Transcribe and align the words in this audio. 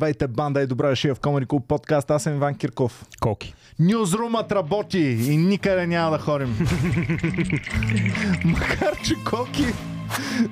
Здравейте, 0.00 0.28
банда 0.28 0.62
и 0.62 0.66
добра 0.66 0.96
шия 0.96 1.14
в 1.14 1.20
Comedy 1.20 1.46
Club 1.46 1.66
подкаст. 1.66 2.10
Аз 2.10 2.22
съм 2.22 2.34
Иван 2.36 2.54
Кирков. 2.54 3.04
Коки. 3.20 3.54
Нюзрумът 3.78 4.52
работи 4.52 4.98
и 4.98 5.36
никъде 5.36 5.86
няма 5.86 6.10
да 6.10 6.18
ходим. 6.18 6.48
Макар, 8.44 8.96
че 9.04 9.14
Коки, 9.24 9.64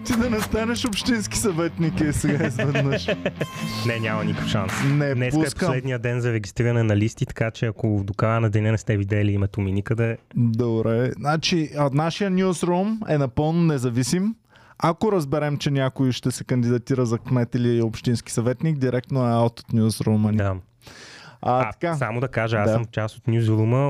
ти 0.04 0.12
да 0.16 0.30
не 0.30 0.40
станеш 0.40 0.84
общински 0.84 1.38
съветник 1.38 2.00
е 2.00 2.12
сега 2.12 2.46
изведнъж. 2.46 3.06
Не, 3.86 4.00
няма 4.00 4.24
никакъв 4.24 4.48
шанс. 4.48 4.72
Не, 4.84 5.14
Днес 5.14 5.34
е 5.34 5.38
последния 5.38 5.98
ден 5.98 6.20
за 6.20 6.32
регистриране 6.32 6.82
на 6.82 6.96
листи, 6.96 7.26
така 7.26 7.50
че 7.50 7.66
ако 7.66 8.00
до 8.04 8.14
края 8.14 8.40
на 8.40 8.50
деня 8.50 8.70
не 8.72 8.78
сте 8.78 8.96
видели 8.96 9.32
името 9.32 9.60
ми 9.60 9.72
никъде, 9.72 10.18
Добре. 10.36 11.12
Значи, 11.16 11.70
нашия 11.92 12.30
нюзрум 12.30 13.00
е 13.08 13.18
напълно 13.18 13.62
независим. 13.62 14.34
Ако 14.78 15.12
разберем, 15.12 15.56
че 15.56 15.70
някой 15.70 16.12
ще 16.12 16.30
се 16.30 16.44
кандидатира 16.44 17.06
за 17.06 17.18
кмет 17.18 17.54
или 17.54 17.82
общински 17.82 18.32
съветник, 18.32 18.78
директно 18.78 19.26
е 19.26 19.32
аут 19.32 19.60
от 19.60 19.72
ни. 20.30 20.36
да. 20.36 20.56
А, 21.42 21.60
А, 21.60 21.72
така. 21.72 21.94
само 21.94 22.20
да 22.20 22.28
кажа, 22.28 22.56
аз 22.56 22.64
Да. 22.64 22.72
съм 22.72 22.84
част 22.84 23.16
от 23.16 23.28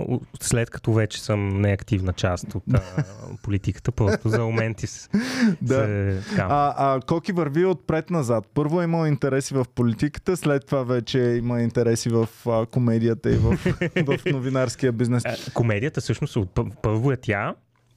у- 0.03 0.21
след 0.41 0.71
като 0.71 0.93
вече 0.93 1.23
съм 1.23 1.61
неактивна 1.61 2.13
част 2.13 2.55
от 2.55 2.63
а, 2.75 2.81
политиката, 3.43 3.93
просто 3.93 4.29
за 4.29 4.39
моменти 4.41 4.87
с, 4.87 5.11
Да. 5.63 5.75
се, 5.75 6.21
така. 6.31 6.47
А, 6.51 6.75
а 6.79 7.01
Коки 7.01 7.33
върви 7.33 7.65
отпред-назад. 7.65 8.45
Първо 8.55 8.81
е 8.81 8.85
имал 8.85 9.07
интереси 9.07 9.55
в 9.55 9.65
политиката, 9.67 10.37
след 10.37 10.67
това 10.67 10.83
вече 10.83 11.19
има 11.21 11.63
интереси 11.63 12.09
в 12.09 12.29
а, 12.47 12.67
комедията 12.67 13.31
и 13.31 13.37
в, 13.37 13.57
в 14.07 14.19
новинарския 14.27 14.93
бизнес. 14.93 15.23
А, 15.27 15.37
Комедията 15.55 16.01
всъщност 16.01 16.37
първо 16.83 17.13
е 17.13 17.17
тя, 17.17 17.55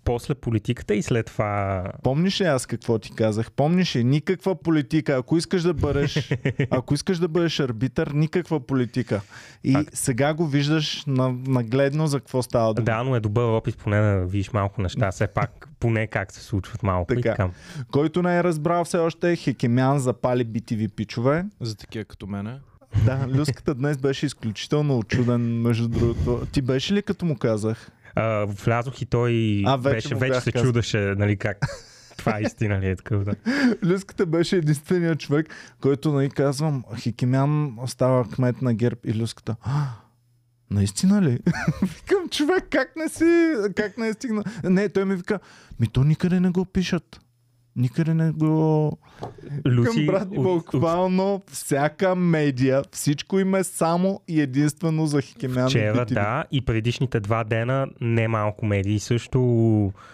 после 0.10 0.36
политиката 0.36 0.96
и 0.96 1.02
след 1.02 1.26
това 1.26 1.84
Помниш 2.04 2.42
ли 2.42 2.46
аз 2.46 2.66
какво 2.66 3.00
ти 3.00 3.16
казах? 3.16 3.52
Помниш 3.52 3.96
ли? 3.96 4.04
Никаква 4.04 4.56
политика. 4.56 5.14
Ако 5.14 5.38
искаш 5.38 5.64
да 5.64 5.74
бъдеш, 5.74 6.32
ако 6.70 6.94
искаш 6.94 7.18
да 7.20 7.28
бъдеш 7.28 7.60
арбитър, 7.60 8.08
никаква 8.08 8.60
политика. 8.60 9.22
И 9.64 9.74
Факт. 9.74 9.90
сега 9.94 10.34
го 10.34 10.48
виждаш 10.48 11.04
на, 11.08 11.36
нагледно 11.48 12.08
за 12.08 12.20
какво 12.20 12.42
става 12.42 12.74
дума. 12.74 12.86
Да, 12.86 13.04
но 13.04 13.16
е 13.16 13.20
добър 13.20 13.44
опит 13.44 13.78
поне 13.78 14.02
да 14.02 14.26
видиш 14.26 14.52
малко 14.52 14.82
неща, 14.82 15.12
все 15.12 15.28
пак 15.28 15.70
поне 15.80 16.08
как 16.08 16.32
се 16.32 16.44
случват 16.44 16.84
малко. 16.84 17.08
Така. 17.08 17.20
И 17.20 17.24
така. 17.24 17.50
Който 17.92 18.22
не 18.22 18.38
е 18.38 18.44
разбрал 18.44 18.86
все 18.86 18.98
още, 18.98 19.36
Хекемян 19.36 20.00
запали 20.00 20.46
BTV 20.46 20.92
пичове. 20.92 21.46
За 21.62 21.76
такива 21.76 22.06
като 22.06 22.28
мене. 22.28 22.60
Да, 23.06 23.28
Люската 23.36 23.76
днес 23.76 23.98
беше 23.98 24.26
изключително 24.26 24.98
очуден, 24.98 25.62
между 25.62 25.88
другото. 25.88 26.48
Ти 26.52 26.62
беше 26.62 26.94
ли 26.94 27.02
като 27.02 27.26
му 27.26 27.38
казах? 27.38 27.92
А, 28.16 28.46
влязох 28.46 29.02
и 29.02 29.06
той 29.06 29.64
А, 29.66 29.76
вече 29.76 29.96
беше, 29.96 30.16
вече 30.16 30.42
се 30.42 30.52
казал. 30.52 30.68
чудеше, 30.68 30.98
нали, 31.18 31.38
как 31.38 31.58
това 32.18 32.42
истина 32.42 32.80
ли 32.80 32.90
е 32.90 32.96
такъв, 32.96 33.24
да. 33.24 33.36
Люската 33.84 34.26
беше 34.26 34.58
единственият 34.58 35.20
човек, 35.20 35.48
който 35.82 36.12
нали, 36.14 36.30
казвам, 36.30 36.84
Хикемян 36.98 37.78
става 37.86 38.30
кмет 38.30 38.62
на 38.62 38.74
ГЕРБ 38.74 39.00
и 39.06 39.22
Люската. 39.22 39.56
«А, 39.62 39.88
Наистина 40.72 41.22
ли? 41.22 41.40
Викам, 41.82 42.30
човек, 42.32 42.68
как 42.70 42.96
не 42.96 43.10
си, 43.10 43.54
как 43.76 43.98
не 43.98 44.08
е 44.08 44.14
стигнал? 44.14 44.44
Не, 44.64 44.90
той 44.90 45.06
ми 45.06 45.16
вика, 45.16 45.40
ми 45.80 45.88
то 45.88 46.04
никъде 46.04 46.40
не 46.40 46.50
го 46.50 46.66
пишат. 46.66 47.20
Никъде 47.80 48.14
не 48.14 48.32
го... 48.32 48.98
Люси, 49.68 49.96
Към 49.96 50.06
брат, 50.06 50.28
от- 50.28 50.38
от- 50.38 50.44
буквално 50.44 51.42
всяка 51.48 52.16
медия, 52.16 52.84
всичко 52.92 53.40
им 53.40 53.56
е 53.56 53.64
само 53.64 54.22
и 54.28 54.42
единствено 54.42 55.06
за 55.06 55.22
Хикемян. 55.22 55.70
Вчера, 55.70 56.06
да, 56.06 56.46
и 56.52 56.62
предишните 56.62 57.20
два 57.20 57.44
дена 57.44 57.88
немалко 58.02 58.66
медии 58.66 59.00
също, 59.00 59.40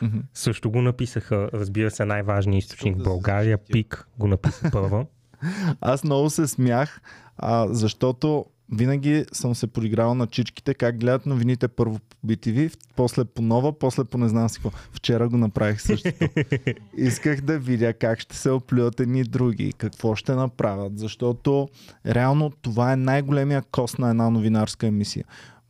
Мгм. 0.02 0.18
също 0.34 0.72
го 0.72 0.82
написаха. 0.82 1.50
Разбира 1.54 1.92
се, 1.92 2.06
най-важният 2.06 2.64
източник 2.64 2.98
в 2.98 3.04
България. 3.04 3.58
ПИК, 3.72 4.08
го 4.20 4.28
написа 4.28 4.70
първа. 4.72 5.06
Аз 5.82 6.04
много 6.04 6.30
се 6.30 6.48
смях, 6.48 7.02
а, 7.38 7.68
защото 7.68 8.46
винаги 8.72 9.26
съм 9.32 9.56
се 9.56 9.68
подигравал 9.68 10.16
на 10.16 10.28
чичките 10.28 10.74
как 10.74 11.00
гледат 11.00 11.26
новините 11.26 11.68
първо 11.68 12.00
по 12.00 12.28
BTV, 12.28 12.78
после 12.96 13.26
по 13.26 13.42
нова, 13.42 13.80
после 13.80 14.04
по 14.04 14.18
не 14.18 14.30
знам 14.30 14.50
си 14.50 14.60
какво. 14.62 14.78
Вчера 14.92 15.30
го 15.30 15.38
направих 15.38 15.82
същото. 15.82 16.28
Исках 16.98 17.42
да 17.42 17.60
видя 17.60 17.94
как 17.94 18.20
ще 18.20 18.38
се 18.38 18.52
оплюят 18.52 19.00
едни 19.00 19.24
други, 19.24 19.74
какво 19.74 20.16
ще 20.16 20.36
направят, 20.36 21.00
защото 21.00 21.68
реално 22.06 22.52
това 22.62 22.94
е 22.94 22.96
най-големия 22.96 23.62
кост 23.62 24.00
на 24.00 24.10
една 24.10 24.30
новинарска 24.30 24.88
емисия. 24.88 25.26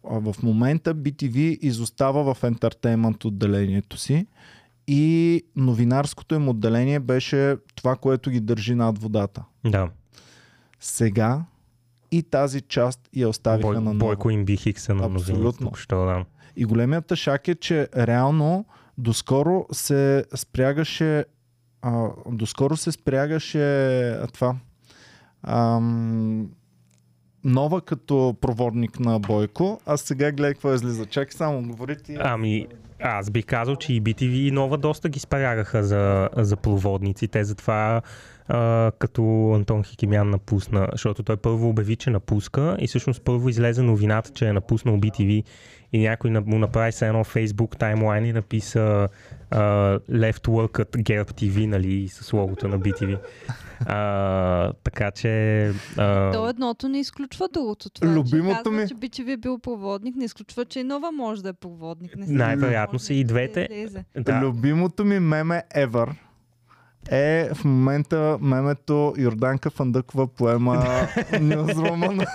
А 0.10 0.20
в 0.20 0.36
момента 0.44 0.96
BTV 0.96 1.38
изостава 1.62 2.34
в 2.34 2.44
ентертеймент 2.44 3.26
отделението 3.26 3.98
си 3.98 4.28
и 4.88 5.44
новинарското 5.56 6.36
им 6.36 6.50
отделение 6.50 7.00
беше 7.00 7.58
това, 7.76 7.96
което 7.96 8.30
ги 8.30 8.40
държи 8.40 8.76
над 8.76 9.00
водата. 9.00 9.44
Да, 9.66 9.90
Сега 10.80 11.46
и 12.12 12.24
тази 12.24 12.62
част 12.62 13.10
я 13.16 13.30
оставиха 13.30 13.68
Бой, 13.68 13.76
на 13.76 13.82
ново. 13.82 13.98
Бойко 13.98 14.30
им 14.30 14.46
би 14.46 14.58
хикса 14.58 14.94
на. 14.94 15.06
Абсолютно. 15.06 15.68
Току-що, 15.68 16.06
да. 16.06 16.26
И 16.56 16.66
големият 16.66 17.06
тъшак 17.06 17.48
е, 17.48 17.56
че 17.56 17.88
реално 17.98 18.66
доскоро 18.98 19.66
се 19.72 20.26
спрягаше 20.36 21.26
а, 21.82 22.10
доскоро 22.28 22.78
се 22.78 22.92
спрягаше 22.92 24.20
това 24.34 24.56
ам, 25.44 26.50
нова 27.44 27.82
като 27.82 28.36
проводник 28.42 29.00
на 29.00 29.20
Бойко, 29.20 29.82
а 29.86 29.98
сега 29.98 30.32
гледай 30.32 30.54
какво 30.54 30.74
излиза. 30.74 31.06
Чакай 31.06 31.38
само, 31.38 31.68
говори 31.68 31.98
ти. 31.98 32.18
Ами, 32.20 32.68
аз 33.02 33.30
бих 33.30 33.46
казал, 33.46 33.76
че 33.76 33.94
и 33.94 34.02
BTV 34.02 34.34
и 34.34 34.52
Нова 34.52 34.78
доста 34.78 35.10
ги 35.10 35.20
спрягаха 35.20 35.84
за, 35.84 36.30
за 36.38 36.56
проводници. 36.56 37.28
Те 37.28 37.44
затова 37.44 38.02
а, 38.48 38.92
като 39.00 39.52
Антон 39.56 39.84
Хикимян 39.84 40.30
напусна, 40.30 40.88
защото 40.92 41.24
той 41.24 41.38
първо 41.38 41.70
обяви, 41.70 41.96
че 41.96 42.10
напуска 42.10 42.78
и 42.80 42.88
всъщност 42.88 43.22
първо 43.22 43.50
излезе 43.50 43.82
новината, 43.82 44.32
че 44.34 44.48
е 44.48 44.54
напуснал 44.54 44.98
BTV 44.98 45.44
и 45.94 46.00
някой 46.00 46.32
му 46.32 46.60
направи 46.60 46.92
се 46.92 47.08
едно 47.08 47.24
Facebook 47.24 47.78
таймлайн 47.78 48.26
и 48.26 48.34
написа 48.34 49.08
а, 49.52 49.60
Left 50.12 50.48
Work 50.48 50.86
at 50.86 50.98
ГЕРБ 50.98 51.30
TV, 51.30 51.66
нали, 51.66 52.08
с 52.08 52.34
логото 52.34 52.68
на 52.68 52.80
BTV. 52.80 53.18
А, 53.86 54.74
така 54.84 55.12
че... 55.12 55.68
А, 55.98 56.32
То 56.32 56.50
едното 56.50 56.90
не 56.90 57.00
изключва 57.00 57.48
другото. 57.54 57.90
Това, 57.90 58.14
Любимото 58.14 58.58
че 58.58 58.64
казва, 58.64 58.72
ми- 58.72 58.88
че 58.88 58.96
BTV 58.96 59.34
е 59.34 59.38
бил 59.38 59.60
проводник, 59.60 60.16
не 60.16 60.26
изключва, 60.26 60.66
че 60.66 60.80
и 60.80 60.84
нова 60.84 61.12
може 61.12 61.44
да 61.44 61.50
е 61.50 61.54
проводник. 61.54 62.16
Най-вероятно 62.18 63.00
са 63.00 63.14
и 63.14 63.24
двете. 63.24 63.88
да, 64.18 64.42
Любимото 64.42 65.06
ми 65.06 65.20
меме 65.20 65.64
ever 65.78 66.10
е 67.12 67.50
в 67.54 67.66
момента 67.66 68.38
мемето 68.42 69.14
Йорданка 69.18 69.70
Фандъкова 69.70 70.28
поема 70.28 70.84
Нюзрума 71.42 72.12
на 72.12 72.26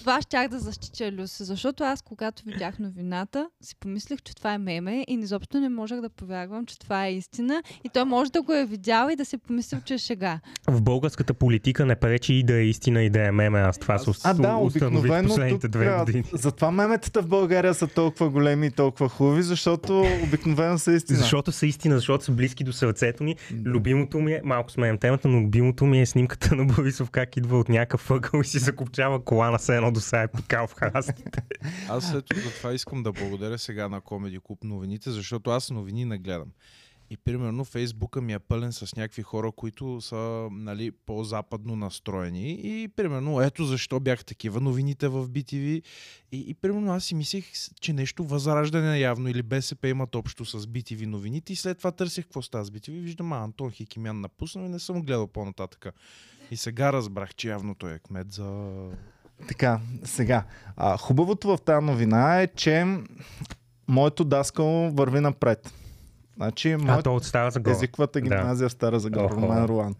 Това 0.00 0.22
щях 0.22 0.48
да 0.48 0.58
защитя 0.58 1.12
Люси, 1.12 1.44
защото 1.44 1.84
аз, 1.84 2.02
когато 2.02 2.42
видях 2.46 2.78
новината, 2.78 3.48
си 3.62 3.76
помислих, 3.80 4.22
че 4.22 4.34
това 4.34 4.54
е 4.54 4.58
меме 4.58 5.04
и 5.08 5.14
изобщо 5.14 5.60
не 5.60 5.68
можех 5.68 6.00
да 6.00 6.08
повярвам, 6.08 6.66
че 6.66 6.78
това 6.78 7.06
е 7.06 7.14
истина. 7.14 7.62
И 7.84 7.88
той 7.88 8.04
може 8.04 8.32
да 8.32 8.42
го 8.42 8.52
е 8.52 8.64
видял 8.64 9.08
и 9.12 9.16
да 9.16 9.24
си 9.24 9.38
помислил, 9.38 9.80
че 9.84 9.94
е 9.94 9.98
шега. 9.98 10.40
в 10.68 10.82
българската 10.82 11.34
политика 11.34 11.86
не 11.86 11.96
пречи 11.96 12.34
и 12.34 12.42
да 12.42 12.54
е 12.54 12.64
истина 12.64 13.02
и 13.02 13.10
да 13.10 13.26
е 13.26 13.30
меме. 13.30 13.58
Аз 13.58 13.78
това 13.78 13.98
се 13.98 14.10
А, 14.24 14.34
да, 14.34 14.56
установих 14.56 15.26
последните 15.26 15.68
тук, 15.68 15.70
две 15.70 15.98
години. 15.98 16.24
Затова 16.32 16.70
меметата 16.70 17.22
в 17.22 17.26
България 17.26 17.74
са 17.74 17.86
толкова 17.86 18.30
големи 18.30 18.66
и 18.66 18.70
толкова 18.70 19.08
хубави, 19.08 19.42
защото 19.42 20.06
обикновено 20.24 20.78
са 20.78 20.92
истина. 20.92 21.18
Защото 21.18 21.52
са 21.60 21.66
истина, 21.66 21.96
защото 21.96 22.24
са 22.24 22.32
близки 22.32 22.64
до 22.64 22.72
сърцето 22.72 23.24
ни. 23.24 23.36
Любимото 23.64 24.20
ми 24.20 24.32
е, 24.32 24.40
малко 24.44 24.70
сменям 24.70 24.98
темата, 24.98 25.28
но 25.28 25.40
любимото 25.40 25.86
ми 25.86 26.00
е 26.00 26.06
снимката 26.06 26.56
на 26.56 26.64
Борисов 26.64 27.10
как 27.10 27.36
идва 27.36 27.58
от 27.58 27.68
някакъв 27.68 28.10
ъгъл 28.10 28.40
и 28.40 28.44
си 28.44 28.58
закопчава 28.58 29.24
кола 29.24 29.50
на 29.50 29.58
се 29.58 29.76
едно 29.76 29.92
до 29.92 30.00
сега 30.00 30.22
е 30.22 30.28
пикал 30.28 30.66
в 30.66 30.74
храстите. 30.74 31.42
Аз 31.88 32.12
за 32.12 32.22
това 32.22 32.72
искам 32.72 33.02
да 33.02 33.12
благодаря 33.12 33.58
сега 33.58 33.88
на 33.88 34.00
Comedy 34.00 34.38
Club 34.38 34.64
новините, 34.64 35.10
защото 35.10 35.50
аз 35.50 35.70
новини 35.70 36.04
не 36.04 36.18
гледам. 36.18 36.48
И 37.10 37.16
примерно 37.16 37.64
Фейсбука 37.64 38.20
ми 38.20 38.32
е 38.32 38.38
пълен 38.38 38.72
с 38.72 38.96
някакви 38.96 39.22
хора, 39.22 39.52
които 39.52 40.00
са 40.00 40.48
нали, 40.52 40.90
по-западно 40.90 41.76
настроени. 41.76 42.50
И 42.50 42.88
примерно 42.88 43.40
ето 43.40 43.64
защо 43.64 44.00
бях 44.00 44.24
такива 44.24 44.60
новините 44.60 45.08
в 45.08 45.28
BTV. 45.28 45.82
И, 46.32 46.44
и 46.48 46.54
примерно 46.54 46.92
аз 46.92 47.04
си 47.04 47.14
мислех, 47.14 47.44
че 47.80 47.92
нещо 47.92 48.24
възраждане 48.24 48.98
явно 48.98 49.28
или 49.28 49.42
БСП 49.42 49.88
имат 49.88 50.14
общо 50.14 50.44
с 50.44 50.60
BTV 50.60 51.06
новините. 51.06 51.52
И 51.52 51.56
след 51.56 51.78
това 51.78 51.92
търсех 51.92 52.24
какво 52.24 52.42
става 52.42 52.64
с 52.64 52.70
BTV. 52.70 53.00
Виждам, 53.00 53.32
а 53.32 53.44
Антон 53.44 53.70
Хикимян 53.70 54.20
напуснал 54.20 54.64
и 54.64 54.68
не 54.68 54.78
съм 54.78 55.02
гледал 55.02 55.26
по-нататък. 55.26 55.86
И 56.50 56.56
сега 56.56 56.92
разбрах, 56.92 57.34
че 57.34 57.48
явно 57.48 57.74
той 57.74 57.94
е 57.94 57.98
кмет 57.98 58.32
за 58.32 58.70
Така, 59.48 59.80
сега. 60.04 60.44
А, 60.76 60.96
хубавото 60.96 61.48
в 61.48 61.60
тази 61.60 61.86
новина 61.86 62.40
е, 62.40 62.46
че 62.46 62.98
моето 63.88 64.24
даскал 64.24 64.90
върви 64.90 65.20
напред. 65.20 65.72
Значи, 66.40 66.76
А 66.88 67.02
то 67.02 67.14
от 67.14 67.24
Стара 67.24 67.50
Загора. 67.50 67.72
езиковата 67.72 68.20
гимназия 68.20 68.64
да. 68.64 68.68
в 68.68 68.72
Стара 68.72 69.00
Загора, 69.00 69.24
Охо. 69.24 69.34
Румен 69.36 69.64
Руан. 69.64 69.94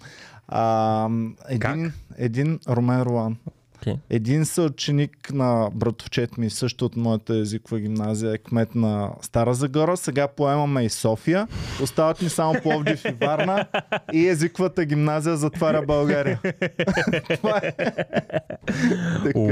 А, 0.49 1.09
един, 1.49 1.93
един 2.19 2.59
Румен 2.69 3.03
Руан. 3.03 3.37
Окей. 3.77 3.95
Един 4.11 4.45
съученик 4.45 5.33
на 5.33 5.69
братовчет 5.75 6.39
ми, 6.39 6.51
също 6.51 6.85
от 6.85 6.97
моята 6.97 7.37
езикова 7.37 7.81
гимназия, 7.81 8.33
е 8.33 8.39
кмет 8.39 8.75
на 8.75 9.11
Стара 9.23 9.55
Загора. 9.55 9.97
Сега 9.97 10.29
поемаме 10.29 10.83
и 10.83 10.89
София. 10.89 11.49
Остават 11.83 12.23
ни 12.23 12.29
само 12.29 12.55
Пловдив 12.63 13.05
и 13.05 13.13
Варна. 13.21 13.67
И 14.13 14.29
езиковата 14.29 14.85
гимназия 14.85 15.37
затваря 15.37 15.83
България. 15.83 16.41
Това 17.37 17.61
е. 17.65 17.73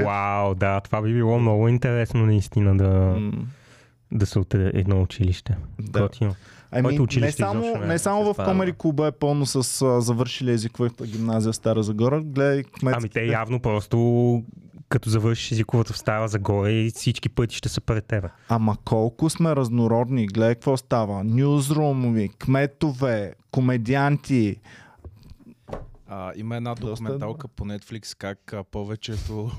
Вау, 0.05 0.55
да, 0.55 0.81
това 0.81 1.02
би 1.02 1.14
било 1.14 1.38
много 1.38 1.69
интересно 1.69 2.26
наистина 2.26 2.76
да, 2.76 2.88
М, 2.88 3.32
да 4.12 4.26
се 4.26 4.38
от 4.38 4.55
едно 4.55 5.02
училище. 5.02 5.56
Да. 5.81 6.00
Готино. 6.00 6.35
Ами, 6.70 6.99
не 7.20 7.32
само, 7.32 7.65
изобщо 7.65 7.87
не- 7.87 7.99
само 7.99 8.35
в 8.35 8.44
Комери 8.44 8.73
клуба 8.73 9.06
е 9.06 9.12
пълно 9.12 9.47
с 9.47 9.82
а, 9.82 10.00
завършили 10.00 10.50
езиковата 10.50 11.06
гимназия 11.06 11.53
в 11.53 11.56
Стара 11.56 11.82
Загора. 11.82 12.20
Гледай 12.23 12.62
кметските. 12.62 13.19
Ами 13.20 13.26
те 13.29 13.32
явно 13.32 13.61
просто 13.61 14.43
като 14.88 15.11
завършиш 15.11 15.53
езиковата 15.53 15.93
в 15.93 15.99
Стара 15.99 16.29
Загора 16.29 16.70
и 16.70 16.91
всички 16.91 17.29
пъти 17.29 17.56
ще 17.56 17.69
са 17.69 17.81
пред 17.81 18.05
тебе. 18.05 18.29
Ама 18.49 18.76
колко 18.85 19.31
сме 19.31 19.56
разнородни. 19.56 20.26
Гледай 20.26 20.55
какво 20.55 20.76
става. 20.76 21.25
Нюзрумови, 21.25 22.29
кметове, 22.29 23.35
комедианти. 23.50 24.56
А, 26.06 26.32
има 26.37 26.56
една 26.56 26.71
е 26.71 26.75
документалка 26.75 27.49
по 27.49 27.64
Netflix, 27.64 28.17
как 28.19 28.53
а, 28.53 28.64
повечето 28.64 29.50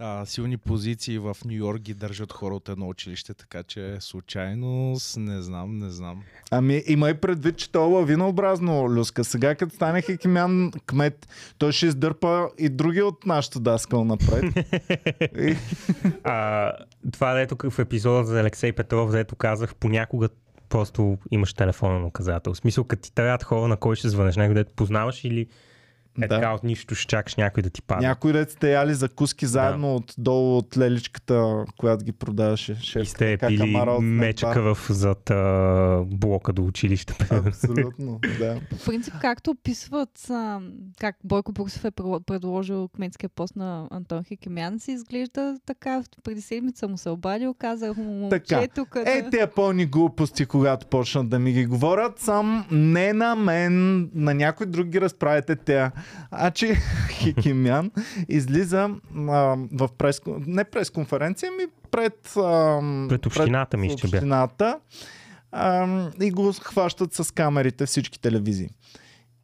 а, 0.00 0.26
силни 0.26 0.56
позиции 0.56 1.18
в 1.18 1.36
Нью 1.44 1.56
Йорк 1.56 1.80
ги 1.80 1.94
държат 1.94 2.32
хора 2.32 2.54
от 2.54 2.68
едно 2.68 2.88
училище, 2.88 3.34
така 3.34 3.62
че 3.62 3.96
случайност, 4.00 5.16
не 5.16 5.42
знам, 5.42 5.78
не 5.78 5.90
знам. 5.90 6.22
Ами 6.50 6.82
има 6.86 7.10
и 7.10 7.14
предвид, 7.14 7.56
че 7.56 7.72
това 7.72 7.84
е 7.84 7.88
лавинообразно, 7.88 8.90
Люска. 8.90 9.24
Сега 9.24 9.54
като 9.54 9.74
стане 9.74 10.02
Хекимян 10.02 10.72
кмет, 10.86 11.28
той 11.58 11.72
ще 11.72 11.86
издърпа 11.86 12.48
и 12.58 12.68
други 12.68 13.02
от 13.02 13.26
нашата 13.26 13.60
даскал 13.60 14.04
напред. 14.04 14.44
А, 16.24 16.72
това 17.12 17.34
дето 17.34 17.70
в 17.70 17.78
епизода 17.78 18.24
за 18.24 18.40
Алексей 18.40 18.72
Петров, 18.72 19.10
дето 19.10 19.36
казах, 19.36 19.74
понякога 19.74 20.28
просто 20.68 21.18
имаш 21.30 21.54
телефонен 21.54 22.04
указател. 22.04 22.54
В 22.54 22.56
смисъл, 22.56 22.84
като 22.84 23.02
ти 23.02 23.14
трябват 23.14 23.42
хора, 23.44 23.68
на 23.68 23.76
кой 23.76 23.96
ще 23.96 24.08
звънеш, 24.08 24.36
някой 24.36 24.54
дето 24.54 24.72
познаваш 24.74 25.24
или 25.24 25.46
е 26.22 26.28
Да. 26.28 26.34
така 26.34 26.52
от 26.52 26.64
нищо 26.64 26.94
ще 26.94 27.06
чакаш 27.06 27.36
някой 27.36 27.62
да 27.62 27.70
ти 27.70 27.82
падне. 27.82 28.08
някой 28.08 28.32
ред 28.32 28.50
сте 28.50 28.72
яли 28.72 28.94
закуски 28.94 29.46
заедно 29.46 29.96
отдолу 29.96 30.56
от 30.56 30.76
леличката, 30.76 31.64
която 31.78 32.04
ги 32.04 32.12
продаваше. 32.12 32.72
И 32.72 32.86
Шеф, 32.86 33.08
сте 33.08 33.36
така, 33.36 33.46
пили 33.48 33.58
камара 33.58 33.98
кръв 34.52 34.86
зад 34.90 35.30
а, 35.30 36.02
блока 36.06 36.52
до 36.52 36.64
училище. 36.64 37.14
Абсолютно, 37.30 38.20
да. 38.38 38.60
По 38.70 38.76
принцип, 38.86 39.14
както 39.20 39.50
описват 39.50 40.30
а, 40.30 40.60
как 41.00 41.16
Бойко 41.24 41.52
Борисов 41.52 41.84
е 41.84 41.90
предложил 42.26 42.88
кметския 42.88 43.30
пост 43.30 43.56
на 43.56 43.88
Антон 43.90 44.24
Хикемян, 44.24 44.80
си 44.80 44.92
изглежда 44.92 45.56
така. 45.66 46.02
Преди 46.24 46.40
седмица 46.40 46.88
му 46.88 46.98
се 46.98 47.10
обадил, 47.10 47.54
казах 47.54 47.96
му, 47.96 48.28
Така. 48.28 48.56
момче, 48.56 48.68
тук 48.74 48.96
Е, 49.06 49.30
тези 49.30 49.46
пълни 49.56 49.86
глупости, 49.86 50.46
когато 50.46 50.86
почнат 50.86 51.28
да 51.28 51.38
ми 51.38 51.52
ги 51.52 51.66
говорят, 51.66 52.18
сам 52.18 52.66
не 52.70 53.12
на 53.12 53.34
мен, 53.34 54.00
на 54.14 54.34
някой 54.34 54.66
друг 54.66 54.86
ги 54.86 55.00
разправите 55.00 55.56
те. 55.56 55.90
А 56.30 56.50
че 56.50 56.74
Хикимян 57.10 57.90
излиза 58.28 58.90
а, 59.16 59.56
в 59.72 59.88
прес, 59.98 60.20
не 60.26 60.64
пресконференция, 60.64 61.52
ми 61.52 61.64
пред, 61.90 62.36
а, 62.36 62.80
Пред 63.08 63.26
общината, 63.26 63.76
че 63.76 64.08
бе. 64.08 64.16
общината 64.16 64.80
а, 65.52 65.86
и 66.20 66.30
го 66.30 66.52
хващат 66.52 67.14
с 67.14 67.34
камерите 67.34 67.86
всички 67.86 68.20
телевизии. 68.20 68.68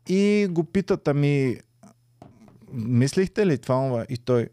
И 0.09 0.47
го 0.51 0.65
питат, 0.65 1.09
ами, 1.09 1.57
мислихте 2.73 3.47
ли 3.47 3.59
това? 3.59 4.07
И 4.09 4.17
той, 4.17 4.49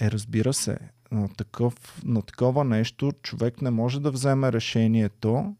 е, 0.00 0.10
разбира 0.10 0.52
се, 0.52 0.78
на, 1.12 1.28
такъв, 1.28 2.02
на 2.04 2.22
такова 2.22 2.64
нещо 2.64 3.12
човек 3.22 3.62
не 3.62 3.70
може 3.70 4.00
да 4.00 4.10
вземе 4.10 4.52
решението 4.52 5.54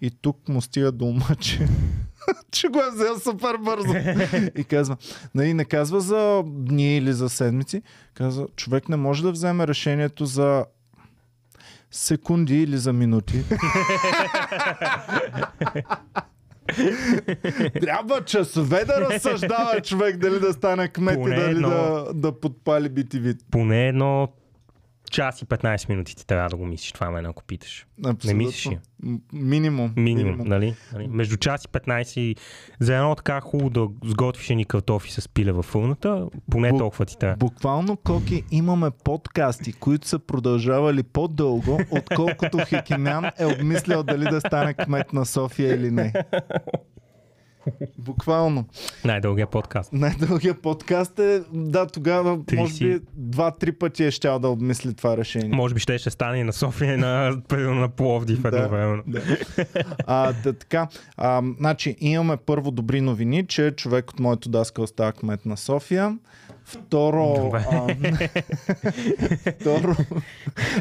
и 0.00 0.10
тук 0.10 0.48
му 0.48 0.62
стига 0.62 0.92
до 0.92 1.04
ума, 1.04 1.36
че, 1.40 1.68
че 2.50 2.68
го 2.68 2.78
е 2.78 2.90
взел 2.90 3.18
супер 3.18 3.56
бързо. 3.56 3.94
И 4.56 4.64
казва, 4.64 4.96
нали, 5.34 5.54
не 5.54 5.64
казва 5.64 6.00
за 6.00 6.42
дни 6.46 6.96
или 6.96 7.12
за 7.12 7.28
седмици, 7.28 7.82
казва, 8.14 8.46
човек 8.56 8.88
не 8.88 8.96
може 8.96 9.22
да 9.22 9.32
вземе 9.32 9.66
решението 9.66 10.26
за 10.26 10.64
секунди 11.90 12.62
или 12.62 12.78
за 12.78 12.92
минути. 12.92 13.42
Трябва 17.80 18.24
часове 18.24 18.84
да 18.84 19.00
разсъждава 19.00 19.80
човек 19.80 20.16
дали 20.16 20.40
да 20.40 20.52
стане 20.52 20.88
кмет 20.88 21.18
и 21.20 21.30
дали 21.30 21.50
едно. 21.50 21.68
да, 21.68 22.06
да 22.14 22.40
подпали 22.40 22.90
BTV. 22.90 23.38
Поне 23.50 23.88
едно 23.88 24.28
час 25.10 25.42
и 25.42 25.46
15 25.46 25.88
минути 25.88 26.16
ти 26.16 26.26
трябва 26.26 26.48
да 26.50 26.56
го 26.56 26.66
мислиш 26.66 26.92
това 26.92 27.10
мен, 27.10 27.26
ако 27.26 27.44
питаш. 27.44 27.86
Абсолютно. 28.06 28.38
мислиш 28.38 28.66
ли? 28.66 28.78
М- 29.02 29.18
Минимум. 29.32 29.92
Минимум, 29.96 30.48
нали? 30.48 30.74
нали? 30.92 31.08
Между 31.08 31.36
час 31.36 31.64
и 31.64 31.68
15 31.68 32.20
и 32.20 32.36
за 32.80 32.96
едно 32.96 33.14
така 33.14 33.40
хубаво 33.40 33.70
да 33.70 33.88
сготвиш 34.04 34.48
ни 34.48 34.64
картофи 34.64 35.12
с 35.12 35.28
пиле 35.28 35.52
във 35.52 35.64
фурната, 35.64 36.26
поне 36.50 36.72
Бу- 36.72 36.78
толкова 36.78 37.04
ти 37.06 37.18
трябва. 37.18 37.36
Буквално, 37.36 37.96
Коки, 37.96 38.44
имаме 38.50 38.90
подкасти, 39.04 39.72
които 39.72 40.08
са 40.08 40.18
продължавали 40.18 41.02
по-дълго, 41.02 41.80
отколкото 41.90 42.58
Хекимян 42.66 43.24
е 43.38 43.46
обмислял 43.46 44.02
дали 44.02 44.24
да 44.24 44.40
стане 44.40 44.74
кмет 44.74 45.12
на 45.12 45.26
София 45.26 45.74
или 45.74 45.90
не. 45.90 46.12
Буквално. 47.98 48.64
Най-дългия 49.04 49.46
подкаст. 49.46 49.92
Най-дългия 49.92 50.54
подкаст 50.54 51.18
е, 51.18 51.42
да, 51.52 51.86
тогава 51.86 52.38
може 52.52 52.74
би 52.84 52.94
30. 52.94 53.02
два-три 53.14 53.72
пъти 53.72 54.04
е 54.04 54.10
щял 54.10 54.38
да 54.38 54.48
обмисли 54.48 54.94
това 54.94 55.16
решение. 55.16 55.56
Може 55.56 55.74
би 55.74 55.80
ще 55.80 55.98
ще 55.98 56.10
стане 56.10 56.38
и 56.38 56.44
на 56.44 56.52
София 56.52 56.94
и 56.94 56.96
на, 56.96 57.42
на 57.50 57.88
Пловдив 57.88 58.42
Да. 58.42 58.48
едновременно. 58.48 59.02
Да. 59.06 59.20
А, 60.06 60.32
да, 60.32 60.52
така, 60.52 60.88
а, 61.16 61.42
значи 61.58 61.96
имаме 62.00 62.36
първо 62.36 62.70
добри 62.70 63.00
новини, 63.00 63.46
че 63.46 63.70
човек 63.76 64.10
от 64.10 64.20
моето 64.20 64.48
даска 64.48 64.86
става 64.86 65.12
кмет 65.12 65.46
на 65.46 65.56
София. 65.56 66.16
Второ, 66.66 67.52
а, 67.54 67.94
второ, 69.60 69.96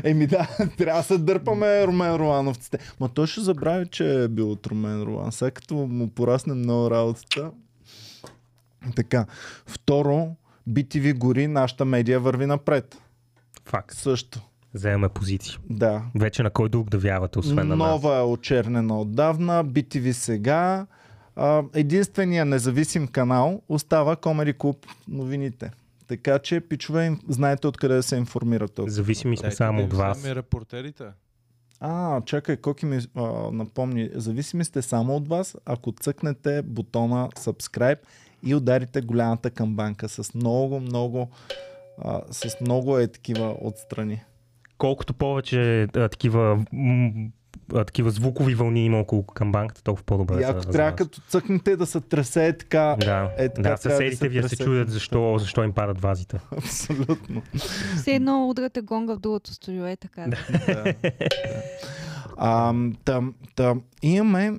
еми 0.03 0.27
да, 0.27 0.47
трябва 0.77 0.99
да 1.01 1.07
се 1.07 1.17
дърпаме 1.17 1.87
Румен 1.87 2.15
Ролановците. 2.15 2.77
Ма 2.99 3.09
той 3.09 3.27
ще 3.27 3.41
забрави, 3.41 3.87
че 3.87 4.23
е 4.23 4.27
бил 4.27 4.51
от 4.51 4.67
Румен 4.67 5.03
Ролан. 5.03 5.31
Сега 5.31 5.51
като 5.51 5.75
му 5.75 6.09
порасне 6.09 6.53
много 6.53 6.91
работата. 6.91 7.51
Така, 8.95 9.25
второ, 9.65 10.27
BTV 10.69 11.17
гори, 11.17 11.47
нашата 11.47 11.85
медия 11.85 12.19
върви 12.19 12.45
напред. 12.45 12.97
Факт. 13.65 13.95
Също, 13.95 14.41
Вземаме 14.73 15.09
позиции. 15.09 15.57
да. 15.69 16.01
Вече 16.15 16.43
на 16.43 16.49
кой 16.49 16.69
друг 16.69 16.89
да 16.89 16.97
вярвате, 16.97 17.39
освен 17.39 17.67
на 17.67 17.75
нас. 17.75 17.89
Нова 17.89 18.17
е 18.17 18.23
очернена 18.23 19.01
отдавна, 19.01 19.65
BTV 19.65 20.11
сега. 20.11 20.87
Единствения 21.73 22.45
независим 22.45 23.07
канал 23.07 23.61
остава 23.69 24.15
Комери 24.15 24.53
Клуб 24.53 24.85
новините. 25.07 25.71
Така 26.07 26.39
че, 26.39 26.61
пичове, 26.61 27.17
знаете 27.27 27.67
откъде 27.67 27.95
да 27.95 28.03
се 28.03 28.15
информират 28.15 28.73
тук. 28.73 28.89
Зависими 28.89 29.37
сме 29.37 29.51
само 29.51 29.83
от 29.83 29.93
вас. 29.93 30.17
вземе 30.17 30.35
репортерите. 30.35 31.03
А, 31.79 32.21
чакай, 32.21 32.57
Коки 32.57 32.85
ми 32.85 32.99
а, 33.15 33.21
напомни. 33.51 34.09
Зависими 34.13 34.65
сте 34.65 34.81
само 34.81 35.15
от 35.15 35.27
вас, 35.27 35.55
ако 35.65 35.91
цъкнете 35.91 36.61
бутона 36.61 37.29
subscribe 37.29 37.99
и 38.43 38.55
ударите 38.55 39.01
голямата 39.01 39.49
камбанка 39.49 40.09
с 40.09 40.33
много, 40.33 40.79
много 40.79 41.29
а, 42.03 42.21
с 42.31 42.61
много 42.61 42.97
е 42.97 43.07
такива 43.07 43.57
отстрани. 43.61 44.23
Колкото 44.77 45.13
повече 45.13 45.83
а, 45.83 46.09
такива, 46.09 46.65
м, 46.73 47.11
а, 47.73 47.83
такива 47.83 48.11
звукови 48.11 48.55
вълни 48.55 48.85
има 48.85 48.99
около 48.99 49.23
камбанката, 49.23 49.83
толкова 49.83 50.05
по-добре. 50.05 50.41
И 50.41 50.43
ако 50.43 50.61
за 50.61 50.69
трябва 50.69 50.95
като 50.95 51.21
цъкнете 51.21 51.75
да 51.75 51.85
се 51.85 52.01
тресе 52.01 52.47
е 52.47 52.57
така, 52.57 52.95
Да, 52.99 53.31
Е, 53.37 53.49
така 53.49 53.61
да 53.61 53.69
да 53.69 53.77
съседите 53.77 54.15
се 54.15 54.29
ви 54.29 54.35
се 54.35 54.41
пресекне. 54.41 54.65
чудят 54.65 54.89
защо, 54.89 55.37
защо 55.37 55.63
им 55.63 55.73
падат 55.73 56.01
вазите. 56.01 56.39
абсолютно. 56.57 57.41
Все 57.95 58.11
едно 58.11 58.49
удрате 58.49 58.81
гонга 58.81 59.15
в 59.15 59.19
другото 59.19 59.53
студио, 59.53 59.85
е 59.85 59.95
така. 59.95 60.21
Да. 60.21 60.37
да, 60.67 60.83
да. 60.83 60.93
А, 62.37 62.73
там, 63.05 63.33
там, 63.55 63.81
имаме 64.01 64.53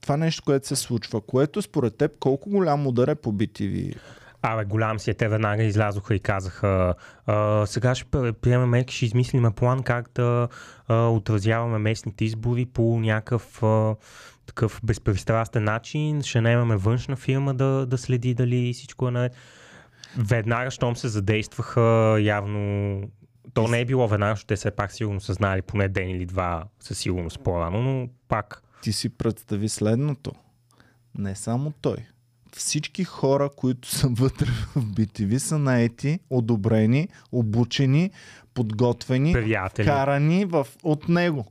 това 0.00 0.16
нещо, 0.16 0.42
което 0.44 0.66
се 0.66 0.76
случва, 0.76 1.20
което 1.20 1.62
според 1.62 1.96
теб 1.96 2.18
колко 2.18 2.50
голям 2.50 2.86
удар 2.86 3.08
е 3.08 3.14
по 3.14 3.32
BTV? 3.32 3.94
Абе, 4.42 4.64
голям 4.64 4.98
си 4.98 5.10
е. 5.10 5.14
Те 5.14 5.28
веднага 5.28 5.62
излязоха 5.62 6.14
и 6.14 6.20
казаха, 6.20 6.94
а, 7.26 7.66
сега 7.66 7.94
ще 7.94 8.32
приемем, 8.32 8.84
ще 8.88 9.04
измислиме 9.04 9.50
план 9.50 9.82
как 9.82 10.10
да 10.14 10.48
а, 10.88 11.06
отразяваме 11.08 11.78
местните 11.78 12.24
избори 12.24 12.66
по 12.66 13.00
някакъв 13.00 13.62
а, 13.62 13.96
такъв 14.46 14.80
безпристрастен 14.84 15.64
начин. 15.64 16.22
Ще 16.22 16.40
наемаме 16.40 16.76
външна 16.76 17.16
фирма 17.16 17.54
да, 17.54 17.86
да 17.86 17.98
следи 17.98 18.34
дали 18.34 18.72
всичко 18.72 19.08
е 19.08 19.10
наред. 19.10 19.36
Веднага, 20.18 20.70
щом 20.70 20.96
се 20.96 21.08
задействаха, 21.08 22.16
явно 22.20 23.02
то 23.54 23.68
не 23.68 23.80
е 23.80 23.84
било 23.84 24.08
веднага, 24.08 24.32
защото 24.32 24.46
те 24.46 24.56
все 24.56 24.70
пак 24.70 24.92
сигурно 24.92 25.20
са 25.20 25.32
знали 25.32 25.62
поне 25.62 25.88
ден 25.88 26.10
или 26.10 26.26
два 26.26 26.64
със 26.80 26.98
сигурност 26.98 27.40
по-рано, 27.40 27.82
но 27.82 28.08
пак 28.28 28.62
Ти 28.82 28.92
си 28.92 29.08
представи 29.08 29.68
следното. 29.68 30.32
Не 31.18 31.34
само 31.34 31.72
той. 31.80 31.96
Всички 32.52 33.04
хора, 33.04 33.50
които 33.56 33.88
са 33.88 34.08
вътре 34.08 34.46
в 34.46 34.84
BTV 34.84 35.38
са 35.38 35.58
наети, 35.58 36.18
одобрени, 36.30 37.08
обучени, 37.32 38.10
подготвени, 38.54 39.32
Приятели. 39.32 39.86
карани 39.86 40.44
в, 40.44 40.66
от 40.82 41.08
него. 41.08 41.44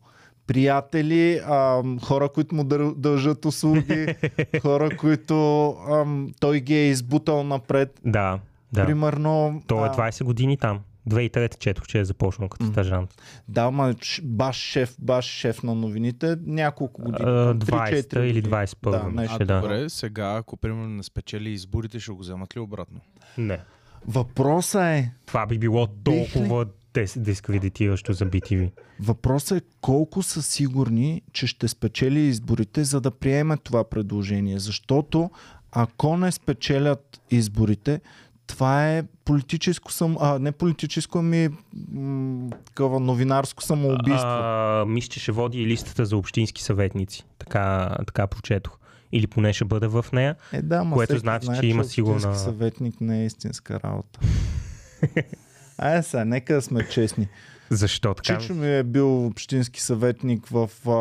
Приятели, 0.48 1.42
а, 1.46 1.84
хора, 2.04 2.30
които 2.30 2.56
му 2.56 2.64
дължат 2.96 3.46
услуги, 3.46 4.16
хора, 4.62 4.98
които 4.98 5.70
ам, 5.92 6.34
той 6.40 6.60
ги 6.60 6.76
е 6.76 6.88
избутал 6.90 7.44
напред. 7.44 8.00
Да, 8.06 8.40
да. 8.74 8.86
Примерно. 8.86 9.62
Той 9.68 9.84
е 9.88 9.90
а, 9.90 9.94
20 9.94 10.24
години 10.24 10.58
там. 10.58 10.80
2003 11.08 11.58
четох, 11.58 11.86
че 11.86 12.00
е 12.00 12.06
започнал 12.06 12.50
като 12.50 12.66
стажант. 12.66 13.22
Да, 13.48 13.72
ма 13.72 13.96
баш 14.24 14.56
шеф, 14.56 14.96
баш 15.00 15.26
шеф 15.26 15.64
на 15.64 15.76
новините, 15.76 16.36
няколко 16.42 17.02
години. 17.02 17.18
А, 17.22 17.46
там, 17.50 17.60
3-4 17.60 17.66
20-та 18.02 18.20
или 18.22 18.34
години. 18.34 18.54
21 18.56 18.92
Да, 18.94 19.12
нещо 19.12 19.36
А 19.36 19.46
да. 19.46 19.62
добре, 19.62 19.90
сега 19.90 20.36
ако 20.36 20.58
примерно 20.58 20.88
не 20.88 21.04
спечели 21.04 21.50
изборите, 21.50 22.00
ще 22.00 22.12
го 22.12 22.18
вземат 22.18 22.56
ли 22.56 22.60
обратно? 22.60 23.00
Не. 23.38 23.60
Въпросът 24.08 24.82
е, 24.82 25.12
Това 25.26 25.46
би 25.46 25.60
било 25.60 25.88
толкова 25.88 26.66
дис- 26.94 27.20
дискредитиращо 27.20 28.14
за 28.14 28.26
BTV. 28.26 28.72
въпросът 29.00 29.58
е 29.58 29.66
колко 29.82 30.24
са 30.24 30.42
сигурни, 30.42 31.22
че 31.34 31.48
ще 31.48 31.68
спечели 31.68 32.20
изборите, 32.20 32.84
за 32.84 33.02
да 33.02 33.12
приеме 33.12 33.58
това 33.58 33.84
предложение. 33.84 34.60
Защото 34.60 35.30
ако 35.72 36.18
не 36.18 36.32
спечелят 36.32 37.22
изборите, 37.32 38.02
това 38.48 38.90
е 38.90 39.04
политическо 39.26 39.92
само, 39.92 40.18
а 40.22 40.40
не 40.40 40.52
политическо, 40.52 41.18
ами 41.18 41.50
м- 41.92 42.50
такова 42.66 43.00
новинарско 43.00 43.64
самоубийство. 43.64 44.28
А, 44.28 44.86
мисля, 44.88 45.10
че 45.10 45.20
ще 45.20 45.32
води 45.32 45.58
и 45.58 45.68
листата 45.68 46.06
за 46.06 46.18
общински 46.18 46.64
съветници. 46.64 47.26
Така, 47.40 47.96
така 48.08 48.28
прочетох. 48.28 48.78
Или 49.12 49.28
поне 49.28 49.54
ще 49.54 49.66
бъде 49.66 49.88
в 49.88 50.06
нея. 50.14 50.36
Е, 50.54 50.62
да, 50.62 50.84
ма 50.84 50.96
Което 50.96 51.18
значи, 51.18 51.46
знае, 51.46 51.60
че 51.60 51.66
има 51.66 51.82
общински 51.82 51.94
сигурна- 51.94 52.36
съветник 52.36 53.02
не 53.02 53.22
е 53.22 53.26
истинска 53.26 53.80
работа. 53.80 54.20
Айде 55.78 56.04
сега, 56.04 56.26
нека 56.26 56.54
да 56.54 56.62
сме 56.62 56.90
честни. 56.90 57.28
Защо 57.70 58.14
така? 58.14 58.38
Чичо 58.38 58.54
ми 58.54 58.78
е 58.78 58.84
бил 58.84 59.26
общински 59.26 59.82
съветник 59.82 60.48
в, 60.48 60.70
а, 60.86 60.92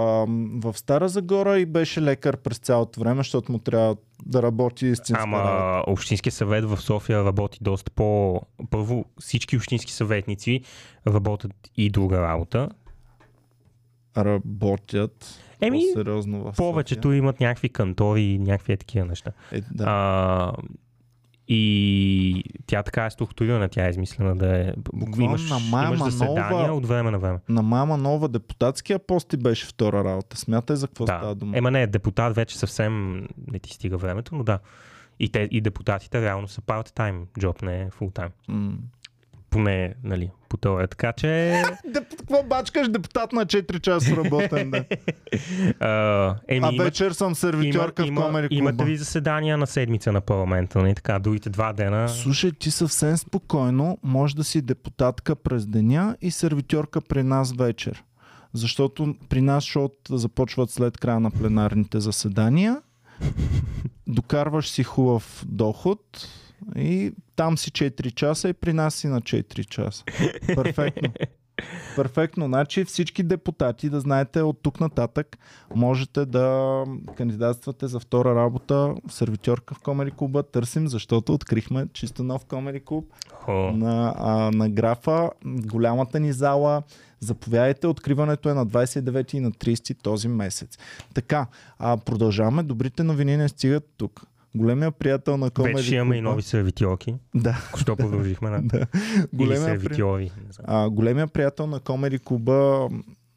в 0.60 0.78
Стара 0.78 1.08
Загора 1.08 1.58
и 1.58 1.66
беше 1.66 2.02
лекар 2.02 2.36
през 2.36 2.58
цялото 2.58 3.00
време, 3.00 3.20
защото 3.20 3.52
му 3.52 3.58
трябва 3.58 3.96
да 4.26 4.42
работи 4.42 4.86
истинска 4.86 5.22
Ама 5.22 5.38
работа. 5.38 5.90
Общинския 5.90 6.32
съвет 6.32 6.64
в 6.64 6.80
София 6.80 7.24
работи 7.24 7.58
доста 7.60 7.90
по... 7.90 8.40
Първо, 8.70 9.04
всички 9.20 9.56
общински 9.56 9.92
съветници 9.92 10.60
работят 11.06 11.52
и 11.76 11.90
друга 11.90 12.22
работа. 12.22 12.68
Работят 14.16 15.40
Еми, 15.60 15.82
сериозно 15.94 16.52
в 16.52 16.56
повечето 16.56 17.12
имат 17.12 17.40
някакви 17.40 17.68
кантори 17.68 18.22
и 18.22 18.38
някакви 18.38 18.72
е 18.72 18.76
такива 18.76 19.06
неща. 19.06 19.30
София. 19.30 19.58
Е, 19.58 19.74
да. 19.74 19.84
А, 19.86 20.52
и 21.48 22.44
тя 22.66 22.82
така 22.82 23.06
е 23.06 23.10
структурирана, 23.10 23.68
тя 23.68 23.86
е 23.86 23.90
измислена 23.90 24.36
да 24.36 24.58
е... 24.58 24.72
Буквално 24.92 25.24
имаш, 25.24 25.50
на 25.50 25.58
Мая 25.60 25.86
имаш 25.86 26.00
заседания 26.00 26.44
Манолова- 26.44 26.70
от 26.70 26.86
време 26.86 27.10
на 27.10 27.18
време. 27.18 27.38
На 27.48 27.62
мама 27.62 27.96
нова 27.96 28.28
депутатския 28.28 28.98
пост 28.98 29.28
ти 29.28 29.36
беше 29.36 29.66
втора 29.66 30.04
работа. 30.04 30.36
Смятай 30.36 30.76
за 30.76 30.88
какво 30.88 31.06
става 31.06 31.26
Да. 31.26 31.34
дума. 31.34 31.58
Ема 31.58 31.70
не, 31.70 31.86
депутат 31.86 32.34
вече 32.34 32.58
съвсем 32.58 33.16
не 33.46 33.58
ти 33.58 33.72
стига 33.72 33.96
времето, 33.96 34.34
но 34.34 34.44
да. 34.44 34.58
И, 35.20 35.28
те, 35.28 35.48
и 35.50 35.60
депутатите 35.60 36.22
реално 36.22 36.48
са 36.48 36.60
part-time 36.60 37.24
job, 37.38 37.62
не 37.62 37.82
е 37.82 37.90
full-time. 37.90 38.30
М. 38.48 38.72
Поне, 39.50 39.94
нали, 40.04 40.30
по 40.48 40.56
теория. 40.56 40.88
Така 40.88 41.12
че... 41.12 41.62
Какво 42.18 42.42
бачкаш 42.42 42.88
депутат 42.88 43.32
на 43.32 43.46
4 43.46 43.80
часа 43.80 44.16
работен 44.16 44.70
ден? 44.70 44.84
а, 45.80 46.34
еми, 46.48 46.66
а 46.66 46.72
има, 46.72 46.84
вечер 46.84 47.12
съм 47.12 47.34
сервитьорка 47.34 48.06
има, 48.06 48.20
в 48.20 48.24
Комери 48.24 48.48
има, 48.50 48.70
клуба. 48.70 48.82
има 48.82 48.84
три 48.84 48.96
заседания 48.96 49.58
на 49.58 49.66
седмица 49.66 50.12
на 50.12 50.20
парламента, 50.20 50.78
нали 50.78 50.94
така? 50.94 51.18
Другите 51.18 51.50
два 51.50 51.72
дена... 51.72 52.08
Слушай, 52.08 52.52
ти 52.52 52.70
съвсем 52.70 53.16
спокойно 53.16 53.98
може 54.02 54.36
да 54.36 54.44
си 54.44 54.62
депутатка 54.62 55.36
през 55.36 55.66
деня 55.66 56.16
и 56.20 56.30
сервитьорка 56.30 57.00
при 57.00 57.22
нас 57.22 57.52
вечер. 57.52 58.04
Защото 58.52 59.14
при 59.28 59.40
нас 59.40 59.64
шоута 59.64 60.18
започват 60.18 60.70
след 60.70 60.98
края 60.98 61.20
на 61.20 61.30
пленарните 61.30 62.00
заседания. 62.00 62.82
Докарваш 64.06 64.70
си 64.70 64.82
хубав 64.82 65.44
доход 65.48 66.00
и 66.76 67.12
там 67.36 67.58
си 67.58 67.70
4 67.70 68.14
часа 68.14 68.48
и 68.48 68.52
при 68.52 68.72
нас 68.72 68.94
си 68.94 69.06
на 69.06 69.20
4 69.20 69.66
часа. 69.66 70.04
Перфектно. 70.46 71.12
Перфектно. 71.96 72.46
Значи 72.46 72.84
всички 72.84 73.22
депутати, 73.22 73.90
да 73.90 74.00
знаете, 74.00 74.42
от 74.42 74.62
тук 74.62 74.80
нататък 74.80 75.38
можете 75.74 76.26
да 76.26 76.84
кандидатствате 77.16 77.86
за 77.86 78.00
втора 78.00 78.34
работа 78.34 78.94
сервитьорка 79.10 79.74
в 79.74 79.78
Комери 79.82 80.10
клуба. 80.10 80.42
Търсим, 80.42 80.88
защото 80.88 81.34
открихме 81.34 81.86
чисто 81.92 82.22
нов 82.22 82.44
Комери 82.44 82.80
клуб 82.80 83.12
О, 83.46 83.52
на, 83.72 84.14
а, 84.18 84.50
на 84.50 84.68
графа. 84.68 85.30
Голямата 85.44 86.20
ни 86.20 86.32
зала. 86.32 86.82
Заповядайте, 87.20 87.86
откриването 87.86 88.48
е 88.48 88.54
на 88.54 88.66
29 88.66 89.34
и 89.34 89.40
на 89.40 89.52
30 89.52 90.02
този 90.02 90.28
месец. 90.28 90.78
Така, 91.14 91.46
а 91.78 91.96
продължаваме. 91.96 92.62
Добрите 92.62 93.02
новини 93.02 93.36
не 93.36 93.48
стигат 93.48 93.84
тук. 93.96 94.26
Големия 94.56 94.90
приятел 94.90 95.36
на 95.36 95.50
Комери 95.50 95.74
вече 95.74 95.94
имаме 95.94 96.16
и 96.16 96.20
нови 96.20 96.42
сервитьорки. 96.42 97.14
Да, 97.34 97.56
Що 97.76 97.96
продължихме 97.96 98.50
на... 98.50 98.62
да. 98.62 98.78
Или 98.78 98.86
Големия, 99.32 99.80
при... 99.80 100.30
а, 100.64 100.90
големия 100.90 101.26
приятел 101.26 101.66
на 101.66 101.80
Комери 101.80 102.18
клуба 102.18 102.88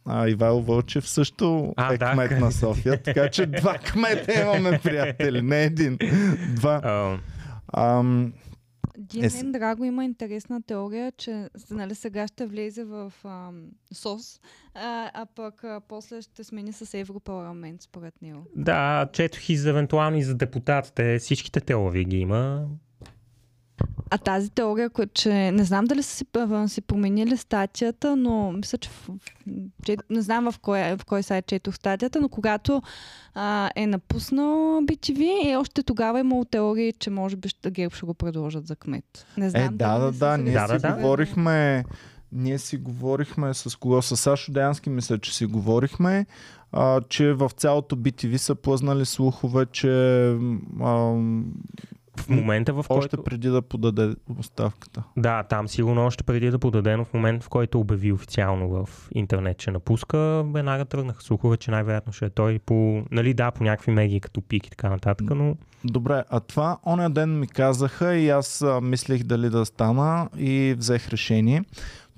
а, 0.06 0.30
Ивайло 0.30 0.62
Вълчев 0.62 1.10
също 1.10 1.74
А, 1.78 1.94
е 1.94 1.98
да, 1.98 2.12
кмет 2.12 2.30
къде- 2.30 2.42
на 2.42 2.52
София, 2.52 3.04
така 3.04 3.30
че 3.30 3.46
два 3.60 3.74
кмета 3.74 4.42
имаме 4.42 4.80
приятели, 4.84 5.42
не 5.42 5.64
един, 5.64 5.98
два. 6.50 6.82
А, 6.84 7.18
Ам, 7.74 8.34
Ди, 9.00 9.20
Е, 9.20 9.44
Драго, 9.44 9.84
има 9.84 10.06
интересна 10.06 10.62
теория, 10.62 11.12
че 11.12 11.50
нали, 11.72 11.96
сега 11.96 12.28
ще 12.28 12.46
влезе 12.46 12.84
в 12.84 13.14
ам, 13.26 13.64
СОС, 13.94 14.42
а, 14.74 15.12
а 15.14 15.26
пък 15.26 15.64
а, 15.64 15.82
после 15.88 16.22
ще 16.22 16.44
смени 16.44 16.74
с 16.74 16.94
Европарламент, 16.98 17.82
според 17.82 18.22
него. 18.22 18.46
да, 18.56 19.10
четох 19.14 19.50
и 19.50 19.58
за 19.58 19.70
евентуално 19.70 20.18
и 20.18 20.24
за 20.24 20.36
депутатите. 20.36 21.20
Всичките 21.20 21.62
теории 21.62 22.06
ги 22.06 22.18
има. 22.18 22.68
А 24.12 24.18
тази 24.18 24.50
теория, 24.50 24.90
ко- 24.90 25.14
че 25.14 25.52
не 25.52 25.64
знам 25.64 25.86
дали 25.86 26.04
са 26.04 26.16
си, 26.16 26.26
си 26.68 26.82
променили 26.82 27.38
статията, 27.38 28.16
но 28.16 28.52
мисля, 28.52 28.78
че, 28.78 28.90
в, 28.90 29.10
че 29.84 29.98
не 30.10 30.22
знам 30.22 30.52
в 30.52 30.60
кой, 30.60 30.98
в 30.98 31.06
кой 31.06 31.24
сайт 31.24 31.48
четох 31.48 31.76
статията, 31.76 32.22
но 32.22 32.30
когато 32.30 32.82
а, 33.34 33.70
е 33.76 33.88
напуснал 33.88 34.56
BTV, 34.82 35.52
е 35.52 35.56
още 35.56 35.84
тогава 35.84 36.20
е 36.20 36.22
имало 36.22 36.46
теории, 36.46 36.94
че 36.94 37.10
може 37.10 37.36
би 37.36 37.50
ще, 37.50 37.72
ГЕРБ 37.72 37.96
ще 37.96 38.06
го 38.06 38.14
предложат 38.14 38.68
за 38.68 38.76
кмет. 38.76 39.26
Не 39.38 39.50
знам 39.50 39.64
Е, 39.64 39.70
да, 39.70 40.00
да, 40.00 40.12
да, 40.12 40.38
ние 40.38 40.54
Да, 40.54 40.68
си 40.68 40.78
да. 40.80 40.94
говорихме, 40.94 41.86
ние 42.32 42.60
си 42.60 42.78
говорихме 42.78 43.54
с 43.54 43.76
кого? 43.76 44.02
С 44.02 44.18
Сашо 44.18 44.52
Деянски, 44.52 44.90
мисля, 44.90 45.20
че 45.20 45.36
си 45.36 45.46
говорихме, 45.46 46.26
а, 46.72 47.02
че 47.02 47.34
в 47.34 47.52
цялото 47.58 47.96
BTV 47.96 48.38
са 48.38 48.56
плъзнали 48.56 49.06
слухове, 49.06 49.66
че 49.66 49.90
а, 50.82 51.16
В 52.20 52.30
момента, 52.30 52.74
в 52.74 52.86
още 52.90 53.18
който... 53.18 53.24
преди 53.24 53.48
да 53.48 53.62
подаде 53.62 54.16
оставката. 54.40 55.04
Да, 55.18 55.44
там 55.44 55.68
сигурно 55.68 56.06
още 56.06 56.24
преди 56.24 56.50
да 56.50 56.60
подаде, 56.60 56.98
но 56.98 57.06
в 57.06 57.14
момент, 57.14 57.44
в 57.44 57.50
който 57.50 57.80
обяви 57.80 58.12
официално 58.12 58.70
в 58.70 59.10
интернет, 59.12 59.58
че 59.58 59.72
напуска, 59.72 60.44
веднага 60.54 60.86
тръгнаха 60.86 61.24
слухове, 61.24 61.58
че 61.58 61.72
най-вероятно 61.72 62.14
ще 62.14 62.26
е 62.26 62.30
той 62.30 62.60
по, 62.60 63.04
нали 63.12 63.34
да, 63.34 63.52
по 63.52 63.64
някакви 63.64 63.92
медии 63.92 64.20
като 64.20 64.42
пик 64.42 64.68
и 64.68 64.70
така 64.70 64.90
нататък, 64.90 65.30
но 65.36 65.56
Добре, 65.84 66.24
а 66.30 66.40
това 66.40 66.78
оня 66.86 67.10
ден 67.10 67.40
ми 67.40 67.48
казаха 67.48 68.16
и 68.16 68.30
аз 68.30 68.62
а, 68.62 68.82
мислех 68.82 69.24
дали 69.24 69.50
да 69.50 69.66
стана 69.66 70.30
и 70.38 70.76
взех 70.78 71.10
решение. 71.10 71.64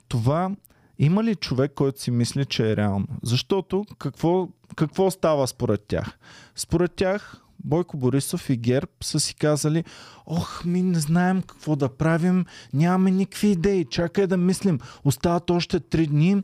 Това 0.07 0.51
има 0.99 1.23
ли 1.23 1.35
човек, 1.35 1.71
който 1.75 2.01
си 2.01 2.11
мисли, 2.11 2.45
че 2.45 2.71
е 2.71 2.75
реално? 2.75 3.07
Защото 3.23 3.85
какво, 3.99 4.47
какво 4.75 5.11
става 5.11 5.47
според 5.47 5.81
тях? 5.87 6.17
Според 6.55 6.91
тях 6.95 7.41
Бойко 7.63 7.97
Борисов 7.97 8.49
и 8.49 8.57
ГЕРБ 8.57 8.91
са 9.03 9.19
си 9.19 9.35
казали 9.35 9.83
Ох, 10.25 10.65
ми 10.65 10.81
не 10.81 10.99
знаем 10.99 11.41
какво 11.41 11.75
да 11.75 11.89
правим, 11.89 12.45
нямаме 12.73 13.11
никакви 13.11 13.47
идеи, 13.47 13.85
чакай 13.85 14.27
да 14.27 14.37
мислим, 14.37 14.79
остават 15.03 15.49
още 15.49 15.79
три 15.79 16.07
дни. 16.07 16.43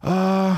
А, 0.00 0.56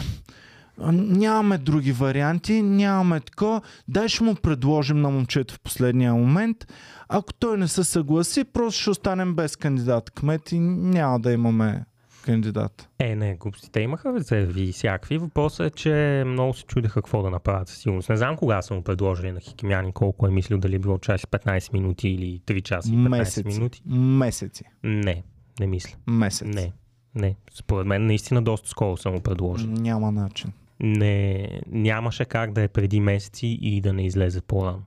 нямаме 0.92 1.58
други 1.58 1.92
варианти, 1.92 2.62
нямаме 2.62 3.20
такова. 3.20 3.60
Дай 3.88 4.08
ще 4.08 4.24
му 4.24 4.34
предложим 4.34 5.00
на 5.00 5.10
момчето 5.10 5.54
в 5.54 5.60
последния 5.60 6.14
момент. 6.14 6.66
Ако 7.08 7.32
той 7.32 7.58
не 7.58 7.68
се 7.68 7.84
съгласи, 7.84 8.44
просто 8.44 8.80
ще 8.80 8.90
останем 8.90 9.34
без 9.34 9.56
кандидат 9.56 10.10
кмет 10.10 10.52
и 10.52 10.58
няма 10.58 11.20
да 11.20 11.32
имаме 11.32 11.84
кандидат. 12.26 12.88
Е, 12.98 13.16
не, 13.16 13.34
глупостите 13.34 13.80
имаха 13.80 14.14
резерви 14.14 14.62
и 14.62 14.72
всякакви. 14.72 15.18
Въпросът 15.18 15.66
е, 15.66 15.76
че 15.76 16.22
много 16.26 16.54
се 16.54 16.64
чудеха 16.64 16.94
какво 16.94 17.22
да 17.22 17.30
направят 17.30 17.68
със 17.68 17.78
сигурност. 17.78 18.08
Не 18.08 18.16
знам 18.16 18.36
кога 18.36 18.62
са 18.62 18.74
му 18.74 18.82
предложили 18.82 19.32
на 19.32 19.40
Хикимяни, 19.40 19.92
колко 19.92 20.26
е 20.26 20.30
мислил, 20.30 20.58
дали 20.58 20.76
е 20.76 20.78
било 20.78 20.98
час 20.98 21.22
и 21.22 21.26
15 21.26 21.72
минути 21.72 22.08
или 22.08 22.40
3 22.46 22.62
часа 22.62 22.92
и 22.92 22.96
15 22.96 23.08
Месеци. 23.08 23.48
минути. 23.48 23.82
Месеци. 23.88 24.64
Не, 24.84 25.22
не 25.60 25.66
мисля. 25.66 25.96
Месец. 26.06 26.48
Не, 26.48 26.72
не. 27.14 27.36
Според 27.54 27.86
мен 27.86 28.06
наистина 28.06 28.42
доста 28.42 28.68
скоро 28.68 28.96
са 28.96 29.10
му 29.10 29.20
предложили. 29.20 29.70
Няма 29.70 30.12
начин. 30.12 30.52
Не, 30.80 31.48
нямаше 31.66 32.24
как 32.24 32.52
да 32.52 32.62
е 32.62 32.68
преди 32.68 33.00
месеци 33.00 33.58
и 33.60 33.80
да 33.80 33.92
не 33.92 34.06
излезе 34.06 34.40
по-рано. 34.40 34.82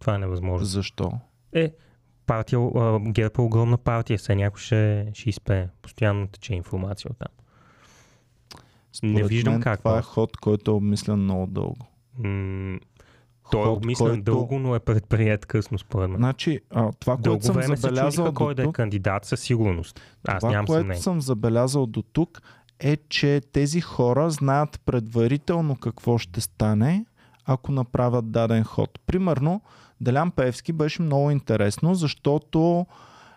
Това 0.00 0.14
е 0.14 0.18
невъзможно. 0.18 0.66
Защо? 0.66 1.12
Е, 1.52 1.72
партия, 2.30 2.58
ГЕРБ 3.00 3.34
е 3.38 3.42
огромна 3.42 3.78
партия, 3.78 4.18
все 4.18 4.34
някой 4.34 4.60
ще, 4.60 5.06
ще 5.14 5.30
изпее. 5.30 5.68
Постоянно 5.82 6.26
тече 6.26 6.54
информация 6.54 7.10
от 7.10 7.18
там. 7.18 7.28
Според 8.92 9.14
Не 9.14 9.22
виждам 9.24 9.52
мен, 9.52 9.62
как 9.62 9.78
Това 9.78 9.98
е 9.98 10.02
ход, 10.02 10.36
който 10.36 10.70
е 10.70 10.74
обмислен 10.74 11.18
много 11.18 11.46
дълго. 11.46 11.86
М- 12.18 12.78
той 13.50 13.64
е 13.64 13.68
обмислен 13.68 14.08
който- 14.08 14.22
дълго, 14.22 14.58
но 14.58 14.74
е 14.74 14.80
предприят 14.80 15.46
късно 15.46 15.78
според 15.78 16.10
мен. 16.10 16.18
Значи, 16.18 16.60
а, 16.70 16.92
това, 16.92 17.14
което 17.14 17.22
Дълго 17.22 17.42
съм 17.42 17.54
време 17.54 17.76
се 17.76 17.80
забелязал 17.80 18.24
чудиха 18.24 18.34
кой 18.34 18.54
да 18.54 18.62
е 18.62 18.72
кандидат 18.72 19.24
със 19.24 19.40
сигурност. 19.40 20.00
Аз 20.28 20.40
това, 20.40 20.50
нямам 20.50 20.66
което 20.66 20.80
съмнение. 20.80 21.02
съм 21.02 21.20
забелязал 21.20 21.86
до 21.86 22.02
тук, 22.02 22.42
е, 22.80 22.96
че 23.08 23.40
тези 23.52 23.80
хора 23.80 24.30
знаят 24.30 24.80
предварително 24.86 25.76
какво 25.76 26.18
ще 26.18 26.40
стане, 26.40 27.04
ако 27.44 27.72
направят 27.72 28.30
даден 28.30 28.64
ход. 28.64 29.00
Примерно, 29.06 29.60
Делян 30.00 30.30
Певски 30.30 30.72
беше 30.72 31.02
много 31.02 31.30
интересно, 31.30 31.94
защото 31.94 32.86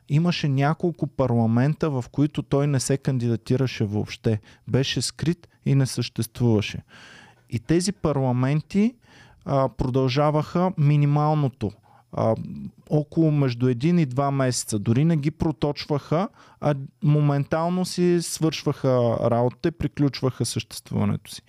имаше 0.09 0.49
няколко 0.49 1.07
парламента, 1.07 1.89
в 1.89 2.05
които 2.11 2.43
той 2.43 2.67
не 2.67 2.79
се 2.79 2.97
кандидатираше 2.97 3.85
въобще. 3.85 4.41
Беше 4.67 5.01
скрит 5.01 5.47
и 5.65 5.75
не 5.75 5.85
съществуваше. 5.85 6.79
И 7.49 7.59
тези 7.59 7.91
парламенти 7.91 8.95
а, 9.45 9.69
продължаваха 9.69 10.71
минималното. 10.77 11.71
А, 12.11 12.35
около 12.89 13.31
между 13.31 13.67
един 13.67 13.99
и 13.99 14.05
два 14.05 14.31
месеца. 14.31 14.79
Дори 14.79 15.05
не 15.05 15.17
ги 15.17 15.31
проточваха, 15.31 16.29
а 16.61 16.75
моментално 17.03 17.85
си 17.85 18.21
свършваха 18.21 19.17
работа 19.31 19.67
и 19.67 19.71
приключваха 19.71 20.45
съществуването 20.45 21.31
си. 21.31 21.41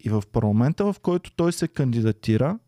И 0.00 0.08
в 0.08 0.22
парламента, 0.32 0.92
в 0.92 0.96
който 1.02 1.30
той 1.36 1.52
се 1.52 1.68
кандидатира, 1.68 2.58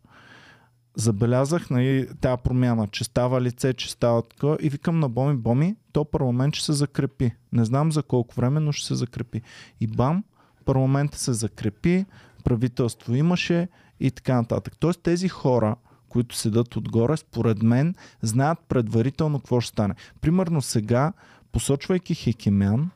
забелязах 0.97 1.71
нали, 1.71 2.09
тази 2.21 2.43
промяна, 2.45 2.87
че 2.87 3.05
става 3.05 3.41
лице, 3.41 3.75
че 3.75 3.91
става 3.91 4.23
така 4.23 4.57
и 4.61 4.69
викам 4.69 5.01
на 5.01 5.09
Боми, 5.09 5.37
Боми, 5.37 5.77
то 5.93 6.05
парламент 6.05 6.55
ще 6.55 6.65
се 6.65 6.73
закрепи. 6.73 7.33
Не 7.53 7.65
знам 7.65 7.93
за 7.93 8.03
колко 8.03 8.35
време, 8.35 8.61
но 8.61 8.73
ще 8.73 8.87
се 8.87 8.95
закрепи. 8.95 9.43
И 9.81 9.87
бам, 9.87 10.25
парламента 10.65 11.19
се 11.19 11.33
закрепи, 11.33 12.05
правителство 12.45 13.15
имаше 13.15 13.69
и 14.01 14.11
така 14.11 14.35
нататък. 14.35 14.75
Тоест 14.79 15.03
тези 15.03 15.29
хора, 15.29 15.77
които 16.09 16.37
седат 16.37 16.77
отгоре, 16.77 17.17
според 17.17 17.63
мен, 17.63 17.95
знаят 18.23 18.59
предварително 18.69 19.39
какво 19.39 19.61
ще 19.61 19.69
стане. 19.69 19.95
Примерно 20.21 20.63
сега, 20.63 21.13
посочвайки 21.53 22.15
Хекимян, 22.15 22.91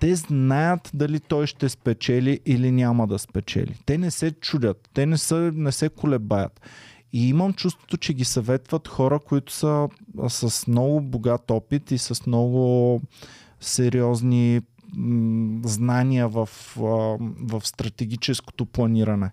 те 0.00 0.14
знаят 0.14 0.90
дали 0.94 1.20
той 1.20 1.46
ще 1.46 1.68
спечели 1.68 2.40
или 2.46 2.70
няма 2.70 3.06
да 3.06 3.18
спечели. 3.18 3.78
Те 3.86 3.98
не 3.98 4.10
се 4.10 4.30
чудят, 4.30 4.90
те 4.94 5.06
не, 5.06 5.18
са, 5.18 5.52
не 5.54 5.72
се 5.72 5.88
колебаят. 5.88 6.60
И 7.12 7.28
имам 7.28 7.52
чувството, 7.52 7.96
че 7.96 8.14
ги 8.14 8.24
съветват 8.24 8.88
хора, 8.88 9.18
които 9.18 9.52
са 9.52 9.88
с 10.28 10.66
много 10.66 11.00
богат 11.00 11.50
опит 11.50 11.90
и 11.90 11.98
с 11.98 12.26
много 12.26 13.00
сериозни 13.60 14.60
знания 15.64 16.28
в, 16.28 16.48
в 16.76 17.60
стратегическото 17.64 18.66
планиране 18.66 19.30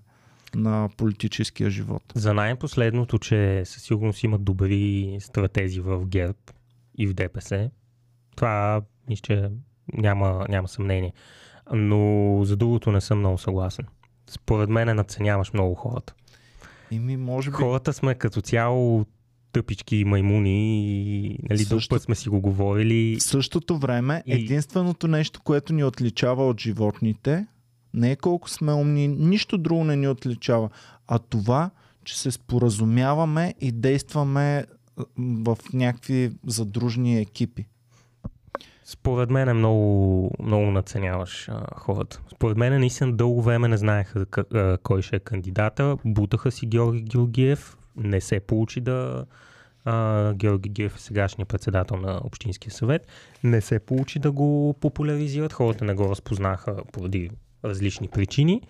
на 0.55 0.89
политическия 0.97 1.69
живот. 1.69 2.03
За 2.15 2.33
най-последното, 2.33 3.19
че 3.19 3.61
със 3.65 3.83
сигурност 3.83 4.23
имат 4.23 4.43
добри 4.43 5.17
стратези 5.19 5.79
в 5.79 6.05
ГЕРБ 6.05 6.37
и 6.97 7.07
в 7.07 7.13
ДПС, 7.13 7.69
това 8.35 8.81
мисля, 9.09 9.21
че 9.21 9.49
няма, 9.93 10.45
няма 10.49 10.67
съмнение. 10.67 11.13
Но 11.73 12.39
за 12.43 12.57
другото 12.57 12.91
не 12.91 13.01
съм 13.01 13.19
много 13.19 13.37
съгласен. 13.37 13.85
Според 14.29 14.69
мен 14.69 14.95
надценяваш 14.95 15.53
много 15.53 15.75
хората. 15.75 16.13
И 16.91 16.99
ми, 16.99 17.17
може 17.17 17.49
би, 17.49 17.53
Хората 17.53 17.93
сме 17.93 18.15
като 18.15 18.41
цяло 18.41 19.05
тъпички 19.51 20.05
маймуни 20.05 20.81
и 21.25 21.37
нали, 21.49 21.59
друг 21.59 21.67
Също- 21.69 21.89
път 21.89 22.01
сме 22.01 22.15
си 22.15 22.29
го 22.29 22.41
говорили. 22.41 23.15
В 23.15 23.23
същото 23.23 23.77
време, 23.77 24.23
И- 24.25 24.33
единственото 24.33 25.07
нещо, 25.07 25.41
което 25.41 25.73
ни 25.73 25.83
отличава 25.83 26.47
от 26.47 26.61
животните, 26.61 27.45
не 27.93 28.11
е 28.11 28.15
колко 28.15 28.49
сме 28.49 28.73
умни, 28.73 29.07
нищо 29.07 29.57
друго 29.57 29.83
не 29.83 29.95
ни 29.95 30.07
отличава, 30.07 30.69
а 31.07 31.19
това, 31.19 31.69
че 32.03 32.19
се 32.19 32.31
споразумяваме 32.31 33.53
и 33.61 33.71
действаме 33.71 34.65
в 35.17 35.57
някакви 35.73 36.31
задружни 36.47 37.19
екипи. 37.19 37.65
Според 38.89 39.29
мен 39.29 39.49
е 39.49 39.53
много, 39.53 40.31
много 40.39 40.71
наценяваш 40.71 41.49
а, 41.49 41.65
хората. 41.75 42.21
Според 42.31 42.57
мен 42.57 42.79
наистина 42.79 43.13
дълго 43.13 43.41
време 43.41 43.67
не 43.67 43.77
знаеха 43.77 44.25
кой 44.83 45.01
ще 45.01 45.15
е 45.15 45.19
кандидата. 45.19 45.97
Бутаха 46.05 46.51
си 46.51 46.65
Георги 46.65 47.01
Георгиев. 47.01 47.77
Не 47.95 48.21
се 48.21 48.39
получи 48.39 48.81
да... 48.81 49.25
А, 49.85 50.33
Георги 50.33 50.69
Георгиев 50.69 50.95
е 50.95 50.99
сегашният 50.99 51.49
председател 51.49 51.97
на 51.97 52.21
Общинския 52.23 52.71
съвет. 52.71 53.07
Не 53.43 53.61
се 53.61 53.79
получи 53.79 54.19
да 54.19 54.31
го 54.31 54.75
популяризират. 54.81 55.53
Хората 55.53 55.85
не 55.85 55.93
го 55.93 56.09
разпознаха 56.09 56.75
поради 56.91 57.29
различни 57.65 58.07
причини 58.07 58.61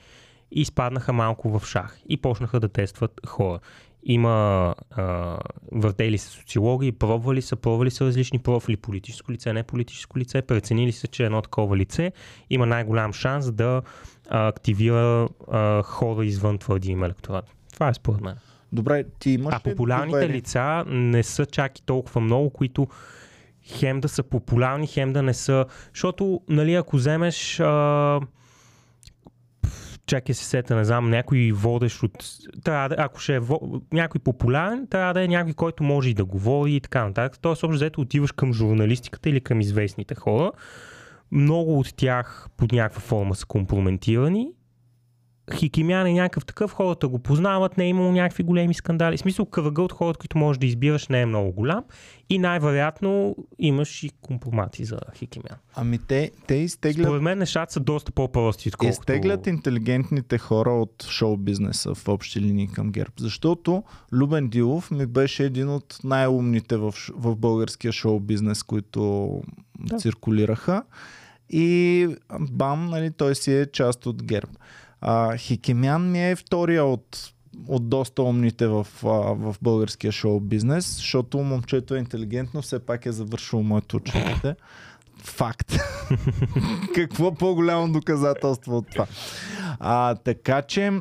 и 0.52 0.62
изпаднаха 0.62 1.14
малко 1.14 1.60
в 1.60 1.66
шах 1.66 2.00
и 2.10 2.18
почнаха 2.18 2.60
да 2.60 2.70
тестват 2.70 3.12
хора. 3.26 3.60
Има 4.04 4.76
а, 4.92 5.38
въртели 5.72 6.18
се 6.18 6.28
социологи, 6.30 6.92
пробвали 6.92 7.42
са, 7.42 7.56
пробвали 7.56 7.92
са 7.92 8.06
различни 8.06 8.40
профили, 8.40 8.78
политическо 8.78 9.32
лице, 9.32 9.54
не 9.54 9.64
политическо 9.64 10.20
лице, 10.20 10.42
преценили 10.42 10.92
са, 10.92 11.08
че 11.08 11.26
едно 11.26 11.42
такова 11.42 11.78
лице 11.78 12.12
има 12.50 12.66
най-голям 12.66 13.14
шанс 13.14 13.52
да 13.52 13.82
а, 14.30 14.48
активира 14.48 15.30
а, 15.52 15.84
хора 15.84 16.26
извън 16.26 16.58
твърдия 16.58 16.92
им 16.92 17.04
електорат. 17.04 17.56
Това 17.74 17.90
е 17.90 17.94
според 17.94 18.22
мен. 18.22 18.36
Добре, 18.72 19.04
ти 19.20 19.32
имаш 19.32 19.56
А 19.56 19.60
популярните 19.60 20.12
доверие? 20.12 20.36
лица 20.36 20.84
не 20.88 21.24
са 21.24 21.46
чак 21.46 21.80
и 21.80 21.82
толкова 21.82 22.22
много, 22.22 22.50
които 22.50 22.88
хем 23.64 24.00
да 24.00 24.10
са 24.10 24.24
популярни, 24.24 24.88
хем 24.88 25.14
да 25.14 25.24
не 25.24 25.34
са. 25.34 25.66
Защото, 25.94 26.42
нали, 26.50 26.74
ако 26.74 26.96
вземеш. 26.96 27.60
А... 27.60 28.20
Чакай 30.10 30.36
се 30.36 30.46
сета, 30.46 30.76
не 30.76 30.86
знам, 30.86 31.10
някой 31.10 31.52
водещ 31.56 32.04
от... 32.04 32.26
Трябва 32.64 32.90
да, 32.90 32.96
ако 33.00 33.20
ще 33.20 33.36
е 33.36 33.40
во... 33.40 33.60
някой 33.94 34.22
популярен, 34.22 34.88
трябва 34.90 35.14
да 35.14 35.24
е 35.24 35.28
някой, 35.28 35.54
който 35.54 35.84
може 35.84 36.10
и 36.10 36.14
да 36.14 36.26
говори 36.26 36.76
и 36.76 36.82
така 36.82 37.06
нататък. 37.08 37.40
Тоест, 37.42 37.64
общо 37.64 37.76
взето 37.76 38.02
отиваш 38.02 38.32
към 38.32 38.54
журналистиката 38.54 39.30
или 39.30 39.42
към 39.42 39.62
известните 39.62 40.16
хора. 40.16 40.52
Много 41.32 41.80
от 41.80 41.96
тях 41.96 42.48
под 42.58 42.72
някаква 42.72 43.02
форма 43.02 43.36
са 43.36 43.46
компрометирани 43.46 44.48
Хикимян 45.54 46.08
е 46.08 46.14
някакъв 46.14 46.46
такъв, 46.46 46.72
хората 46.72 47.08
го 47.08 47.20
познават, 47.20 47.78
не 47.78 47.84
е 47.86 47.88
имало 47.88 48.12
някакви 48.12 48.44
големи 48.44 48.74
скандали. 48.74 49.18
В 49.18 49.20
смисъл, 49.20 49.46
кръга 49.46 49.82
от 49.82 49.92
хората, 49.92 50.20
които 50.20 50.38
можеш 50.38 50.60
да 50.60 50.66
избираш, 50.66 51.08
не 51.08 51.22
е 51.22 51.26
много 51.26 51.52
голям. 51.52 51.84
И 52.30 52.40
най-вероятно 52.40 53.36
имаш 53.60 54.04
и 54.04 54.10
компромати 54.22 54.86
за 54.86 55.00
Хикимян. 55.16 55.58
Ами 55.76 55.98
те, 55.98 56.32
те 56.48 56.56
изтеглят, 56.56 57.06
Според 57.06 57.22
мен 57.22 57.38
нещата 57.38 57.74
са 57.74 57.80
доста 57.80 58.12
по-прости, 58.12 58.70
отколкото... 58.70 59.00
изтеглят 59.00 59.48
интелигентните 59.48 60.38
хора 60.38 60.72
от 60.72 61.06
шоу 61.10 61.38
бизнеса 61.38 61.96
в 61.96 62.08
общи 62.08 62.42
линии 62.42 62.68
към 62.68 62.92
ГЕРБ. 62.92 63.12
Защото 63.20 63.84
Любен 64.14 64.50
Дилов 64.50 64.92
ми 64.92 65.06
беше 65.06 65.44
един 65.44 65.70
от 65.70 66.00
най-умните 66.04 66.78
в, 66.78 66.94
в 67.16 67.36
българския 67.36 67.92
шоу 67.92 68.20
бизнес, 68.20 68.64
които 68.64 69.42
Да. 69.80 69.98
циркулираха. 69.98 70.84
И 71.50 72.08
бам, 72.52 72.90
нали, 72.90 73.12
той 73.12 73.36
си 73.36 73.54
е 73.54 73.66
част 73.66 74.06
от 74.06 74.24
ГЕРБ. 74.24 74.52
А, 75.02 75.38
Хикемян 75.38 76.12
ми 76.12 76.30
е 76.30 76.36
втория 76.36 76.86
от, 76.86 77.34
от 77.68 77.90
доста 77.90 78.24
умните 78.24 78.68
в, 78.68 78.88
а, 79.04 79.08
в 79.08 79.56
българския 79.62 80.12
шоу 80.12 80.40
бизнес, 80.40 80.96
защото 80.96 81.38
момчето 81.38 81.96
е 81.96 82.00
интелигентно, 82.00 82.62
все 82.62 82.80
пак 82.80 83.06
е 83.06 83.12
завършило 83.12 83.64
моето 83.64 83.98
учените. 83.98 84.56
Факт. 85.24 85.78
Какво 86.96 87.34
по-голямо 87.34 87.92
доказателство 87.92 88.78
от 88.78 88.90
това? 88.92 89.06
А, 89.80 90.16
така 90.16 90.62
че, 90.62 90.92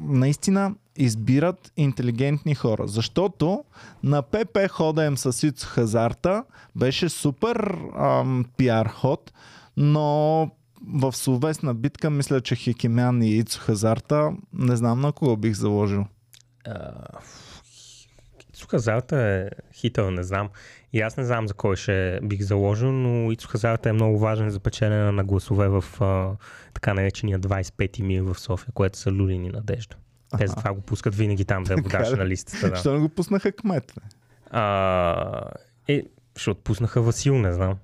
наистина, 0.00 0.74
избират 0.96 1.72
интелигентни 1.76 2.54
хора. 2.54 2.86
Защото 2.86 3.64
на 4.02 4.22
ПП 4.22 4.58
ходем 4.70 5.18
с 5.18 5.46
Ицо 5.46 5.66
Хазарта 5.66 6.44
беше 6.76 7.08
супер 7.08 7.78
ам, 7.98 8.44
пиар 8.56 8.88
ход, 8.88 9.32
но 9.76 10.50
в 10.94 11.12
словесна 11.12 11.74
битка 11.74 12.10
мисля, 12.10 12.40
че 12.40 12.56
Хикемян 12.56 13.22
и 13.22 13.38
Ицо 13.38 13.60
Хазарта 13.60 14.32
не 14.52 14.76
знам 14.76 15.00
на 15.00 15.12
кого 15.12 15.36
бих 15.36 15.54
заложил. 15.54 16.06
Ицо 18.50 18.66
Хазарта 18.66 19.16
е 19.16 19.50
хитър, 19.74 20.10
не 20.10 20.22
знам. 20.22 20.48
И 20.92 21.00
аз 21.00 21.16
не 21.16 21.24
знам 21.24 21.48
за 21.48 21.54
кой 21.54 21.76
ще 21.76 22.20
бих 22.22 22.42
заложил, 22.42 22.92
но 22.92 23.32
Ицо 23.32 23.48
Хазарта 23.48 23.88
е 23.88 23.92
много 23.92 24.18
важен 24.18 24.50
за 24.50 24.60
печелене 24.60 25.12
на 25.12 25.24
гласове 25.24 25.68
в 25.68 25.84
а, 26.00 26.36
така 26.74 26.94
наречения 26.94 27.40
25-ти 27.40 28.02
мир 28.02 28.22
в 28.22 28.34
София, 28.40 28.72
което 28.74 28.98
са 28.98 29.12
Люлин 29.12 29.44
и 29.44 29.48
Надежда. 29.48 29.96
Те 30.38 30.46
затова 30.46 30.72
го 30.72 30.80
пускат 30.80 31.14
винаги 31.14 31.44
там 31.44 31.64
да 31.64 31.72
е 31.72 31.76
Така 31.76 31.98
водаш 31.98 32.18
на 32.18 32.26
листата. 32.26 32.70
Да. 32.70 32.76
Що 32.76 32.92
не 32.92 32.98
го 32.98 33.08
пуснаха 33.08 33.52
кмет? 33.52 33.94
А, 34.50 35.50
е, 35.88 36.02
защото 36.34 36.60
пуснаха 36.60 37.02
Васил, 37.02 37.38
не 37.38 37.52
знам. 37.52 37.74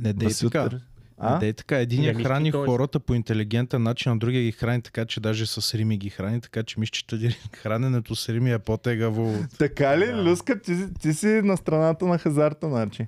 Не 0.00 0.12
дей 0.12 0.28
Васил 0.28 0.50
така. 0.50 0.80
А? 1.20 1.38
Да, 1.38 1.46
е 1.46 1.52
така. 1.52 1.78
Единия 1.78 2.14
Не, 2.14 2.22
храни 2.24 2.52
той- 2.52 2.66
хората 2.66 3.00
по 3.00 3.14
интелигентен 3.14 3.82
начин, 3.82 4.12
а 4.12 4.16
другия 4.16 4.42
ги 4.42 4.52
храни 4.52 4.82
така, 4.82 5.04
че 5.04 5.20
даже 5.20 5.46
с 5.46 5.74
Рими 5.74 5.96
ги 5.96 6.10
храни, 6.10 6.40
така 6.40 6.62
че 6.62 6.80
мисля, 6.80 6.90
че 6.90 7.06
тъди- 7.06 7.36
храненето 7.52 8.16
с 8.16 8.28
Рими 8.28 8.52
е 8.52 8.58
по-тегаво. 8.58 9.30
от- 9.30 9.58
Така 9.58 9.98
ли, 9.98 10.06
Да. 10.06 10.22
Люска, 10.22 10.60
ти, 10.60 10.94
ти 10.94 11.14
си 11.14 11.26
на 11.26 11.56
страната 11.56 12.06
на 12.06 12.18
хазарта, 12.18 12.68
значи? 12.68 13.06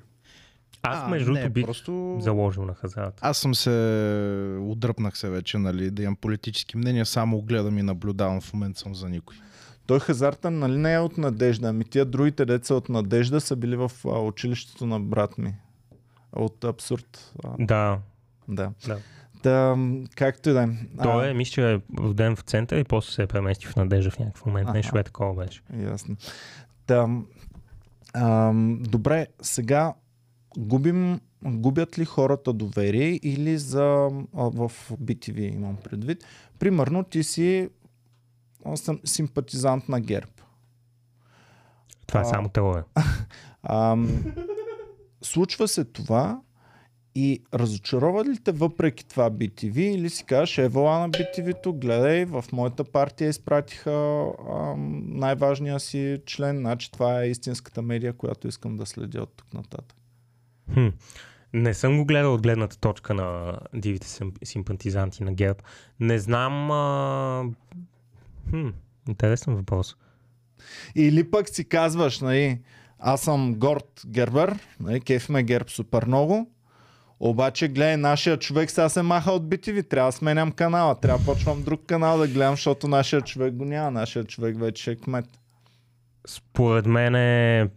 Аз 0.82 1.10
между 1.10 1.26
другото 1.26 1.50
бих 1.50 1.64
просто... 1.64 2.16
заложил 2.20 2.64
на 2.64 2.74
хазарта. 2.74 3.18
Аз 3.20 3.38
съм 3.38 3.54
се... 3.54 3.70
Отдръпнах 4.60 5.18
се 5.18 5.30
вече, 5.30 5.58
нали, 5.58 5.90
да 5.90 6.02
имам 6.02 6.16
политически 6.16 6.76
мнения, 6.76 7.06
само 7.06 7.42
гледам 7.42 7.78
и 7.78 7.82
наблюдавам, 7.82 8.40
в 8.40 8.52
момента 8.52 8.80
съм 8.80 8.94
за 8.94 9.08
никой. 9.08 9.36
Той 9.86 10.00
хазарта 10.00 10.50
нали 10.50 10.76
не 10.76 10.94
е 10.94 10.98
от 10.98 11.18
надежда, 11.18 11.68
ами 11.68 11.84
тия 11.84 12.04
другите 12.04 12.44
деца 12.44 12.74
от 12.74 12.88
надежда 12.88 13.40
са 13.40 13.56
били 13.56 13.76
в 13.76 13.92
а, 14.04 14.18
училището 14.18 14.86
на 14.86 15.00
брат 15.00 15.38
ми. 15.38 15.54
От 16.32 16.64
абсурд. 16.64 17.34
А, 17.44 17.48
Да, 17.58 17.98
да. 18.48 18.72
Да. 18.86 18.98
Та, 19.42 19.76
както 20.16 20.50
и 20.50 20.52
да 20.52 20.62
е. 20.62 20.68
А, 20.98 21.02
той 21.02 21.28
е, 21.28 21.34
мисля, 21.34 21.52
че 21.52 21.72
е 21.74 21.80
роден 21.98 22.36
в 22.36 22.40
центъра 22.40 22.80
и 22.80 22.84
после 22.84 23.12
се 23.12 23.22
е 23.22 23.26
премести 23.26 23.66
в 23.66 23.76
надежда 23.76 24.10
в 24.10 24.18
някакъв 24.18 24.46
момент. 24.46 24.68
Аха. 24.68 24.76
Нещо 24.76 24.98
е 24.98 25.02
такова 25.02 25.34
беше. 25.34 25.62
Ясно. 25.76 26.16
Та, 26.86 27.08
ам, 28.14 28.78
добре, 28.82 29.26
сега 29.42 29.94
губим, 30.58 31.20
губят 31.44 31.98
ли 31.98 32.04
хората 32.04 32.52
доверие 32.52 33.20
или 33.22 33.58
за, 33.58 34.08
а, 34.36 34.42
в 34.44 34.72
BTV 34.92 35.54
имам 35.54 35.76
предвид. 35.76 36.24
Примерно 36.58 37.04
ти 37.04 37.22
си 37.22 37.68
съм 38.74 39.00
симпатизант 39.04 39.88
на 39.88 40.00
ГЕРБ. 40.00 40.30
Това 42.06 42.20
А. 42.20 42.22
е 42.22 42.26
само 42.26 42.48
теория. 42.48 42.84
Случва 45.22 45.68
се 45.68 45.84
това 45.84 46.40
и 47.14 47.42
разочарова 47.54 48.24
ли 48.24 48.38
те 48.44 48.52
въпреки 48.52 49.08
това 49.08 49.30
BTV 49.30 49.78
или 49.78 50.10
си 50.10 50.24
кажеш, 50.24 50.58
е 50.58 50.68
вала 50.68 50.98
на 50.98 51.10
BTV-то, 51.10 51.72
гледай, 51.72 52.24
в 52.24 52.44
моята 52.52 52.84
партия 52.84 53.28
изпратиха 53.28 54.24
ам, 54.50 55.02
най-важния 55.06 55.80
си 55.80 56.20
член, 56.26 56.58
значи 56.58 56.92
това 56.92 57.22
е 57.22 57.28
истинската 57.28 57.82
медия, 57.82 58.12
която 58.12 58.48
искам 58.48 58.76
да 58.76 58.86
следя 58.86 59.22
от 59.22 59.32
тук 59.36 59.54
нататък. 59.54 59.96
Хм. 60.74 60.88
Не 61.52 61.74
съм 61.74 61.98
го 61.98 62.04
гледал 62.04 62.34
от 62.34 62.42
гледната 62.42 62.78
точка 62.78 63.14
на 63.14 63.58
дивите 63.74 64.08
сим- 64.08 64.44
симпатизанти 64.44 65.24
на 65.24 65.32
ГЕРБ. 65.32 65.58
Не 66.00 66.18
знам... 66.18 66.70
А... 66.70 67.44
Хм. 68.50 68.68
Интересен 69.08 69.54
въпрос. 69.54 69.96
Или 70.94 71.30
пък 71.30 71.48
си 71.48 71.64
казваш, 71.64 72.20
нали, 72.20 72.60
аз 73.00 73.20
съм 73.20 73.54
горд 73.54 74.02
гербър, 74.06 74.58
нали, 74.80 75.00
кеф 75.00 75.28
ме 75.28 75.42
герб 75.42 75.70
супер 75.70 76.06
много, 76.06 76.50
обаче 77.20 77.68
гледай, 77.68 77.96
нашия 77.96 78.36
човек 78.36 78.70
сега 78.70 78.88
се 78.88 79.02
маха 79.02 79.32
от 79.32 79.42
BTV, 79.42 79.88
трябва 79.88 80.08
да 80.08 80.16
сменям 80.16 80.52
канала, 80.52 81.00
трябва 81.00 81.18
да 81.18 81.24
почвам 81.24 81.62
друг 81.62 81.80
канал 81.86 82.18
да 82.18 82.28
гледам, 82.28 82.52
защото 82.54 82.88
нашия 82.88 83.20
човек 83.20 83.54
го 83.54 83.64
няма, 83.64 83.90
нашия 83.90 84.24
човек 84.24 84.60
вече 84.60 84.90
е 84.90 84.96
кмет. 84.96 85.26
Според 86.26 86.86
мен 86.86 87.14
е 87.14 87.68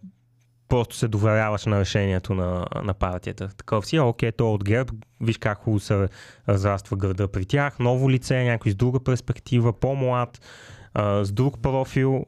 просто 0.68 0.96
се 0.96 1.08
доверяваш 1.08 1.66
на 1.66 1.80
решението 1.80 2.34
на, 2.34 2.66
на 2.84 2.94
партията. 2.94 3.48
Такъв 3.58 3.88
си, 3.88 4.00
окей, 4.00 4.32
той 4.32 4.48
е 4.48 4.52
от 4.52 4.64
ГЕРБ, 4.64 4.94
виж 5.22 5.38
как 5.38 5.58
хубаво 5.58 5.80
се 5.80 6.08
разраства 6.50 6.98
града 6.98 7.28
при 7.28 7.46
тях, 7.46 7.80
ново 7.80 8.12
лице, 8.12 8.44
някой 8.44 8.72
с 8.72 8.76
друга 8.76 9.00
перспектива, 9.00 9.80
по-млад, 9.80 10.42
а, 10.94 11.26
с 11.26 11.32
друг 11.32 11.62
профил, 11.62 12.26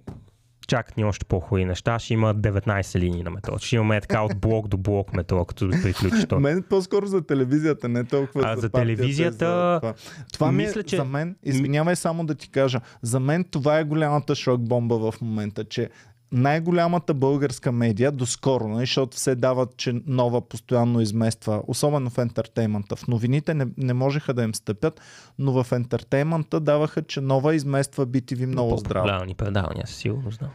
чакат 0.66 0.98
ни 0.98 1.06
още 1.06 1.26
по-хубави 1.26 1.66
неща. 1.66 2.00
Ще 2.00 2.14
има 2.14 2.36
19 2.36 3.00
линии 3.00 3.24
на 3.24 3.30
метро. 3.30 3.58
Ще 3.58 3.76
имаме 3.76 4.02
така 4.02 4.22
от 4.22 4.38
блок 4.38 4.68
до 4.68 4.78
блок 4.78 5.14
метро, 5.14 5.46
като 5.46 5.70
приключи 5.70 6.28
то. 6.28 6.40
Мен 6.40 6.64
по-скоро 6.64 7.08
за 7.08 7.22
телевизията, 7.22 7.90
не 7.90 8.04
толкова 8.04 8.44
А 8.46 8.56
за, 8.56 8.62
за 8.62 8.70
телевизията, 8.70 9.46
За 9.74 9.80
това 9.80 9.94
това 10.34 10.52
ми 10.52 10.58
мисля, 10.58 10.80
е, 10.80 10.84
че- 10.84 10.96
за 10.96 11.06
мен, 11.06 11.36
извинявай 11.44 11.96
само 11.96 12.26
да 12.26 12.36
ти 12.36 12.50
кажа, 12.50 12.80
за 13.02 13.20
мен 13.20 13.44
това 13.44 13.80
е 13.80 13.84
голямата 13.84 14.36
шок 14.36 14.62
бомба 14.62 15.12
в 15.12 15.22
момента, 15.22 15.64
че 15.64 15.90
най-голямата 16.36 17.14
българска 17.14 17.72
медия 17.72 18.12
доскоро, 18.12 18.68
нали, 18.68 18.82
защото 18.82 19.18
все 19.18 19.36
дават, 19.36 19.78
че 19.78 19.94
нова 20.08 20.42
постоянно 20.42 21.02
измества, 21.02 21.64
особено 21.68 22.10
в 22.10 22.18
ентертеймента. 22.18 22.96
В 22.96 23.08
новините 23.08 23.54
не, 23.54 23.68
не 23.78 23.94
можеха 23.94 24.34
да 24.34 24.44
им 24.44 24.56
стъпят, 24.56 25.02
но 25.40 25.64
в 25.64 25.72
ентертеймента 25.72 26.60
даваха, 26.60 27.02
че 27.02 27.22
нова 27.22 27.56
измества 27.56 28.08
BTV 28.08 28.46
много 28.46 28.78
здраво. 28.78 29.06
По-популярни 29.06 29.36
предавания, 29.36 29.88
със 29.88 29.96
сигурност, 29.96 30.40
да. 30.40 30.50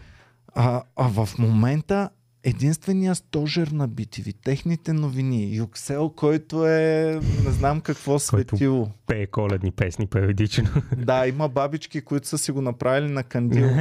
А, 0.55 0.83
а 0.97 1.09
в 1.09 1.39
момента 1.39 2.11
единствения 2.45 3.15
стожер 3.15 3.67
на 3.67 3.89
BTV, 3.89 4.35
техните 4.45 4.93
новини, 4.93 5.57
Юксел, 5.57 6.09
който 6.09 6.67
е 6.67 7.21
не 7.45 7.51
знам 7.51 7.81
какво 7.81 8.19
светило. 8.19 8.89
Пее 9.07 9.27
коледни 9.27 9.71
песни 9.71 10.07
периодично. 10.07 10.69
Да, 10.97 11.27
има 11.27 11.49
бабички, 11.49 12.01
които 12.01 12.29
са 12.29 12.39
си 12.39 12.53
го 12.53 12.63
направили 12.63 13.13
на 13.13 13.23
кандил. 13.23 13.71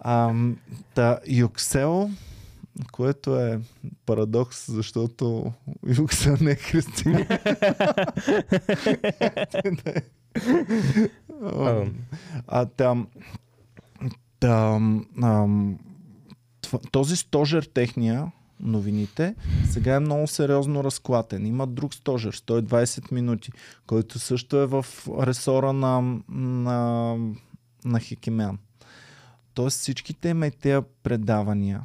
Ам, 0.00 0.56
та, 0.94 1.18
Юксел, 1.28 2.10
което 2.92 3.36
е 3.36 3.60
парадокс, 4.06 4.72
защото 4.72 5.52
Юксел 5.98 6.36
не 6.40 6.50
е 6.50 6.54
християнин. 6.54 7.26
А 12.46 12.66
там, 12.66 13.08
там 14.40 15.06
ам, 15.22 15.78
този 16.90 17.16
стожер 17.16 17.62
техния, 17.62 18.32
новините, 18.60 19.34
сега 19.70 19.94
е 19.94 20.00
много 20.00 20.26
сериозно 20.26 20.84
разклатен. 20.84 21.46
Има 21.46 21.66
друг 21.66 21.94
стожер, 21.94 22.36
120 22.36 23.12
минути, 23.12 23.52
който 23.86 24.18
също 24.18 24.56
е 24.56 24.66
в 24.66 24.86
ресора 25.20 25.72
на, 25.72 26.20
на, 26.28 27.16
на 27.84 28.00
Хикемян. 28.00 28.58
Тоест 29.60 29.78
всичките 29.78 30.28
им 30.28 30.42
е 30.42 30.50
тези 30.50 30.86
предавания 31.02 31.82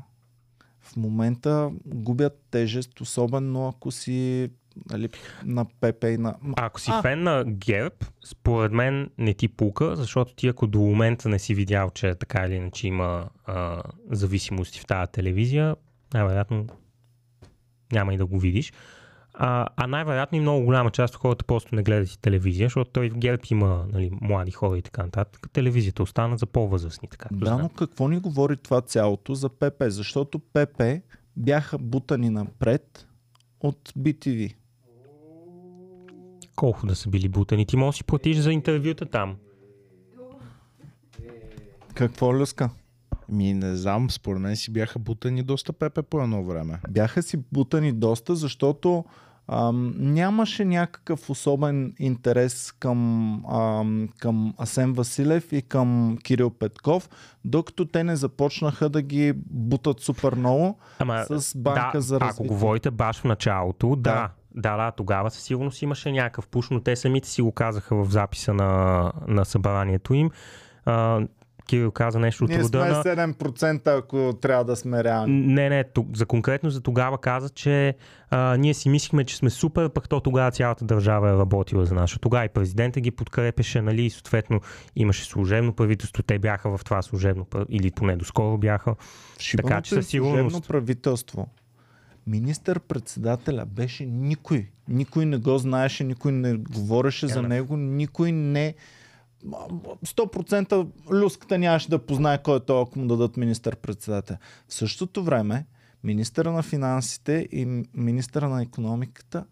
в 0.80 0.96
момента 0.96 1.72
губят 1.86 2.46
тежест, 2.52 3.02
особено 3.02 3.68
ако 3.68 3.92
си 3.92 4.50
нали, 4.90 5.10
на 5.46 5.66
ПП 5.66 6.04
и 6.04 6.18
на... 6.18 6.36
Ако 6.58 6.82
си 6.82 6.92
А. 6.94 7.02
фен 7.02 7.24
на 7.24 7.44
ГЕРБ, 7.48 7.96
според 8.26 8.72
мен 8.72 9.10
не 9.18 9.34
ти 9.34 9.48
пука, 9.48 9.96
защото 9.96 10.36
ти 10.36 10.48
ако 10.48 10.68
до 10.68 10.80
момента 10.80 11.30
не 11.30 11.40
си 11.40 11.56
видял, 11.56 11.90
че 11.90 12.16
така 12.16 12.46
или 12.46 12.56
иначе 12.56 12.88
има 12.88 13.30
а, 13.46 13.84
зависимости 14.12 14.80
в 14.80 14.86
тази 14.86 15.12
телевизия, 15.12 15.76
най-вероятно 16.14 16.68
няма 17.92 18.14
и 18.14 18.18
да 18.18 18.26
го 18.26 18.40
видиш. 18.40 18.74
А, 19.38 19.68
а 19.76 19.88
най-вероятно 19.88 20.38
и 20.38 20.42
много 20.42 20.66
голяма 20.66 20.92
част 20.92 21.16
от 21.16 21.22
хората 21.22 21.46
просто 21.46 21.76
не 21.76 21.84
гледат 21.84 22.10
и 22.10 22.20
телевизия, 22.22 22.66
защото 22.66 22.92
той 22.92 23.10
в 23.10 23.18
ГЕРБ 23.18 23.44
има 23.52 23.86
нали, 23.94 24.12
млади 24.22 24.52
хора 24.52 24.78
и 24.78 24.82
така 24.82 25.04
нататък. 25.04 25.48
Телевизията 25.54 26.04
остана 26.04 26.38
за 26.38 26.46
по-възрастни. 26.46 27.08
Така, 27.08 27.30
Да, 27.32 27.58
но 27.58 27.70
какво 27.70 28.08
ни 28.08 28.20
говори 28.20 28.58
това 28.58 28.82
цялото 28.82 29.34
за 29.36 29.50
ПП? 29.50 29.84
Защото 29.88 30.40
ПП 30.40 30.84
бяха 31.38 31.78
бутани 31.78 32.30
напред 32.30 33.08
от 33.60 33.90
BTV. 34.00 34.56
Колко 36.56 36.88
да 36.88 36.96
са 36.96 37.10
били 37.10 37.30
бутани? 37.30 37.66
Ти 37.66 37.78
можеш 37.78 37.96
да 37.96 37.98
си 37.98 38.04
платиш 38.04 38.38
за 38.38 38.52
интервюта 38.52 39.06
там. 39.06 39.36
Какво 41.94 42.36
люска? 42.36 42.70
Ми 43.30 43.54
не 43.54 43.76
знам, 43.76 44.10
според 44.12 44.42
мен 44.42 44.56
си 44.56 44.72
бяха 44.72 45.00
бутани 45.00 45.44
доста 45.44 45.74
пепе 45.74 46.02
по 46.02 46.22
едно 46.22 46.44
време. 46.44 46.80
Бяха 46.90 47.24
си 47.24 47.38
бутани 47.52 47.92
доста, 47.92 48.36
защото 48.36 49.06
ам, 49.48 49.94
нямаше 49.98 50.66
някакъв 50.66 51.30
особен 51.30 51.94
интерес 52.00 52.72
към, 52.72 53.32
ам, 53.46 54.10
към 54.20 54.54
Асен 54.58 54.94
Василев 54.94 55.52
и 55.52 55.62
към 55.62 56.18
Кирил 56.24 56.50
Петков, 56.50 57.10
докато 57.46 57.86
те 57.86 58.04
не 58.04 58.16
започнаха 58.16 58.90
да 58.90 59.02
ги 59.02 59.34
бутат 59.50 60.00
супер 60.00 60.36
много 60.36 60.78
Ама, 61.00 61.26
с 61.30 61.58
банка 61.58 61.98
да, 61.98 62.02
за 62.02 62.16
Ако 62.16 62.26
развитие. 62.26 62.48
говорите 62.48 62.92
баш 62.92 63.20
в 63.20 63.24
началото, 63.24 63.96
да. 63.96 64.14
Да. 64.14 64.30
Да, 64.58 64.78
да, 64.78 64.92
тогава 64.92 65.32
със 65.32 65.44
сигурност 65.44 65.82
имаше 65.82 66.12
някакъв 66.12 66.48
пуш, 66.48 66.70
но 66.70 66.80
те 66.80 66.96
самите 66.96 67.30
си 67.30 67.42
го 67.42 67.52
казаха 67.52 67.96
в 67.96 68.10
записа 68.10 68.54
на, 68.54 69.12
на 69.28 69.46
събранието 69.46 70.14
им. 70.14 70.30
А, 70.86 71.22
Кирил 71.66 71.92
каза 71.92 72.20
нещо 72.20 72.44
от 72.44 72.50
Ние 72.50 72.64
сме 72.64 72.80
рода 72.80 72.86
на... 72.86 73.04
7%, 73.04 73.98
ако 74.00 74.34
трябва 74.42 74.66
да 74.66 74.76
сме 74.76 75.04
реални. 75.04 75.48
Не, 75.48 75.70
не, 75.70 75.84
ту- 75.84 76.06
за 76.14 76.26
конкретно 76.26 76.70
за 76.70 76.82
тогава 76.82 77.18
каза, 77.18 77.50
че 77.50 77.96
а, 78.30 78.58
ние 78.58 78.74
си 78.74 78.90
мислихме, 78.90 79.24
че 79.24 79.38
сме 79.38 79.50
супер, 79.50 79.90
пък 79.90 80.10
то 80.10 80.20
тогава 80.20 80.52
цялата 80.52 80.86
държава 80.86 81.30
е 81.30 81.34
работила 81.34 81.86
за. 81.86 81.96
Защото 81.96 82.22
Тогава 82.22 82.46
и 82.46 82.50
президента 82.50 83.00
ги 83.00 83.12
подкрепеше, 83.12 83.82
нали, 83.82 84.02
и 84.06 84.10
съответно 84.10 84.62
имаше 84.96 85.26
служебно 85.26 85.74
правителство, 85.74 86.24
те 86.24 86.40
бяха 86.40 86.78
в 86.78 86.84
това 86.84 87.02
служебно, 87.02 87.48
или 87.70 87.92
поне 87.92 88.16
доскоро 88.16 88.58
бяха. 88.58 88.96
Шибаното 89.40 89.68
Така 89.68 89.82
че 89.82 89.96
със 89.96 90.14
им 90.14 90.24
служебно 90.24 90.50
сигурност- 90.50 90.68
правителство. 90.68 91.48
Министър-председателя 92.28 93.66
беше 93.66 94.06
никой. 94.06 94.68
Никой 94.88 95.26
не 95.26 95.38
го 95.38 95.58
знаеше, 95.58 96.04
никой 96.04 96.32
не 96.32 96.54
говореше 96.54 97.28
за 97.28 97.42
да. 97.42 97.48
него, 97.48 97.78
никой 97.78 98.32
не... 98.32 98.76
100% 99.46 100.88
люската 101.12 101.58
нямаше 101.58 101.90
да 101.90 102.06
познае 102.06 102.44
кой 102.44 102.58
е 102.58 102.60
той, 102.60 102.82
ако 102.82 103.00
му 103.00 103.08
дадат 103.08 103.38
министър-председател. 103.38 104.38
В 104.68 104.74
същото 104.74 105.24
време, 105.24 105.66
Министъра 106.06 106.52
на 106.52 106.64
финансите 106.64 107.48
и 107.52 107.84
министъра 107.94 108.50
на 108.50 108.62
економиката 108.62 109.46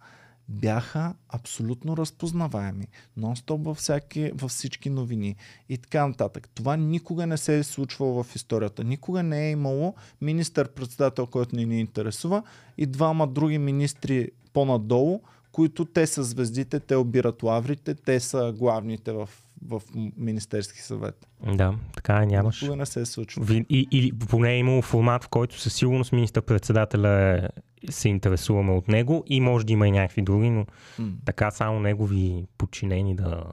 бяха 0.50 1.14
абсолютно 1.30 1.98
разпознаваеми. 1.98 2.88
Нон-стоп 3.20 3.66
във, 3.66 3.78
всяки, 3.78 4.32
във 4.36 4.52
всички 4.52 4.90
новини 4.90 5.36
и 5.70 5.78
така 5.78 6.08
нататък. 6.08 6.50
Това 6.50 6.78
никога 6.78 7.28
не 7.28 7.38
се 7.38 7.58
е 7.58 7.64
случвало 7.64 8.24
в 8.24 8.36
историята. 8.36 8.84
Никога 8.84 9.24
не 9.24 9.48
е 9.48 9.52
имало 9.52 9.96
министър-председател, 10.22 11.28
който 11.28 11.56
не 11.56 11.66
ни 11.66 11.80
интересува 11.80 12.44
и 12.78 12.86
двама 12.86 13.28
други 13.28 13.58
министри 13.58 14.32
по-надолу, 14.54 15.22
които 15.52 15.86
те 15.86 16.08
са 16.08 16.24
звездите, 16.24 16.80
те 16.80 16.96
обират 16.96 17.44
лаврите, 17.44 17.96
те 17.96 18.20
са 18.20 18.54
главните 18.58 19.12
в, 19.12 19.30
в 19.68 19.82
Министерски 20.18 20.82
съвет. 20.82 21.28
Да, 21.54 21.76
така 21.96 22.22
е, 22.24 22.26
нямаш. 22.26 22.62
Никога 22.62 22.78
не 22.78 22.86
се 22.86 23.02
е 23.02 23.06
случва. 23.06 23.56
И, 23.70 23.88
или 23.92 24.12
поне 24.30 24.54
е 24.54 24.58
имало 24.58 24.82
формат, 24.82 25.24
в 25.24 25.30
който 25.30 25.60
със 25.60 25.74
сигурност 25.74 26.12
министър-председателя 26.12 27.10
е, 27.10 27.92
се 27.92 28.10
интересуваме 28.10 28.72
от 28.72 28.88
него 28.88 29.24
и 29.28 29.42
може 29.42 29.66
да 29.66 29.74
има 29.74 29.88
и 29.88 29.92
някакви 29.92 30.22
други, 30.22 30.50
но 30.50 30.66
М. 31.00 31.12
така 31.26 31.52
само 31.52 31.80
негови 31.80 32.46
подчинени 32.58 33.16
да... 33.16 33.44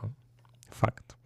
Факт. 0.70 1.16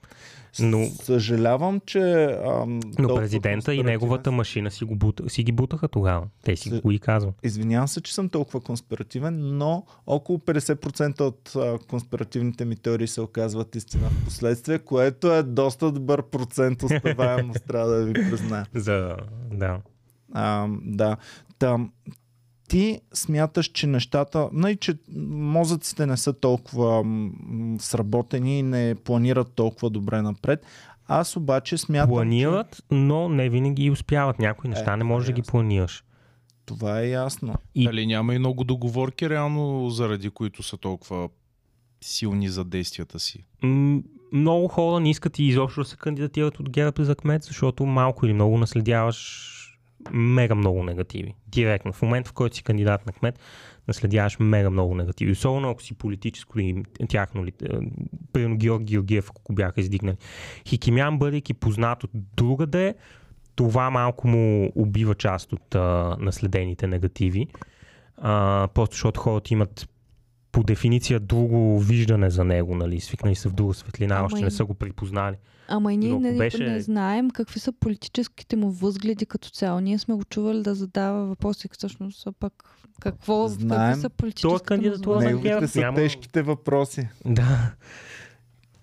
Но, 0.60 0.86
Съжалявам, 0.86 1.80
че... 1.86 2.24
Ам, 2.46 2.80
но 2.98 3.14
президента 3.14 3.74
и 3.74 3.82
неговата 3.82 4.32
машина 4.32 4.70
си, 4.70 4.84
го 4.84 4.96
бута, 4.96 5.30
си 5.30 5.42
ги 5.42 5.52
бутаха 5.52 5.88
тогава. 5.88 6.26
Те 6.44 6.56
си 6.56 6.68
Се- 6.68 6.80
го 6.80 6.90
и 6.90 6.98
казват. 6.98 7.34
Извинявам 7.42 7.88
се, 7.88 8.00
че 8.00 8.14
съм 8.14 8.28
толкова 8.28 8.60
конспиративен, 8.60 9.56
но 9.58 9.84
около 10.06 10.38
50% 10.38 11.20
от 11.20 11.52
а, 11.56 11.78
конспиративните 11.88 12.64
ми 12.64 12.76
теории 12.76 13.06
се 13.06 13.20
оказват 13.20 13.74
истина 13.74 14.08
в 14.08 14.24
последствие, 14.24 14.78
което 14.78 15.32
е 15.32 15.42
доста 15.42 15.92
добър 15.92 16.22
процент 16.22 16.82
успеваемост, 16.82 17.64
трябва 17.68 17.88
да 17.90 18.04
ви 18.04 18.12
призная. 18.12 18.66
За... 18.74 19.16
Да. 19.52 19.78
А, 20.32 20.68
да. 20.82 21.16
Там, 21.58 21.92
ти 22.68 23.00
смяташ, 23.14 23.66
че 23.66 23.86
нещата, 23.86 24.48
нали, 24.52 24.76
че 24.76 24.94
мозъците 25.28 26.06
не 26.06 26.16
са 26.16 26.32
толкова 26.32 27.04
сработени 27.78 28.58
и 28.58 28.62
не 28.62 28.94
планират 28.94 29.52
толкова 29.52 29.90
добре 29.90 30.22
напред. 30.22 30.66
Аз 31.06 31.36
обаче 31.36 31.78
смятам, 31.78 32.10
Планират, 32.10 32.84
но 32.90 33.28
не 33.28 33.48
винаги 33.48 33.90
успяват. 33.90 34.38
Някои 34.38 34.70
неща 34.70 34.92
Е, 34.92 34.96
не 34.96 35.04
можеш 35.04 35.26
да 35.26 35.32
ги 35.32 35.40
ясно. 35.40 35.50
планираш. 35.50 35.96
че 35.96 36.04
това 36.66 37.00
е 37.00 37.08
ясно. 37.08 37.54
И- 37.74 37.84
Дали 37.84 38.06
няма 38.06 38.34
и 38.34 38.38
много 38.38 38.64
договорки, 38.64 39.30
реално, 39.30 39.90
заради 39.90 40.30
които 40.30 40.62
са 40.62 40.76
толкова 40.76 41.28
силни 42.00 42.48
за 42.48 42.64
действията 42.64 43.20
си? 43.20 43.44
М, 43.62 44.02
много 44.32 44.68
хора 44.68 45.00
не 45.00 45.10
искат 45.10 45.38
и 45.38 45.44
изобщо 45.44 45.80
да 45.80 45.86
се 45.86 45.96
кандидатират 45.96 46.60
от 46.60 46.70
ГЕРБ 46.70 47.04
за 47.04 47.14
кмет, 47.14 47.42
защото 47.42 47.86
малко 47.86 48.26
или 48.26 48.32
много 48.32 48.58
наследяваш 48.58 49.50
мега 50.12 50.54
много 50.54 50.82
негативи. 50.82 51.34
Директно. 51.46 51.92
В 51.92 52.02
момента, 52.02 52.30
в 52.30 52.32
който 52.32 52.56
си 52.56 52.62
кандидат 52.62 53.06
на 53.06 53.12
кмет, 53.12 53.38
наследяваш 53.88 54.36
мега 54.40 54.70
много 54.70 54.94
негативи. 54.94 55.32
Особено 55.32 55.70
ако 55.70 55.82
си 55.82 55.94
политическо 55.94 56.58
и 56.60 56.82
тяхно 57.08 57.44
ли. 57.44 57.52
е, 57.62 57.68
Примерно 58.32 58.56
Георги 58.56 58.84
Георгиев, 58.84 59.30
ако 59.30 59.52
бяха 59.52 59.80
издигнали. 59.80 60.16
Хикимян, 60.68 61.18
бъдейки 61.18 61.54
познат 61.54 62.04
от 62.04 62.10
другаде, 62.36 62.94
това 63.54 63.90
малко 63.90 64.28
му 64.28 64.72
убива 64.74 65.14
част 65.14 65.52
от 65.52 65.74
а, 65.74 66.16
наследените 66.20 66.86
негативи. 66.86 67.46
А, 68.16 68.68
просто 68.74 68.94
защото 68.94 69.20
хората 69.20 69.54
имат 69.54 69.88
по 70.52 70.62
дефиниция 70.62 71.20
друго 71.20 71.80
виждане 71.80 72.30
за 72.30 72.44
него, 72.44 72.74
нали? 72.74 73.00
Свикнали 73.00 73.34
са 73.34 73.48
в 73.48 73.52
друга 73.52 73.74
светлина, 73.74 74.14
Ама 74.14 74.26
още 74.26 74.40
не 74.40 74.50
са 74.50 74.64
го 74.64 74.74
припознали. 74.74 75.36
Ама 75.68 75.92
и 75.92 75.96
ние 75.96 76.12
не, 76.12 76.32
беше- 76.34 76.58
не 76.60 76.80
знаем 76.80 77.30
какви 77.30 77.60
са 77.60 77.72
политическите 77.72 78.56
му 78.56 78.70
възгледи 78.70 79.26
като 79.26 79.50
цяло. 79.50 79.80
Ние 79.80 79.98
сме 79.98 80.14
го 80.14 80.24
чували 80.24 80.62
да 80.62 80.74
задава 80.74 81.26
въпроси, 81.26 81.68
всъщност, 81.72 82.26
а 82.26 82.32
пък 82.32 82.52
какво, 83.00 83.48
Знаем. 83.48 83.80
какви 83.88 84.00
са 84.00 84.10
политическите 84.10 84.48
му 84.54 84.58
кандидатура 84.60 85.14
възгледи. 85.14 85.68
са 85.68 85.80
няма- 85.80 85.96
тежките 85.96 86.42
въпроси. 86.42 87.08
Да. 87.26 87.72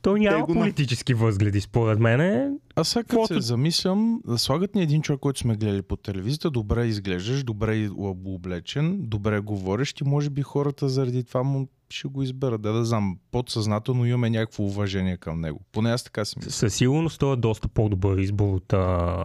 Той 0.02 0.20
няма 0.20 0.46
го 0.46 0.54
на- 0.54 0.60
политически 0.62 1.13
възгледи, 1.13 1.62
според 1.62 2.00
мен. 2.00 2.52
Аз 2.76 2.88
сега 2.88 3.04
като 3.04 3.28
се 3.28 3.41
замислям, 3.41 4.22
да 4.28 4.38
слагат 4.38 4.76
ни 4.76 4.82
един 4.82 5.02
човек, 5.02 5.20
който 5.20 5.39
сме 5.39 5.56
гледали 5.56 5.82
по 5.82 5.96
телевизията, 5.96 6.52
добре 6.52 6.86
изглеждаш, 6.86 7.44
добре 7.44 7.89
облечен, 8.26 8.98
добре 9.00 9.39
говорещ 9.39 10.02
и 10.02 10.04
може 10.04 10.30
би 10.30 10.41
хората 10.41 10.89
заради 10.89 11.24
това 11.24 11.44
му 11.44 11.67
ще 11.91 12.08
го 12.08 12.23
изберат. 12.23 12.62
Да, 12.62 12.73
да 12.73 12.86
знам, 12.86 13.17
подсъзнателно 13.32 14.06
имаме 14.06 14.30
някакво 14.30 14.63
уважение 14.63 15.17
към 15.17 15.41
него. 15.41 15.60
Поне 15.71 15.91
аз 15.91 16.04
така 16.04 16.25
си 16.25 16.36
мисля. 16.38 16.51
Със 16.51 16.75
сигурност 16.75 17.19
той 17.19 17.34
е 17.34 17.36
доста 17.36 17.67
по-добър 17.67 18.17
избор 18.17 18.54
от 18.56 18.73
а, 18.73 19.23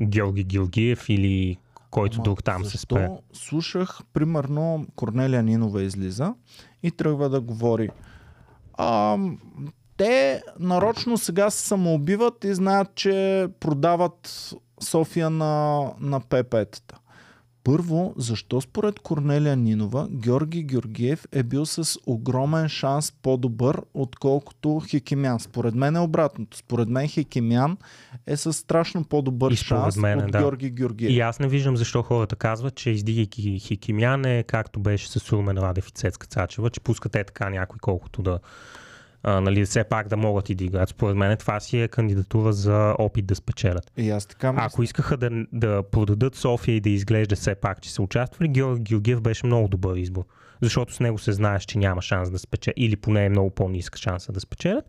Георги 0.00 0.44
Георгиев 0.44 1.08
или 1.08 1.58
който 1.90 2.16
Ама 2.16 2.24
друг 2.24 2.44
там 2.44 2.64
се 2.64 2.70
защо? 2.70 2.94
спре. 2.94 3.08
Слушах, 3.32 4.00
примерно, 4.12 4.86
Корнелия 4.96 5.42
Нинова 5.42 5.82
излиза 5.82 6.34
и 6.82 6.90
тръгва 6.90 7.28
да 7.28 7.40
говори. 7.40 7.88
А, 8.74 9.18
те 9.96 10.42
нарочно 10.58 11.18
сега 11.18 11.50
се 11.50 11.66
самоубиват 11.66 12.44
и 12.44 12.54
знаят, 12.54 12.94
че 12.94 13.48
продават 13.60 14.52
София 14.80 15.30
на, 15.30 15.82
на 16.00 16.20
ПП-тата. 16.20 16.94
Първо, 17.64 18.14
защо 18.16 18.60
според 18.60 18.98
Корнелия 18.98 19.56
Нинова 19.56 20.08
Георги 20.10 20.62
Георгиев 20.62 21.26
е 21.32 21.42
бил 21.42 21.66
с 21.66 21.98
огромен 22.06 22.68
шанс 22.68 23.12
по-добър, 23.12 23.82
отколкото 23.94 24.80
Хикимян? 24.80 25.40
Според 25.40 25.74
мен 25.74 25.96
е 25.96 26.00
обратното. 26.00 26.56
Според 26.56 26.88
мен 26.88 27.08
Хикимян 27.08 27.76
е 28.26 28.36
с 28.36 28.52
страшно 28.52 29.04
по-добър 29.04 29.54
шанс 29.54 29.96
мен, 29.96 30.18
от 30.18 30.30
да. 30.32 30.38
Георги 30.38 30.70
Георгиев. 30.70 31.12
И 31.12 31.20
аз 31.20 31.38
не 31.38 31.48
виждам 31.48 31.76
защо 31.76 32.02
хората 32.02 32.36
казват, 32.36 32.74
че 32.74 32.90
издигайки 32.90 33.58
Хикимян 33.58 34.24
е 34.24 34.42
както 34.42 34.80
беше 34.80 35.08
с 35.08 35.32
Румен 35.32 35.58
Радев 35.58 35.88
и 35.88 35.92
Цецка 35.92 36.26
Цачева, 36.26 36.70
че 36.70 36.80
пускат 36.80 37.16
е 37.16 37.24
така 37.24 37.50
някой 37.50 37.78
колкото 37.80 38.22
да 38.22 38.38
а, 39.22 39.40
нали, 39.40 39.64
все 39.64 39.84
пак 39.84 40.08
да 40.08 40.16
могат 40.16 40.50
и 40.50 40.54
да 40.54 40.64
играят. 40.64 40.88
Според 40.88 41.16
мен 41.16 41.36
това 41.36 41.60
си 41.60 41.80
е 41.80 41.88
кандидатура 41.88 42.52
за 42.52 42.94
опит 42.98 43.26
да 43.26 43.34
спечелят. 43.34 43.92
И 43.96 44.10
аз 44.10 44.26
така 44.26 44.52
мисля. 44.52 44.66
Ако 44.66 44.82
искаха 44.82 45.16
да, 45.16 45.30
да 45.52 45.82
продадат 45.90 46.34
София 46.34 46.76
и 46.76 46.80
да 46.80 46.90
изглежда 46.90 47.36
все 47.36 47.54
пак, 47.54 47.82
че 47.82 47.92
са 47.92 48.02
участвали, 48.02 48.48
Георги 48.48 48.82
Георгиев 48.82 49.20
беше 49.20 49.46
много 49.46 49.68
добър 49.68 49.96
избор. 49.96 50.24
Защото 50.62 50.94
с 50.94 51.00
него 51.00 51.18
се 51.18 51.32
знаеш, 51.32 51.64
че 51.64 51.78
няма 51.78 52.02
шанс 52.02 52.30
да 52.30 52.38
спечели, 52.38 52.74
или 52.76 52.96
поне 52.96 53.24
е 53.24 53.28
много 53.28 53.50
по-ниска 53.50 53.98
шанса 53.98 54.32
да 54.32 54.40
спечелят. 54.40 54.84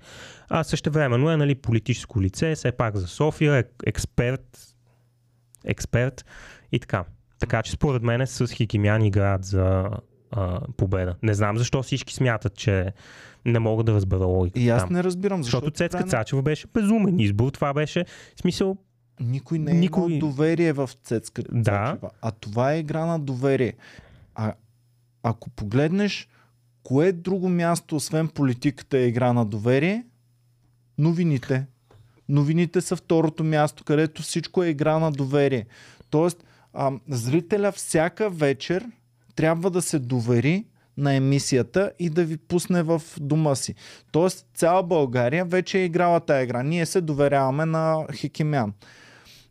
А 0.49 0.63
също 0.63 0.91
времено 0.91 1.31
е 1.31 1.37
нали, 1.37 1.55
политическо 1.55 2.21
лице, 2.21 2.55
все 2.55 2.71
пак 2.71 2.97
за 2.97 3.07
София, 3.07 3.55
е 3.55 3.63
експерт, 3.85 4.75
експерт 5.65 6.25
и 6.71 6.79
така. 6.79 7.03
Така 7.39 7.63
че 7.63 7.71
според 7.71 8.03
мен 8.03 8.27
с 8.27 8.47
Хикимян 8.47 9.01
играят 9.01 9.45
за 9.45 9.89
а, 10.31 10.59
победа. 10.77 11.15
Не 11.23 11.33
знам 11.33 11.57
защо 11.57 11.83
всички 11.83 12.13
смятат, 12.13 12.55
че 12.55 12.93
не 13.45 13.59
мога 13.59 13.83
да 13.83 13.93
разбера 13.93 14.25
логиката 14.25 14.59
И 14.59 14.69
аз 14.69 14.83
там. 14.83 14.93
не 14.93 15.03
разбирам, 15.03 15.43
защото, 15.43 15.65
Защото 15.65 15.77
Цецка 15.77 15.97
крайна- 15.97 16.09
Цачева 16.11 16.41
беше 16.41 16.67
безумен 16.67 17.19
избор. 17.19 17.51
Това 17.51 17.73
беше, 17.73 18.05
смисъл, 18.35 18.77
Никой 19.19 19.59
не 19.59 19.71
е 19.71 19.73
Никой- 19.73 20.07
имал 20.07 20.19
доверие 20.21 20.73
в 20.73 20.89
Цецка 21.03 21.43
Да. 21.43 21.63
Цачева. 21.85 22.09
А 22.21 22.31
това 22.31 22.73
е 22.73 22.79
игра 22.79 23.05
на 23.05 23.19
доверие. 23.19 23.73
А 24.35 24.53
ако 25.23 25.49
погледнеш, 25.49 26.27
кое 26.83 27.11
друго 27.11 27.49
място, 27.49 27.95
освен 27.95 28.27
политиката, 28.27 28.97
е 28.97 29.07
игра 29.07 29.33
на 29.33 29.45
доверие? 29.45 30.03
Новините. 30.97 31.65
Новините 32.29 32.81
са 32.81 32.95
второто 32.95 33.43
място, 33.43 33.83
където 33.83 34.21
всичко 34.21 34.63
е 34.63 34.69
игра 34.69 34.99
на 34.99 35.11
доверие. 35.11 35.65
Тоест, 36.09 36.43
а, 36.73 36.91
зрителя 37.07 37.71
всяка 37.71 38.29
вечер 38.29 38.85
трябва 39.35 39.69
да 39.69 39.81
се 39.81 39.99
довери 39.99 40.65
на 40.97 41.13
емисията 41.13 41.91
и 41.99 42.09
да 42.09 42.25
ви 42.25 42.37
пусне 42.37 42.83
в 42.83 43.01
дома 43.19 43.55
си. 43.55 43.75
Тоест, 44.11 44.45
цяла 44.55 44.83
България 44.83 45.45
вече 45.45 45.79
е 45.79 45.85
играла 45.85 46.19
тая 46.19 46.43
игра. 46.43 46.63
Ние 46.63 46.85
се 46.85 47.01
доверяваме 47.01 47.65
на 47.65 48.05
Хикимян. 48.13 48.73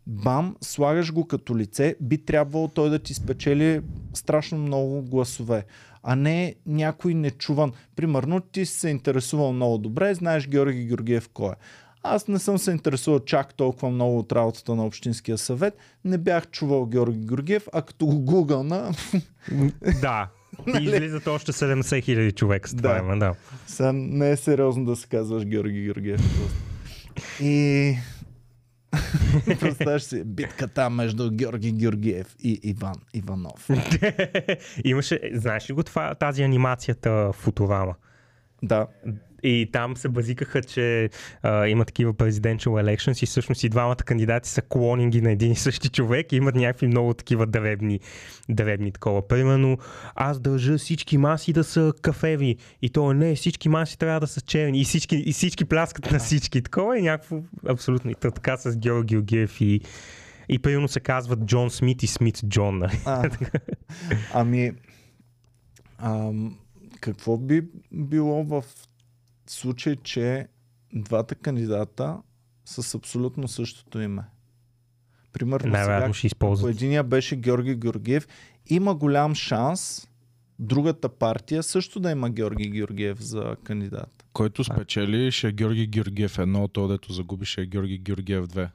Бам, 0.07 0.57
слагаш 0.61 1.13
го 1.13 1.27
като 1.27 1.57
лице, 1.57 1.97
би 2.01 2.19
трябвало 2.19 2.69
той 2.69 2.91
да 2.91 2.99
ти 2.99 3.15
спечели 3.15 3.81
страшно 4.15 4.59
много 4.59 5.03
гласове, 5.03 5.65
а 6.03 6.17
не 6.17 6.55
някой 6.67 7.15
нечуван. 7.15 7.73
Примерно 7.97 8.41
ти 8.41 8.67
си 8.67 8.79
се 8.79 8.89
интересувал 8.89 9.53
много 9.53 9.79
добре, 9.79 10.15
знаеш 10.15 10.49
Георги 10.49 10.85
Георгиев 10.85 11.29
кой 11.29 11.51
е. 11.51 11.55
Аз 12.03 12.29
не 12.29 12.39
съм 12.39 12.59
се 12.59 12.71
интересувал 12.71 13.21
чак 13.21 13.55
толкова 13.55 13.91
много 13.91 14.19
от 14.19 14.33
работата 14.33 14.75
на 14.75 14.87
Общинския 14.87 15.39
съвет. 15.39 15.77
Не 16.05 16.19
бях 16.19 16.51
чувал 16.51 16.87
Георги 16.87 17.27
Георгиев, 17.27 17.69
а 17.73 17.83
като 17.83 18.07
го 18.07 18.21
гугълна, 18.21 18.93
да. 20.01 20.29
И 20.81 20.85
излизат 20.85 21.27
още 21.27 21.53
70 21.53 22.03
хиляди 22.03 22.33
човека 22.33 22.69
с 22.69 22.77
това 22.77 22.93
Да. 22.93 22.99
има, 22.99 23.19
да. 23.19 23.35
Сега 23.67 23.93
не 23.93 24.31
е 24.31 24.37
сериозно 24.37 24.85
да 24.85 24.97
се 24.97 25.07
казваш 25.09 25.45
Георги 25.45 25.83
Георгиев. 25.83 26.21
И 27.41 27.95
представяш 29.61 30.03
си 30.03 30.23
битката 30.25 30.91
между 30.91 31.31
Георги 31.31 31.73
Георгиев 31.73 32.37
и 32.41 32.61
Иван 32.63 32.95
Иванов. 33.15 33.69
Имаше, 34.85 35.21
знаеш 35.33 35.71
ли 35.71 35.75
го 35.75 35.83
това, 35.83 36.15
тази 36.15 36.43
анимацията 36.43 37.31
Футурама? 37.33 37.95
Да. 38.63 38.87
И 39.43 39.69
там 39.73 39.97
се 39.97 40.09
базикаха, 40.09 40.63
че 40.63 41.11
а, 41.43 41.67
има 41.67 41.85
такива 41.85 42.15
presidential 42.15 42.69
elections 42.69 43.23
и 43.23 43.27
всъщност 43.27 43.65
и 43.65 43.69
двамата 43.69 43.97
кандидати 43.97 44.49
са 44.49 44.63
клонинги 44.63 45.21
на 45.21 45.31
един 45.31 45.53
и 45.53 45.57
същи 45.57 45.89
човек 45.89 46.33
и 46.33 46.37
имат 46.37 46.55
някакви 46.55 46.87
много 46.87 47.15
такива 47.15 47.47
дребни, 47.47 48.01
дребни 48.49 48.93
такова. 48.93 49.29
Примерно, 49.29 49.79
аз 50.15 50.41
държа 50.41 50.79
всички 50.79 51.19
маси 51.19 51.53
да 51.53 51.65
са 51.65 51.93
кафеви 52.03 52.57
и 52.83 52.91
то 52.91 53.13
не, 53.13 53.35
всички 53.35 53.69
маси 53.69 53.99
трябва 53.99 54.21
да 54.21 54.27
са 54.27 54.41
черни 54.41 54.81
и 54.81 54.85
всички, 54.85 55.17
и 55.17 55.33
всички 55.33 55.65
пляскат 55.65 56.11
на 56.11 56.19
всички. 56.19 56.63
Такова 56.63 56.99
е 56.99 57.03
някакво 57.03 57.43
абсолютно. 57.69 58.11
И 58.11 58.15
така 58.15 58.57
с 58.57 58.77
Георги 58.77 59.15
Георгиев 59.15 59.61
и 59.61 59.81
и 60.49 60.59
примерно 60.59 60.89
се 60.89 61.01
казват 61.01 61.45
Джон 61.45 61.71
Смит 61.71 62.03
и 62.03 62.07
Смит 62.07 62.41
Джон. 62.49 62.79
нали? 62.79 62.99
А, 63.05 63.31
ами, 64.35 64.73
ам, 65.99 66.59
какво 67.01 67.37
би 67.37 67.63
било 67.93 68.45
в 68.45 68.65
случай, 69.47 69.97
че 69.97 70.49
двата 70.95 71.35
кандидата 71.35 72.19
са 72.65 72.83
с 72.83 72.95
абсолютно 72.95 73.49
същото 73.49 74.01
име? 74.01 74.23
Примерно 75.33 75.65
сега, 75.65 75.77
Най-вероятно 75.77 76.15
ще 76.15 76.27
използват. 76.27 76.71
единия 76.75 77.05
беше 77.05 77.37
Георги 77.37 77.75
Георгиев, 77.75 78.29
има 78.67 78.95
голям 78.95 79.35
шанс 79.35 80.09
другата 80.59 81.09
партия 81.09 81.63
също 81.63 82.01
да 82.01 82.11
има 82.11 82.31
Георги 82.31 82.71
Георгиев 82.71 83.19
за 83.21 83.57
кандидат. 83.65 84.25
Който 84.33 84.65
спечели 84.65 85.33
ще 85.33 85.49
е 85.49 85.53
Георги 85.53 85.87
Георгиев 85.87 86.37
1, 86.37 86.73
то 86.73 86.89
дето 86.89 87.13
загуби 87.13 87.47
ще 87.47 87.63
е 87.63 87.67
Георги 87.67 87.99
Георгиев 87.99 88.47
2. 88.47 88.69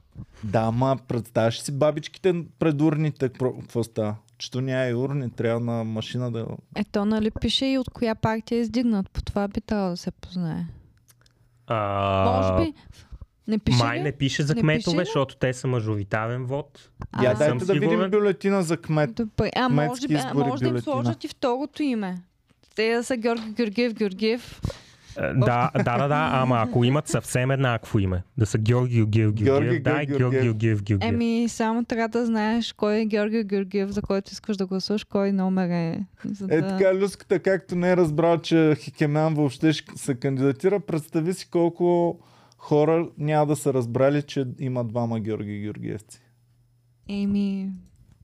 Да, 0.44 0.60
ама 0.60 0.98
представяш 1.08 1.60
си 1.60 1.72
бабичките 1.72 2.44
пред 2.58 2.80
урните, 2.80 3.28
какво 3.28 3.84
става? 3.84 4.16
Че 4.38 4.50
то 4.50 4.60
няма 4.60 4.84
и 4.84 4.94
урни, 4.94 5.30
трябва 5.30 5.60
на 5.62 5.84
машина 5.84 6.32
да... 6.32 6.46
Ето, 6.76 7.04
нали 7.04 7.30
пише 7.30 7.66
и 7.66 7.78
от 7.78 7.90
коя 7.90 8.14
партия 8.14 8.58
е 8.58 8.60
издигнат. 8.60 9.10
По 9.10 9.22
това 9.22 9.48
би 9.48 9.60
трябвало 9.60 9.90
да 9.90 9.96
се 9.96 10.10
познае. 10.10 10.66
А, 11.66 11.76
Може 12.26 12.64
би. 12.64 12.74
Не 13.48 13.58
пише 13.58 13.78
Май 13.78 13.98
ли? 13.98 14.02
не 14.02 14.12
пише 14.12 14.42
за 14.42 14.54
Не 14.54 14.60
кметове, 14.60 14.84
пише 14.84 15.00
ли? 15.00 15.04
защото 15.04 15.36
те 15.36 15.52
са 15.52 15.66
мажоритарен 15.68 16.44
вод. 16.44 16.90
А, 17.12 17.24
Я 17.24 17.34
дайте 17.34 17.64
да 17.64 17.72
видим 17.72 17.90
сигурен. 17.90 18.10
бюлетина 18.10 18.62
за 18.62 18.76
кмет. 18.76 19.14
Добре, 19.14 19.50
а 19.56 19.68
може, 19.68 20.08
би, 20.08 20.14
а 20.14 20.34
може 20.34 20.62
да 20.62 20.68
им 20.68 20.78
сложат 20.78 21.24
и 21.24 21.28
второто 21.28 21.82
име. 21.82 22.18
Те 22.76 22.94
да 22.94 23.04
са 23.04 23.16
Георги 23.16 23.50
Георгиев 23.50 23.94
Георгиев. 23.94 24.60
Е, 25.18 25.32
Да, 25.34 25.70
да, 25.74 25.98
да, 25.98 26.08
да, 26.08 26.30
ама 26.32 26.64
ако 26.68 26.84
имат 26.84 27.08
съвсем 27.08 27.50
еднакво 27.50 27.98
име, 27.98 28.22
да 28.36 28.46
са 28.46 28.58
Георги 28.58 29.04
Георгиев, 29.06 29.32
Георги 29.32 29.80
да. 29.80 30.04
Георги 30.04 30.52
Георгиев. 30.54 30.98
Еми, 31.00 31.46
само 31.48 31.84
трябва 31.84 32.08
да 32.08 32.26
знаеш 32.26 32.72
кой 32.72 32.96
е 32.96 33.06
Георги 33.06 33.44
Георгиев, 33.44 33.90
за 33.90 34.02
който 34.02 34.32
искаш 34.32 34.56
да 34.56 34.66
гласуваш, 34.66 35.04
кой 35.04 35.32
номер 35.32 35.68
е. 35.68 36.04
За 36.24 36.46
Е 36.50 36.60
така, 36.60 36.94
Люската, 36.94 37.38
както 37.38 37.76
не 37.76 37.90
е 37.90 37.96
разбрал, 37.96 38.38
че 38.38 38.74
Хикемян 38.74 39.34
въобще 39.34 39.72
ще 39.72 39.98
се 39.98 40.14
кандидатира, 40.14 40.80
представи 40.80 41.34
си 41.34 41.50
колко 41.50 42.18
хора 42.58 43.08
няма 43.18 43.46
да 43.46 43.56
са 43.56 43.74
разбрали, 43.74 44.22
че 44.22 44.46
има 44.58 44.84
двама 44.84 45.20
Георги 45.20 45.60
Георгиевци. 45.60 46.20
Еми, 47.08 47.70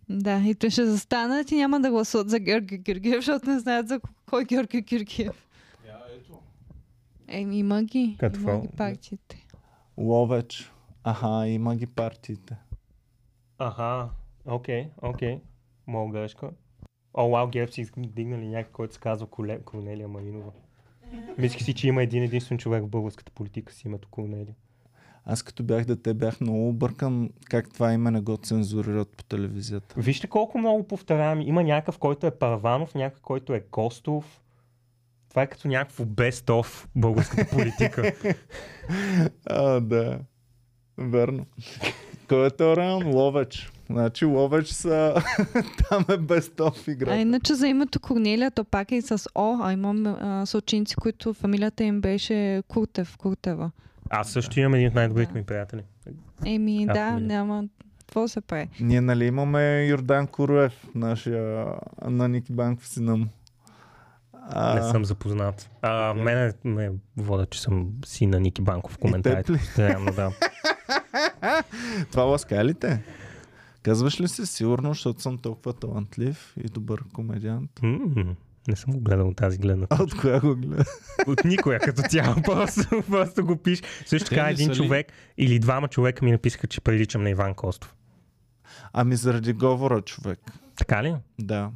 да, 0.08 0.42
и 0.46 0.54
те 0.54 0.70
ще 0.70 0.86
застанат 0.86 1.50
и 1.50 1.56
няма 1.56 1.80
да 1.80 1.90
гласуват 1.90 2.30
за 2.30 2.38
Георги 2.38 2.78
Георгиев, 2.78 3.16
защото 3.16 3.50
не 3.50 3.58
знаят 3.58 3.88
за 3.88 4.00
кой 4.30 4.44
Георги 4.44 4.80
Георгиев. 4.80 5.44
Еми, 7.34 7.58
има 7.58 7.82
ги. 7.82 8.16
Какво? 8.18 8.50
Има 8.50 8.60
ги 8.60 8.68
партиите. 8.76 9.46
Ловеч. 9.98 10.72
Аха, 11.04 11.48
има 11.48 11.76
ги 11.76 11.86
партиите. 11.86 12.56
Аха, 13.58 14.08
окей, 14.46 14.88
окей. 15.02 15.40
Моя 15.86 16.12
грешка. 16.12 16.50
О, 17.14 17.30
вау, 17.30 17.48
ГЕРБ 17.48 17.72
си 17.72 17.86
дигнали 17.96 18.46
някой, 18.48 18.72
който 18.72 18.94
се 18.94 19.00
казва 19.00 19.26
Коле... 19.26 19.58
Корнелия 19.58 20.08
Маринова. 20.08 20.50
Мислих 21.38 21.62
си, 21.62 21.74
че 21.74 21.88
има 21.88 22.02
един 22.02 22.22
единствен 22.22 22.58
човек 22.58 22.84
в 22.84 22.88
българската 22.88 23.32
политика 23.32 23.72
с 23.72 23.84
името 23.84 24.08
Корнелия. 24.10 24.54
Аз 25.24 25.42
като 25.42 25.62
бях 25.62 25.84
дете 25.84 26.14
бях 26.14 26.40
много 26.40 26.68
объркан 26.68 27.30
как 27.44 27.70
това 27.70 27.92
име 27.92 28.10
не 28.10 28.20
го 28.20 28.36
цензурират 28.36 29.16
по 29.16 29.24
телевизията. 29.24 29.94
Вижте 29.98 30.26
колко 30.26 30.58
много 30.58 30.86
повторяем. 30.86 31.40
Има 31.40 31.62
някакъв, 31.62 31.98
който 31.98 32.26
е 32.26 32.38
Парванов, 32.38 32.94
някакъв, 32.94 33.22
който 33.22 33.54
е 33.54 33.60
Костов. 33.60 34.43
Това 35.34 35.42
е 35.42 35.46
като 35.46 35.68
някакво 35.68 36.04
best 36.04 36.46
of 36.46 36.86
българската 36.96 37.46
политика. 37.50 38.12
А, 39.46 39.80
да. 39.80 40.18
Верно. 40.98 41.46
Кой 42.28 42.46
е 42.46 42.50
то 42.50 42.76
район? 42.76 43.06
Ловеч. 43.06 43.72
Значи 43.90 44.24
Ловеч 44.24 44.68
са... 44.68 45.14
Там 45.88 46.04
е 46.10 46.16
бестов 46.16 46.88
игра. 46.88 47.12
А 47.12 47.16
иначе 47.16 47.54
за 47.54 47.68
името 47.68 48.00
Корнелия, 48.00 48.50
то 48.50 48.64
пак 48.64 48.92
е 48.92 49.02
с 49.02 49.26
О, 49.34 49.58
а 49.62 49.72
имам 49.72 50.06
а, 50.06 50.46
съученици, 50.46 50.96
които 50.96 51.34
фамилията 51.34 51.84
им 51.84 52.00
беше 52.00 52.62
Куртев, 52.68 53.16
Куртева. 53.16 53.70
Аз 54.10 54.32
също 54.32 54.60
имам 54.60 54.74
един 54.74 54.88
от 54.88 54.94
най-добрите 54.94 55.32
ми 55.32 55.44
приятели. 55.44 55.82
Еми, 56.46 56.86
А, 56.88 56.92
да, 56.92 56.94
фамилия. 56.94 57.26
няма... 57.26 57.64
Какво 57.98 58.28
се 58.28 58.40
прави? 58.40 58.68
Ние 58.80 59.00
нали 59.00 59.26
имаме 59.26 59.84
Йордан 59.84 60.26
Куруев, 60.26 60.86
нашия 60.94 61.66
на 62.04 62.28
Ники 62.28 62.52
Банков 62.52 62.88
сина 62.88 63.16
му. 63.16 63.26
А, 64.50 64.74
Не 64.74 64.82
съм 64.82 65.04
запознат. 65.04 65.70
А, 65.82 66.14
мене 66.14 66.52
ме 66.64 66.90
вода, 67.16 67.46
че 67.46 67.60
съм 67.62 67.88
си 68.06 68.26
на 68.26 68.40
Ники 68.40 68.62
Банков 68.62 68.92
в 68.92 68.98
коментарите. 68.98 69.52
да. 70.12 70.32
Това 72.10 72.22
ласка 72.22 72.64
ли 72.64 72.74
те? 72.74 73.02
Казваш 73.82 74.20
ли 74.20 74.28
си 74.28 74.46
сигурно, 74.46 74.88
защото 74.88 75.22
съм 75.22 75.38
толкова 75.38 75.72
талантлив 75.72 76.54
и 76.56 76.68
добър 76.68 77.04
комедиант? 77.12 77.70
М, 77.82 78.34
Не 78.68 78.76
съм 78.76 78.92
го 78.92 79.00
гледал 79.00 79.28
от 79.28 79.36
тази 79.36 79.58
гледна. 79.58 79.86
А 79.90 80.02
от 80.02 80.20
коя 80.20 80.40
го 80.40 80.56
гледа? 80.56 80.84
От 81.26 81.44
никоя 81.44 81.80
като 81.80 82.02
цяло. 82.02 82.34
Просто, 82.44 83.02
просто 83.10 83.46
го 83.46 83.56
пиш. 83.56 83.82
Също 84.06 84.28
така 84.28 84.50
един 84.50 84.70
човек 84.72 85.12
или 85.38 85.58
двама 85.58 85.88
човека 85.88 86.24
ми 86.24 86.32
написаха, 86.32 86.66
че 86.66 86.80
приличам 86.80 87.22
на 87.22 87.30
Иван 87.30 87.54
Костов. 87.54 87.94
Ами 88.92 89.16
заради 89.16 89.52
говора, 89.52 90.00
човек. 90.00 90.40
Така 90.76 91.02
ли? 91.02 91.14
Да. 91.38 91.70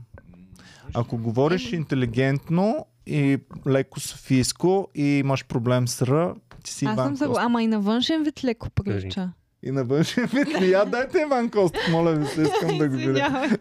Ако 0.94 1.18
говориш 1.18 1.72
интелигентно 1.72 2.86
и 3.06 3.38
леко 3.66 4.00
софийско 4.00 4.88
и 4.94 5.04
имаш 5.04 5.44
проблем 5.44 5.88
с 5.88 6.02
Р, 6.02 6.34
ти 6.64 6.72
си 6.72 6.84
Аз 6.84 6.94
Иван 6.94 7.06
съм 7.06 7.16
за... 7.16 7.26
Костов. 7.26 7.44
Ама 7.44 7.62
и 7.62 7.66
на 7.66 7.80
външен 7.80 8.24
вид 8.24 8.44
леко 8.44 8.70
прилича. 8.70 9.32
И 9.62 9.70
на 9.70 9.84
външен 9.84 10.26
вид 10.26 10.60
ми, 10.60 10.66
я 10.66 10.84
дайте 10.84 11.20
Иван 11.20 11.50
Костов, 11.50 11.82
моля 11.90 12.14
ви 12.14 12.26
се, 12.26 12.42
искам 12.42 12.78
да 12.78 12.88
го 12.88 12.96
видя. 12.96 13.10
Извинявай. 13.10 13.48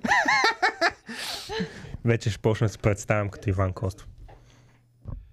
Вече 2.06 2.30
ще 2.30 2.40
почна 2.40 2.66
да 2.68 2.74
се 2.74 2.78
представям 2.78 3.30
като 3.30 3.50
Иван 3.50 3.74
Костов. 3.74 4.08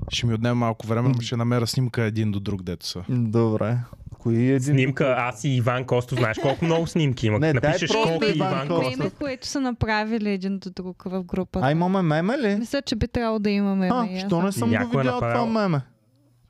Ще 0.09 0.27
ми 0.27 0.35
отнеме 0.35 0.55
малко 0.55 0.87
време, 0.87 1.09
но 1.09 1.21
ще 1.21 1.37
намеря 1.37 1.67
снимка 1.67 2.03
един 2.03 2.33
до 2.33 2.41
друг, 2.41 2.63
дето 2.63 2.87
са. 2.87 3.05
Добре. 3.09 3.79
Кои 4.25 4.37
е 4.37 4.55
един? 4.55 4.61
Снимка, 4.75 5.15
аз 5.19 5.45
и 5.45 5.49
Иван 5.49 5.85
Костов, 5.85 6.19
знаеш 6.19 6.39
колко 6.43 6.65
много 6.65 6.87
снимки 6.87 7.27
има. 7.27 7.39
Не, 7.41 7.53
Напишеш 7.53 7.91
колко 7.91 8.25
е 8.25 8.29
Иван 8.29 8.51
Иван 8.53 8.69
Костов. 8.69 8.99
Меме, 8.99 9.11
което 9.11 9.47
са 9.47 9.61
направили 9.61 10.31
един 10.31 10.59
до 10.59 10.71
друг 10.71 11.03
в 11.07 11.23
групата. 11.23 11.67
А 11.67 11.71
имаме 11.73 12.03
меме 12.03 12.39
ли? 12.39 12.57
Мисля, 12.57 12.83
че 12.83 12.97
би 12.97 13.09
трябвало 13.09 13.39
да 13.39 13.51
имаме. 13.51 13.89
А, 13.93 14.19
що 14.19 14.43
не 14.43 14.53
съм 14.53 14.71
Някой 14.71 14.91
го 14.91 14.99
е 14.99 15.03
видял 15.03 15.15
това 15.19 15.29
направил. 15.29 15.53
меме? 15.53 15.81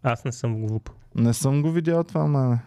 Аз 0.02 0.24
не 0.24 0.32
съм 0.32 0.66
глуп. 0.66 0.90
Не 1.14 1.34
съм 1.34 1.62
го 1.62 1.70
видял 1.70 2.04
това 2.04 2.26
меме. 2.26 2.58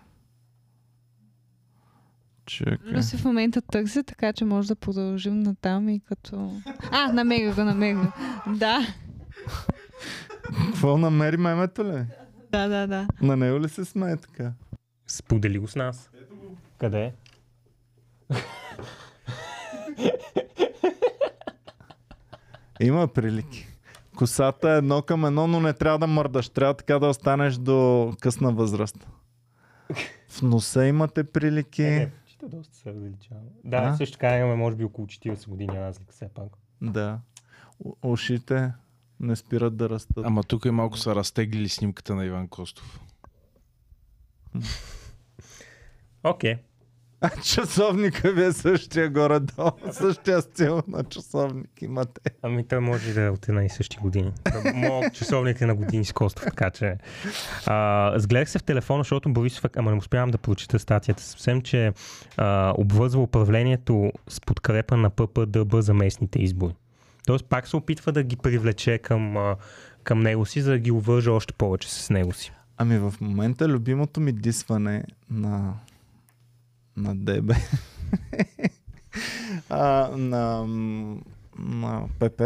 Чекай. 2.45 2.93
Люси 2.93 3.17
в 3.17 3.25
момента 3.25 3.61
търси, 3.61 4.03
така 4.03 4.33
че 4.33 4.45
може 4.45 4.67
да 4.67 4.75
продължим 4.75 5.39
натам 5.39 5.89
и 5.89 5.99
като... 5.99 6.51
А, 6.91 7.13
намерих 7.13 7.55
го, 7.55 7.63
намерих 7.63 7.97
го. 7.97 8.11
Да, 8.47 8.87
Какво 10.65 10.97
намери 10.97 11.37
мемето 11.37 11.83
ли? 11.85 12.05
да, 12.51 12.67
да, 12.67 12.87
да. 12.87 13.07
На 13.21 13.37
него 13.37 13.59
ли 13.59 13.69
се 13.69 13.85
смее 13.85 14.17
така? 14.17 14.51
Сподели 15.07 15.59
го 15.59 15.67
с 15.67 15.75
нас. 15.75 16.09
Къде 16.77 17.01
е? 17.01 17.13
Има 22.79 23.07
прилики. 23.07 23.67
Косата 24.15 24.69
е 24.69 24.77
едно 24.77 25.01
към 25.01 25.25
едно, 25.25 25.47
но 25.47 25.59
не 25.59 25.73
трябва 25.73 25.99
да 25.99 26.07
мърдаш. 26.07 26.49
Трябва 26.49 26.73
така 26.73 26.99
да 26.99 27.07
останеш 27.07 27.55
до 27.55 28.13
късна 28.21 28.51
възраст. 28.51 29.07
В 30.29 30.41
носа 30.41 30.85
имате 30.85 31.23
прилики. 31.23 31.83
Е, 31.83 31.89
не, 31.89 32.11
почти 32.11 32.45
доста 32.47 32.75
се 32.75 32.89
увеличава. 32.89 33.39
Да, 33.63 33.77
А? 33.77 33.95
също 33.95 34.13
така 34.13 34.37
имаме 34.37 34.55
може 34.55 34.75
би 34.75 34.83
около 34.83 35.07
40 35.07 35.47
години 35.47 35.73
разлика 35.75 36.11
все 36.11 36.29
пак. 36.29 36.47
Да. 36.81 37.19
У- 37.79 37.95
Ушите 38.03 38.71
не 39.19 39.35
спират 39.35 39.77
да 39.77 39.89
растат. 39.89 40.25
Ама 40.25 40.43
тук 40.43 40.65
и 40.65 40.71
малко 40.71 40.97
са 40.97 41.15
разтеглили 41.15 41.69
снимката 41.69 42.15
на 42.15 42.25
Иван 42.25 42.47
Костов. 42.47 42.99
Окей. 46.29 46.55
А 47.21 47.29
часовника 47.29 48.31
ви 48.31 48.45
е 48.45 48.51
същия 48.51 49.09
горе-долу. 49.09 49.71
Същия 49.91 50.41
стил 50.41 50.81
на 50.87 51.03
часовник 51.03 51.81
имате. 51.81 52.21
Ами 52.41 52.67
той 52.67 52.79
може 52.79 53.13
да 53.13 53.21
е 53.21 53.29
от 53.29 53.49
една 53.49 53.65
и 53.65 53.69
същи 53.69 53.97
години. 53.97 54.31
Моят 54.73 55.13
часовник 55.13 55.61
е 55.61 55.65
на 55.65 55.75
години 55.75 56.05
с 56.05 56.13
Костов, 56.13 56.43
така 56.43 56.69
че... 56.69 56.97
А, 57.65 58.13
сгледах 58.19 58.49
се 58.49 58.59
в 58.59 58.63
телефона, 58.63 58.99
защото 58.99 59.33
Борисов, 59.33 59.65
ама 59.75 59.91
не 59.91 59.97
успявам 59.97 60.31
да 60.31 60.37
прочита 60.37 60.79
статията 60.79 61.23
съвсем, 61.23 61.61
че 61.61 61.93
а, 62.37 62.73
обвързва 62.77 63.21
управлението 63.21 64.11
с 64.27 64.41
подкрепа 64.41 64.97
на 64.97 65.09
ППДБ 65.09 65.81
за 65.81 65.93
местните 65.93 66.41
избори. 66.41 66.73
Тоест 67.25 67.45
пак 67.45 67.67
се 67.67 67.75
опитва 67.75 68.11
да 68.11 68.23
ги 68.23 68.35
привлече 68.35 68.97
към, 68.97 69.55
към 70.03 70.19
него 70.19 70.45
си, 70.45 70.61
за 70.61 70.71
да 70.71 70.79
ги 70.79 70.91
увържа 70.91 71.31
още 71.31 71.53
повече 71.53 71.93
с 71.93 72.09
него 72.09 72.33
си. 72.33 72.51
Ами 72.77 72.97
в 72.97 73.13
момента 73.21 73.67
любимото 73.67 74.19
ми 74.19 74.31
дисване 74.31 75.03
на, 75.29 75.73
на 76.97 77.15
ДБ 77.15 77.51
а, 79.69 80.09
на, 80.17 80.65
на 81.59 82.07
ПП 82.19 82.41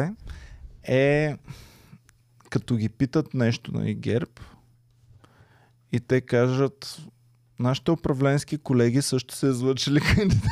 е 0.83 1.35
като 2.49 2.75
ги 2.75 2.89
питат 2.89 3.33
нещо 3.33 3.77
на 3.77 3.93
ГЕРБ 3.93 4.31
и 5.91 5.99
те 5.99 6.21
кажат 6.21 7.01
нашите 7.59 7.91
управленски 7.91 8.57
колеги 8.57 9.01
също 9.01 9.35
се 9.35 9.47
излъчили 9.47 9.99
кандидат. 9.99 10.43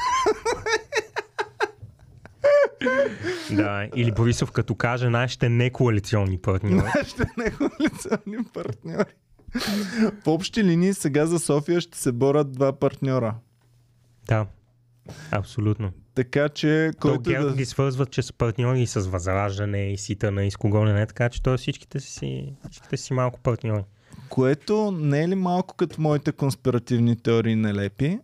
Да, 3.51 3.87
или 3.95 4.11
Борисов 4.11 4.51
като 4.51 4.75
каже 4.75 5.09
нашите 5.09 5.49
некоалиционни 5.49 6.37
партньори. 6.37 6.87
Нашите 6.95 7.25
некоалиционни 7.37 8.43
партньори. 8.53 9.13
В 10.23 10.27
общи 10.27 10.63
линии 10.63 10.93
сега 10.93 11.25
за 11.25 11.39
София 11.39 11.81
ще 11.81 11.97
се 11.97 12.11
борят 12.11 12.51
два 12.51 12.79
партньора. 12.79 13.35
Да, 14.29 14.45
абсолютно. 15.31 15.91
Така 16.15 16.49
че, 16.49 16.91
То 17.01 17.19
ГЕРБ 17.19 17.49
да... 17.49 17.55
ги 17.55 17.65
свързват, 17.65 18.11
че 18.11 18.21
са 18.21 18.33
партньори 18.33 18.87
с 18.87 18.99
Възраждане, 18.99 19.91
и 19.91 19.97
Ситана, 19.97 20.45
и 20.45 20.51
с 20.51 20.57
кого 20.57 20.85
не, 20.85 21.05
така 21.05 21.29
че 21.29 21.43
той 21.43 21.57
всичките 21.57 21.99
си, 21.99 22.53
всичките 22.71 22.97
си 22.97 23.13
малко 23.13 23.39
партньори. 23.39 23.83
Което 24.29 24.91
не 24.91 25.23
е 25.23 25.27
ли 25.27 25.35
малко 25.35 25.75
като 25.75 26.01
моите 26.01 26.31
конспиративни 26.31 27.15
теории 27.15 27.55
нелепи 27.55 28.19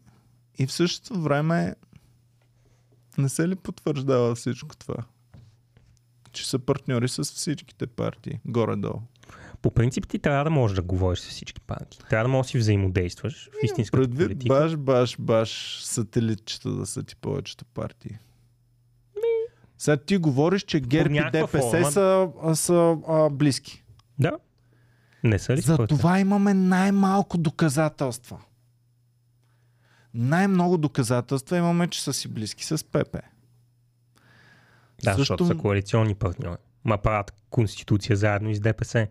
и 0.60 0.68
в 0.68 0.72
същото 0.72 1.22
време 1.22 1.76
не 3.18 3.30
се 3.30 3.48
ли 3.48 3.56
потвърждава 3.56 4.36
всичко 4.36 4.78
това? 4.78 4.96
Че 6.32 6.50
са 6.50 6.60
партньори 6.60 7.08
с 7.08 7.24
всичките 7.24 7.88
партии, 7.88 8.40
горе-долу. 8.46 9.02
По 9.66 9.72
принцип 9.72 10.08
ти 10.08 10.20
трябва 10.20 10.44
да 10.44 10.50
можеш 10.50 10.76
да 10.76 10.82
говориш 10.82 11.20
с 11.20 11.30
всички 11.30 11.62
партии. 11.62 12.00
Трябва 12.10 12.24
да 12.24 12.28
можеш 12.28 12.48
да 12.48 12.52
си 12.52 12.58
взаимодействаш 12.58 13.50
в 13.54 13.64
истинската 13.64 13.98
Предвид 13.98 14.28
политика. 14.28 14.54
баш, 14.54 14.78
баш, 14.78 15.18
баш 15.20 15.80
сателитчета 15.84 16.70
да 16.70 16.86
са 16.86 17.04
ти 17.04 17.16
повечето 17.16 17.66
партии. 17.66 18.18
Сега 19.78 19.98
ти 19.98 20.18
говориш, 20.18 20.64
че 20.64 20.80
ГЕРБ 20.80 21.16
и 21.16 21.32
ДПС 21.32 21.58
форма- 21.58 21.90
са, 21.90 22.30
са 22.56 22.98
а, 23.08 23.30
близки. 23.30 23.84
Да. 24.20 24.38
Не 25.24 25.40
са 25.40 25.56
ли 25.56 25.62
За 25.62 25.78
това 25.78 26.20
имаме 26.20 26.54
най-малко 26.54 27.38
доказателства. 27.38 28.40
Най-много 30.14 30.78
доказателства 30.78 31.58
имаме, 31.58 31.88
че 31.88 32.04
са 32.04 32.14
си 32.14 32.28
близки 32.28 32.66
с 32.66 32.86
ПП. 32.86 33.12
Да, 33.14 33.22
Също- 35.04 35.18
защото 35.18 35.46
са 35.46 35.56
коалиционни 35.56 36.16
партньори. 36.16 36.58
Ма 36.84 36.98
правят 36.98 37.34
конституция 37.50 38.16
заедно 38.16 38.50
и 38.50 38.56
с 38.56 38.60
ДПС. 38.60 39.08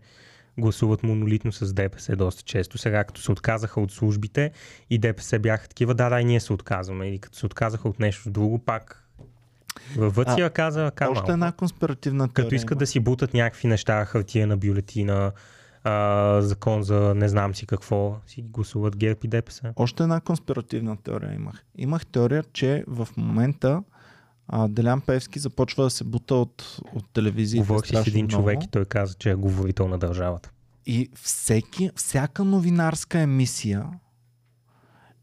Гласуват 0.57 1.03
монолитно 1.03 1.51
с 1.51 1.73
ДПС 1.73 2.15
доста 2.15 2.43
често. 2.43 2.77
Сега 2.77 3.03
като 3.03 3.21
се 3.21 3.31
отказаха 3.31 3.81
от 3.81 3.91
службите 3.91 4.51
и 4.89 4.97
ДПС 4.97 5.39
бяха 5.39 5.67
такива, 5.67 5.93
да, 5.93 6.09
да, 6.09 6.21
и 6.21 6.25
ние 6.25 6.39
се 6.39 6.53
отказваме. 6.53 7.09
Или 7.09 7.19
като 7.19 7.37
се 7.37 7.45
отказаха 7.45 7.89
от 7.89 7.99
нещо 7.99 8.29
друго, 8.29 8.59
пак 8.59 9.05
във 9.97 10.15
Въция 10.15 10.49
каза, 10.49 10.91
ка 10.95 11.09
Още 11.09 11.31
една 11.31 11.51
конспиративна 11.51 12.27
теория. 12.33 12.45
Като 12.45 12.55
искат 12.55 12.77
да 12.77 12.87
си 12.87 12.99
бутат 12.99 13.33
някакви 13.33 13.67
неща, 13.67 14.05
хартия 14.05 14.47
на 14.47 14.57
бюлетина, 14.57 15.31
а, 15.83 16.41
закон 16.41 16.83
за 16.83 17.13
не 17.15 17.27
знам 17.27 17.55
си 17.55 17.65
какво, 17.65 18.17
си 18.27 18.41
гласуват 18.41 18.97
ГЕРБ 18.97 19.19
и 19.23 19.27
ДПС. 19.27 19.73
Още 19.75 20.03
една 20.03 20.21
конспиративна 20.21 20.97
теория 20.97 21.33
имах. 21.33 21.65
Имах 21.77 22.05
теория, 22.05 22.43
че 22.53 22.83
в 22.87 23.07
момента 23.17 23.83
а, 24.47 24.67
Делян 24.67 25.01
Певски 25.01 25.39
започва 25.39 25.83
да 25.83 25.89
се 25.89 26.03
бута 26.03 26.35
от, 26.35 26.79
от 26.93 27.13
телевизията. 27.13 27.67
Говорих 27.67 27.89
си 27.89 27.95
с 27.95 28.07
един 28.07 28.25
много. 28.25 28.41
човек 28.41 28.63
и 28.63 28.67
той 28.67 28.85
каза, 28.85 29.13
че 29.13 29.31
е 29.31 29.35
говорител 29.35 29.87
на 29.87 29.97
държавата. 29.97 30.51
И 30.85 31.09
всеки, 31.15 31.91
всяка 31.95 32.43
новинарска 32.43 33.19
емисия 33.19 33.87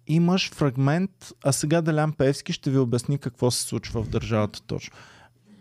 имаш 0.07 0.51
фрагмент, 0.51 1.33
а 1.45 1.53
сега 1.53 1.83
Делян 1.83 2.13
Певски 2.13 2.53
ще 2.53 2.71
ви 2.71 2.79
обясни 2.79 3.19
какво 3.19 3.51
се 3.51 3.63
случва 3.63 4.03
в 4.03 4.09
държавата 4.09 4.63
точно. 4.63 4.97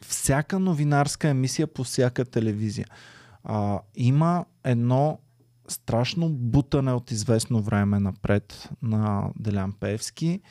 Всяка 0.02 0.60
новинарска 0.60 1.28
емисия 1.28 1.68
по 1.68 1.84
всяка 1.84 2.26
телевизия. 2.26 2.88
А, 3.44 3.80
има 3.96 4.46
едно 4.64 5.20
страшно 5.68 6.30
бутане 6.30 6.94
от 6.94 7.12
известно 7.12 7.62
време 7.62 8.00
напред 8.00 8.70
на 8.82 9.30
Делян 9.40 9.74
Певски 9.80 10.42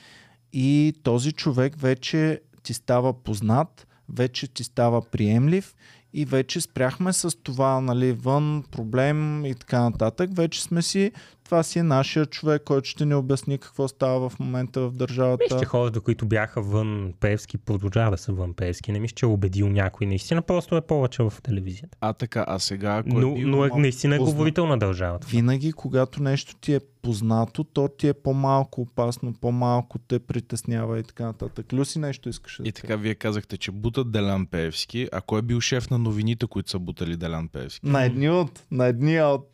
и 0.53 0.95
този 1.03 1.33
човек 1.33 1.77
вече 1.77 2.41
ти 2.63 2.75
става 2.75 3.13
познат, 3.13 3.87
вече 4.09 4.49
ти 4.49 4.65
става 4.65 5.03
приемлив 5.03 5.75
и 6.13 6.25
вече 6.25 6.61
спряхме 6.61 7.13
с 7.13 7.37
това, 7.43 7.81
нали, 7.81 8.13
вън, 8.13 8.65
проблем 8.71 9.45
и 9.45 9.55
така 9.55 9.81
нататък. 9.81 10.31
Вече 10.35 10.63
сме 10.63 10.83
си, 10.83 11.13
това 11.51 11.63
си 11.63 11.79
е 11.79 11.83
нашия 11.83 12.27
човек, 12.27 12.63
който 12.65 12.89
ще 12.89 13.07
ни 13.07 13.15
обясни 13.15 13.59
какво 13.59 13.89
става 13.89 14.31
в 14.31 14.39
момента 14.39 14.81
в 14.81 14.93
държавата. 14.93 15.45
Мисля, 15.45 15.59
че 15.59 15.65
хората, 15.65 16.01
които 16.01 16.27
бяха 16.27 16.63
вън 16.63 17.13
Певски, 17.21 17.59
продължава 17.59 18.11
да 18.11 18.19
са 18.19 18.33
вън 18.33 18.55
Певски. 18.55 18.93
Не 18.93 19.01
мисля, 19.01 19.15
че 19.15 19.27
е 19.27 19.29
убедил 19.29 19.69
някой. 19.69 20.07
Наистина 20.07 20.43
просто 20.43 20.77
е 20.77 20.81
повече 20.81 21.23
в 21.23 21.33
телевизията. 21.43 21.99
А 22.01 22.13
така, 22.13 22.45
а 22.49 22.59
сега 22.59 22.97
ако 22.97 23.09
Но, 23.09 23.31
е 23.31 23.35
бил, 23.35 23.49
но 23.49 23.65
е, 23.65 23.71
наистина 23.77 24.15
е 24.15 24.19
позна- 24.19 24.31
говорител 24.33 24.67
на 24.67 24.79
държавата. 24.79 25.27
Винаги, 25.31 25.73
когато 25.73 26.23
нещо 26.23 26.57
ти 26.57 26.75
е 26.75 26.81
познато, 27.03 27.65
то 27.65 27.89
ти 27.89 28.09
е 28.09 28.13
по-малко 28.13 28.81
опасно, 28.81 29.35
по-малко 29.41 29.99
те 29.99 30.19
притеснява 30.19 30.99
и 30.99 31.03
така 31.03 31.25
нататък. 31.25 31.73
Люси 31.73 31.99
нещо 31.99 32.29
искаш 32.29 32.57
да 32.63 32.69
И 32.69 32.73
така, 32.73 32.97
вие 32.97 33.15
казахте, 33.15 33.57
че 33.57 33.71
бутат 33.71 34.13
Делян 34.13 34.47
Певски. 34.47 35.09
А 35.13 35.21
кой 35.21 35.39
е 35.39 35.43
бил 35.43 35.61
шеф 35.61 35.91
на 35.91 35.99
новините, 35.99 36.47
които 36.47 36.71
са 36.71 36.79
бутали 36.79 37.17
Делян 37.17 37.49
Певски? 37.49 37.87
На 37.87 38.05
едни 38.05 38.31
от, 38.31 38.65
на 38.71 38.87
едни 38.87 39.23
от. 39.23 39.47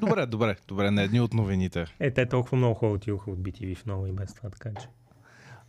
Добре, 0.00 0.26
добре, 0.26 0.56
добре, 0.68 0.90
на 0.90 1.02
едни 1.02 1.20
от 1.20 1.34
новините. 1.34 1.86
Е, 2.00 2.10
те 2.10 2.26
толкова 2.26 2.56
много 2.56 2.74
хора 2.74 2.92
отидоха 2.92 3.30
от 3.30 3.38
BTV 3.38 3.76
в 3.76 3.86
много 3.86 4.06
и 4.06 4.12
без 4.12 4.34
това, 4.34 4.50
така 4.50 4.70
че. 4.80 4.88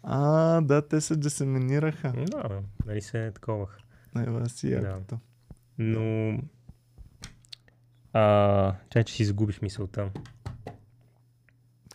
А, 0.03 0.61
да, 0.61 0.87
те 0.87 1.01
се 1.01 1.15
дисеминираха. 1.15 2.13
Да, 2.31 2.61
нали 2.85 3.01
се 3.01 3.31
таковах. 3.31 3.77
Ева 4.17 4.49
си 4.49 4.69
Да. 4.69 4.99
Но... 5.77 6.37
А, 8.13 8.73
чай, 8.89 9.03
че 9.03 9.13
си 9.13 9.25
загубих 9.25 9.61
мисълта. 9.61 10.09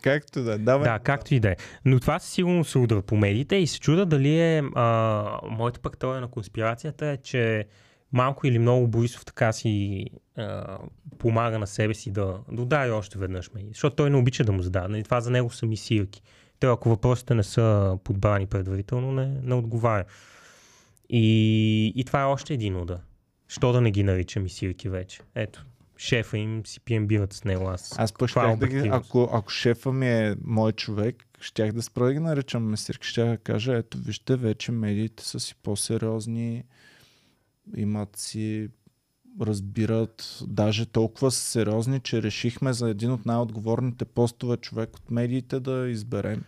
Както 0.01 0.43
да 0.43 0.53
е. 0.53 0.57
Давай. 0.57 0.91
Да, 0.91 0.99
както 0.99 1.33
и 1.33 1.39
да 1.39 1.49
е. 1.49 1.55
Но 1.85 1.99
това 1.99 2.19
със 2.19 2.29
сигурност 2.29 2.71
се 2.71 2.77
удра 2.77 3.01
по 3.01 3.17
медиите 3.17 3.55
и 3.55 3.67
се 3.67 3.79
чуда 3.79 4.05
дали 4.05 4.39
е... 4.39 4.63
А, 4.75 5.39
моята 5.49 5.79
пък 5.79 5.97
теория 5.97 6.21
на 6.21 6.27
конспирацията 6.27 7.05
е, 7.07 7.17
че 7.17 7.67
малко 8.11 8.47
или 8.47 8.59
много 8.59 8.87
Борисов 8.87 9.25
така 9.25 9.53
си 9.53 10.05
а, 10.37 10.77
помага 11.19 11.59
на 11.59 11.67
себе 11.67 11.93
си 11.93 12.11
да, 12.11 12.39
да 12.51 12.61
удари 12.61 12.91
още 12.91 13.19
веднъж 13.19 13.51
медии. 13.53 13.69
Защото 13.73 13.95
той 13.95 14.09
не 14.09 14.17
обича 14.17 14.43
да 14.43 14.51
му 14.51 14.61
задава. 14.61 14.89
Нали, 14.89 15.03
това 15.03 15.21
за 15.21 15.31
него 15.31 15.49
са 15.49 15.65
мисирки. 15.65 16.21
Той 16.59 16.71
ако 16.71 16.89
въпросите 16.89 17.35
не 17.35 17.43
са 17.43 17.97
подбрани 18.03 18.45
предварително, 18.45 19.11
не, 19.11 19.25
не 19.43 19.55
отговаря. 19.55 20.05
И, 21.09 21.93
и 21.95 22.03
това 22.03 22.21
е 22.21 22.25
още 22.25 22.53
един 22.53 22.77
удар. 22.77 22.99
Що 23.47 23.71
да 23.71 23.81
не 23.81 23.91
ги 23.91 24.03
нарича 24.03 24.39
мисирки 24.39 24.89
вече? 24.89 25.19
Ето, 25.35 25.65
шефа 25.97 26.37
им 26.37 26.65
си 26.65 26.79
пием 26.79 27.07
бират 27.07 27.33
с 27.33 27.43
него. 27.43 27.69
Аз, 27.69 27.99
Аз 27.99 28.13
пък 28.13 28.29
е 28.29 28.31
щях 28.31 28.55
да 28.55 28.67
ги, 28.67 28.89
ако, 28.91 29.29
ако 29.33 29.49
шефа 29.49 29.93
ми 29.93 30.07
е 30.07 30.35
мой 30.43 30.71
човек, 30.71 31.15
щях 31.39 31.71
да 31.71 31.81
спра 31.81 32.05
да 32.05 32.13
ги 32.13 32.19
наричам 32.19 32.63
месирки. 32.63 33.07
Щях 33.07 33.29
да 33.29 33.37
кажа, 33.37 33.75
ето 33.75 33.97
вижте, 33.97 34.35
вече 34.35 34.71
медиите 34.71 35.23
са 35.23 35.39
си 35.39 35.55
по-сериозни, 35.63 36.63
имат 37.75 38.17
си, 38.17 38.69
разбират, 39.41 40.43
даже 40.47 40.85
толкова 40.85 41.31
сериозни, 41.31 41.99
че 41.99 42.23
решихме 42.23 42.73
за 42.73 42.89
един 42.89 43.11
от 43.11 43.25
най-отговорните 43.25 44.05
постове 44.05 44.57
човек 44.57 44.95
от 44.95 45.11
медиите 45.11 45.59
да 45.59 45.89
изберем. 45.89 46.43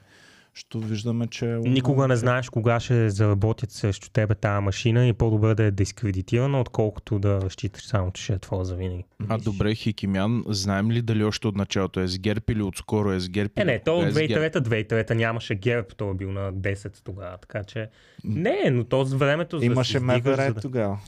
Що 0.56 0.80
виждаме, 0.80 1.28
че 1.28 1.52
е 1.52 1.58
Никога 1.58 2.08
не 2.08 2.16
знаеш 2.16 2.50
кога 2.50 2.80
ще 2.80 3.10
заработят 3.10 3.72
срещу 3.72 4.10
тебе 4.10 4.36
тази 4.36 4.64
машина 4.64 5.08
и 5.08 5.14
по-добре 5.14 5.56
да 5.56 5.64
е 5.64 5.72
дискредитирана, 5.72 6.62
отколкото 6.62 7.20
да 7.20 7.42
разчиташ 7.42 7.86
само, 7.86 8.12
че 8.12 8.24
ще 8.24 8.34
е 8.34 8.40
твоя 8.40 8.66
завинаги. 8.66 9.04
А 9.30 9.38
добре, 9.38 9.76
Хикимян, 9.76 10.44
знаем 10.48 10.92
ли 10.92 11.02
дали 11.02 11.24
още 11.24 11.48
от 11.48 11.56
началото 11.56 12.00
е 12.00 12.08
с 12.08 12.20
ГЕРБ 12.20 12.44
или 12.50 12.62
отскоро 12.62 13.12
е 13.12 13.20
с 13.20 13.30
ГЕРБ? 13.30 13.52
Е, 13.56 13.62
или 13.62 13.66
не, 13.66 13.80
то 13.80 13.98
от 13.98 14.06
е 14.06 14.12
с 14.12 14.16
ГЕРБ? 14.16 14.34
2003 14.34 14.60
2003 14.60 15.14
нямаше 15.14 15.56
ГЕРБ, 15.56 15.88
той 15.98 16.12
е 16.12 16.14
бил 16.14 16.32
на 16.32 16.54
10 16.54 17.04
тогава, 17.04 17.38
така 17.38 17.64
че... 17.64 17.90
Не, 18.24 18.70
но 18.72 18.84
то 18.84 19.06
с 19.06 19.14
времето... 19.14 19.58
за 19.58 19.60
да 19.60 19.66
Имаше 19.66 19.98
издигаш, 19.98 20.24
МВР 20.24 20.48
за 20.48 20.54
да... 20.54 20.62
тогава. 20.62 21.00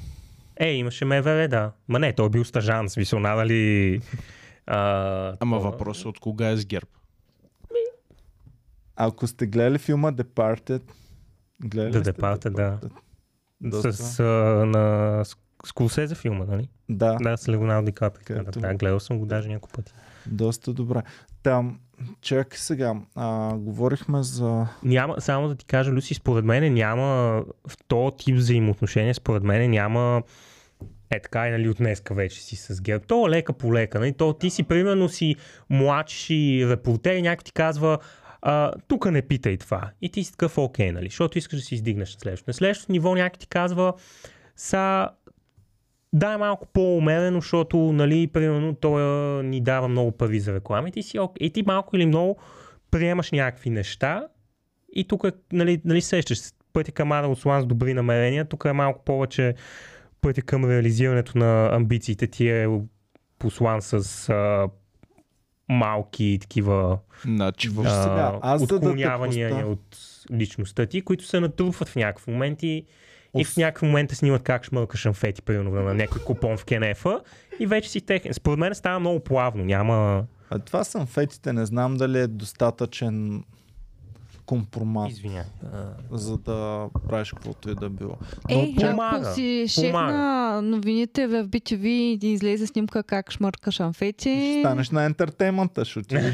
Е, 0.58 0.74
имаше 0.74 1.06
МВР, 1.06 1.48
да. 1.48 1.72
Ма 1.88 2.00
не, 2.00 2.14
той 2.14 2.26
е 2.26 2.30
бил 2.30 2.46
стажан, 2.46 2.90
смисъл, 2.90 3.20
надали... 3.20 4.00
А, 4.68 5.28
Ама 5.40 5.58
такова. 5.58 5.60
въпросът 5.60 6.06
е 6.06 6.08
от 6.08 6.20
кога 6.20 6.50
е 6.50 6.58
с 6.58 6.66
ГЕРБ? 6.66 6.88
Ако 8.96 9.28
сте 9.28 9.48
гледали 9.48 9.78
филма 9.78 10.12
Departed, 10.12 10.82
гледали 11.62 12.04
The 12.04 12.12
Departed, 12.12 12.50
да. 12.50 12.80
Доста. 13.62 13.94
С, 13.94 14.20
а, 14.20 14.24
на 14.66 15.24
Скулсезе 15.66 16.16
филма, 16.16 16.46
нали? 16.46 16.70
Да, 16.90 17.18
Да, 17.22 17.38
с 17.38 17.50
Леонардо 17.50 17.86
Ди 17.86 17.92
Каприо. 17.92 18.24
Да, 18.28 18.40
Където- 18.40 18.60
да, 18.60 18.74
гледал 18.74 19.00
съм 19.00 19.20
го 19.20 19.26
даже 19.26 19.48
няколко 19.50 19.70
пъти. 19.76 19.94
доста 20.26 20.74
добре. 20.74 21.02
Там, 21.44 21.80
чакай 22.22 22.58
сега, 22.60 22.94
а, 23.16 23.54
говорихме 23.58 24.24
за... 24.24 24.68
Няма, 24.84 25.22
само 25.22 25.48
да 25.48 25.56
ти 25.56 25.66
кажа, 25.66 25.92
Люси, 25.92 26.14
според 26.14 26.46
мен 26.46 26.74
няма 26.74 27.06
в 27.68 27.78
този 27.88 28.16
тип 28.18 28.36
взаимоотношения, 28.36 29.16
според 29.16 29.44
мен 29.44 29.72
няма 29.72 30.24
е 31.10 31.22
така 31.22 31.48
и 31.48 31.52
нали 31.52 31.70
от 31.70 31.78
днеска 31.78 32.14
вече 32.14 32.42
си 32.42 32.56
с 32.56 32.82
ГЕРБ. 32.82 33.06
То 33.06 33.30
лека 33.30 33.54
по 33.54 33.74
лека. 33.74 34.00
Нали? 34.00 34.14
То 34.14 34.34
ти 34.34 34.50
си 34.50 34.64
примерно 34.64 35.10
си 35.10 35.36
младши 35.70 36.66
репортер 36.70 37.16
и 37.16 37.22
някой 37.22 37.44
ти 37.44 37.54
казва 37.54 37.98
а, 38.48 38.72
тук 38.88 39.12
не 39.12 39.22
питай 39.22 39.58
това. 39.58 39.92
И 40.02 40.10
ти 40.10 40.24
си 40.24 40.32
такъв 40.32 40.58
окей, 40.58 40.92
нали? 40.92 41.06
Защото 41.06 41.38
искаш 41.38 41.60
да 41.60 41.66
си 41.66 41.76
издигнеш 41.76 42.14
на 42.14 42.20
следващото. 42.20 42.50
На 42.50 42.54
следващото 42.54 42.92
ниво 42.92 43.16
някой 43.16 43.40
ти 43.40 43.48
казва 43.48 43.94
са 44.56 45.10
да, 46.14 46.34
е 46.34 46.38
малко 46.38 46.68
по-умерено, 46.74 47.42
защото, 47.42 47.78
нали, 47.78 48.28
примерно, 48.28 48.76
той 48.76 49.04
ни 49.44 49.62
дава 49.62 49.88
много 49.88 50.12
пари 50.12 50.40
за 50.40 50.54
реклами. 50.54 50.92
Ти 50.92 51.04
си, 51.04 51.20
окей. 51.20 51.48
И 51.48 51.50
ти 51.50 51.64
малко 51.64 51.96
или 51.96 52.06
много 52.06 52.38
приемаш 52.92 53.32
някакви 53.32 53.70
неща 53.70 54.28
и 54.94 55.08
тук, 55.08 55.24
нали, 55.54 55.82
нали 55.86 56.02
сещаш, 56.02 56.38
се, 56.38 56.54
пътя 56.74 56.92
към 56.92 57.12
Ада 57.12 57.36
с 57.36 57.66
добри 57.66 57.94
намерения, 57.94 58.46
тук 58.46 58.66
е 58.66 58.74
малко 58.74 59.04
повече 59.04 59.56
пътя 60.22 60.42
към 60.42 60.70
реализирането 60.70 61.38
на 61.38 61.70
амбициите 61.76 62.28
ти 62.28 62.50
е 62.50 62.68
послан 63.40 63.82
с 63.82 64.30
а, 64.30 64.68
малки 65.70 66.38
такива 66.42 66.98
Значи. 67.26 67.70
Виж 67.70 67.78
сега, 67.78 68.40
аз 68.42 68.68
да 68.68 68.76
отклонявания 68.76 69.50
поставя- 69.50 69.72
от 69.72 69.98
личността 70.32 70.86
ти, 70.86 71.02
които 71.02 71.26
се 71.26 71.40
натрупват 71.40 71.90
в 71.90 71.96
някакъв 71.96 72.28
момент 72.28 72.64
и, 72.64 72.86
и 73.38 73.44
в 73.46 73.58
някакъв 73.58 73.82
момент 73.82 74.12
снимат 74.12 74.44
как 74.44 74.66
шмъркаш 74.66 75.06
амфети, 75.06 75.42
примерно 75.42 75.72
на 75.72 75.94
някой 75.94 76.22
купон 76.22 76.58
в 76.58 76.66
кенефа 76.66 77.22
и 77.60 77.66
вече 77.66 77.90
си 77.90 78.02
техен. 78.02 78.34
Според 78.34 78.60
мен 78.60 78.76
става 78.76 79.00
много 79.00 79.20
плавно, 79.20 79.66
няма... 79.66 80.26
А 80.50 80.60
това 80.60 80.84
съм 80.84 81.06
фетите, 81.06 81.54
не 81.54 81.66
знам 81.66 81.98
дали 81.98 82.20
е 82.20 82.28
достатъчен 82.28 83.44
компромат, 84.46 85.12
Извиня. 85.12 85.44
за 86.12 86.38
да 86.38 86.88
правиш 87.08 87.30
каквото 87.30 87.70
и 87.70 87.76
да 87.76 87.90
било. 87.90 88.18
Ей, 88.50 88.76
помага, 88.76 89.18
ако 89.18 89.36
си 89.36 89.66
шеф 89.68 89.92
помага. 89.92 90.14
на 90.14 90.62
новините 90.62 91.28
в 91.28 91.48
BTV 91.48 91.86
и 91.88 92.28
излезе 92.28 92.68
снимка 92.68 93.04
как 93.04 93.32
шмъркаш 93.32 93.80
амфети. 93.80 94.36
Ще 94.36 94.62
станеш 94.62 94.90
на 94.90 95.04
ентертеймента, 95.04 95.86
ще 95.86 96.00
отидеш 96.00 96.34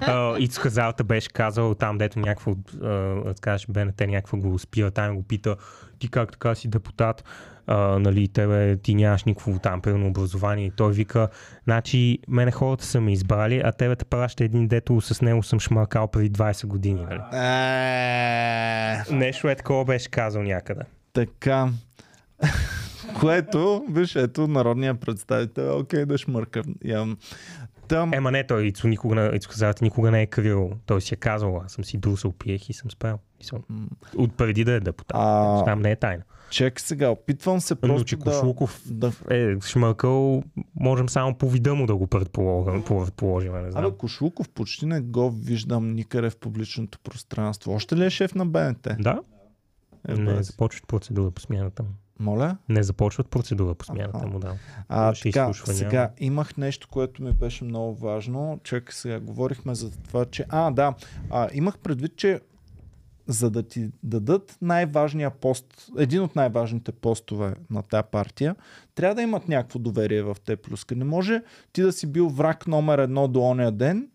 А, 0.00 0.38
Ицо 0.38 0.60
Хазалта 0.60 1.04
беше 1.04 1.28
казал 1.28 1.74
там, 1.74 1.98
дето 1.98 2.18
някакво, 2.18 2.54
да 2.54 3.34
кажеш, 3.40 3.66
БНТ 3.70 4.00
някакво 4.00 4.36
го 4.36 4.58
спира, 4.58 4.90
там 4.90 5.16
го 5.16 5.22
пита, 5.22 5.56
ти 6.00 6.08
как 6.08 6.32
така 6.32 6.54
си 6.54 6.68
депутат, 6.68 7.24
а, 7.66 7.98
нали, 7.98 8.28
тебе, 8.28 8.76
ти 8.76 8.94
нямаш 8.94 9.24
никакво 9.24 9.58
там, 9.58 9.80
примерно, 9.80 10.06
образование. 10.06 10.66
И 10.66 10.70
той 10.70 10.92
вика, 10.92 11.28
значи, 11.64 12.18
мене 12.28 12.50
хората 12.50 12.84
са 12.84 13.00
ме 13.00 13.12
избрали, 13.12 13.62
а 13.64 13.72
тебе 13.72 13.96
те 13.96 14.04
праща 14.04 14.44
един, 14.44 14.68
дето 14.68 15.00
с 15.00 15.22
него 15.22 15.42
съм 15.42 15.60
шмаркал 15.60 16.08
преди 16.08 16.30
20 16.30 16.66
години. 16.66 17.06
Нали? 17.10 17.20
Е, 17.32 19.14
Нещо 19.14 19.48
е 19.48 19.54
такова 19.54 19.84
беше 19.84 20.10
казал 20.10 20.42
някъде. 20.42 20.82
Така. 21.12 21.68
Което, 23.20 23.84
виж, 23.90 24.16
ето, 24.16 24.48
народният 24.48 25.00
представител 25.00 25.62
е 25.62 25.70
окей 25.70 26.04
да 26.04 26.18
шмърка. 26.18 26.62
Явно. 26.84 27.16
Там, 27.90 28.14
Ема 28.14 28.30
не, 28.30 28.46
той 28.46 28.66
Ицо, 28.66 28.88
никога, 28.88 29.30
Ицо 29.34 29.74
никога 29.82 30.10
не 30.10 30.22
е 30.22 30.26
крил. 30.26 30.70
Той 30.86 31.00
си 31.00 31.14
е 31.14 31.16
казал, 31.16 31.62
аз 31.64 31.72
съм 31.72 31.84
си 31.84 31.98
дусал, 31.98 32.32
пиех 32.32 32.68
и 32.68 32.72
съм 32.72 32.90
спал. 32.90 33.18
И 33.40 33.44
съм... 33.44 33.62
От 34.16 34.36
преди 34.36 34.64
да 34.64 34.72
е 34.72 34.80
депутат. 34.80 35.16
А, 35.20 35.64
Там 35.64 35.80
не 35.80 35.90
е 35.90 35.96
тайна. 35.96 36.22
чек 36.50 36.80
сега, 36.80 37.08
опитвам 37.08 37.60
се 37.60 37.74
Но 37.74 37.80
просто 37.80 38.04
че 38.04 38.16
да, 38.16 38.24
Кошлуков 38.24 38.82
да... 38.86 39.12
е 39.30 39.60
шмъркал, 39.66 40.42
можем 40.80 41.08
само 41.08 41.34
по 41.34 41.50
вида 41.50 41.74
му 41.74 41.86
да 41.86 41.96
го 41.96 42.06
предположим, 42.06 42.82
предположим 42.82 43.52
не 43.62 43.70
знам. 43.70 43.84
Абе, 43.84 43.96
Кошлуков 43.96 44.48
почти 44.48 44.86
не 44.86 45.00
го 45.00 45.30
виждам 45.30 45.92
никъде 45.92 46.30
в 46.30 46.36
публичното 46.36 46.98
пространство. 46.98 47.72
Още 47.72 47.96
ли 47.96 48.04
е 48.04 48.10
шеф 48.10 48.34
на 48.34 48.46
БНТ? 48.46 48.88
Да, 48.98 49.20
Е, 50.08 50.14
не 50.14 50.42
започват 50.42 50.86
процедура 50.88 51.30
по 51.30 51.40
смяната 51.40 51.82
му. 51.82 51.88
Моля? 52.20 52.56
Не 52.68 52.82
започват 52.82 53.28
процедура 53.28 53.74
по 53.74 53.84
смяната 53.84 54.26
му, 54.26 54.38
да. 54.38 54.54
А, 54.88 55.12
така, 55.22 55.52
сега 55.52 56.10
имах 56.18 56.56
нещо, 56.56 56.88
което 56.88 57.22
ми 57.22 57.32
беше 57.32 57.64
много 57.64 57.94
важно. 57.94 58.60
Чакай 58.64 58.92
сега, 58.92 59.20
говорихме 59.20 59.74
за 59.74 59.90
това, 59.90 60.24
че... 60.24 60.44
А, 60.48 60.70
да, 60.70 60.94
а, 61.30 61.48
имах 61.52 61.78
предвид, 61.78 62.16
че 62.16 62.40
за 63.26 63.50
да 63.50 63.62
ти 63.62 63.90
дадат 64.02 64.58
най-важния 64.62 65.30
пост, 65.30 65.90
един 65.98 66.22
от 66.22 66.36
най-важните 66.36 66.92
постове 66.92 67.54
на 67.70 67.82
тази 67.82 68.08
партия, 68.12 68.56
трябва 68.94 69.14
да 69.14 69.22
имат 69.22 69.48
някакво 69.48 69.78
доверие 69.78 70.22
в 70.22 70.36
те 70.44 70.56
плюска. 70.56 70.96
Не 70.96 71.04
може 71.04 71.42
ти 71.72 71.82
да 71.82 71.92
си 71.92 72.06
бил 72.06 72.28
враг 72.28 72.66
номер 72.66 72.98
едно 72.98 73.28
до 73.28 73.42
оня 73.42 73.72
ден 73.72 74.08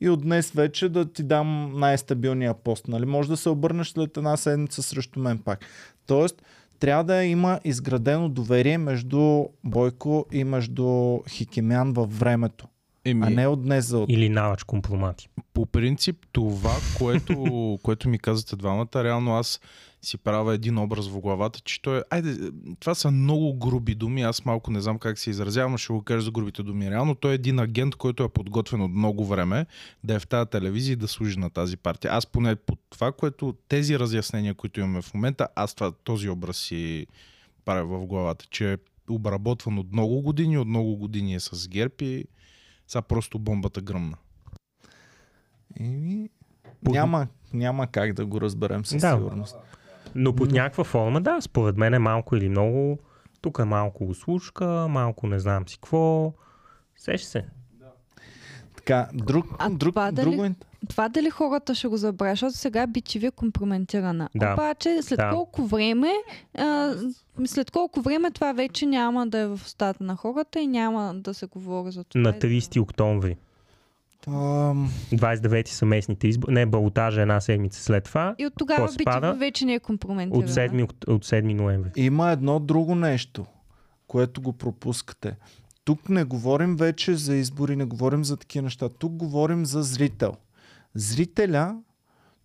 и 0.00 0.08
от 0.08 0.22
днес 0.22 0.50
вече 0.50 0.88
да 0.88 1.12
ти 1.12 1.22
дам 1.22 1.72
най-стабилния 1.80 2.54
пост. 2.54 2.88
Нали? 2.88 3.06
Може 3.06 3.28
да 3.28 3.36
се 3.36 3.48
обърнеш 3.48 3.88
след 3.88 4.16
една 4.16 4.36
седмица 4.36 4.82
срещу 4.82 5.20
мен 5.20 5.38
пак. 5.38 5.64
Тоест, 6.06 6.42
трябва 6.78 7.04
да 7.04 7.24
има 7.24 7.60
изградено 7.64 8.28
доверие 8.28 8.78
между 8.78 9.44
Бойко 9.64 10.26
и 10.32 10.44
между 10.44 11.18
Хикемян 11.28 11.92
във 11.92 12.18
времето, 12.18 12.66
Еми, 13.04 13.26
а 13.26 13.30
не 13.30 13.46
от 13.46 13.62
днес 13.62 13.86
за 13.86 13.98
утре. 13.98 14.12
Или 14.12 14.28
навач 14.28 14.62
компромати. 14.62 15.28
по 15.54 15.66
принцип 15.66 16.16
това, 16.32 16.74
което, 16.98 17.78
което 17.82 18.08
ми 18.08 18.18
казвате 18.18 18.56
двамата, 18.56 19.04
реално 19.04 19.34
аз 19.34 19.60
си 20.02 20.18
правя 20.18 20.54
един 20.54 20.78
образ 20.78 21.08
в 21.08 21.20
главата, 21.20 21.60
че 21.60 21.82
той 21.82 21.98
е... 21.98 22.02
Айде, 22.10 22.50
това 22.80 22.94
са 22.94 23.10
много 23.10 23.54
груби 23.58 23.94
думи, 23.94 24.22
аз 24.22 24.44
малко 24.44 24.70
не 24.70 24.80
знам 24.80 24.98
как 24.98 25.18
се 25.18 25.30
изразявам, 25.30 25.72
но 25.72 25.78
ще 25.78 25.92
го 25.92 26.02
кажа 26.02 26.20
за 26.20 26.30
грубите 26.30 26.62
думи. 26.62 26.90
Реално 26.90 27.14
той 27.14 27.30
е 27.30 27.34
един 27.34 27.58
агент, 27.58 27.94
който 27.96 28.22
е 28.22 28.28
подготвен 28.28 28.80
от 28.80 28.90
много 28.90 29.26
време 29.26 29.66
да 30.04 30.14
е 30.14 30.18
в 30.18 30.26
тази 30.26 30.50
телевизия 30.50 30.92
и 30.92 30.96
да 30.96 31.08
служи 31.08 31.38
на 31.38 31.50
тази 31.50 31.76
партия. 31.76 32.10
Аз 32.12 32.26
поне 32.26 32.56
по 32.56 32.76
това, 32.90 33.12
което 33.12 33.54
тези 33.68 33.98
разяснения, 33.98 34.54
които 34.54 34.80
имаме 34.80 35.02
в 35.02 35.14
момента, 35.14 35.48
аз 35.54 35.74
това, 35.74 35.92
този 35.92 36.28
образ 36.28 36.56
си 36.56 37.06
правя 37.64 37.98
в 37.98 38.06
главата, 38.06 38.46
че 38.50 38.72
е 38.72 38.76
обработван 39.10 39.78
от 39.78 39.92
много 39.92 40.22
години, 40.22 40.58
от 40.58 40.68
много 40.68 40.96
години 40.96 41.34
е 41.34 41.40
с 41.40 41.68
ГЕРБ 41.68 41.94
и 42.00 42.24
сега 42.86 43.02
просто 43.02 43.38
бомбата 43.38 43.80
гръмна. 43.80 44.16
Еми, 45.80 46.28
Под- 46.84 46.92
няма, 46.94 47.26
няма 47.52 47.86
как 47.86 48.12
да 48.12 48.26
го 48.26 48.40
разберем 48.40 48.84
със 48.84 49.00
Да. 49.00 49.14
сигурност. 49.16 49.56
Но 50.14 50.32
под 50.32 50.52
някаква 50.52 50.84
форма, 50.84 51.20
да, 51.20 51.40
според 51.40 51.76
мен 51.76 51.94
е 51.94 51.98
малко 51.98 52.36
или 52.36 52.48
много. 52.48 52.98
Тук 53.40 53.58
е 53.58 53.64
малко 53.64 54.04
услушка, 54.04 54.66
малко 54.88 55.26
не 55.26 55.38
знам 55.38 55.68
си 55.68 55.76
какво. 55.76 56.32
Сеш 56.96 57.20
се. 57.22 57.44
Така, 58.76 59.08
друг, 59.14 59.46
А 59.58 59.70
друг, 59.70 59.92
това 59.92 60.10
дали- 60.12 60.30
друго... 60.30 60.44
ин- 60.44 60.54
Това 60.88 61.08
дали 61.08 61.30
хората 61.30 61.74
ще 61.74 61.88
го 61.88 61.96
забравят, 61.96 62.32
защото 62.32 62.52
сега 62.52 62.86
BTV 62.86 63.24
е 63.24 63.30
компрометирана. 63.30 64.28
Да. 64.34 64.52
Обаче 64.52 65.02
след 65.02 65.16
Да. 65.16 65.30
колко 65.30 65.62
време, 65.64 66.10
а, 66.54 66.94
след 67.44 67.70
колко 67.70 68.00
време 68.00 68.30
това 68.30 68.52
вече 68.52 68.86
няма 68.86 69.26
да 69.26 69.38
е 69.38 69.46
в 69.46 69.54
устата 69.56 70.04
на 70.04 70.16
хората 70.16 70.60
и 70.60 70.66
няма 70.66 71.14
да 71.14 71.34
се 71.34 71.46
говори 71.46 71.90
за 71.90 72.04
това. 72.04 72.20
На 72.22 72.32
30 72.32 72.80
октомври. 72.80 73.36
Ам, 74.26 74.90
29 75.12 75.68
са 75.68 75.86
местните 75.86 76.28
избори. 76.28 76.54
Не, 76.54 76.66
балотажа 76.66 77.22
една 77.22 77.40
седмица 77.40 77.82
след 77.82 78.04
това. 78.04 78.34
И 78.38 78.46
от 78.46 78.52
тогава 78.58 78.78
Какво 78.78 78.92
се 78.92 79.04
пада? 79.04 79.26
BTV 79.26 79.38
вече 79.38 79.64
не 79.64 79.74
е 79.74 79.80
компрометирана. 79.80 80.38
От 80.38 80.50
7, 80.50 80.84
ок- 80.84 81.08
от 81.08 81.24
7 81.24 81.54
ноември. 81.54 81.90
Има 81.96 82.30
едно 82.30 82.60
друго 82.60 82.94
нещо, 82.94 83.46
което 84.06 84.42
го 84.42 84.52
пропускате. 84.52 85.36
Тук 85.84 86.08
не 86.08 86.24
говорим 86.24 86.76
вече 86.76 87.14
за 87.14 87.34
избори, 87.34 87.76
не 87.76 87.84
говорим 87.84 88.24
за 88.24 88.36
такива 88.36 88.62
неща. 88.62 88.88
Тук 88.88 89.12
говорим 89.12 89.66
за 89.66 89.82
зрител. 89.82 90.32
Зрителя, 90.94 91.76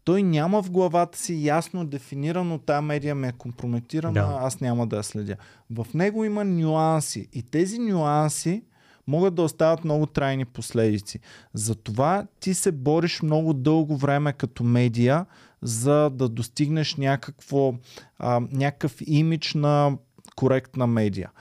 той 0.03 0.23
няма 0.23 0.63
в 0.63 0.71
главата 0.71 1.17
си 1.17 1.45
ясно 1.45 1.85
дефинирано, 1.85 2.57
тази 2.57 2.85
медия 2.85 3.15
ме 3.15 3.27
е 3.27 3.31
компрометирана, 3.31 4.13
Да. 4.13 4.37
аз 4.39 4.61
няма 4.61 4.87
да 4.87 4.95
я 4.97 5.03
следя. 5.03 5.35
В 5.69 5.87
него 5.93 6.25
има 6.25 6.43
нюанси 6.43 7.27
и 7.33 7.43
тези 7.43 7.79
нюанси 7.79 8.63
могат 9.07 9.35
да 9.35 9.41
оставят 9.41 9.83
много 9.83 10.05
трайни 10.05 10.45
последици. 10.45 11.19
Затова 11.53 12.27
ти 12.39 12.53
се 12.53 12.71
бориш 12.71 13.21
много 13.21 13.53
дълго 13.53 13.97
време 13.97 14.33
като 14.33 14.63
медия, 14.63 15.25
за 15.61 16.09
да 16.09 16.29
достигнеш 16.29 16.95
някакво, 16.95 17.73
а, 18.17 18.41
някакъв 18.51 18.95
имидж 19.05 19.53
на 19.53 19.97
коректна 20.35 20.87
медия. 20.87 21.31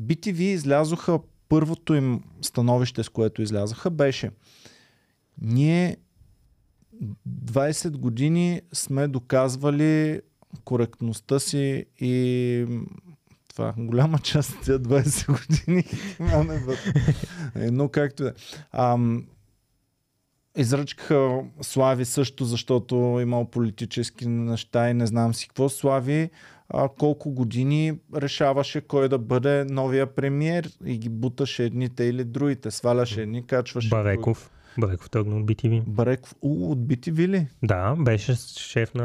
BTV 0.00 0.38
излязоха, 0.38 1.18
първото 1.48 1.94
им 1.94 2.20
становище, 2.42 3.02
с 3.02 3.08
което 3.08 3.42
излязоха, 3.42 3.90
беше 3.90 4.30
ние 5.40 5.96
20 7.28 7.90
години 7.90 8.60
сме 8.72 9.08
доказвали 9.08 10.20
коректността 10.64 11.38
си 11.38 11.84
и 12.00 12.66
това 13.58 13.74
голяма 13.78 14.18
част 14.18 14.50
от 14.50 14.60
тези 14.60 14.78
20 14.78 15.48
години 15.48 15.84
не 16.44 16.60
бъд. 16.60 16.78
Е, 17.56 17.70
но 17.70 17.88
както 17.88 18.26
е. 18.26 18.32
Ам, 18.72 19.26
Изръчкаха 20.56 21.40
Слави 21.60 22.04
също, 22.04 22.44
защото 22.44 23.18
имал 23.22 23.44
политически 23.44 24.28
неща 24.28 24.90
и 24.90 24.94
не 24.94 25.06
знам 25.06 25.34
си 25.34 25.48
какво. 25.48 25.68
Слави 25.68 26.30
а, 26.68 26.88
колко 26.98 27.30
години 27.30 27.98
решаваше 28.16 28.80
кой 28.80 29.08
да 29.08 29.18
бъде 29.18 29.64
новия 29.64 30.14
премиер 30.14 30.70
и 30.84 30.98
ги 30.98 31.08
буташе 31.08 31.64
едните 31.64 32.04
или 32.04 32.24
другите. 32.24 32.70
Сваляше 32.70 33.22
едни, 33.22 33.46
качваше 33.46 33.88
други. 34.12 34.48
Бареков. 34.78 34.88
Бареков 34.88 35.10
тръгна 35.10 35.36
от 35.36 35.46
BTV. 35.46 35.84
Бареков, 35.86 36.34
у, 36.42 36.72
от 36.72 36.78
BTV 36.78 37.28
ли? 37.28 37.46
Да, 37.62 37.94
беше 37.98 38.34
шеф 38.58 38.94
на... 38.94 39.04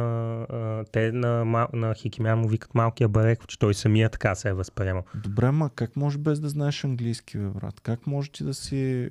А, 0.49 0.83
те 0.91 1.11
на, 1.11 1.45
Ма- 1.45 1.73
на 1.73 1.93
Хикимян 1.93 2.39
му 2.39 2.47
викат 2.47 2.75
малкия 2.75 3.07
Бареков, 3.07 3.47
че 3.47 3.59
той 3.59 3.73
самия 3.73 4.09
така 4.09 4.35
се 4.35 4.49
е 4.49 4.53
възприемал. 4.53 5.03
Добре, 5.15 5.51
ма 5.51 5.69
как 5.75 5.95
може 5.95 6.17
без 6.17 6.39
да 6.39 6.49
знаеш 6.49 6.83
английски, 6.83 7.37
бе, 7.37 7.47
брат? 7.49 7.79
Как 7.79 8.07
може 8.07 8.31
ти 8.31 8.43
да 8.43 8.53
си... 8.53 9.09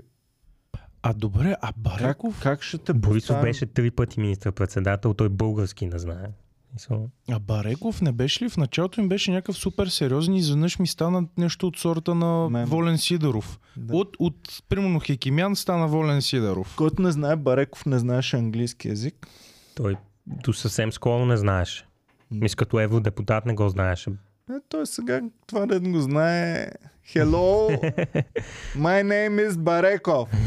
А 1.03 1.13
добре, 1.13 1.57
а 1.63 1.67
Как, 1.67 1.79
Бареков? 1.79 2.41
как 2.43 2.63
ще 2.63 2.79
те 2.79 2.93
Борисов 2.93 3.29
поставим? 3.29 3.43
беше 3.43 3.67
три 3.67 3.91
пъти 3.91 4.21
министър-председател, 4.21 5.15
той 5.15 5.29
български 5.29 5.87
не 5.87 5.99
знае. 5.99 6.27
Мисъл, 6.75 7.09
А 7.31 7.39
Бареков 7.39 8.03
не 8.03 8.13
беше 8.13 8.45
ли 8.45 8.49
в 8.49 8.57
началото 8.57 9.01
им 9.01 9.09
беше 9.09 9.31
някакъв 9.31 9.57
супер 9.57 9.87
сериозен 9.87 10.35
и 10.35 10.39
изведнъж 10.39 10.79
ми 10.79 10.87
стана 10.87 11.29
нещо 11.39 11.67
от 11.67 11.77
сорта 11.79 12.15
на 12.15 12.49
Мем. 12.51 12.69
Волен 12.69 12.99
Сидоров. 12.99 13.61
Да. 13.77 13.97
От, 13.97 14.17
от, 14.19 14.63
примерно, 14.69 15.01
Хекимян 15.01 15.57
стана 15.57 15.89
Волен 15.89 16.23
Сидоров. 16.23 16.75
Който 16.77 17.03
не 17.03 17.13
знае, 17.13 17.37
Бареков 17.37 17.87
не 17.87 17.99
знаеше 17.99 18.37
английски 18.37 18.89
язик. 18.89 19.27
той 19.75 19.97
до 20.27 20.53
съвсем 20.53 20.93
скоро 20.93 21.27
не 21.27 21.37
знаеше. 21.37 21.87
Мисля, 22.31 22.57
като 22.57 22.81
евродепутат 22.81 23.47
не 23.47 23.55
го 23.55 23.69
знаеше. 23.69 24.11
Е, 24.51 24.55
той 24.69 24.87
сега 24.87 25.21
това 25.47 25.67
да 25.67 25.81
го 25.81 26.01
знае. 26.01 26.71
Hello, 27.15 27.79
my 28.77 29.03
name 29.03 29.49
is 29.49 29.59
Бареков. 29.59 30.29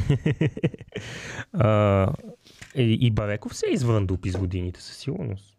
А, 1.54 2.08
и, 2.76 2.98
и 3.02 3.12
Бареков 3.12 3.56
се 3.56 3.66
е 3.70 3.74
извън 3.74 4.06
дуп 4.06 4.26
из 4.26 4.38
годините, 4.38 4.82
със 4.82 4.98
сигурност. 4.98 5.55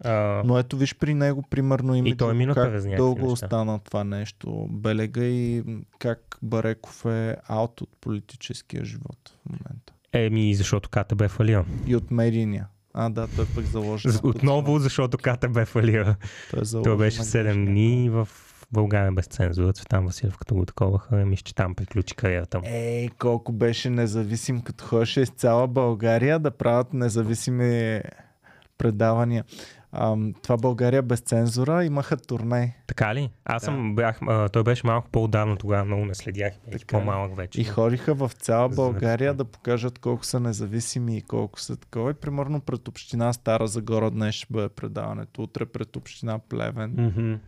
А, 0.00 0.42
Но 0.44 0.58
ето 0.58 0.76
виж 0.76 0.94
при 0.98 1.14
него, 1.14 1.42
примерно, 1.50 1.94
има 1.94 2.08
И 2.08 2.16
той 2.16 2.34
мина 2.34 2.54
през 2.54 2.64
как 2.64 2.72
някакви 2.72 2.96
дълго 2.96 3.20
неща. 3.30 3.32
остана 3.46 3.78
това 3.78 4.04
нещо. 4.04 4.66
Белега 4.70 5.24
и 5.24 5.64
как 5.98 6.38
Бареков 6.42 7.04
е 7.06 7.36
аут 7.48 7.80
от 7.80 7.90
политическия 8.00 8.84
живот 8.84 9.18
в 9.46 9.50
момента. 9.50 9.92
еми, 10.12 10.54
защото 10.54 10.88
КТБ 10.88 11.28
фалира. 11.28 11.64
И 11.86 11.96
от 11.96 12.10
медийния. 12.10 12.66
А, 12.94 13.08
да, 13.10 13.28
той 13.36 13.46
пък 13.54 13.64
заложи. 13.64 14.08
Отново, 14.22 14.78
защото 14.78 15.18
КТБ 15.18 15.64
фалира. 15.66 16.16
Той, 16.50 16.60
е 16.60 16.82
Той 16.82 16.96
беше 16.96 17.18
на 17.18 17.24
7 17.24 17.42
грешния. 17.42 17.66
дни 17.66 18.10
в 18.10 18.28
България 18.72 19.12
без 19.12 19.26
цензура. 19.26 19.72
Цветан 19.72 20.06
Василев, 20.06 20.38
като 20.38 20.54
го 20.54 20.66
таковаха, 20.66 21.16
мисля, 21.16 21.42
че 21.42 21.54
там 21.54 21.74
приключи 21.74 22.14
кариерата 22.14 22.58
му. 22.58 22.64
Ей, 22.68 23.08
колко 23.08 23.52
беше 23.52 23.90
независим, 23.90 24.60
като 24.60 24.84
ходеше 24.84 25.20
из 25.20 25.30
цяла 25.30 25.68
България 25.68 26.38
да 26.38 26.50
правят 26.50 26.92
независими 26.94 28.00
предавания. 28.78 29.44
Ам, 29.96 30.34
това 30.42 30.56
България 30.56 31.02
без 31.02 31.20
цензура 31.20 31.84
имаха 31.84 32.16
турне. 32.16 32.76
Така 32.86 33.14
ли? 33.14 33.30
Аз 33.44 33.62
Да. 33.62 33.64
съм, 33.64 33.94
бях, 33.94 34.18
а, 34.22 34.48
той 34.48 34.62
беше 34.62 34.86
малко 34.86 35.08
по-отдавна 35.10 35.56
тогава, 35.56 35.84
много 35.84 36.04
не 36.04 36.14
следях. 36.14 36.52
Беше 36.72 36.86
по-малък 36.86 37.36
вече. 37.36 37.60
И 37.60 37.64
ходиха 37.64 38.14
в 38.14 38.30
цяла 38.30 38.68
България 38.68 39.30
да- 39.30 39.36
да 39.36 39.44
покажат 39.44 39.98
колко 39.98 40.24
са 40.24 40.40
независими 40.40 41.16
и 41.16 41.22
колко 41.22 41.60
са 41.60 41.76
такова. 41.76 42.10
И 42.10 42.14
примерно 42.14 42.60
пред 42.60 42.88
община 42.88 43.32
Стара 43.32 43.66
Загора 43.66 44.10
днес 44.10 44.34
ще 44.34 44.46
бъде 44.50 44.68
предаването. 44.68 45.42
Утре 45.42 45.66
пред 45.66 45.96
община 45.96 46.38
Плевен. 46.38 47.40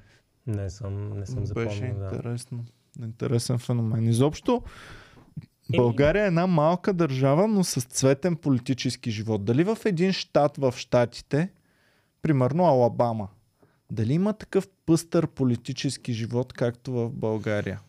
Не 0.46 0.70
съм, 0.70 1.10
не 1.10 1.26
съм 1.26 1.34
Беше 1.36 1.46
запомнил. 1.46 1.98
Да. 1.98 2.04
интересно. 2.06 2.64
Интересен 3.02 3.58
феномен. 3.58 4.04
Изобщо 4.04 4.62
България 5.76 6.24
е 6.24 6.26
една 6.26 6.46
малка 6.46 6.92
държава, 6.92 7.48
но 7.48 7.64
с 7.64 7.80
цветен 7.80 8.36
политически 8.36 9.10
живот. 9.10 9.44
Дали 9.44 9.64
в 9.64 9.78
един 9.84 10.12
щат 10.12 10.56
в 10.56 10.74
щатите, 10.76 11.48
примерно 12.26 12.64
Алабама, 12.64 13.28
дали 13.92 14.12
има 14.12 14.32
такъв 14.32 14.68
пъстър 14.86 15.26
политически 15.26 16.12
живот, 16.12 16.52
както 16.52 16.92
в 16.92 17.10
България? 17.10 17.80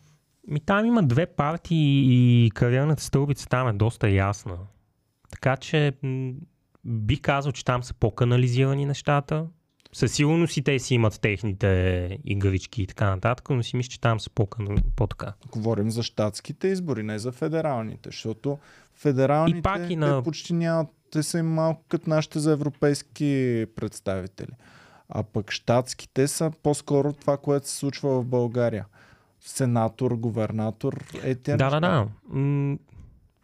Ми 0.48 0.60
там 0.60 0.86
има 0.86 1.02
две 1.02 1.26
партии 1.26 2.04
и 2.46 2.50
кариерната 2.50 3.02
стълбица 3.02 3.48
там 3.48 3.68
е 3.68 3.72
доста 3.72 4.10
ясна. 4.10 4.56
Така 5.30 5.56
че 5.56 5.92
м- 6.02 6.32
би 6.84 7.18
казал, 7.18 7.52
че 7.52 7.64
там 7.64 7.82
са 7.82 7.94
по-канализирани 7.94 8.86
нещата. 8.86 9.46
Със 9.92 10.12
сигурност 10.12 10.56
и 10.56 10.62
те 10.62 10.78
си 10.78 10.94
имат 10.94 11.20
техните 11.20 12.18
игрички 12.24 12.82
и 12.82 12.86
така 12.86 13.10
нататък, 13.10 13.50
но 13.50 13.62
си 13.62 13.76
мисля, 13.76 13.90
че 13.90 14.00
там 14.00 14.20
са 14.20 14.30
по-така. 14.96 15.32
Говорим 15.52 15.90
за 15.90 16.02
щатските 16.02 16.68
избори, 16.68 17.02
не 17.02 17.18
за 17.18 17.32
федералните, 17.32 18.08
защото 18.08 18.58
федералните 18.94 19.58
И 19.58 19.62
пак 19.62 19.90
и 19.90 19.96
на- 19.96 20.22
почти 20.22 20.52
нямат, 20.52 20.88
те 21.10 21.22
са 21.22 21.38
им 21.38 21.46
малко 21.46 21.84
като 21.88 22.10
нашите 22.10 22.38
за 22.38 22.52
европейски 22.52 23.66
представители. 23.76 24.52
А 25.08 25.22
пък 25.22 25.50
щатските 25.50 26.28
са 26.28 26.52
по-скоро 26.62 27.12
това, 27.12 27.36
което 27.36 27.68
се 27.68 27.76
случва 27.76 28.20
в 28.20 28.24
България. 28.24 28.86
Сенатор, 29.40 30.12
губернатор, 30.12 31.04
е 31.22 31.34
те 31.34 31.56
Да, 31.56 31.70
да, 31.70 31.80
да. 31.80 32.08
М- 32.28 32.76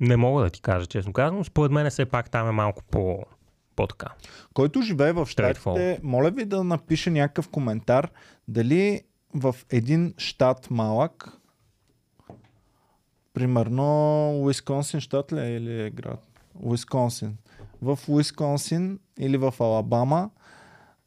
не 0.01 0.17
мога 0.17 0.43
да 0.43 0.51
ти 0.51 0.61
кажа 0.61 0.87
честно 0.87 1.12
но 1.33 1.45
според 1.45 1.73
мен 1.73 1.91
все 1.91 2.07
пак 2.07 2.31
там 2.31 2.49
е 2.49 2.53
малко 2.53 2.83
по, 2.91 3.25
по-така. 3.77 4.07
Който 4.55 4.83
живее 4.83 5.12
в 5.12 5.27
щатите, 5.27 6.01
моля 6.03 6.31
ви 6.31 6.45
да 6.45 6.65
напише 6.65 7.11
някакъв 7.11 7.49
коментар 7.49 8.11
дали 8.49 9.01
в 9.35 9.57
един 9.71 10.15
щат 10.19 10.71
малък, 10.71 11.39
примерно 13.35 13.85
Уисконсин 14.43 15.01
щат 15.01 15.33
ли 15.33 15.41
е 15.41 15.57
или 15.57 15.83
е 15.83 15.91
град? 15.91 16.27
Уисконсин. 16.55 17.37
В 17.85 17.99
Уисконсин 18.09 18.99
или 19.18 19.37
в 19.37 19.55
Алабама, 19.61 20.30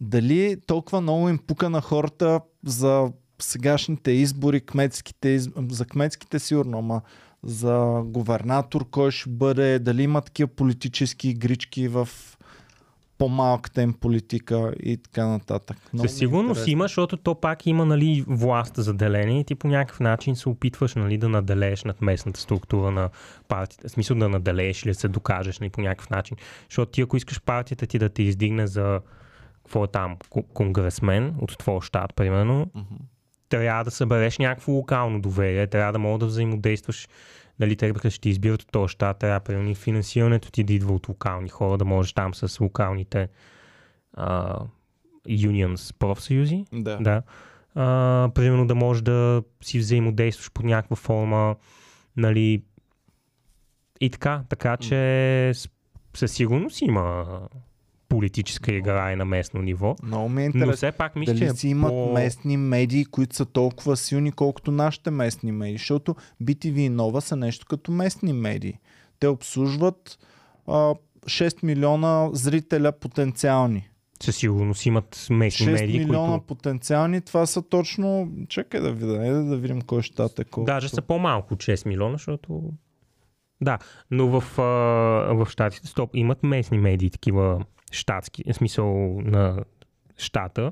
дали 0.02 0.58
толкова 0.68 1.02
много 1.02 1.30
им 1.30 1.38
пука 1.38 1.70
на 1.70 1.82
хората 1.82 2.42
за 2.66 3.12
сегашните 3.40 4.12
избори, 4.12 4.62
кметските, 4.62 5.40
за 5.70 5.86
кметските 5.86 6.40
сигурно, 6.40 6.78
ама 6.78 7.02
за 7.44 8.02
губернатор, 8.06 8.90
кой 8.90 9.12
ще 9.12 9.30
бъде, 9.30 9.80
дали 9.80 10.04
има 10.04 10.22
такива 10.22 10.48
политически 10.48 11.30
игрички 11.30 11.88
в 11.88 12.10
по-малката 13.18 13.82
им 13.82 13.94
политика 13.94 14.74
и 14.84 14.98
така 14.98 15.28
нататък. 15.28 15.78
Много 15.94 16.06
е 16.06 16.10
Със 16.10 16.18
сигурност 16.18 16.58
интересно. 16.58 16.72
има, 16.72 16.84
защото 16.84 17.18
то 17.18 17.36
пак 17.36 17.66
има 17.66 17.86
нали, 17.86 18.24
власт 18.28 18.76
за 18.76 18.94
деление 18.94 19.40
и 19.40 19.44
ти 19.44 19.56
по 19.56 19.68
някакъв 19.68 20.00
начин 20.00 20.36
се 20.36 20.50
опитваш 20.50 20.96
нали, 20.96 21.18
да 21.18 21.30
наделееш 21.30 21.84
над 21.84 22.02
местната 22.02 22.40
структура 22.40 22.92
на 22.92 23.10
партията. 23.48 23.88
В 23.88 23.92
смисъл 23.92 24.18
да 24.18 24.30
наделееш 24.30 24.84
или 24.84 24.92
да 24.92 25.00
се 25.00 25.08
докажеш 25.08 25.60
нали, 25.60 25.70
по 25.70 25.82
някакъв 25.82 26.10
начин. 26.10 26.38
Защото 26.70 26.92
ти 26.92 27.02
ако 27.02 27.18
искаш 27.18 27.42
партията 27.42 27.88
ти 27.88 28.00
да 28.00 28.10
те 28.10 28.24
издигне 28.24 28.68
за 28.68 29.00
какво 29.64 29.84
е 29.84 29.88
там, 29.88 30.18
ко- 30.30 30.48
конгресмен 30.54 31.36
от 31.42 31.58
твоя 31.58 31.82
щат, 31.82 32.14
примерно, 32.16 32.68
Мгм. 32.76 32.96
трябва 33.50 33.84
да 33.84 33.92
събереш 33.92 34.38
някакво 34.38 34.72
локално 34.72 35.22
доверие, 35.22 35.68
трябва 35.68 35.94
да 35.94 36.00
мога 36.00 36.20
да 36.20 36.26
взаимодействаш. 36.26 37.08
Дали 37.60 37.76
те 37.76 38.10
ще 38.10 38.30
избират 38.30 38.62
от 38.62 38.72
този 38.72 38.92
щат, 38.92 39.20
трябва 39.20 39.40
примерно 39.40 39.76
финансирането 39.76 40.52
ти 40.52 40.64
да 40.64 40.74
идва 40.74 40.94
от 40.94 41.10
локални 41.10 41.50
хора, 41.50 41.78
да 41.78 41.86
можеш 41.86 42.14
там 42.14 42.34
с 42.34 42.60
локалните 42.60 43.30
а, 44.14 44.60
unions, 45.28 45.94
профсъюзи, 46.00 46.66
Да. 46.74 46.98
да. 46.98 47.22
А, 47.76 48.30
примерно 48.36 48.68
да 48.68 48.76
можеш 48.76 49.02
да 49.04 49.44
си 49.62 49.80
взаимодействаш 49.80 50.52
под 50.52 50.66
някаква 50.66 50.96
форма, 50.96 51.56
нали, 52.18 52.64
и 54.02 54.10
така. 54.10 54.44
Така 54.50 54.78
че 54.78 55.52
със 56.14 56.32
сигурност 56.32 56.82
има 56.82 57.26
политическа 58.10 58.74
игра 58.74 59.14
и 59.14 59.16
на 59.16 59.26
местно 59.26 59.62
ниво. 59.62 59.96
Много 60.04 60.30
ми 60.30 60.42
е 60.42 60.46
Но 60.46 60.46
интересно. 60.46 60.74
все 60.74 60.92
пак 60.92 61.16
мисля, 61.16 61.34
Дали 61.34 61.46
е 61.46 61.50
си 61.50 61.70
имат 61.70 61.90
по... 61.90 62.14
местни 62.14 62.58
медии, 62.58 63.06
които 63.06 63.36
са 63.36 63.46
толкова 63.46 63.98
силни, 63.98 64.32
колкото 64.32 64.72
нашите 64.72 65.12
местни 65.12 65.52
медии? 65.52 65.78
Защото 65.78 66.16
BTV 66.44 66.78
и 66.78 66.90
Нова 66.90 67.22
са 67.22 67.36
нещо 67.36 67.66
като 67.70 67.92
местни 67.92 68.34
медии. 68.34 68.80
Те 69.20 69.28
обслужват 69.28 70.20
а, 70.68 70.94
6 71.26 71.64
милиона 71.64 72.30
зрителя 72.34 72.92
потенциални. 72.92 73.90
със 74.24 74.36
сигурност 74.36 74.86
имат 74.86 75.28
местни 75.30 75.66
6 75.66 75.72
медии, 75.72 76.00
милиона 76.00 76.32
които 76.32 76.46
потенциални, 76.46 77.22
това 77.22 77.46
са 77.46 77.62
точно... 77.62 78.32
Чакай 78.50 78.82
да 78.82 78.92
видя, 78.94 79.20
айде 79.20 79.44
да 79.44 79.58
видим 79.58 79.82
кой 79.82 80.02
щат 80.02 80.40
е 80.40 80.44
колко. 80.44 80.66
даже 80.66 80.90
са 80.90 81.02
по-малко 81.02 81.54
от 81.54 81.60
6 81.64 81.88
милиона, 81.88 82.14
защото... 82.14 82.62
Да, 83.62 83.78
но 84.12 84.28
в, 84.28 84.60
а, 84.62 84.64
в 85.34 85.48
щатите 85.50 85.88
стоп, 85.88 86.10
имат 86.14 86.44
местни 86.44 86.78
медии, 86.78 87.10
такива 87.10 87.66
щатски, 87.92 88.44
в 88.48 88.56
смисъл 88.56 88.88
на 89.22 89.64
щата 90.18 90.72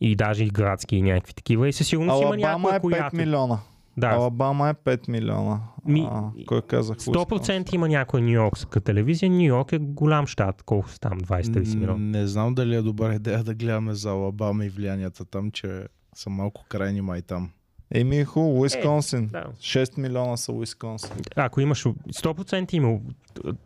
и 0.00 0.16
даже 0.16 0.44
и 0.44 0.48
градски 0.50 0.96
и 0.96 1.02
някакви 1.02 1.34
такива. 1.34 1.68
И 1.68 1.72
със 1.72 1.86
сигурност 1.88 2.22
има 2.22 2.28
Алабама 2.28 2.72
някоя, 2.72 2.76
е 2.76 2.78
5 2.78 2.80
която... 2.80 3.16
милиона. 3.16 3.58
Да, 3.96 4.06
Алабама 4.06 4.68
е 4.68 4.74
5 4.74 5.08
милиона. 5.08 5.60
Ми- 5.86 6.08
а, 6.10 6.30
кой 6.46 6.62
казах? 6.62 6.96
100% 6.96 7.74
има 7.74 7.88
някоя 7.88 8.22
Нью-Йоркска 8.22 8.80
телевизия. 8.80 9.30
Нью-Йорк 9.30 9.72
е 9.72 9.78
голям 9.78 10.26
щат. 10.26 10.62
Колко 10.62 10.88
са 10.88 11.00
там? 11.00 11.20
20-30 11.20 11.74
милиона. 11.74 11.98
Не 11.98 12.26
знам 12.26 12.54
дали 12.54 12.74
е 12.74 12.82
добра 12.82 13.14
идея 13.14 13.44
да 13.44 13.54
гледаме 13.54 13.94
за 13.94 14.10
Алабама 14.10 14.64
и 14.64 14.68
влиянията 14.68 15.24
там, 15.24 15.50
че 15.50 15.86
са 16.14 16.30
малко 16.30 16.64
крайни 16.68 17.00
май 17.00 17.22
там. 17.22 17.50
Еми 17.94 18.24
хубаво, 18.24 18.60
Уисконсин. 18.60 19.26
да. 19.26 19.44
6 19.60 19.98
милиона 19.98 20.36
са 20.36 20.52
Уисконсин. 20.52 21.10
Ако 21.36 21.60
имаш 21.60 21.84
100% 21.84 22.74
има 22.74 22.98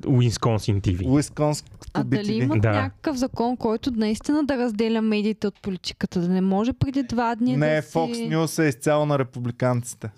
Уинсконсин 0.07 0.81
ТВ. 0.81 1.05
Уисконското 1.05 1.76
А 2.01 2.05
дали 2.05 2.33
имат 2.33 2.61
Да. 2.61 2.73
някакъв 2.73 3.17
закон, 3.17 3.57
който 3.57 3.91
наистина 3.91 4.45
да 4.45 4.59
разделя 4.59 5.03
медиите 5.03 5.47
от 5.47 5.63
политиката? 5.63 6.21
Да 6.21 6.29
не 6.29 6.41
може 6.41 6.73
преди 6.73 7.03
два 7.03 7.35
дни 7.35 7.57
Не, 7.57 7.77
да 7.77 7.83
си... 7.83 7.93
Fox 7.93 8.29
News 8.29 8.65
е 8.65 8.69
изцяло 8.69 9.07
на 9.07 9.19
републиканците. 9.19 10.11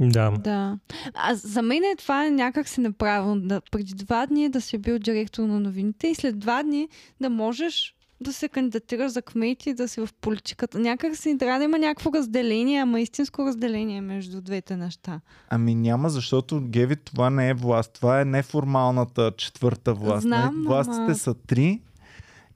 Да. 0.00 0.30
Да. 0.30 0.78
А 1.14 1.34
за 1.34 1.62
мен 1.62 1.84
е 1.84 1.96
това 1.98 2.26
е 2.26 2.30
някак 2.30 2.68
си 2.68 2.80
неправилно. 2.80 3.40
Да, 3.40 3.60
преди 3.70 3.94
два 3.94 4.26
дни 4.26 4.48
да 4.48 4.60
си 4.60 4.78
бил 4.78 4.98
директор 4.98 5.42
на 5.42 5.60
новините 5.60 6.08
и 6.08 6.14
след 6.14 6.38
два 6.38 6.62
дни 6.62 6.88
да 7.20 7.30
можеш 7.30 7.94
да 8.20 8.32
се 8.32 8.48
кандидатираш 8.48 9.12
за 9.12 9.22
кмет 9.22 9.66
и 9.66 9.74
да 9.74 9.88
си 9.88 10.00
в 10.00 10.08
политиката. 10.20 10.78
Някак 10.78 11.16
си 11.16 11.38
трябва 11.38 11.58
да 11.58 11.64
има 11.64 11.78
някакво 11.78 12.12
разделение, 12.12 12.80
ама 12.80 13.00
истинско 13.00 13.44
разделение 13.44 14.00
между 14.00 14.40
двете 14.40 14.76
неща. 14.76 15.20
Ами 15.50 15.74
няма, 15.74 16.10
защото 16.10 16.60
Геви 16.60 16.96
това 16.96 17.30
не 17.30 17.48
е 17.48 17.54
власт. 17.54 17.92
Това 17.92 18.20
е 18.20 18.24
неформалната 18.24 19.32
четвърта 19.36 19.94
власт. 19.94 20.22
Знам, 20.22 20.60
Не, 20.60 20.68
Властите 20.68 20.96
ама- 20.98 21.14
са 21.14 21.34
три 21.34 21.80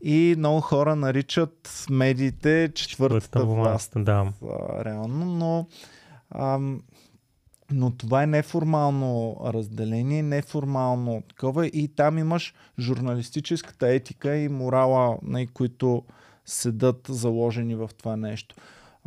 и 0.03 0.35
много 0.39 0.61
хора 0.61 0.97
наричат 0.97 1.87
медиите 1.91 2.71
четвъртата 2.75 3.45
власт. 3.45 3.93
Да. 3.97 4.33
а, 4.43 4.85
реално, 4.85 5.25
но, 5.25 5.67
ам, 6.35 6.81
но 7.73 7.91
това 7.91 8.23
е 8.23 8.27
неформално 8.27 9.37
разделение, 9.45 10.23
неформално 10.23 11.23
такова 11.29 11.66
и 11.66 11.89
там 11.89 12.18
имаш 12.18 12.55
журналистическата 12.79 13.89
етика 13.89 14.37
и 14.37 14.49
морала, 14.49 15.18
на 15.23 15.47
които 15.47 16.03
седат 16.47 17.07
заложени 17.09 17.75
в 17.75 17.91
това 17.99 18.16
нещо. 18.16 18.57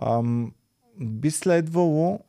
Ам, 0.01 0.51
би 0.99 1.31
следвало 1.31 2.19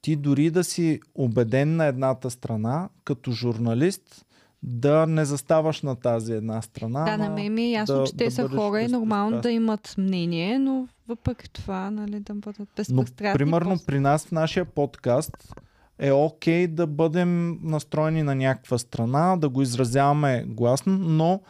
ти 0.00 0.16
дори 0.16 0.50
да 0.50 0.64
си 0.64 1.00
убеден 1.14 1.76
на 1.76 1.84
едната 1.86 2.30
страна, 2.30 2.88
като 3.04 3.32
журналист, 3.32 4.24
да 4.62 5.06
не 5.06 5.24
заставаш 5.24 5.82
на 5.82 5.96
тази 5.96 6.32
една 6.32 6.62
страна. 6.62 7.04
да, 7.04 7.16
на 7.16 7.30
мен 7.30 7.54
ми 7.54 7.62
е 7.62 7.70
ясно, 7.70 7.96
да- 7.96 8.04
че 8.06 8.16
те 8.16 8.24
да 8.24 8.30
са 8.30 8.48
хора 8.48 8.82
и 8.82 8.88
нормално 8.88 9.40
да 9.40 9.50
имат 9.50 9.94
мнение, 9.98 10.58
но 10.58 10.88
въпреки 11.08 11.50
това, 11.50 11.90
нали, 11.90 12.20
да 12.20 12.34
бъдат 12.34 12.58
Но, 12.58 12.66
безпристрастни. 12.76 13.38
примерно, 13.38 13.70
просто. 13.70 13.86
при 13.86 14.00
нас 14.00 14.26
в 14.26 14.32
нашия 14.32 14.64
подкаст 14.64 15.54
е 15.98 16.12
окей 16.12 16.66
да 16.66 16.86
бъдем 16.86 17.58
настроени 17.62 18.22
на 18.22 18.34
някаква 18.34 18.78
страна, 18.78 19.36
да 19.36 19.48
го 19.48 19.62
изразяваме 19.62 20.44
гласно, 20.46 20.98
но 20.98 21.40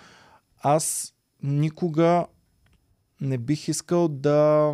аз 0.62 1.14
никога 1.42 2.26
не 3.20 3.38
бих 3.38 3.68
искал 3.68 4.08
да, 4.08 4.72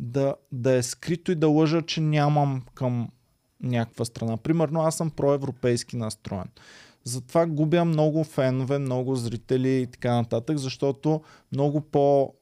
да, 0.00 0.34
да 0.52 0.72
е 0.72 0.82
скрито 0.82 1.32
и 1.32 1.34
да 1.34 1.48
лъжа, 1.48 1.82
че 1.82 2.00
нямам 2.00 2.62
към 2.74 3.08
някаква 3.62 4.04
страна. 4.04 4.36
Примерно 4.36 4.80
аз 4.80 4.96
съм 4.96 5.10
проевропейски 5.10 5.96
настроен. 5.96 6.48
Затова 7.04 7.46
губя 7.46 7.84
много 7.84 8.24
фенове, 8.24 8.78
много 8.78 9.14
зрители 9.16 9.80
и 9.80 9.86
така 9.86 10.14
нататък, 10.14 10.58
защото 10.58 11.22
много 11.52 11.80
по 11.80 12.34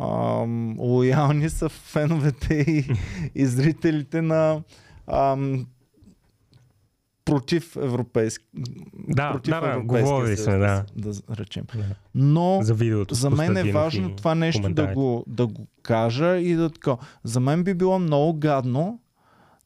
ам, 0.00 0.80
лоялни 0.80 1.50
са 1.50 1.68
феновете 1.68 2.54
и, 2.54 2.90
и 3.34 3.46
зрителите 3.46 4.22
на 4.22 4.62
ам, 5.06 5.66
против 7.24 7.76
европейски. 7.76 8.44
Да, 9.08 9.32
против 9.32 9.54
да, 9.54 9.60
да, 9.60 9.80
говорили 9.80 10.36
сме, 10.36 10.56
да. 10.56 10.84
Да, 10.96 11.10
да 11.12 11.36
речем. 11.36 11.64
Да. 11.74 11.84
Но 12.14 12.58
За 12.62 12.74
видеото. 12.74 13.14
за 13.14 13.30
мен 13.30 13.56
е 13.56 13.72
важно 13.72 14.16
това 14.16 14.34
нещо 14.34 14.68
да 14.68 14.86
го, 14.86 15.24
да 15.26 15.46
го 15.46 15.66
кажа 15.82 16.36
и 16.36 16.54
да 16.54 16.70
така. 16.70 16.96
За 17.24 17.40
мен 17.40 17.64
би 17.64 17.74
било 17.74 17.98
много 17.98 18.38
гадно 18.38 19.00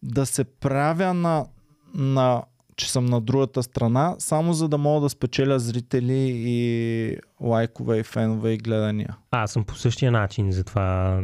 да 0.02 0.26
се 0.26 0.44
правя 0.44 1.14
на, 1.14 1.46
на 1.94 2.42
че 2.80 2.92
съм 2.92 3.06
на 3.06 3.20
другата 3.20 3.62
страна, 3.62 4.16
само 4.18 4.52
за 4.52 4.68
да 4.68 4.78
мога 4.78 5.00
да 5.00 5.08
спечеля 5.08 5.58
зрители 5.58 6.32
и 6.34 7.16
лайкове 7.40 7.98
и 7.98 8.02
фенове 8.02 8.52
и 8.52 8.58
гледания. 8.58 9.16
Аз 9.30 9.52
съм 9.52 9.64
по 9.64 9.74
същия 9.74 10.12
начин, 10.12 10.52
затова 10.52 11.20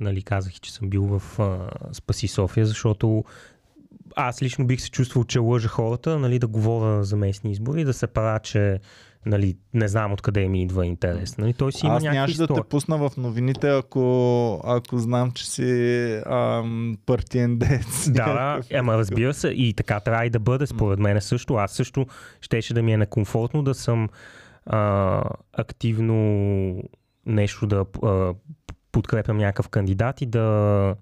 нали, 0.00 0.22
казах, 0.22 0.52
че 0.52 0.72
съм 0.72 0.90
бил 0.90 1.18
в 1.18 1.40
а, 1.40 1.70
Спаси 1.92 2.28
София, 2.28 2.66
защото 2.66 3.24
аз 4.16 4.42
лично 4.42 4.66
бих 4.66 4.80
се 4.80 4.90
чувствал, 4.90 5.24
че 5.24 5.38
лъжа 5.38 5.68
хората, 5.68 6.18
нали, 6.18 6.38
да 6.38 6.46
говоря 6.46 7.04
за 7.04 7.16
местни 7.16 7.52
избори, 7.52 7.84
да 7.84 7.92
се 7.92 8.06
правя, 8.06 8.38
че 8.38 8.80
нали, 9.26 9.56
не 9.74 9.88
знам 9.88 10.12
откъде 10.12 10.48
ми 10.48 10.62
идва 10.62 10.86
интерес. 10.86 11.38
Нали, 11.38 11.52
той 11.52 11.72
си 11.72 11.86
има 11.86 11.96
Аз 11.96 12.02
нямаше 12.02 12.36
да 12.36 12.46
те 12.46 12.62
пусна 12.62 12.98
в 12.98 13.16
новините, 13.16 13.68
ако, 13.68 14.60
ако 14.64 14.98
знам, 14.98 15.30
че 15.30 15.50
си 15.50 16.20
ам, 16.26 16.96
партиен 17.06 17.58
дец. 17.58 18.10
Да, 18.10 18.32
да, 18.32 18.60
ема 18.70 18.98
разбира 18.98 19.34
се, 19.34 19.48
и 19.48 19.74
така 19.74 20.00
трябва 20.00 20.26
и 20.26 20.30
да 20.30 20.38
бъде, 20.38 20.66
според 20.66 20.98
мен 20.98 21.20
също. 21.20 21.54
Аз 21.54 21.72
също 21.72 22.06
щеше 22.40 22.74
да 22.74 22.82
ми 22.82 22.92
е 22.92 22.96
некомфортно 22.96 23.62
да 23.62 23.74
съм 23.74 24.08
а, 24.66 25.22
активно 25.52 26.82
нещо 27.26 27.66
да 27.66 27.84
а, 28.02 28.34
подкрепям 28.92 29.36
някакъв 29.36 29.68
кандидат 29.68 30.20
и 30.20 30.26
да 30.26 30.94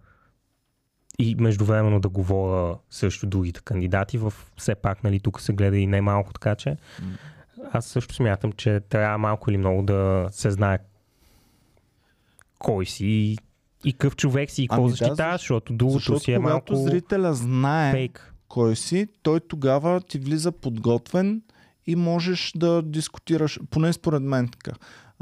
и 1.19 1.35
междувременно 1.35 2.01
да 2.01 2.09
говоря 2.09 2.77
също 2.91 3.27
другите 3.27 3.61
кандидати. 3.61 4.19
В, 4.19 4.35
все 4.57 4.75
пак, 4.75 5.05
нали, 5.05 5.21
тук 5.21 5.41
се 5.41 5.53
гледа 5.53 5.79
и 5.79 5.87
не 5.87 6.01
малко, 6.01 6.33
така 6.33 6.55
че 6.55 6.77
аз 7.73 7.87
също 7.87 8.15
смятам, 8.15 8.53
че 8.53 8.81
трябва 8.81 9.19
малко 9.19 9.51
или 9.51 9.57
много 9.57 9.83
да 9.83 10.29
се 10.31 10.51
знае 10.51 10.79
кой 12.59 12.87
си 12.87 13.07
и, 13.07 13.37
и 13.85 13.93
какъв 13.93 14.17
човек 14.17 14.51
си 14.51 14.63
и 14.63 14.69
какво 14.69 14.83
Ами 14.83 14.91
да, 14.91 14.97
защитаваш, 14.97 15.41
защото 15.41 15.73
другото 15.73 15.99
Защото 15.99 16.21
си 16.21 16.33
е 16.33 16.37
когато 16.37 16.53
малко 16.53 16.77
зрителя 16.77 17.35
знае 17.35 17.93
фейк. 17.93 18.35
кой 18.49 18.77
си, 18.77 19.09
той 19.23 19.41
тогава 19.41 20.01
ти 20.01 20.19
влиза 20.19 20.53
подготвен 20.53 21.43
и 21.87 21.97
можеш 21.97 22.53
да 22.57 22.83
дискутираш, 22.83 23.61
поне 23.71 23.93
според 23.93 24.23
мен 24.23 24.49
така. 24.49 24.73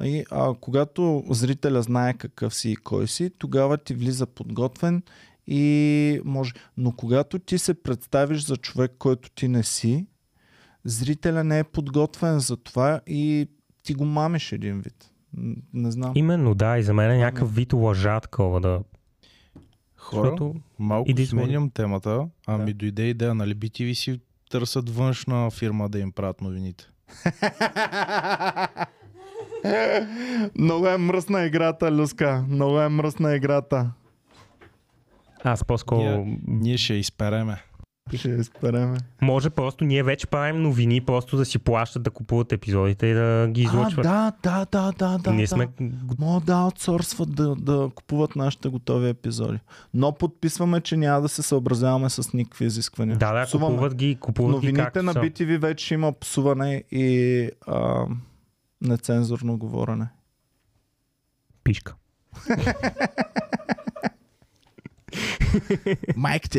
И, 0.02 0.24
а, 0.30 0.54
когато 0.60 1.24
зрителя 1.30 1.82
знае 1.82 2.14
какъв 2.14 2.54
си 2.54 2.70
и 2.70 2.76
кой 2.76 3.08
си, 3.08 3.30
тогава 3.38 3.78
ти 3.78 3.94
влиза 3.94 4.26
подготвен 4.26 5.02
и 5.46 6.20
може. 6.24 6.52
Но 6.76 6.92
когато 6.92 7.38
ти 7.38 7.58
се 7.58 7.82
представиш 7.82 8.44
за 8.44 8.56
човек, 8.56 8.92
който 8.98 9.30
ти 9.30 9.48
не 9.48 9.62
си, 9.62 10.06
зрителя 10.86 11.44
не 11.44 11.58
е 11.58 11.64
подготвен 11.64 12.38
за 12.38 12.56
това 12.56 13.00
и 13.06 13.48
ти 13.82 13.94
го 13.94 14.04
мамиш 14.04 14.52
един 14.52 14.80
вид. 14.80 15.10
Не 15.74 15.90
знам. 15.90 16.12
Именно, 16.14 16.54
да, 16.54 16.78
и 16.78 16.82
за 16.82 16.94
мен 16.94 17.10
е 17.10 17.18
някакъв 17.18 17.54
вид 17.54 17.72
лъжа 17.72 18.20
такова 18.20 18.60
да... 18.60 18.80
Хора, 19.96 20.22
Защото 20.22 20.54
малко 20.78 21.10
Иди 21.10 21.26
сменям 21.26 21.70
темата, 21.70 22.26
а 22.46 22.58
Да. 22.58 22.64
ми 22.64 22.72
дойде 22.72 23.02
идея, 23.02 23.34
нали 23.34 23.56
BTV 23.56 23.92
си 23.92 24.20
търсят 24.50 24.90
външна 24.90 25.50
фирма 25.50 25.88
да 25.88 25.98
им 25.98 26.12
правят 26.12 26.40
новините. 26.40 26.84
Много 30.54 30.86
е 30.86 30.98
мръсна 30.98 31.44
играта, 31.44 31.92
Люска. 31.92 32.44
Много 32.48 32.80
е 32.80 32.88
мръсна 32.88 33.36
играта. 33.36 33.90
аз 35.44 35.64
по-скоро... 35.64 35.98
Ние- 36.00 36.38
Ние 36.46 36.76
ще 36.78 36.94
изпереме. 36.94 37.62
Ще 38.14 38.28
изпереме. 38.28 38.98
Може 39.22 39.50
просто 39.50 39.84
ние 39.84 40.02
вече 40.02 40.26
правим 40.26 40.62
новини, 40.62 41.00
просто 41.00 41.36
да 41.36 41.44
си 41.44 41.58
плащат 41.58 42.02
да 42.02 42.10
купуват 42.10 42.52
епизодите 42.52 43.06
и 43.06 43.14
да 43.14 43.48
ги 43.50 43.60
А, 43.60 43.64
излъчват. 43.64 44.02
да, 44.02 44.32
да, 44.42 44.66
да, 44.72 44.92
да, 44.98 45.18
да. 45.18 45.30
ние 45.32 45.44
да. 45.44 45.48
сме... 45.48 45.68
Могат 46.18 46.44
да 46.46 46.52
аутсорсват 46.52 47.34
да, 47.34 47.54
да 47.54 47.90
купуват 47.94 48.36
нашите 48.36 48.68
готови 48.68 49.08
епизоди. 49.08 49.58
Но 49.94 50.12
подписваме, 50.12 50.80
че 50.80 50.96
няма 50.96 51.20
да 51.20 51.28
се 51.28 51.42
съобразяваме 51.42 52.10
с 52.10 52.32
никакви 52.32 52.64
изисквания. 52.64 53.16
Да, 53.16 53.32
да, 53.32 53.46
Псуваме. 53.46 53.70
купуват 53.74 53.94
ги, 53.94 54.16
купуват 54.20 54.50
ги 54.50 54.66
Новините 54.66 54.84
както 54.84 55.02
на. 55.02 55.14
BTV 55.14 55.58
вече 55.58 55.94
има 55.94 56.12
псуване 56.12 56.84
и 56.90 57.50
а, 57.66 58.06
нецензурно 58.80 59.58
говорене. 59.58 60.08
Пишка. 61.64 61.94
Майк. 66.16 66.42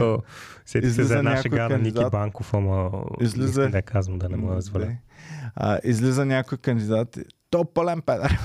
О, 0.00 0.18
Сети 0.66 0.90
се 0.90 1.02
за 1.04 1.18
една 1.18 1.30
някой 1.30 1.42
шега 1.42 1.68
на 1.68 1.78
Ники. 1.78 2.04
Банков, 2.12 2.54
ама 2.54 2.90
Излиза- 3.20 3.70
да 3.70 3.82
казвам 3.82 4.18
да 4.18 4.28
не 4.28 4.36
му 4.36 4.50
я 4.50 4.56
разваля. 4.56 4.86
Не. 4.86 5.00
А, 5.54 5.80
излиза 5.84 6.24
някой 6.26 6.58
кандидат. 6.58 7.18
То 7.50 7.64
пълен 7.64 8.02
педар. 8.02 8.38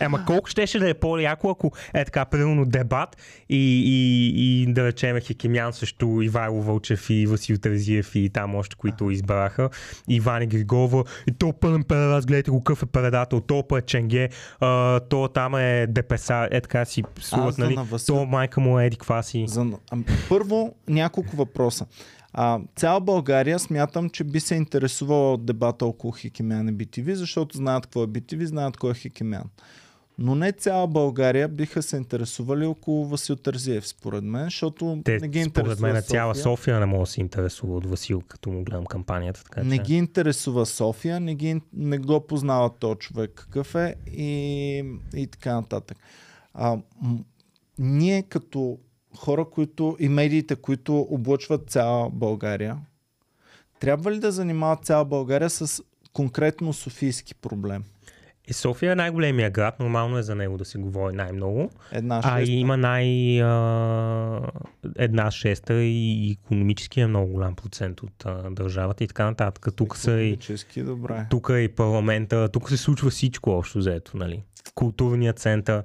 Ема 0.00 0.24
колко 0.26 0.48
щеше 0.48 0.78
да 0.78 0.90
е 0.90 0.94
по-яко, 0.94 1.50
ако 1.50 1.72
е 1.94 2.04
така, 2.04 2.24
примерно 2.24 2.64
дебат 2.64 3.16
и, 3.48 3.82
и, 3.86 4.62
и 4.62 4.72
да 4.72 4.84
речем 4.84 5.20
Хекемян 5.20 5.72
също 5.72 6.22
Ивайло 6.22 6.62
Вълчев 6.62 7.10
и 7.10 7.26
Васил 7.26 7.58
Терзиев 7.58 8.14
и 8.14 8.30
там 8.30 8.54
още, 8.54 8.76
които 8.76 9.10
избраха. 9.10 9.70
И 10.08 10.20
Ваня 10.20 10.46
Григова. 10.46 11.04
И 11.26 11.32
то 11.32 11.52
пълен 11.52 11.84
педерас, 11.84 12.26
гледайте 12.26 12.50
го 12.50 12.64
какъв 12.64 12.82
е 12.82 12.86
предател, 12.86 13.40
то 13.40 13.64
е 13.78 13.82
Ченге, 13.82 14.28
а, 14.60 15.00
то 15.00 15.28
там 15.28 15.54
е 15.54 15.86
ДПС, 15.88 16.48
е 16.50 16.60
така 16.60 16.84
си 16.84 17.02
слуват, 17.20 17.58
нали? 17.58 17.74
на 17.74 17.84
Васил- 17.84 18.06
То 18.06 18.24
майка 18.24 18.60
му 18.60 18.80
е 18.80 18.86
еди 18.86 18.96
каква 18.96 19.22
си. 19.22 19.44
За... 19.48 19.66
Първо, 20.28 20.74
няколко 20.88 21.36
въпроса. 21.36 21.86
А, 22.32 22.60
цяла 22.76 23.00
България 23.00 23.58
смятам, 23.58 24.10
че 24.10 24.24
би 24.24 24.40
се 24.40 24.54
интересувала 24.54 25.32
от 25.32 25.46
дебата 25.46 25.86
около 25.86 26.12
Хикемян 26.12 26.68
и 26.68 26.72
BTV, 26.72 27.12
защото 27.12 27.56
знаят 27.56 27.86
какво 27.86 28.02
е 28.02 28.06
BTV, 28.06 28.44
знаят 28.44 28.76
кой 28.76 28.90
е 28.90 28.94
Хикемян. 28.94 29.44
Но 30.18 30.34
не 30.34 30.52
цяла 30.52 30.86
България 30.86 31.48
биха 31.48 31.82
се 31.82 31.96
интересували 31.96 32.66
около 32.66 33.06
Васил 33.06 33.36
Тързиев, 33.36 33.88
според 33.88 34.24
мен, 34.24 34.44
защото 34.44 35.00
Те, 35.04 35.18
не 35.18 35.28
ги 35.28 35.44
според 35.44 35.66
интересува 35.66 35.92
мен, 35.92 36.02
цяла 36.02 36.34
София. 36.34 36.42
София 36.42 36.80
не 36.80 36.86
може 36.86 37.00
да 37.00 37.06
се 37.06 37.20
интересува 37.20 37.76
от 37.76 37.86
Васил, 37.86 38.22
като 38.28 38.50
му 38.50 38.64
гледам 38.64 38.86
кампанията. 38.86 39.44
Така, 39.44 39.64
Не 39.64 39.76
че... 39.76 39.82
ги 39.82 39.94
интересува 39.94 40.66
София, 40.66 41.20
не, 41.20 41.34
ги, 41.34 41.60
не 41.72 41.98
го 41.98 42.26
познава 42.26 42.70
този 42.70 42.98
човек 42.98 43.30
какъв 43.34 43.74
е 43.74 43.94
и, 44.12 44.84
и 45.14 45.26
така 45.26 45.54
нататък. 45.54 45.98
А, 46.54 46.78
м- 47.02 47.18
ние 47.78 48.22
като 48.22 48.78
хора, 49.16 49.44
които 49.44 49.96
и 50.00 50.08
медиите, 50.08 50.56
които 50.56 51.00
облъчват 51.10 51.70
цяла 51.70 52.10
България, 52.10 52.76
трябва 53.80 54.12
ли 54.12 54.18
да 54.18 54.32
занимават 54.32 54.84
цяла 54.84 55.04
България 55.04 55.50
с 55.50 55.82
конкретно 56.12 56.72
софийски 56.72 57.34
проблем? 57.34 57.84
И 58.48 58.52
София 58.52 58.92
е 58.92 58.94
най-големия 58.94 59.50
град, 59.50 59.80
нормално 59.80 60.18
е 60.18 60.22
за 60.22 60.34
него 60.34 60.56
да 60.58 60.64
се 60.64 60.78
говори 60.78 61.16
най-много. 61.16 61.70
Една 61.92 62.20
А 62.24 62.38
шеста. 62.38 62.52
и 62.52 62.60
има 62.60 62.76
най... 62.76 63.42
А, 63.42 64.40
една 64.96 65.30
шеста 65.30 65.74
и 65.74 66.30
економически 66.30 67.00
е 67.00 67.06
много 67.06 67.32
голям 67.32 67.54
процент 67.54 68.02
от 68.02 68.26
а, 68.26 68.50
държавата 68.50 69.04
и 69.04 69.08
така 69.08 69.24
нататък. 69.24 69.68
Тук 69.76 69.96
са 69.96 70.20
и 70.20 70.38
добре. 70.76 71.26
тук 71.30 71.50
е 71.52 71.58
и 71.58 71.68
парламента, 71.68 72.48
тук 72.52 72.68
се 72.68 72.76
случва 72.76 73.10
всичко 73.10 73.50
общо 73.50 73.78
взето, 73.78 74.16
нали? 74.16 74.42
Културният 74.74 75.38
център. 75.38 75.82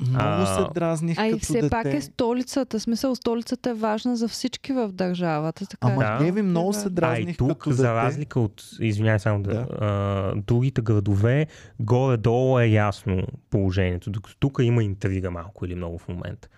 Много 0.00 0.22
А, 0.42 0.46
се 0.46 0.74
дразних 0.74 1.18
А 1.18 1.26
и 1.26 1.32
като 1.32 1.42
все 1.42 1.52
дете. 1.52 1.70
пак 1.70 1.86
е 1.86 2.00
столицата. 2.00 2.80
Смисъл, 2.80 3.14
столицата 3.14 3.70
е 3.70 3.74
важна 3.74 4.16
за 4.16 4.28
всички 4.28 4.72
в 4.72 4.88
държавата. 4.88 5.66
Така 5.66 5.86
Ама 5.86 5.96
Да. 5.96 6.24
Геви 6.24 6.42
много 6.42 6.72
Да. 6.72 6.78
се 6.78 6.86
А 6.86 6.90
дразних 6.90 7.34
и 7.34 7.38
тук, 7.38 7.58
като 7.58 7.70
за 7.70 7.82
дете. 7.82 7.94
разлика 7.94 8.40
от, 8.40 8.64
извинявай 8.80 9.18
само 9.18 9.42
да, 9.42 9.50
Да. 9.50 9.66
а, 9.80 10.32
другите 10.36 10.80
градове, 10.80 11.46
горе-долу 11.80 12.58
е 12.58 12.66
ясно 12.66 13.22
положението, 13.50 14.10
докато 14.10 14.36
тук 14.36 14.58
има 14.62 14.84
интрига 14.84 15.30
малко 15.30 15.66
или 15.66 15.74
много 15.74 15.98
в 15.98 16.08
момента. 16.08 16.48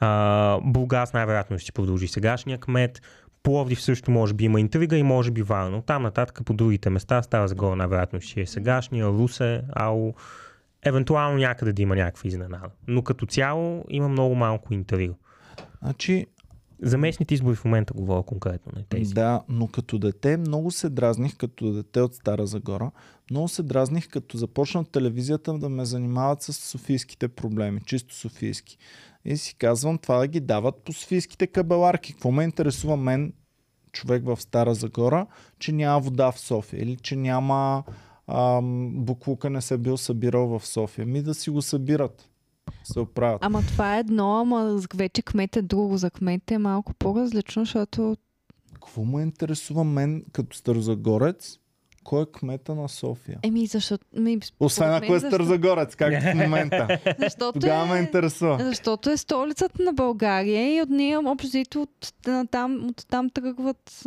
А, 0.00 0.58
Бургас 0.62 1.12
най-вероятно 1.12 1.58
ще 1.58 1.72
продължи 1.72 2.08
сегашния 2.08 2.58
кмет, 2.58 3.02
Пловдив 3.42 3.82
също 3.82 4.10
може 4.10 4.34
би 4.34 4.44
има 4.44 4.60
интрига 4.60 4.96
и 4.96 5.02
може 5.02 5.30
би 5.30 5.42
Варна. 5.42 5.82
Там 5.82 6.02
нататък 6.02 6.40
по 6.44 6.52
другите 6.54 6.90
места, 6.90 7.22
Стара 7.22 7.48
Загора 7.48 7.76
най-вероятно 7.76 8.20
ще 8.20 8.40
е 8.40 8.46
сегашния, 8.46 9.06
Русе, 9.06 9.62
Ало, 9.72 10.14
евентуално 10.84 11.38
някъде 11.38 11.72
да 11.72 11.82
има 11.82 11.96
някаква 11.96 12.28
изненада. 12.28 12.70
Но 12.88 13.02
като 13.02 13.26
цяло 13.26 13.84
има 13.88 14.08
много 14.08 14.34
малко 14.34 14.74
интрига. 14.74 15.14
Значи, 15.82 16.26
За 16.82 16.98
местните 16.98 17.34
избори 17.34 17.56
в 17.56 17.64
момента 17.64 17.92
говоря 17.94 18.22
конкретно 18.22 18.72
на 18.76 18.82
тези. 18.88 19.14
Да, 19.14 19.42
но 19.48 19.68
като 19.68 19.98
дете 19.98 20.36
много 20.36 20.70
се 20.70 20.88
дразних, 20.88 21.36
като 21.36 21.72
дете 21.72 22.00
от 22.00 22.14
Стара 22.14 22.46
Загора, 22.46 22.90
много 23.30 23.48
се 23.48 23.62
дразних, 23.62 24.08
като 24.08 24.36
започна 24.36 24.80
от 24.80 24.92
телевизията 24.92 25.58
да 25.58 25.68
ме 25.68 25.84
занимават 25.84 26.42
с 26.42 26.52
софийските 26.52 27.28
проблеми, 27.28 27.80
чисто 27.86 28.14
софийски. 28.14 28.78
И 29.24 29.36
си 29.36 29.54
казвам, 29.54 29.98
това 29.98 30.18
да 30.18 30.26
ги 30.26 30.40
дават 30.40 30.74
по 30.84 30.92
софийските 30.92 31.46
кабеларки. 31.46 32.12
Какво 32.12 32.30
ме 32.30 32.44
интересува 32.44 32.96
мен, 32.96 33.32
човек 33.92 34.24
в 34.24 34.40
Стара 34.40 34.74
Загора, 34.74 35.26
че 35.58 35.72
няма 35.72 36.00
вода 36.00 36.32
в 36.32 36.38
София 36.40 36.82
или 36.82 36.96
че 36.96 37.16
няма 37.16 37.84
ам, 38.28 38.90
буклука 38.94 39.50
не 39.50 39.60
се 39.60 39.78
бил 39.78 39.96
събирал 39.96 40.58
в 40.58 40.66
София. 40.66 41.06
Ми 41.06 41.22
да 41.22 41.34
си 41.34 41.50
го 41.50 41.62
събират. 41.62 42.28
Се 42.84 43.00
оправят. 43.00 43.38
Ама 43.44 43.62
това 43.62 43.96
е 43.96 44.00
едно, 44.00 44.40
ама 44.40 44.80
вече 44.94 45.22
кмет 45.22 45.56
е 45.56 45.62
друго. 45.62 45.96
За 45.96 46.10
кмет 46.10 46.50
е 46.50 46.58
малко 46.58 46.94
по-различно, 46.94 47.64
защото 47.64 48.16
Какво 48.74 49.04
ме 49.04 49.22
интересува 49.22 49.84
мен 49.84 50.24
като 50.32 50.56
старозагорец? 50.56 51.58
Кой 52.04 52.22
е 52.22 52.26
кмета 52.32 52.74
на 52.74 52.88
София? 52.88 53.38
Еми, 53.42 53.66
защото... 53.66 54.06
Ми, 54.16 54.38
Освен 54.60 54.92
ако 54.92 55.12
мен 55.12 55.16
е 55.16 55.20
Старозагорец, 55.20 55.94
както 55.94 56.20
в 56.20 56.34
момента. 56.44 56.98
Защото 57.18 57.60
Тогава 57.60 57.86
ме 57.86 57.98
е... 57.98 58.02
интересува. 58.02 58.58
Защото 58.60 59.10
е 59.10 59.16
столицата 59.16 59.82
на 59.82 59.92
България 59.92 60.76
и 60.76 60.82
от 60.82 60.88
нея 60.88 61.20
общо 61.20 61.82
от, 61.82 62.12
там, 62.50 62.86
от 62.86 63.06
там 63.08 63.30
тръгват... 63.30 64.04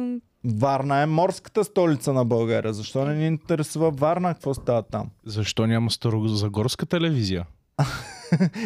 Варна 0.49 1.01
е 1.01 1.05
морската 1.05 1.63
столица 1.63 2.13
на 2.13 2.25
България. 2.25 2.73
Защо 2.73 3.05
не 3.05 3.15
ни 3.15 3.27
интересува 3.27 3.91
Варна? 3.91 4.33
Какво 4.33 4.53
става 4.53 4.81
там? 4.81 5.09
Защо 5.25 5.67
няма 5.67 5.91
Старозагорска 5.91 6.85
телевизия? 6.85 7.45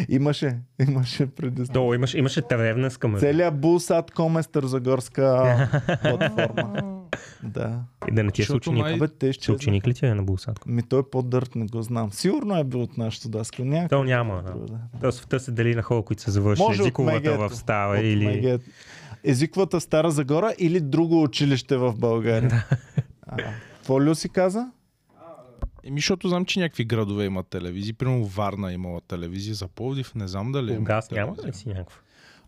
Имаше, 0.10 0.58
имаше 0.82 1.28
преди. 1.28 1.64
Долу 1.64 1.94
имаш, 1.94 2.14
имаше 2.14 2.42
Тревненска 2.42 3.08
мъжа. 3.08 3.20
Целият 3.20 3.60
Булсатком 3.62 4.38
е 4.38 4.44
Старозагорска 4.44 5.68
платформа. 6.02 7.02
Да. 7.44 7.80
И 8.08 8.12
да 8.12 8.24
не 8.24 8.32
ти 8.32 8.42
е 8.42 8.46
съученик. 8.46 8.80
май- 8.80 8.94
Абе, 8.94 9.08
те 9.10 9.34
Ще 9.34 9.52
ученик 9.52 9.88
ли 9.88 9.94
ти 9.94 10.06
е 10.06 10.16
на 10.16 10.24
Булсатко? 10.24 10.70
Ми 10.70 10.84
той 10.84 11.00
е 11.00 11.04
по-дърт, 11.12 11.56
не 11.56 11.66
го 11.66 11.82
знам. 11.82 12.12
Сигурно 12.12 12.58
е 12.58 12.64
бил 12.64 12.82
от 12.82 12.98
нашата 12.98 13.30
даска. 13.30 13.66
Някак. 13.66 13.90
То 13.90 14.04
няма. 14.04 14.44
Да. 14.44 14.54
Да. 14.66 14.80
То 15.02 15.12
света 15.12 15.40
се 15.40 15.52
дели 15.52 15.76
на 15.76 15.82
хора, 15.82 16.02
които 16.02 16.22
са 16.22 16.32
завършили 16.32 16.68
езиковата 16.72 17.38
в 17.38 17.56
Стара 17.56 17.94
От 17.94 18.06
или... 18.06 18.26
Мегет. 18.26 18.62
Езиковата 19.24 19.80
в 19.80 19.84
Стара 19.84 20.12
Загора 20.12 20.54
или 20.58 20.80
друго 20.80 21.24
училище 21.24 21.78
в 21.78 21.94
България? 21.94 22.66
Какво 23.74 24.02
Люси 24.02 24.30
каза? 24.30 24.72
Еми, 25.84 26.00
защото 26.00 26.30
знам, 26.30 26.46
че 26.46 26.60
някакви 26.60 26.86
градове 26.86 27.26
имат 27.26 27.48
телевизии. 27.48 27.94
Примерно 27.94 28.26
Варна 28.26 28.72
е 28.72 28.74
имала 28.74 29.02
телевизия 29.02 29.56
за 29.56 29.68
Пловдив. 29.68 30.16
Не 30.16 30.28
знам 30.28 30.52
дали 30.52 30.68
има 30.68 30.76
Бургас 30.76 31.12
няма 31.12 31.36
ли 31.46 31.54
си 31.54 31.68
някаква? 31.68 31.98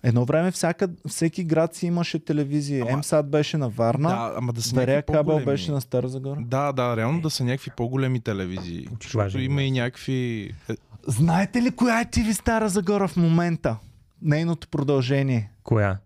Едно 0.03 0.26
време 0.26 0.51
всяка, 0.51 0.88
всеки 1.07 1.43
град 1.43 1.76
си 1.76 1.86
имаше 1.86 2.19
телевизия. 2.19 2.86
Ама- 2.88 2.97
МСАД 2.97 3.30
беше 3.30 3.57
на 3.57 3.69
Варна, 3.69 4.09
Да, 4.09 4.34
ама 4.38 4.53
да 4.53 4.61
са 4.61 4.76
някакви 4.76 5.03
кабел 5.03 5.24
по-големи. 5.24 5.45
беше 5.45 5.71
на 5.71 5.82
Стара 5.82 6.07
Загора. 6.07 6.39
Да, 6.41 6.71
да, 6.71 6.97
реално 6.97 7.21
да 7.21 7.30
са 7.30 7.43
някакви 7.43 7.71
по-големи 7.78 8.19
телевизии. 8.19 8.88
Защото 9.03 9.39
има 9.39 9.63
и 9.63 9.71
някакви... 9.71 10.51
е, 10.69 10.74
Знаете 11.07 11.61
ли 11.61 11.71
коя 11.71 12.01
е 12.01 12.05
TV 12.05 12.32
Стара 12.32 12.69
Загора 12.69 13.07
в 13.07 13.17
момента? 13.17 13.78
Нейното 14.21 14.67
продължение. 14.67 15.51
Коя? 15.63 15.97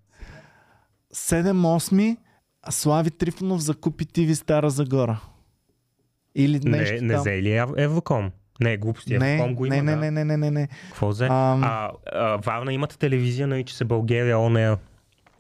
7-8 1.16 2.18
Слави 2.70 3.12
Трифонов 3.12 3.62
закупи 3.62 4.06
TV 4.06 4.34
Стара 4.34 4.70
Загора. 4.70 5.20
Или 6.36 6.60
нещо 6.60 6.94
Не, 6.96 7.02
не 7.02 7.14
там. 7.14 7.22
взе 7.22 7.32
ли 7.42 7.50
Ев- 7.50 7.74
Евроком? 7.78 8.32
Не, 8.62 8.78
глупости. 8.78 9.18
Не, 9.18 9.34
Евроком 9.34 9.56
го 9.56 9.66
има, 9.66 9.76
не, 9.76 9.82
не, 9.82 9.92
да. 9.92 9.98
не, 9.98 10.12
не, 10.12 10.26
не, 10.26 10.38
не, 10.38 10.52
не. 10.52 10.68
Какво 10.88 11.08
взе? 11.08 11.26
Ам. 11.26 11.64
А, 11.64 11.92
а, 12.14 12.38
Варна 12.38 12.74
имате 12.74 12.98
телевизия, 12.98 13.48
нарича 13.48 13.76
се 13.76 13.86
България 13.86 14.40
ОНЕ. 14.40 14.76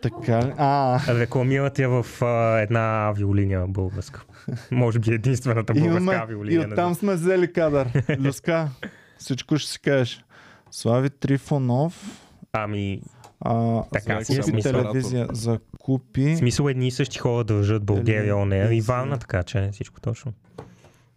Така? 0.02 0.54
А, 0.58 1.00
Рекламират 1.20 1.80
я 1.80 1.90
в 1.90 2.22
а, 2.22 2.60
една 2.60 3.08
авиолиния 3.08 3.68
българска. 3.68 4.24
Може 4.72 5.00
би 5.00 5.14
единствената 5.14 5.74
българска 5.74 5.98
имаме 5.98 6.12
и 6.12 6.16
авиолиния. 6.16 6.68
не 6.68 6.74
оттам 6.74 6.96
сме 6.96 7.14
взели 7.14 7.54
кадър. 7.54 8.04
Люска, 8.20 8.70
всичко 9.18 9.58
ще 9.58 9.72
си 9.72 9.82
кажеш. 9.82 10.24
Слави 10.72 11.10
Трифонов 11.10 12.24
Ами, 12.54 13.02
а, 13.40 13.84
Така 13.94 14.22
закупи 14.22 14.44
смисъл. 14.44 14.72
телевизия. 14.72 15.28
Закупи. 15.32 16.36
в 16.36 16.38
смисъл 16.38 16.68
едни 16.68 16.88
и 16.88 16.92
същи 16.92 17.20
хора 17.20 17.44
държат 17.44 17.84
България 17.84 18.38
ОНЕ 18.38 18.70
и. 18.72 18.82
Варна, 18.82 19.18
така 19.18 19.44
че 19.44 19.60
е 19.60 19.72
всичко 19.72 20.02
точно. 20.02 20.34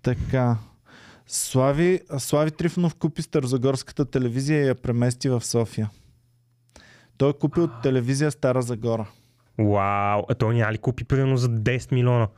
Така. 0.02 0.56
Слави, 1.26 2.00
Слави 2.18 2.50
Трифонов 2.50 2.94
купи 2.94 3.22
Старозагорската 3.22 4.04
телевизия 4.04 4.62
и 4.64 4.66
я 4.68 4.74
премести 4.74 5.28
в 5.28 5.44
София. 5.44 5.90
Той 7.16 7.30
е 7.30 7.32
купил 7.32 7.68
телевизия 7.82 8.30
Стара 8.30 8.62
Загора. 8.62 9.08
Вау, 9.58 10.22
а 10.28 10.34
той 10.38 10.54
няма 10.54 10.72
ли 10.72 10.78
купи 10.78 11.04
примерно 11.04 11.36
за 11.36 11.48
10 11.48 11.92
милиона? 11.92 12.28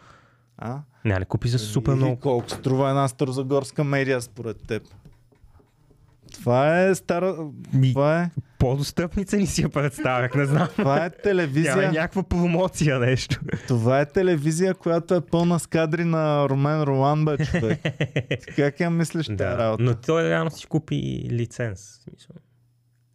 А? 0.59 0.79
Няма 1.05 1.21
ли 1.21 1.25
купи 1.25 1.49
за 1.49 1.59
супер 1.59 1.95
много? 1.95 2.17
колко 2.17 2.51
струва 2.51 2.89
една 2.89 3.09
старозагорска 3.09 3.85
медия 3.85 4.21
според 4.23 4.67
теб? 4.67 4.83
Това 6.33 6.81
е 6.81 6.95
стара... 6.95 7.37
Ми, 7.73 7.93
Това 7.93 8.23
е, 8.23 8.31
по-достъпни 8.59 9.25
цени 9.25 9.47
си 9.47 9.63
я 9.63 9.69
представях, 9.69 10.35
не 10.35 10.47
знам. 10.47 10.69
това 10.69 10.97
е 10.97 11.01
Няма 11.01 11.11
телевизия. 11.23 11.77
някаква 11.93 12.23
промоция 12.23 12.99
нещо. 12.99 13.41
Това 13.69 14.01
е 14.01 14.07
телевизия, 14.07 14.75
която 14.75 15.15
е 15.15 15.21
пълна 15.21 15.59
с 15.59 15.67
кадри 15.67 16.05
на 16.05 16.49
Ромен 16.49 16.83
Ролан, 16.83 17.25
бе, 17.25 17.37
човек. 17.39 17.81
как 18.57 18.81
я 18.81 18.91
мислиш 18.91 19.27
тази 19.27 19.37
да, 19.37 19.59
работа? 19.59 19.83
но 19.83 19.95
той 19.97 20.31
реално 20.31 20.51
си 20.51 20.67
купи 20.67 20.97
лиценз. 21.31 22.01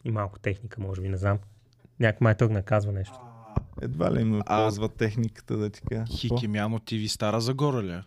И 0.05 0.11
малко 0.11 0.39
техника, 0.39 0.82
може 0.82 1.01
би, 1.01 1.09
не 1.09 1.18
знам. 1.18 1.38
Някой 1.99 2.18
май 2.22 2.36
тръгна 2.36 2.61
казва 2.61 2.91
нещо. 2.91 3.20
Едва 3.82 4.11
ли 4.11 4.41
А- 4.45 4.57
ползва 4.57 4.89
техниката 4.89 5.57
да 5.57 5.70
ти 5.70 5.82
кажа. 5.82 6.03
Какво? 6.03 6.18
Хикемяно 6.38 6.80
ТВ 6.80 7.09
Стара 7.09 7.41
Загора 7.41 7.84
ли? 7.84 8.01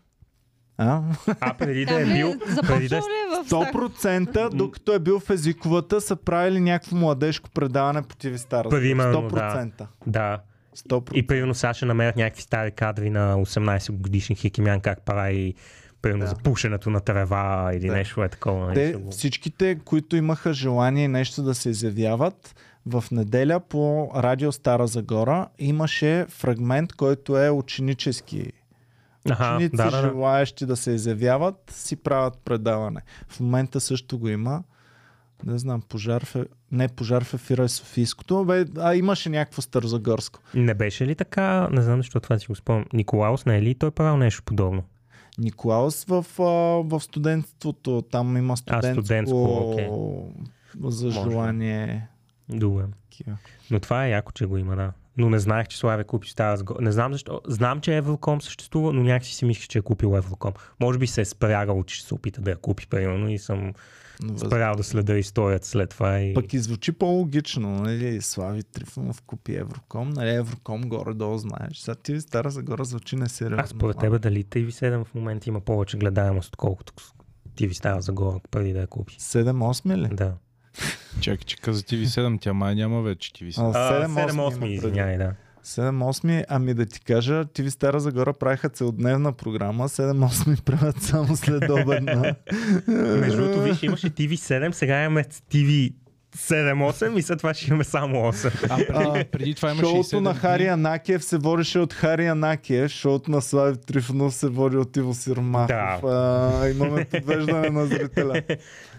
Е? 0.80 0.82
А? 0.82 1.02
А, 1.40 1.54
преди 1.54 1.84
да 1.84 2.00
е 2.00 2.04
бил... 2.04 2.34
Преди 2.62 2.88
да 2.88 2.96
е... 2.96 3.00
ли 3.00 3.02
в 3.36 3.44
Стар- 3.44 3.72
100% 3.72 4.48
докато 4.50 4.92
е 4.92 4.98
бил 4.98 5.20
в 5.20 5.30
езиковата 5.30 6.00
са 6.00 6.16
правили 6.16 6.60
някакво 6.60 6.96
младежко 6.96 7.50
предаване 7.50 8.02
по 8.02 8.14
TV 8.14 8.36
Стара. 8.36 8.58
Загора. 8.60 8.80
Примерно, 8.80 9.22
да. 9.22 9.28
100%. 9.28 9.86
Да. 10.06 10.40
100%. 10.78 11.12
И 11.12 11.26
примерно 11.26 11.54
сега 11.54 11.74
ще 11.74 11.86
намерят 11.86 12.16
някакви 12.16 12.42
стари 12.42 12.70
кадри 12.70 13.10
на 13.10 13.36
18 13.36 13.92
годишни 13.92 14.36
хикимян, 14.36 14.80
как 14.80 15.02
прави 15.02 15.54
примерно 16.02 16.20
Да. 16.20 16.26
за 16.26 16.36
пушенето 16.36 16.90
на 16.90 17.00
трева 17.00 17.70
или 17.74 17.86
Да. 17.86 17.92
нещо 17.92 18.24
е 18.24 18.28
такова. 18.28 18.72
Те, 18.72 18.88
ще 18.88 18.96
го- 18.96 19.10
всичките, 19.10 19.78
които 19.84 20.16
имаха 20.16 20.52
желание 20.52 21.08
нещо 21.08 21.42
да 21.42 21.54
се 21.54 21.70
изявяват, 21.70 22.54
в 22.86 23.04
неделя 23.12 23.60
по 23.60 24.10
радио 24.16 24.52
Стара 24.52 24.86
Загора 24.86 25.46
имаше 25.58 26.26
фрагмент, 26.28 26.92
който 26.92 27.38
е 27.38 27.50
ученически. 27.50 28.52
Аха, 29.30 29.54
Ученици, 29.56 29.76
да, 29.76 29.90
да, 29.90 30.02
да. 30.02 30.08
желаящи 30.08 30.66
да 30.66 30.76
се 30.76 30.90
изявяват, 30.90 31.56
си 31.70 31.96
правят 31.96 32.38
предаване. 32.44 33.00
В 33.28 33.40
момента 33.40 33.80
също 33.80 34.18
го 34.18 34.28
има. 34.28 34.62
Не 35.46 35.58
знам, 35.58 35.82
пожар 35.82 36.24
в... 36.24 36.36
Е- 36.36 36.44
Не, 36.72 36.88
пожар 36.88 37.24
в 37.24 37.34
ефира 37.34 37.64
е 37.64 37.68
Софийското, 37.68 38.44
бе, 38.44 38.64
а 38.78 38.94
имаше 38.94 39.28
някакво 39.28 39.62
Старозагорско. 39.62 40.40
Не 40.54 40.74
беше 40.74 41.06
ли 41.06 41.14
така, 41.14 41.68
не 41.70 41.82
знам 41.82 41.96
защо 41.96 42.20
това 42.20 42.38
си 42.38 42.46
го 42.46 42.54
спомням, 42.54 42.84
Николаус 42.92 43.46
не 43.46 43.56
е 43.56 43.62
ли 43.62 43.74
той 43.74 43.90
правил 43.90 44.16
нещо 44.16 44.42
подобно? 44.42 44.82
Николаус 45.38 46.04
в, 46.04 46.26
а, 46.38 46.42
в 46.88 47.00
студентството, 47.00 48.02
там 48.10 48.36
има 48.36 48.56
студентско, 48.56 48.92
студентско, 48.92 49.70
окей. 49.72 49.88
за 50.84 51.10
желание. 51.10 52.08
Добре. 52.48 52.84
Но 53.70 53.80
това 53.80 54.06
е 54.06 54.10
яко, 54.10 54.32
че 54.32 54.46
го 54.46 54.56
има, 54.56 54.76
да. 54.76 54.92
Но 55.20 55.30
не 55.30 55.38
знаех, 55.38 55.68
че 55.68 55.78
Славе 55.78 56.04
купи 56.04 56.30
стара 56.30 56.58
сго... 56.58 56.74
Не 56.80 56.92
знам 56.92 57.12
защо. 57.12 57.40
Знам, 57.48 57.80
че 57.80 57.96
Евроком 57.96 58.42
съществува, 58.42 58.92
но 58.92 59.02
някакси 59.02 59.34
си 59.34 59.44
мислих, 59.44 59.68
че 59.68 59.78
е 59.78 59.82
купил 59.82 60.16
Евроком. 60.16 60.52
Може 60.80 60.98
би 60.98 61.06
се 61.06 61.20
е 61.20 61.24
спрягал, 61.24 61.84
че 61.84 61.96
ще 61.96 62.06
се 62.06 62.14
опита 62.14 62.40
да 62.40 62.50
я 62.50 62.56
купи, 62.56 62.86
примерно, 62.86 63.28
и 63.28 63.38
съм 63.38 63.72
Въз- 64.22 64.46
спрял 64.46 64.76
да 64.76 64.82
следа 64.82 65.18
историята 65.18 65.66
след 65.66 65.90
това. 65.90 66.20
И... 66.20 66.34
Пък 66.34 66.52
и 66.52 66.58
звучи 66.58 66.92
по-логично, 66.92 67.70
нали? 67.70 68.20
Слави 68.20 68.62
Трифонов 68.62 69.22
купи 69.22 69.54
Евроком, 69.54 70.10
нали? 70.10 70.30
Евроком 70.30 70.80
горе-долу 70.80 71.38
знаеш. 71.38 71.78
Сега 71.78 71.94
ти 71.94 72.20
Стара 72.20 72.50
Загора 72.50 72.84
звучи 72.84 73.16
несериозно. 73.16 73.64
А 73.64 73.66
според 73.66 73.98
тебе 73.98 74.18
дали 74.18 74.44
TV7 74.44 75.04
в 75.04 75.14
момента 75.14 75.48
има 75.48 75.60
повече 75.60 75.96
гледаемост, 75.96 76.48
отколкото 76.48 76.92
TV 77.56 77.72
става 77.72 78.00
Загора 78.00 78.40
преди 78.50 78.72
да 78.72 78.80
я 78.80 78.86
купи? 78.86 79.14
7-8 79.18 79.96
ли? 79.96 80.14
Да. 80.14 80.34
Чакай, 81.20 81.44
че 81.46 81.56
каза 81.56 81.82
TV7, 81.82 82.40
тя 82.40 82.52
май 82.52 82.74
няма 82.74 83.02
вече 83.02 83.30
TV7. 83.32 83.72
А, 83.74 84.04
А, 84.04 84.08
7-8, 84.08 84.66
извиняй, 84.66 85.18
да. 85.18 85.32
7-8, 85.64 86.44
ами 86.48 86.74
да 86.74 86.86
ти 86.86 87.00
кажа, 87.00 87.44
ти 87.44 87.62
ви 87.62 87.70
Стара 87.70 88.00
Загора 88.00 88.32
правиха 88.32 88.68
целодневна 88.68 89.32
програма, 89.32 89.88
7-8 89.88 90.60
правят 90.62 91.02
само 91.02 91.36
след 91.36 91.70
обедна. 91.70 92.34
Между 92.88 93.36
другото, 93.42 93.62
виж, 93.62 93.82
имаше 93.82 94.10
TV7, 94.10 94.72
сега 94.72 95.04
имаме 95.04 95.24
TV 95.24 95.94
7-8 96.36 97.18
и 97.18 97.22
след 97.22 97.38
това 97.38 97.54
ще 97.54 97.66
имаме 97.66 97.84
само 97.84 98.16
8. 98.16 98.66
А, 98.70 98.76
преди, 99.12 99.24
преди 99.24 99.54
това 99.54 99.70
имаше 99.70 99.86
Шоуто 99.86 100.08
7 100.08 100.20
на 100.20 100.34
Хари. 100.34 100.66
Анакиев 100.66 101.24
се 101.24 101.38
водеше 101.38 101.78
от 101.78 101.92
Хари 101.92 102.26
Анакиев, 102.26 102.90
шоуто 102.90 103.30
на 103.30 103.42
Слави 103.42 103.76
Трифонов 103.86 104.34
се 104.34 104.48
води 104.48 104.76
от 104.76 104.96
Иво 104.96 105.14
Сиромахов. 105.14 106.04
А, 106.04 106.68
имаме 106.68 107.04
подвеждане 107.04 107.70
на 107.70 107.86
зрителя. 107.86 108.42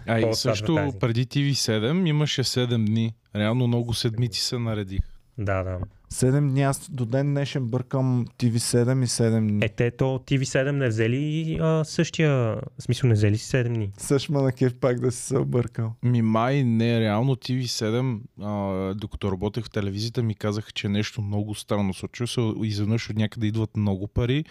А 0.06 0.20
и 0.20 0.34
също 0.34 0.92
преди 1.00 1.26
TV7 1.26 2.08
имаше 2.08 2.44
7 2.44 2.86
дни. 2.86 3.14
Реално 3.36 3.66
много 3.66 3.94
седмици 3.94 4.40
се 4.40 4.58
наредих. 4.58 5.00
Да, 5.44 5.62
да. 5.62 5.78
7 6.12 6.50
дни, 6.50 6.62
аз 6.62 6.90
до 6.90 7.06
ден 7.06 7.26
днешен 7.26 7.66
бъркам 7.66 8.26
TV7 8.38 9.04
и 9.04 9.06
7 9.06 9.40
дни. 9.40 9.64
Е, 9.64 9.68
те 9.68 9.90
то 9.90 10.04
TV7 10.04 10.70
не 10.70 10.88
взели 10.88 11.58
а, 11.60 11.84
същия, 11.84 12.30
в 12.78 12.82
смисъл 12.82 13.08
не 13.08 13.14
взели 13.14 13.38
си 13.38 13.56
7 13.56 13.68
дни. 13.68 13.90
Също 13.98 14.32
ма 14.32 14.42
на 14.42 14.52
кеф 14.52 14.74
пак 14.74 15.00
да 15.00 15.12
си 15.12 15.22
се 15.22 15.38
объркал. 15.38 15.92
Ми 16.02 16.22
май 16.22 16.64
не, 16.64 17.00
реално 17.00 17.36
TV7, 17.36 18.18
а, 18.40 18.94
докато 18.94 19.32
работех 19.32 19.64
в 19.64 19.70
телевизията, 19.70 20.22
ми 20.22 20.34
казаха, 20.34 20.72
че 20.72 20.88
нещо 20.88 21.22
много 21.22 21.54
странно 21.54 21.94
случва 21.94 22.26
се. 22.26 22.52
Изведнъж 22.62 23.10
от 23.10 23.16
някъде 23.16 23.46
идват 23.46 23.76
много 23.76 24.06
пари. 24.06 24.44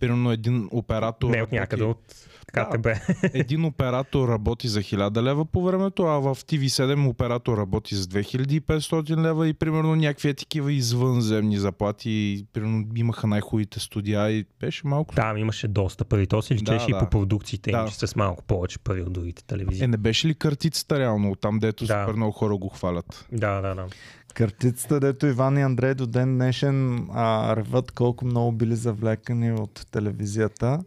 Примерно 0.00 0.32
един 0.32 0.68
оператор... 0.70 1.30
Не 1.30 1.42
от 1.42 1.52
някъде, 1.52 1.84
от 1.84 2.14
КТБ. 2.46 2.86
Един 3.34 3.64
оператор 3.64 4.28
работи 4.28 4.68
за 4.68 4.80
1000 4.80 5.22
лева 5.22 5.44
по 5.44 5.62
времето, 5.62 6.02
а 6.02 6.18
в 6.18 6.36
TV7 6.36 7.08
оператор 7.08 7.58
работи 7.58 7.94
за 7.94 8.04
2500 8.04 9.16
лева 9.16 9.48
и 9.48 9.52
примерно 9.52 9.94
някакви 9.94 10.28
е 10.28 10.34
такива 10.34 10.72
извънземни 10.72 11.56
заплати. 11.58 12.10
И, 12.10 12.46
примерно 12.52 12.84
имаха 12.96 13.26
най-хубавите 13.26 13.80
студия 13.80 14.30
и 14.30 14.44
беше 14.60 14.86
малко... 14.86 15.14
Там 15.14 15.36
имаше 15.36 15.68
доста 15.68 16.04
пари. 16.04 16.26
То 16.26 16.42
се 16.42 16.54
личеше 16.54 16.76
Да, 16.78 16.86
и 16.88 16.92
да. 16.92 16.98
по 16.98 17.10
продукциите 17.10 17.70
им, 17.70 17.76
Да. 17.76 17.88
че 17.88 18.06
с 18.06 18.16
малко 18.16 18.44
повече 18.44 18.78
пари 18.78 19.02
от 19.02 19.12
другите 19.12 19.44
телевизии. 19.44 19.84
Е, 19.84 19.88
не 19.88 19.96
беше 19.96 20.28
ли 20.28 20.34
картицата 20.34 20.98
реално 20.98 21.34
там, 21.34 21.58
дето 21.58 21.84
Да. 21.86 22.02
супер 22.02 22.16
много 22.16 22.32
хора 22.32 22.56
го 22.56 22.68
хвалят? 22.68 23.26
Да, 23.32 23.60
да, 23.60 23.74
да. 23.74 23.86
Картицата, 24.34 25.00
дето 25.00 25.26
Иван 25.26 25.58
и 25.58 25.62
Андрей 25.62 25.94
до 25.94 26.06
ден 26.06 26.34
днешен 26.34 27.06
а, 27.14 27.56
реват 27.56 27.90
колко 27.90 28.24
много 28.24 28.52
били 28.52 28.76
завлекани 28.76 29.52
от 29.52 29.86
телевизията. 29.90 30.78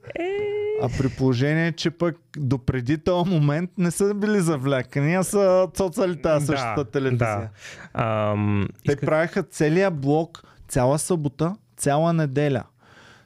А 0.81 0.89
при 0.89 1.09
положение, 1.09 1.71
че 1.71 1.91
пък 1.91 2.15
допреди 2.37 2.97
този 2.97 3.29
момент 3.31 3.71
не 3.77 3.91
са 3.91 4.13
били 4.13 4.39
завлекани, 4.39 5.15
а 5.15 5.23
са 5.23 5.67
цоцали 5.73 6.21
тази 6.21 6.45
същата 6.45 6.85
телевизия. 6.85 7.49
Да. 7.95 8.03
Ам, 8.03 8.67
Те 8.85 8.91
исках- 8.91 9.05
правиха 9.05 9.43
целия 9.43 9.91
блок, 9.91 10.43
цяла 10.67 10.99
събота, 10.99 11.55
цяла 11.77 12.13
неделя. 12.13 12.63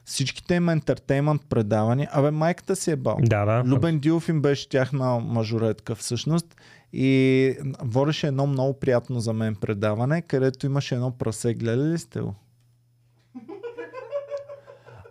Всичките 0.04 0.54
им 0.54 0.68
ентертеймент 0.68 1.42
предавания. 1.48 2.08
Абе, 2.12 2.30
майката 2.30 2.76
си 2.76 2.90
е 2.90 2.96
бал. 2.96 3.16
Да, 3.20 3.44
да. 3.44 3.62
Любен 3.66 3.98
Дилов 3.98 4.28
им 4.28 4.42
беше 4.42 4.68
тяхна 4.68 5.18
мажоретка 5.18 5.94
всъщност 5.94 6.56
и 6.92 7.54
водеше 7.80 8.26
едно 8.26 8.46
много 8.46 8.78
приятно 8.80 9.20
за 9.20 9.32
мен 9.32 9.54
предаване, 9.54 10.22
където 10.22 10.66
имаше 10.66 10.94
едно 10.94 11.10
прасе. 11.10 11.54
Гледали 11.54 11.88
ли 11.88 11.98
сте 11.98 12.20
го? 12.20 12.34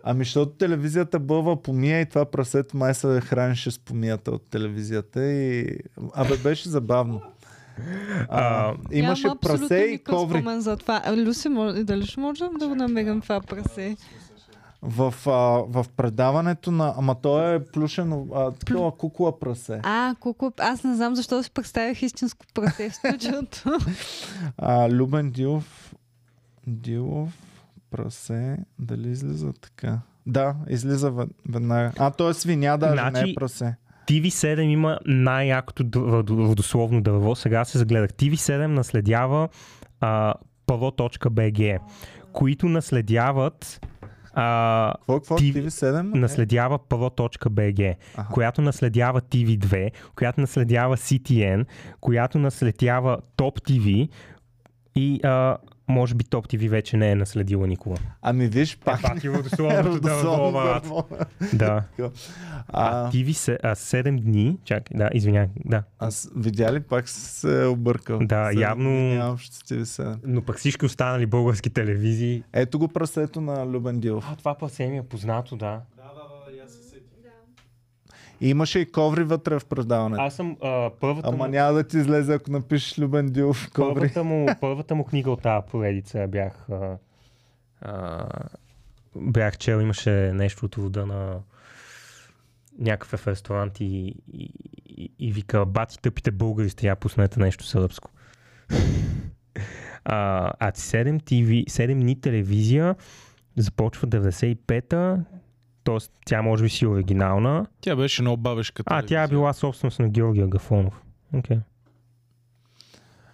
Ами, 0.06 0.24
защото 0.24 0.52
телевизията 0.52 1.18
бълва 1.18 1.62
помия 1.62 2.00
и 2.00 2.08
това 2.08 2.24
прасето 2.24 2.76
май 2.76 2.94
се 2.94 3.20
хранеше 3.20 3.70
с 3.70 3.78
помията 3.78 4.30
от 4.30 4.50
телевизията 4.50 5.24
и... 5.24 5.78
Абе, 6.14 6.36
беше 6.36 6.68
забавно. 6.68 7.22
А, 8.28 8.74
имаше 8.92 9.26
абсолютно 9.26 9.58
прасе 9.58 9.76
и 9.76 10.04
коври. 10.04 10.44
за 10.60 10.76
това. 10.76 11.02
А, 11.04 11.16
Люси, 11.16 11.48
може, 11.48 11.84
дали 11.84 12.06
ще 12.06 12.20
можем 12.20 12.52
да 12.58 12.68
го 12.68 12.74
намерим 12.74 13.20
това 13.20 13.40
прасе? 13.40 13.96
В, 14.82 15.14
а, 15.26 15.30
в 15.68 15.86
предаването 15.96 16.70
на... 16.70 16.94
Ама 16.96 17.14
то 17.14 17.48
е 17.48 17.64
плюшено... 17.64 18.26
А, 18.34 18.50
такова 18.50 18.96
кукла 18.96 19.38
прасе. 19.38 19.80
А, 19.82 20.14
колко... 20.20 20.52
Аз 20.58 20.84
не 20.84 20.94
знам 20.94 21.14
защо 21.14 21.42
си 21.42 21.50
представях 21.50 22.02
истинско 22.02 22.46
прасе 22.54 22.90
в 22.90 22.94
студиото. 22.94 23.62
А, 24.58 24.90
Любен 24.90 25.30
Дилов... 25.30 25.94
Дилов 26.66 27.53
прасе... 27.96 28.56
Дали 28.78 29.08
излиза 29.08 29.52
така? 29.52 29.98
Да, 30.26 30.54
излиза 30.68 31.10
вед- 31.10 31.30
веднага. 31.48 31.92
А, 31.98 32.10
то 32.10 32.30
е 32.30 32.34
свиня, 32.34 32.78
даже 32.78 32.94
не 32.94 33.08
е 33.08 33.10
Значи- 33.10 33.34
прасе. 33.34 33.74
TV7 34.06 34.60
има 34.60 34.98
най-якото 35.06 35.84
водословно 36.26 37.02
дърво. 37.02 37.34
Сега 37.34 37.64
се 37.64 37.78
загледах. 37.78 38.10
TV7 38.10 38.66
наследява 38.66 39.48
а, 40.00 40.34
първо.bg, 40.66 41.78
които 42.32 42.68
наследяват 42.68 43.80
а, 44.34 44.92
Какво, 44.94 45.14
какво? 45.14 45.36
TV 45.36 45.54
TV7? 45.60 46.02
наследява 46.14 46.78
първо.bg, 46.78 47.94
Аха. 48.16 48.32
която 48.32 48.62
наследява 48.62 49.20
TV2, 49.20 49.90
която 50.16 50.40
наследява 50.40 50.96
CTN, 50.96 51.64
която 52.00 52.38
наследява 52.38 53.18
Top 53.36 53.70
TV 53.70 54.08
и 54.94 55.20
а, 55.24 55.56
може 55.88 56.14
би 56.14 56.24
Top 56.24 56.54
TV 56.54 56.68
вече 56.68 56.96
не 56.96 57.10
е 57.10 57.14
наследила 57.14 57.66
никога. 57.66 57.96
Ами 58.22 58.46
виж, 58.46 58.78
пак... 58.78 59.02
пак 59.02 59.24
е 59.24 59.30
водословното 59.30 60.00
дърво. 60.00 61.04
Да. 61.52 61.82
А, 61.98 62.10
А, 62.68 63.10
TV 63.10 63.32
се- 63.32 63.58
а, 63.62 63.74
7 63.74 64.20
дни, 64.20 64.58
чакай, 64.64 64.96
да, 64.96 65.10
извинявай, 65.14 65.48
да. 65.56 65.82
аз 65.98 66.30
видя 66.36 66.72
ли 66.72 66.80
пак 66.80 67.08
се 67.08 67.62
е 67.62 67.66
объркал? 67.66 68.18
Да, 68.18 68.50
явно- 68.52 69.32
общо 69.32 69.56
с 69.56 69.60
TV7. 69.60 70.16
Но 70.24 70.42
пък 70.42 70.58
всички 70.58 70.86
останали 70.86 71.26
български 71.26 71.70
телевизии. 71.70 72.42
Ето 72.52 72.78
го 72.78 72.88
прасето 72.88 73.40
на 73.40 73.66
Любен 73.66 74.00
Дилов. 74.00 74.28
А, 74.32 74.36
това 74.36 74.54
пъсе 74.54 74.86
ми 74.86 74.98
е 74.98 75.02
познато, 75.02 75.56
да. 75.56 75.80
И 78.40 78.48
имаше 78.48 78.78
и 78.78 78.92
коври 78.92 79.24
вътре 79.24 79.58
в 79.58 79.64
предаването. 79.64 80.22
Аз 80.22 80.34
съм 80.34 80.56
а, 80.62 80.90
първата, 81.00 81.28
Ама 81.28 81.44
му, 81.44 81.50
няма 81.50 81.72
да 81.72 81.84
ти 81.84 81.98
излезе, 81.98 82.34
ако 82.34 82.50
напишеш 82.50 82.98
Любен 82.98 83.26
Дилов 83.26 83.70
коври. 83.74 83.94
първата, 83.94 84.24
му, 84.24 84.46
първата 84.60 84.94
му 84.94 85.04
книга 85.04 85.30
от 85.30 85.42
тази 85.42 85.66
поредица 85.70 86.26
бях 86.28 86.66
а, 86.70 86.96
а, 87.80 88.26
бях 89.16 89.58
чел, 89.58 89.80
имаше 89.80 90.10
нещо 90.34 90.66
от 90.66 90.76
рода 90.76 91.06
на 91.06 91.40
някакъв 92.78 93.26
ресторант 93.26 93.80
и, 93.80 93.84
и, 94.32 94.50
и, 94.86 95.10
и 95.18 95.32
вика, 95.32 95.66
бати 95.66 95.98
тъпите 95.98 96.30
българи 96.30 96.70
сте, 96.70 96.86
я 96.86 96.96
пуснете 96.96 97.40
нещо 97.40 97.64
сръбско. 97.64 98.10
а, 100.04 100.50
а 100.58 100.72
7, 100.72 101.22
TV, 101.22 101.66
7 101.66 101.94
дни 101.94 102.20
телевизия 102.20 102.94
започва 103.56 104.08
95-та, 104.08 105.18
т.е. 105.84 105.96
тя 106.24 106.42
може 106.42 106.62
би 106.62 106.68
си 106.68 106.86
оригинална. 106.86 107.66
Тя 107.80 107.96
беше 107.96 108.22
много 108.22 108.36
бабешка 108.36 108.82
А, 108.86 109.02
тя 109.02 109.22
е 109.22 109.28
била 109.28 109.52
собственост 109.52 109.98
на 109.98 110.08
Георгия 110.08 110.46
Гафонов. 110.46 111.02
Окей. 111.34 111.58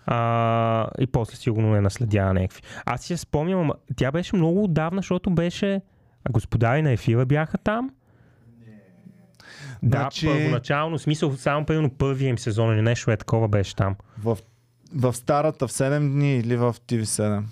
А, 0.06 0.88
и 0.98 1.06
после 1.06 1.36
сигурно 1.36 1.76
е 1.76 1.80
наследява 1.80 2.34
някакви. 2.34 2.62
Аз 2.84 3.02
си 3.02 3.12
я 3.12 3.18
спомням, 3.18 3.60
ама 3.60 3.74
тя 3.96 4.12
беше 4.12 4.36
много 4.36 4.64
отдавна, 4.64 4.98
защото 4.98 5.30
беше... 5.30 5.80
А 6.24 6.32
господари 6.32 6.82
на 6.82 6.92
ефира 6.92 7.26
бяха 7.26 7.58
там. 7.58 7.90
Да, 9.82 9.98
Значи- 9.98 10.26
първоначално, 10.26 10.98
смисъл, 10.98 11.36
само 11.36 11.66
примерно 11.66 11.90
първия 11.90 12.28
им 12.28 12.38
сезон 12.38 12.74
или 12.74 12.82
нещо 12.82 13.10
е 13.10 13.16
такова 13.16 13.48
беше 13.48 13.76
там. 13.76 13.96
В, 14.18 14.38
в 14.94 15.12
старата, 15.12 15.68
в 15.68 15.72
7 15.72 15.98
дни 15.98 16.36
или 16.36 16.56
в 16.56 16.74
TV7? 16.88 17.42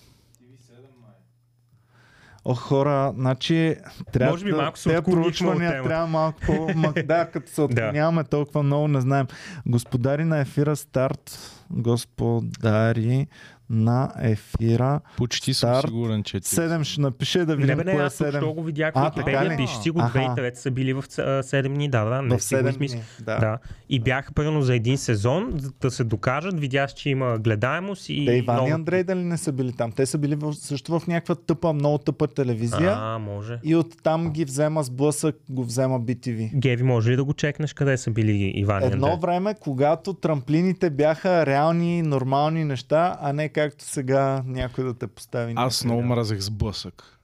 О, 2.45 2.55
хора, 2.55 3.13
значи 3.17 3.77
трябва 4.13 4.33
Може 4.33 4.45
би 4.45 4.53
малко 4.53 4.79
се 4.79 5.03
проучвания 5.03 5.83
трябва 5.83 6.07
малко 6.07 6.41
по... 6.47 6.69
Ма, 6.77 6.93
да, 7.05 7.27
като 7.27 7.51
се 7.53 7.61
Да. 7.61 7.65
отклоняваме 7.65 8.25
толкова 8.25 8.63
много, 8.63 8.89
не 8.89 9.01
знаем. 9.01 9.27
Господари 9.67 10.25
на 10.25 10.39
ефира 10.39 10.77
старт. 10.77 11.55
Господари 11.71 13.27
на 13.71 14.13
ефира. 14.21 15.01
Почти 15.17 15.55
съм 15.55 15.71
Старт. 15.71 15.87
сигурен, 15.87 16.23
че 16.23 16.41
ти... 16.41 16.47
7 16.49 16.83
ще 16.83 17.01
напише 17.01 17.39
да 17.39 17.47
Не, 17.47 17.57
видим 17.57 17.77
бе, 17.77 17.85
не, 17.85 17.93
кое 17.93 18.03
е 18.03 18.07
аз 18.07 18.17
току 18.17 18.31
7. 18.31 18.37
що 18.37 18.53
го 18.53 18.63
видях 18.63 18.93
А, 18.95 19.01
в 19.03 19.05
Википедия, 19.07 19.57
пише 19.57 19.77
си 19.77 19.91
го 19.91 20.01
Аха. 20.01 20.19
2003 20.19 20.55
са 20.55 20.71
били 20.71 20.93
в 20.93 21.03
7 21.03 21.69
дни, 21.69 21.89
да, 21.89 22.05
да, 22.05 22.23
не 22.23 22.37
В 22.37 22.43
си 22.43 22.55
го 22.55 22.61
7 22.61 22.71
измисля. 22.71 22.97
дни. 22.97 23.05
Да. 23.21 23.39
Да. 23.39 23.59
И 23.89 24.01
бяха 24.01 24.33
първо 24.33 24.63
за 24.63 24.75
един 24.75 24.99
сезон, 24.99 25.53
да 25.81 25.91
се 25.91 26.05
докажат, 26.05 26.61
видях, 26.61 26.91
че 26.91 27.11
има 27.11 27.39
гледаемост 27.39 28.09
и 28.09 28.27
Те 28.27 28.33
Иван 28.33 28.57
и 28.57 28.61
много... 28.61 28.75
Андрей 28.75 29.05
дали 29.05 29.21
не 29.21 29.39
са 29.39 29.53
били 29.53 29.73
там? 29.73 29.93
Те 29.93 30.07
са 30.07 30.19
били 30.19 30.35
в, 30.35 30.55
също 30.55 30.99
в 30.99 31.07
някаква 31.07 31.35
тъпа, 31.37 31.73
много 31.73 31.99
тъпа 31.99 32.27
телевизия. 32.27 32.93
А, 32.93 33.19
може. 33.19 33.59
И 33.65 33.77
оттам 33.77 34.31
ги 34.31 34.45
взема 34.45 34.83
с 34.83 34.91
блъсък, 34.91 35.37
го 35.51 35.65
взема 35.65 36.01
BTV. 36.01 36.51
Геви, 36.55 36.83
може 36.83 37.11
ли 37.11 37.17
да 37.17 37.25
го 37.25 37.35
чекнеш 37.35 37.73
къде 37.73 37.97
са 37.97 38.11
били 38.11 38.53
Иван 38.55 38.83
и 38.83 38.87
Едно 38.87 39.07
Андрей? 39.07 39.21
време, 39.21 39.55
когато 39.55 40.15
трамплините 40.15 40.91
бяха 40.91 41.47
реални, 41.47 42.03
нормални 42.03 42.65
неща, 42.65 43.19
а 43.21 43.33
не 43.33 43.49
както 43.59 43.85
сега 43.85 44.43
някой 44.47 44.85
да 44.85 44.95
те 44.95 45.07
постави. 45.07 45.55
Аз 45.57 45.85
някъде. 45.85 45.95
много 45.95 46.15
мразех 46.15 46.41
с 46.41 46.51
блъсък. 46.51 47.19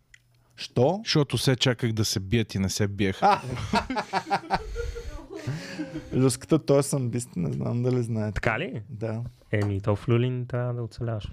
Що? 0.57 1.01
Защото 1.05 1.39
се 1.39 1.57
чаках 1.57 1.93
да 1.93 2.05
се 2.05 2.21
бият 2.21 2.55
и 2.55 2.59
не 2.59 2.71
се 2.71 2.89
биеха. 2.89 3.27
А! 3.27 3.41
Люската, 6.15 6.59
той 6.59 6.79
е 6.79 6.83
самбист, 6.83 7.37
не 7.37 7.53
знам 7.53 7.83
дали 7.83 8.03
знаете. 8.03 8.35
Така 8.35 8.59
ли? 8.59 8.83
Да. 8.91 9.21
Еми, 9.53 9.81
то 9.81 9.97
в 9.97 10.09
Люлин 10.09 10.47
трябва 10.47 10.75
да 10.75 10.83
оцеляваш. 10.83 11.33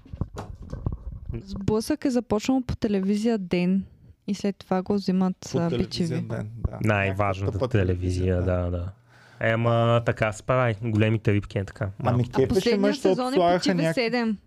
Сблъсък 1.43 2.06
е 2.06 2.10
започнал 2.10 2.62
по 2.62 2.76
телевизия 2.76 3.38
Ден 3.38 3.84
и 4.28 4.36
след 4.36 4.58
това 4.58 4.82
го 4.82 4.93
взимат 4.93 5.36
По 5.52 5.70
бичеви. 5.70 6.22
ден, 6.22 6.49
да. 6.56 6.80
Най-важната 6.82 7.52
тъпа 7.52 7.68
телевизия, 7.68 8.41
да, 8.41 8.70
да. 8.70 8.91
Ема 9.39 10.02
така 10.06 10.32
се 10.32 10.43
прави. 10.43 10.76
Големите 10.84 11.34
рибки 11.34 11.58
е 11.58 11.66
така. 11.66 11.89
Ами 12.04 12.18
Малко. 12.18 12.30
А 12.34 12.47
кефеше 12.47 12.47
ме, 12.47 12.47
последният 12.47 12.95
защото 12.95 13.16
сезон 13.16 13.28
е 13.28 13.36
по 13.36 13.36
слагаха 13.36 13.70
TV7. 13.70 13.76
някакви... 13.76 14.38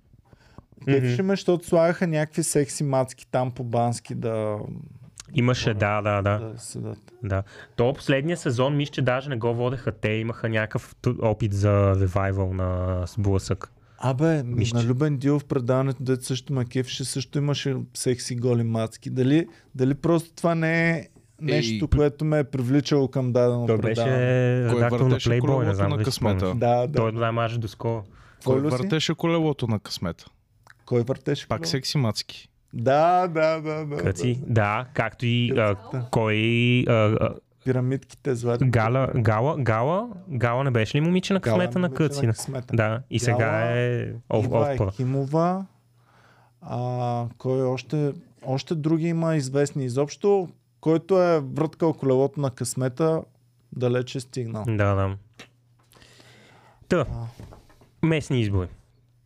Кефеше 0.85 1.23
ме, 1.23 1.33
защото 1.33 1.67
слагаха 1.67 2.07
някакви 2.07 2.43
секси 2.43 2.85
мацки 2.85 3.27
там 3.31 3.51
по 3.51 3.65
бански 3.65 4.15
да, 4.15 4.59
Имаше, 5.35 5.75
да, 5.75 6.03
да, 6.03 6.23
да. 6.23 6.39
да 6.39 6.59
седат. 6.59 7.13
Да. 7.23 7.43
То 7.77 7.93
последния 7.93 8.37
сезон, 8.37 8.77
мисля, 8.77 8.93
че 8.93 9.03
даже 9.03 9.31
не 9.31 9.37
го 9.37 9.55
водеха 9.55 9.93
те, 9.93 10.09
имаха 10.09 10.49
някакъв 10.49 10.95
опит 11.23 11.53
за 11.53 11.95
ревайвал 12.01 12.53
на 12.53 13.01
сблъсък. 13.07 13.71
Абе, 13.99 14.43
Мисля, 14.43 14.79
на 14.79 14.85
Любен 14.85 15.17
Дил 15.17 15.39
в 15.39 15.45
предаването, 15.45 16.03
дето 16.03 16.25
също 16.25 16.53
ме 16.53 16.65
кефеше, 16.65 17.05
също 17.05 17.39
имаше 17.39 17.77
секси 17.95 18.37
голи 18.37 18.63
мацки. 18.63 19.11
Дали, 19.11 19.47
дали 19.75 19.95
просто 19.95 20.33
това 20.33 20.55
не 20.55 20.91
е 20.91 21.09
нещо, 21.41 21.89
Ей, 21.93 21.99
което 21.99 22.25
ме 22.25 22.39
е 22.39 22.45
привличало 22.45 23.09
към 23.09 23.33
дадено 23.33 23.67
Той 23.67 23.79
беше 23.79 24.05
предаване? 24.05 24.69
Кой 24.71 24.77
редактор 24.77 25.01
на 25.01 25.17
Playboy, 25.17 25.67
не 25.67 25.75
знам 25.75 25.91
на 25.91 26.05
късмета? 26.05 26.55
Да, 26.55 26.87
да. 26.87 27.13
Той 27.13 27.33
маже 27.33 27.59
доскоро. 27.59 28.05
Кой 28.45 28.61
Кой 28.61 28.71
въртеше 28.71 29.15
колелото 29.15 29.67
на 29.67 29.79
късмета? 29.79 30.27
Кой 30.87 31.03
въртеше? 31.03 31.49
Пак 31.49 31.67
секси 31.67 31.99
мацки. 31.99 32.49
Да, 32.75 33.29
да, 33.29 33.61
да. 33.61 33.87
да, 33.87 33.97
Къци, 33.97 34.41
да, 34.47 34.87
както 34.95 35.27
и 35.27 35.51
а, 35.59 35.77
кой... 36.11 36.85
А, 36.89 36.93
а, 36.93 37.35
Пирамидките 37.65 38.35
злати. 38.35 38.65
Гала, 38.65 39.11
Гала, 39.17 39.57
Гала, 39.59 40.09
Гала 40.29 40.65
не 40.65 40.71
беше 40.71 40.97
ли 40.97 41.01
момиче 41.01 41.33
на 41.33 41.41
късмета 41.41 41.79
на 41.79 41.95
Къци? 41.95 42.27
късмета. 42.27 42.77
Да, 42.77 43.03
и 43.11 43.19
сега 43.19 43.37
Гала, 43.39 43.79
е 43.79 44.13
ов, 44.31 44.45
Ива. 44.45 44.73
Екимова. 44.73 45.67
А, 46.61 47.27
кой 47.39 47.63
още? 47.63 48.13
Още 48.47 48.75
други 48.75 49.07
има 49.07 49.37
известни 49.37 49.85
изобщо. 49.85 50.49
Който 50.81 51.23
е 51.23 51.41
върткал 51.41 51.93
колелото 51.93 52.41
на 52.41 52.51
късмета, 52.51 53.23
далече 53.77 54.21
стигнал. 54.21 54.65
Да, 54.67 54.95
да. 54.95 55.17
Та, 56.89 57.07
местни 58.03 58.41
избори. 58.41 58.69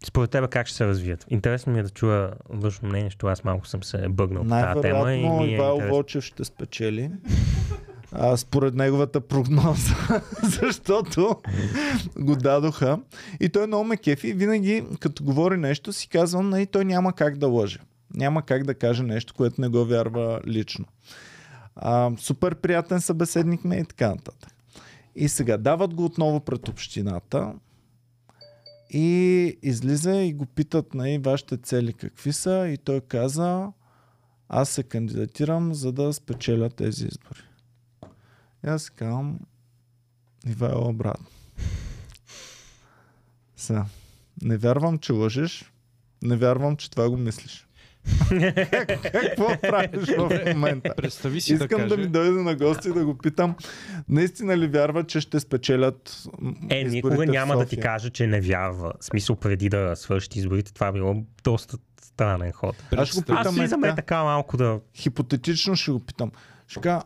Според 0.04 0.30
тебе 0.30 0.48
как 0.48 0.66
ще 0.66 0.76
се 0.76 0.86
развият? 0.86 1.26
Интересно 1.28 1.72
ми 1.72 1.78
е 1.78 1.82
да 1.82 1.90
чуя 1.90 2.32
външно 2.48 2.88
мнение, 2.88 3.06
защото 3.06 3.26
аз 3.26 3.44
малко 3.44 3.66
съм 3.66 3.82
се 3.82 4.08
бъгнал 4.08 4.42
по 4.42 4.48
тази 4.48 4.80
тема 4.80 5.14
и 5.14 5.28
ми 5.28 5.44
е 5.44 5.54
Ивайло. 5.54 5.80
Волчев 5.80 6.24
ще 6.24 6.44
спечели. 6.44 7.10
А, 8.12 8.36
според 8.36 8.74
неговата 8.74 9.20
прогноза, 9.20 9.94
защото 10.42 11.36
го 12.18 12.36
дадоха. 12.36 12.98
И 13.40 13.48
той 13.48 13.66
много 13.66 13.84
ме 13.84 13.96
кефи. 13.96 14.32
Винаги, 14.32 14.84
като 15.00 15.24
говори 15.24 15.56
нещо, 15.56 15.92
си 15.92 16.08
казвам, 16.08 16.48
нали, 16.48 16.66
той 16.66 16.84
няма 16.84 17.12
как 17.12 17.38
да 17.38 17.48
лъже. 17.48 17.78
Няма 18.14 18.42
как 18.42 18.64
да 18.64 18.74
каже 18.74 19.02
нещо, 19.02 19.34
което 19.34 19.60
не 19.60 19.68
го 19.68 19.84
вярва 19.84 20.40
лично. 20.46 20.84
А, 21.76 22.10
супер 22.18 22.54
приятен 22.54 23.00
събеседник 23.00 23.64
ме 23.64 23.76
и 23.76 23.84
така 23.84 24.08
нататък. 24.08 24.52
И 25.16 25.28
сега 25.28 25.56
дават 25.56 25.94
го 25.94 26.04
отново 26.04 26.40
пред 26.40 26.68
общината 26.68 27.52
и 28.90 29.58
излиза 29.62 30.16
и 30.16 30.32
го 30.32 30.46
питат 30.46 30.94
нали, 30.94 31.18
вашите 31.18 31.56
цели 31.56 31.92
какви 31.92 32.32
са 32.32 32.68
и 32.68 32.78
той 32.78 33.00
каза 33.00 33.72
аз 34.48 34.68
се 34.68 34.82
кандидатирам 34.82 35.74
за 35.74 35.92
да 35.92 36.12
спечеля 36.12 36.70
тези 36.70 37.06
избори. 37.06 37.42
И 38.64 38.68
аз 38.68 38.90
казвам 38.90 39.40
Ивайло 40.46 40.92
брат. 40.92 41.20
Сега, 43.56 43.86
не 44.42 44.56
вярвам, 44.56 44.98
че 44.98 45.12
лъжеш, 45.12 45.72
не 46.22 46.36
вярвам, 46.36 46.76
че 46.76 46.90
това 46.90 47.10
го 47.10 47.16
мислиш. 47.16 47.67
Какво 49.12 49.60
правиш 49.60 50.08
в 50.08 50.52
момента? 50.54 50.94
Представи 50.96 51.40
си 51.40 51.58
да 51.58 51.64
Искам 51.64 51.80
каже... 51.80 51.88
да 51.88 51.96
ми 51.96 52.06
дойде 52.06 52.30
на 52.30 52.54
гости 52.54 52.88
и 52.88 52.92
да 52.92 53.04
го 53.04 53.18
питам, 53.18 53.54
наистина 54.08 54.58
ли 54.58 54.66
вярва, 54.66 55.04
че 55.04 55.20
ще 55.20 55.40
спечелят 55.40 56.24
Е, 56.70 56.84
никога 56.84 57.26
няма 57.26 57.56
да 57.56 57.64
ти 57.66 57.80
кажа, 57.80 58.10
че 58.10 58.26
не 58.26 58.40
вярва. 58.40 58.92
В 59.00 59.04
смисъл, 59.04 59.36
преди 59.36 59.68
да 59.68 59.96
свършат 59.96 60.36
изборите, 60.36 60.74
това 60.74 60.92
било 60.92 61.14
доста 61.44 61.76
странен 62.02 62.52
ход. 62.52 62.76
Аз 62.96 63.08
ще 63.08 63.20
го 63.20 63.22
Представи- 63.22 63.60
Аз 63.60 63.64
питам 63.64 63.84
е 63.84 63.86
така. 63.86 63.94
така 63.96 64.22
малко 64.24 64.56
да... 64.56 64.80
хипотетично 64.94 65.76
ще 65.76 65.90
го 65.90 66.00
питам. 66.00 66.30
Ще 66.68 66.80
кажа, 66.80 67.00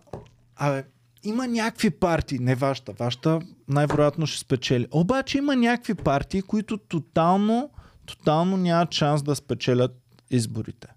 абе, 0.56 0.84
има 1.24 1.46
някакви 1.46 1.90
партии, 1.90 2.38
не 2.38 2.54
вашата, 2.54 2.92
вашата 2.92 3.40
най-вероятно 3.68 4.26
ще 4.26 4.38
спечели. 4.38 4.86
Обаче 4.90 5.38
има 5.38 5.56
някакви 5.56 5.94
партии, 5.94 6.42
които 6.42 6.76
тотално, 6.78 7.70
тотално 8.06 8.56
нямат 8.56 8.94
шанс 8.94 9.22
да 9.22 9.34
спечелят 9.34 10.01
изборите. 10.36 10.88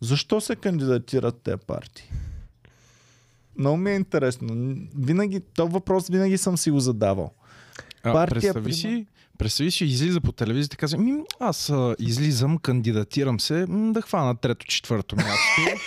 Защо 0.00 0.40
се 0.40 0.56
кандидатират 0.56 1.40
тези 1.42 1.56
партии? 1.66 2.10
Много 3.58 3.76
ми 3.76 3.90
е 3.90 3.94
интересно. 3.94 4.76
Винаги, 4.98 5.40
този 5.40 5.72
въпрос 5.72 6.08
винаги 6.08 6.38
съм 6.38 6.58
си 6.58 6.70
го 6.70 6.80
задавал. 6.80 7.32
А, 8.02 8.12
партия, 8.12 8.54
представи 8.54 8.72
си, 8.72 9.06
представи 9.38 9.70
си, 9.70 9.84
излиза 9.84 10.20
по 10.20 10.32
телевизията 10.32 10.74
и 10.74 10.76
казва, 10.76 10.98
ми, 10.98 11.12
аз 11.40 11.70
а, 11.70 11.96
излизам, 11.98 12.58
кандидатирам 12.58 13.40
се, 13.40 13.66
м, 13.68 13.92
да 13.92 14.02
хвана 14.02 14.36
трето, 14.36 14.66
четвърто 14.66 15.16
място. 15.16 15.80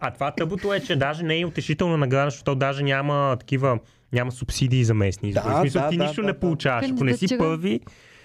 А 0.00 0.10
това 0.10 0.30
тъбото 0.30 0.74
е, 0.74 0.80
че 0.80 0.96
даже 0.96 1.24
не 1.24 1.40
е 1.40 1.46
утешителна 1.46 1.96
награда, 1.96 2.30
защото 2.30 2.54
даже 2.54 2.82
няма 2.82 3.36
такива 3.40 3.78
няма 4.12 4.32
субсидии 4.32 4.84
за 4.84 4.94
местни 4.94 5.28
избори. 5.28 5.44
Да, 5.44 5.58
в 5.58 5.60
смисъл, 5.60 5.82
да, 5.82 5.88
ти 5.88 5.96
да, 5.96 6.04
нищо 6.04 6.20
да, 6.20 6.26
не 6.26 6.32
да. 6.32 6.40
получаваш. 6.40 6.90
Ако 6.90 7.04
не 7.04 7.16
си 7.16 7.38
първи, 7.38 7.80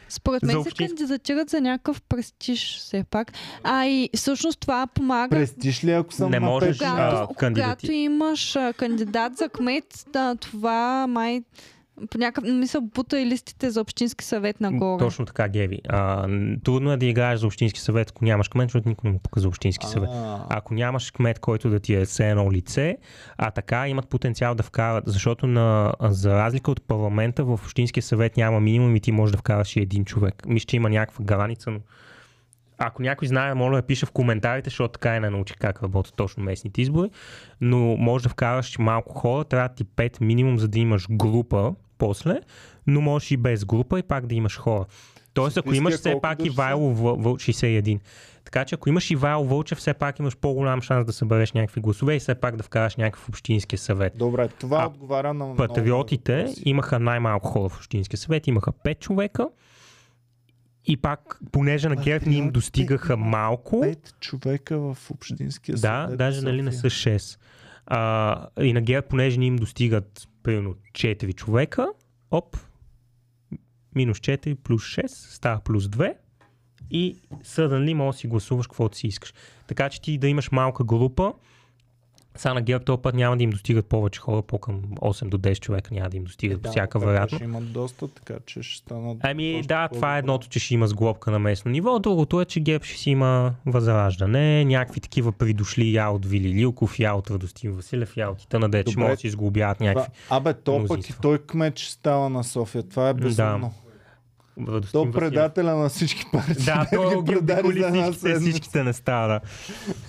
Според 0.10 0.44
мен 0.44 0.64
се 0.64 0.72
кандидатират 0.72 1.50
за 1.50 1.62
някакъв 1.62 2.02
престиж 2.02 2.78
все 2.78 3.04
пак. 3.04 3.32
А 3.64 3.86
и 3.86 4.10
всъщност 4.16 4.60
това 4.60 4.88
помага. 4.88 5.30
Престиж 5.30 5.84
ли, 5.84 5.92
ако 5.92 6.14
съм 6.14 6.32
Не 6.32 6.40
можеш, 6.40 6.78
пет- 6.78 6.86
а, 6.86 7.10
Когато, 7.10 7.34
кандидати- 7.36 7.78
когато 7.78 7.92
имаш 7.92 8.56
а, 8.56 8.74
кандидат 8.74 9.38
за 9.38 9.50
кмет, 9.50 10.06
да, 10.14 10.36
това 10.36 11.08
май 11.08 11.42
по 12.12 12.18
някакъв 12.18 12.54
мисъл 12.54 12.82
бута 12.82 13.22
и 13.22 13.26
листите 13.26 13.70
за 13.70 13.82
общински 13.82 14.26
съвет 14.26 14.62
нагоре. 14.62 15.00
точно 15.00 15.26
така, 15.26 15.48
Геви. 15.48 15.82
А, 15.90 16.28
трудно 16.64 16.92
е 16.92 16.98
да 16.98 17.06
играеш 17.06 17.40
за 17.40 17.48
общински 17.48 17.80
съвет, 17.80 18.10
ако 18.10 18.26
нямаш 18.26 18.48
кмет, 18.50 18.66
защото 18.66 18.90
никой 18.90 19.08
не 19.10 19.14
му 19.14 19.20
пука 19.20 19.40
за 19.40 19.48
общински 19.48 19.86
съвет. 19.86 20.10
А, 20.14 20.46
Ако 20.50 20.74
нямаш 20.74 21.12
кмет, 21.12 21.40
който 21.40 21.70
да 21.70 21.80
ти 21.80 21.94
е 21.94 22.06
все 22.06 22.30
едно 22.30 22.52
лице, 22.52 22.98
а 23.38 23.52
така 23.52 23.88
имат 23.88 24.08
потенциал 24.08 24.56
да 24.56 24.64
вкарат, 24.64 25.04
защото 25.08 25.48
на, 25.48 25.94
за 26.02 26.34
разлика 26.34 26.72
от 26.72 26.82
парламента 26.82 27.44
в 27.44 27.52
Общинския 27.54 28.04
съвет 28.04 28.38
няма 28.38 28.60
минимум 28.60 28.96
и 28.96 29.00
ти 29.00 29.12
можеш 29.12 29.32
да 29.32 29.38
вкараш 29.38 29.76
и 29.76 29.80
един 29.80 30.06
човек. 30.06 30.44
Мисля, 30.48 30.66
че 30.66 30.76
има 30.76 30.90
някаква 30.90 31.26
граница, 31.26 31.72
но 31.72 31.80
ако 32.78 33.02
някой 33.02 33.28
знае, 33.28 33.54
моля 33.54 33.76
да 33.76 33.82
пише 33.82 34.06
в 34.06 34.12
коментарите, 34.12 34.70
защото 34.70 34.92
така 34.92 35.16
и 35.16 35.20
не 35.20 35.30
научи 35.30 35.54
как 35.54 35.84
работят 35.84 36.16
точно 36.16 36.44
местните 36.44 36.82
избори, 36.82 37.10
но 37.62 37.78
може 37.78 38.24
да 38.24 38.30
вкараш 38.30 38.78
малко 38.78 39.14
хора, 39.14 39.44
трябва 39.44 39.70
ти 39.70 39.86
5 39.86 40.22
минимум, 40.22 40.60
за 40.60 40.68
да 40.68 40.80
имаш 40.80 41.08
група 41.10 41.76
после, 41.98 42.40
но 42.88 43.02
можеш 43.02 43.32
и 43.32 43.38
без 43.38 43.66
група 43.66 44.00
и 44.00 44.04
пак 44.04 44.26
да 44.28 44.36
имаш 44.36 44.58
хора. 44.58 44.86
Тоест, 45.34 45.58
ако 45.58 45.74
имаш 45.74 45.94
все 45.94 46.16
пак 46.22 46.38
души 46.38 46.50
са? 46.50 46.54
Ивайло 46.54 46.96
Въл- 46.96 47.24
Въл- 47.24 47.52
61, 47.52 48.00
така 48.46 48.66
че 48.66 48.76
ако 48.76 48.90
имаш 48.90 49.12
Ивайло 49.12 49.46
Вълчев, 49.46 49.78
все 49.78 49.94
пак 49.94 50.20
имаш 50.20 50.38
по-голям 50.38 50.82
шанс 50.82 51.06
да 51.06 51.14
събереш 51.14 51.52
някакви 51.52 51.82
гласове 51.82 52.16
и 52.16 52.20
все 52.20 52.36
пак 52.36 52.56
да 52.56 52.64
вкараш 52.64 52.96
някакъв 52.96 53.30
общински 53.30 53.78
съвет. 53.78 54.14
Добре, 54.18 54.48
това 54.48 54.84
А, 54.84 54.88
отговаря 54.88 55.34
на... 55.34 55.56
Патриотите 55.56 56.36
много 56.38 56.54
имаха 56.66 57.00
най-малко 57.00 57.48
хора 57.48 57.70
в 57.70 57.78
Общинския 57.78 58.18
съвет, 58.20 58.48
имаха 58.48 58.72
5 58.72 59.00
човека 59.00 59.48
И 60.86 60.98
пак, 60.98 61.40
понеже 61.52 61.90
на 61.90 61.96
ГЕРБ 61.96 62.26
ни 62.30 62.36
им 62.38 62.50
достигаха 62.52 63.18
малко, 63.18 63.82
Пет 63.82 64.16
човека 64.20 64.80
в 64.80 64.98
Общинския 65.12 65.76
да, 65.76 66.04
съвет. 66.06 66.18
даже 66.18 66.42
в 66.42 66.44
нали 66.44 66.62
не 66.62 66.72
са 66.72 66.88
6. 66.88 67.40
А, 67.86 68.48
и 68.62 68.74
на 68.74 68.82
ГЕРБ, 68.82 69.08
понеже 69.08 69.40
ни 69.40 69.48
им 69.48 69.56
достигат 69.56 70.28
примерно 70.48 70.76
4 70.92 71.34
човека, 71.34 71.88
оп, 72.32 72.58
минус 73.96 74.20
4 74.20 74.56
плюс 74.56 74.84
6 74.84 75.08
става 75.08 75.60
плюс 75.60 75.86
2 75.88 76.14
и 76.92 77.18
съдънли 77.44 77.94
може 77.94 78.16
да 78.16 78.20
си 78.20 78.28
гласуваш 78.28 78.68
каквото 78.68 78.98
си 78.98 79.08
искаш. 79.08 79.34
Така 79.68 79.90
че 79.90 80.02
ти 80.02 80.18
да 80.18 80.28
имаш 80.28 80.52
малка 80.52 80.84
група, 80.84 81.34
сега 82.38 82.54
на 82.54 82.62
ГЕРБ 82.62 82.86
този 82.86 83.02
път 83.02 83.16
няма 83.16 83.38
да 83.38 83.44
им 83.44 83.50
достигат 83.50 83.86
повече 83.86 84.20
хора, 84.20 84.42
по-към 84.42 84.82
8 84.82 85.30
до 85.30 85.38
10 85.38 85.60
човека 85.60 85.94
няма 85.94 86.10
да 86.10 86.18
им 86.18 86.24
достигат 86.24 86.62
по 86.62 86.64
Да, 86.64 86.72
всяка 86.72 86.98
но 86.98 87.02
пак 87.02 87.10
вероятност. 87.10 87.36
Ще 87.36 87.44
имат 87.44 87.72
доста, 87.72 88.08
така 88.08 88.34
че 88.46 88.64
ще 88.64 88.78
станат. 88.78 89.18
Ами 89.22 89.62
да, 89.68 89.88
това 89.88 90.16
е 90.16 90.20
едното, 90.20 90.48
че 90.48 90.60
ще 90.60 90.74
има 90.74 90.88
сглобка 90.88 91.32
на 91.32 91.40
местно 91.40 91.72
ниво. 91.72 92.00
Другото 92.00 92.42
е, 92.42 92.46
че 92.46 92.60
ГЕРБ 92.60 92.86
ще 92.86 92.98
си 92.98 93.10
има 93.10 93.54
възраждане, 93.66 94.66
някакви 94.66 95.00
такива 95.00 95.32
придошли 95.32 95.94
я 95.94 96.10
от 96.10 96.26
Вили 96.26 96.54
Лилков, 96.54 97.00
я 97.00 97.14
от 97.14 97.32
Радостин 97.32 97.72
Василев, 97.72 98.18
я 98.18 98.30
от 98.30 98.38
Титана, 98.38 98.70
де 98.70 98.82
ще 98.82 98.92
Добре. 98.92 99.02
могат 99.02 99.18
да 99.18 99.22
си 99.22 99.30
сглобяват 99.30 99.80
някакви. 99.80 100.12
Абе, 100.30 100.54
то 100.54 100.86
пък 100.88 101.10
и 101.10 101.14
той 101.22 101.38
кмет 101.38 101.80
ще 101.80 101.92
става 101.92 102.30
на 102.30 102.44
София. 102.44 102.84
Това 102.84 103.10
е 103.10 103.14
безумно. 103.14 103.74
Радостин 104.68 105.12
То 105.12 105.12
предателя 105.12 105.76
на 105.76 105.90
всички 105.90 106.26
партии. 106.32 106.66
Да, 106.66 106.88
то 106.94 107.22
ги 107.22 107.26
предаде 107.26 107.82
за 107.82 107.88
една 107.88 108.12
всичките, 108.12 108.84
не 108.84 108.94
става. 108.94 109.40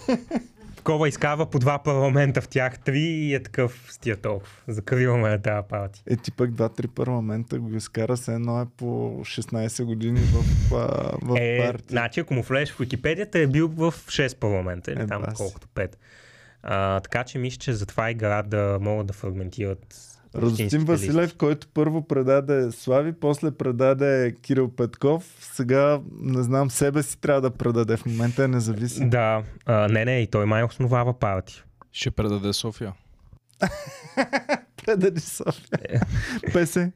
Такова 0.79 1.09
изкарва 1.09 1.47
по 1.47 1.59
два 1.59 1.79
парламента 1.79 2.41
в 2.41 2.49
тях 2.49 2.79
три 2.79 3.01
и 3.01 3.35
е 3.35 3.43
такъв 3.43 3.87
с 3.91 3.99
тия 3.99 4.17
толкова. 4.17 4.53
Закриваме 4.69 5.39
тази 5.39 5.69
партия. 5.69 6.03
Е, 6.07 6.17
ти 6.17 6.33
пък 6.33 6.51
два-три 6.51 6.89
парламента 6.89 7.59
го 7.59 7.75
изкара 7.75 8.17
се 8.17 8.35
едно 8.35 8.61
е 8.61 8.67
по 8.77 8.85
16 9.17 9.85
години 9.85 10.21
в, 10.21 10.45
а, 10.73 10.77
в 11.23 11.37
Е, 11.37 11.59
партия. 11.61 11.87
значи 11.89 12.21
ако 12.21 12.35
му 12.35 12.43
влезеш 12.43 12.71
в 12.71 12.79
Википедията 12.79 13.39
е 13.39 13.47
бил 13.47 13.69
в 13.69 13.93
6 13.93 14.37
парламента, 14.37 14.93
или 14.93 15.01
Е, 15.01 15.07
там 15.07 15.23
баси. 15.23 15.37
колкото 15.37 15.69
5. 15.69 15.95
А, 16.63 17.01
така 17.01 17.25
че 17.25 17.39
мисля, 17.39 17.59
че 17.59 17.73
затова 17.73 18.11
игра 18.11 18.43
да 18.43 18.79
могат 18.81 19.07
да 19.07 19.13
фрагментират 19.13 19.95
Радостин 20.35 20.85
Василев, 20.85 21.37
който 21.37 21.69
първо 21.75 22.07
предаде 22.07 22.73
Слави, 22.73 23.13
после 23.13 23.51
предаде 23.51 24.37
Кирил 24.43 24.69
Петков, 24.69 25.37
сега 25.41 26.01
не 26.21 26.43
знам, 26.43 26.71
себе 26.71 27.03
си 27.03 27.21
трябва 27.21 27.41
да 27.41 27.51
предаде. 27.51 27.97
В 27.97 28.07
момента 28.07 28.45
е 28.45 28.49
независим. 28.49 29.11
Да, 29.11 29.43
а, 29.67 29.89
не, 29.89 30.05
не, 30.05 30.21
и 30.21 30.27
той 30.27 30.47
май 30.47 30.63
основава 30.63 31.19
партия. 31.19 31.65
Ще 31.93 32.11
предаде 32.11 32.53
София. 32.53 32.93
Предаде 34.87 35.21
София. 35.21 36.03
Песе. 36.53 36.93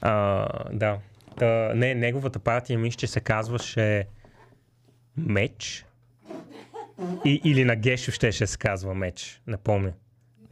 А, 0.00 0.46
да. 0.72 0.98
Та, 1.38 1.72
не, 1.74 1.94
неговата 1.94 2.38
партия 2.38 2.78
мисля, 2.78 2.96
че 2.96 3.06
се 3.06 3.20
казваше 3.20 4.06
Меч. 5.16 5.86
И, 7.24 7.40
или 7.44 7.64
на 7.64 7.76
Гешев 7.76 8.14
ще, 8.14 8.32
ще 8.32 8.46
се 8.46 8.58
казва 8.58 8.94
Меч. 8.94 9.40
Не 9.46 9.56
помня. 9.56 9.92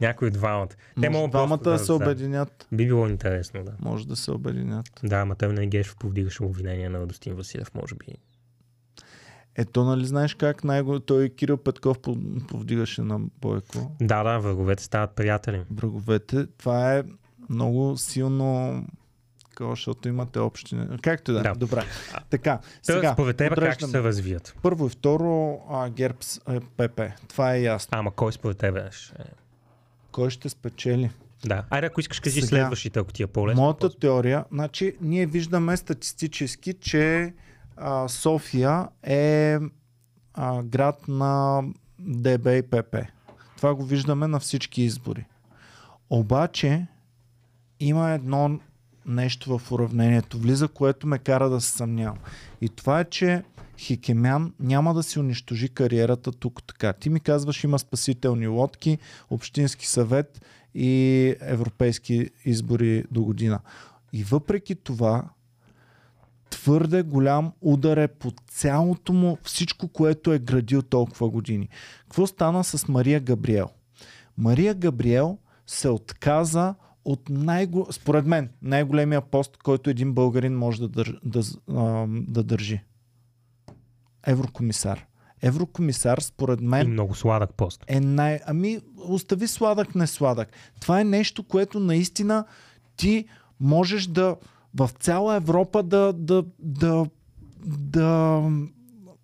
Някой 0.01 0.27
от 0.27 0.33
двамата. 0.33 0.67
Те 1.01 1.09
могат 1.09 1.31
двамата 1.31 1.57
просто 1.57 1.69
да 1.69 1.79
се 1.79 1.91
обединят. 1.91 2.67
Би 2.71 2.85
било 2.85 3.07
интересно, 3.07 3.63
да. 3.63 3.71
Може 3.79 4.07
да 4.07 4.15
се 4.15 4.31
обединят. 4.31 4.89
Да, 5.03 5.15
ама 5.15 5.35
той 5.35 5.53
на 5.53 5.65
Гешев 5.65 5.95
повдигаше 5.95 6.43
обвинения 6.43 6.89
на 6.89 6.99
Радостин 6.99 7.35
Василев, 7.35 7.73
може 7.73 7.95
би. 7.95 8.05
Ето, 9.55 9.83
нали 9.83 10.05
знаеш 10.05 10.33
как 10.35 10.63
най- 10.63 10.83
той 11.05 11.29
Кирил 11.29 11.57
Петков 11.57 11.99
по- 11.99 12.17
повдигаше 12.47 13.01
на 13.01 13.19
Бойко 13.19 13.91
Да, 14.01 14.23
да, 14.23 14.37
враговете 14.39 14.83
стават 14.83 15.11
приятели. 15.11 15.63
враговете. 15.71 16.47
Това 16.57 16.95
е 16.95 17.03
много 17.49 17.97
силно 17.97 18.83
такова, 19.49 19.71
защото 19.71 20.07
имате 20.07 20.39
общи... 20.39 20.77
Както 21.01 21.33
да. 21.33 21.39
е. 21.39 21.43
Да. 21.43 21.53
Добре. 21.53 21.83
Така, 22.29 22.57
Та, 22.57 22.93
сега, 22.93 23.13
според 23.13 23.37
теб 23.37 23.55
как 23.55 23.73
ще 23.73 23.87
се 23.87 24.03
развият? 24.03 24.55
Първо 24.61 24.87
и 24.87 24.89
второ, 24.89 25.59
а, 25.69 25.89
ГЕРБ 25.89 26.17
с 26.21 26.41
е, 26.49 26.59
ПП. 26.59 27.01
Това 27.27 27.53
е 27.55 27.61
ясно. 27.61 27.97
Ама 27.99 28.11
кой 28.11 28.33
според 28.33 28.57
тебе 28.57 28.89
ще... 28.91 29.13
Кой 30.13 30.29
ще 30.29 30.49
спечели? 30.49 31.11
Да. 31.45 31.63
Айде, 31.69 31.87
ако 31.87 31.99
искаш, 31.99 32.19
кажи 32.19 32.41
Сега, 32.41 32.47
следващите, 32.47 32.99
ако 32.99 33.13
ти 33.13 33.23
е 33.23 33.27
по-лесно. 33.27 33.61
Моята 33.61 33.79
просто. 33.79 33.99
теория, 33.99 34.45
значи 34.51 34.95
ние 35.01 35.25
виждаме 35.25 35.77
статистически, 35.77 36.73
че 36.73 37.33
а, 37.77 38.07
София 38.07 38.87
е 39.03 39.57
а, 40.33 40.63
град 40.63 41.07
на 41.07 41.63
ДБ 41.99 42.47
и 42.47 42.61
ПП. 42.61 42.95
Това 43.57 43.75
го 43.75 43.85
виждаме 43.85 44.27
на 44.27 44.39
всички 44.39 44.81
избори. 44.81 45.25
Обаче 46.09 46.87
има 47.79 48.11
едно 48.11 48.59
нещо 49.05 49.57
в 49.57 49.71
уравнението 49.71 50.37
влиза, 50.37 50.67
което 50.67 51.07
ме 51.07 51.19
кара 51.19 51.49
да 51.49 51.61
се 51.61 51.71
съмнявам. 51.71 52.17
И 52.61 52.69
това 52.69 52.99
е, 52.99 53.05
че 53.05 53.43
Хикемян 53.77 54.53
няма 54.59 54.93
да 54.93 55.03
си 55.03 55.19
унищожи 55.19 55.69
кариерата 55.69 56.31
тук 56.31 56.63
така. 56.63 56.93
Ти 56.93 57.09
ми 57.09 57.19
казваш, 57.19 57.63
има 57.63 57.79
спасителни 57.79 58.47
лодки, 58.47 58.97
Общински 59.29 59.87
съвет 59.87 60.45
и 60.75 61.35
европейски 61.41 62.29
избори 62.45 63.03
до 63.11 63.23
година. 63.23 63.59
И 64.13 64.23
въпреки 64.23 64.75
това, 64.75 65.23
твърде 66.49 67.03
голям 67.03 67.51
удар 67.61 67.97
е 67.97 68.07
по 68.07 68.31
цялото 68.47 69.13
му 69.13 69.37
всичко, 69.43 69.87
което 69.87 70.33
е 70.33 70.39
градил 70.39 70.81
толкова 70.81 71.29
години. 71.29 71.69
Какво 71.99 72.27
стана 72.27 72.63
с 72.63 72.87
Мария 72.87 73.19
Габриел? 73.19 73.69
Мария 74.37 74.73
Габриел 74.73 75.37
се 75.67 75.89
отказа 75.89 76.75
от 77.05 77.29
най 77.29 77.67
според 77.91 78.25
мен 78.25 78.49
най-големия 78.61 79.21
пост, 79.21 79.57
който 79.57 79.89
един 79.89 80.13
българин 80.13 80.57
може 80.57 80.81
да, 80.81 80.87
дър... 80.87 81.19
да, 81.25 81.41
а, 81.69 82.05
да 82.09 82.43
държи. 82.43 82.81
Еврокомисар. 84.27 85.05
Еврокомисар, 85.41 86.19
според 86.19 86.61
И 86.61 86.65
мен, 86.65 86.91
много 86.91 87.15
сладък 87.15 87.53
пост. 87.53 87.85
е 87.87 87.99
най... 87.99 88.39
Ами, 88.45 88.79
остави 88.97 89.47
сладък, 89.47 89.95
не 89.95 90.07
сладък. 90.07 90.49
Това 90.81 91.01
е 91.01 91.03
нещо, 91.03 91.43
което 91.43 91.79
наистина 91.79 92.45
ти 92.97 93.25
можеш 93.59 94.07
да 94.07 94.35
в 94.75 94.89
цяла 94.99 95.35
Европа 95.35 95.83
да, 95.83 96.13
да, 96.13 96.45
да, 96.59 97.05
да 97.67 98.41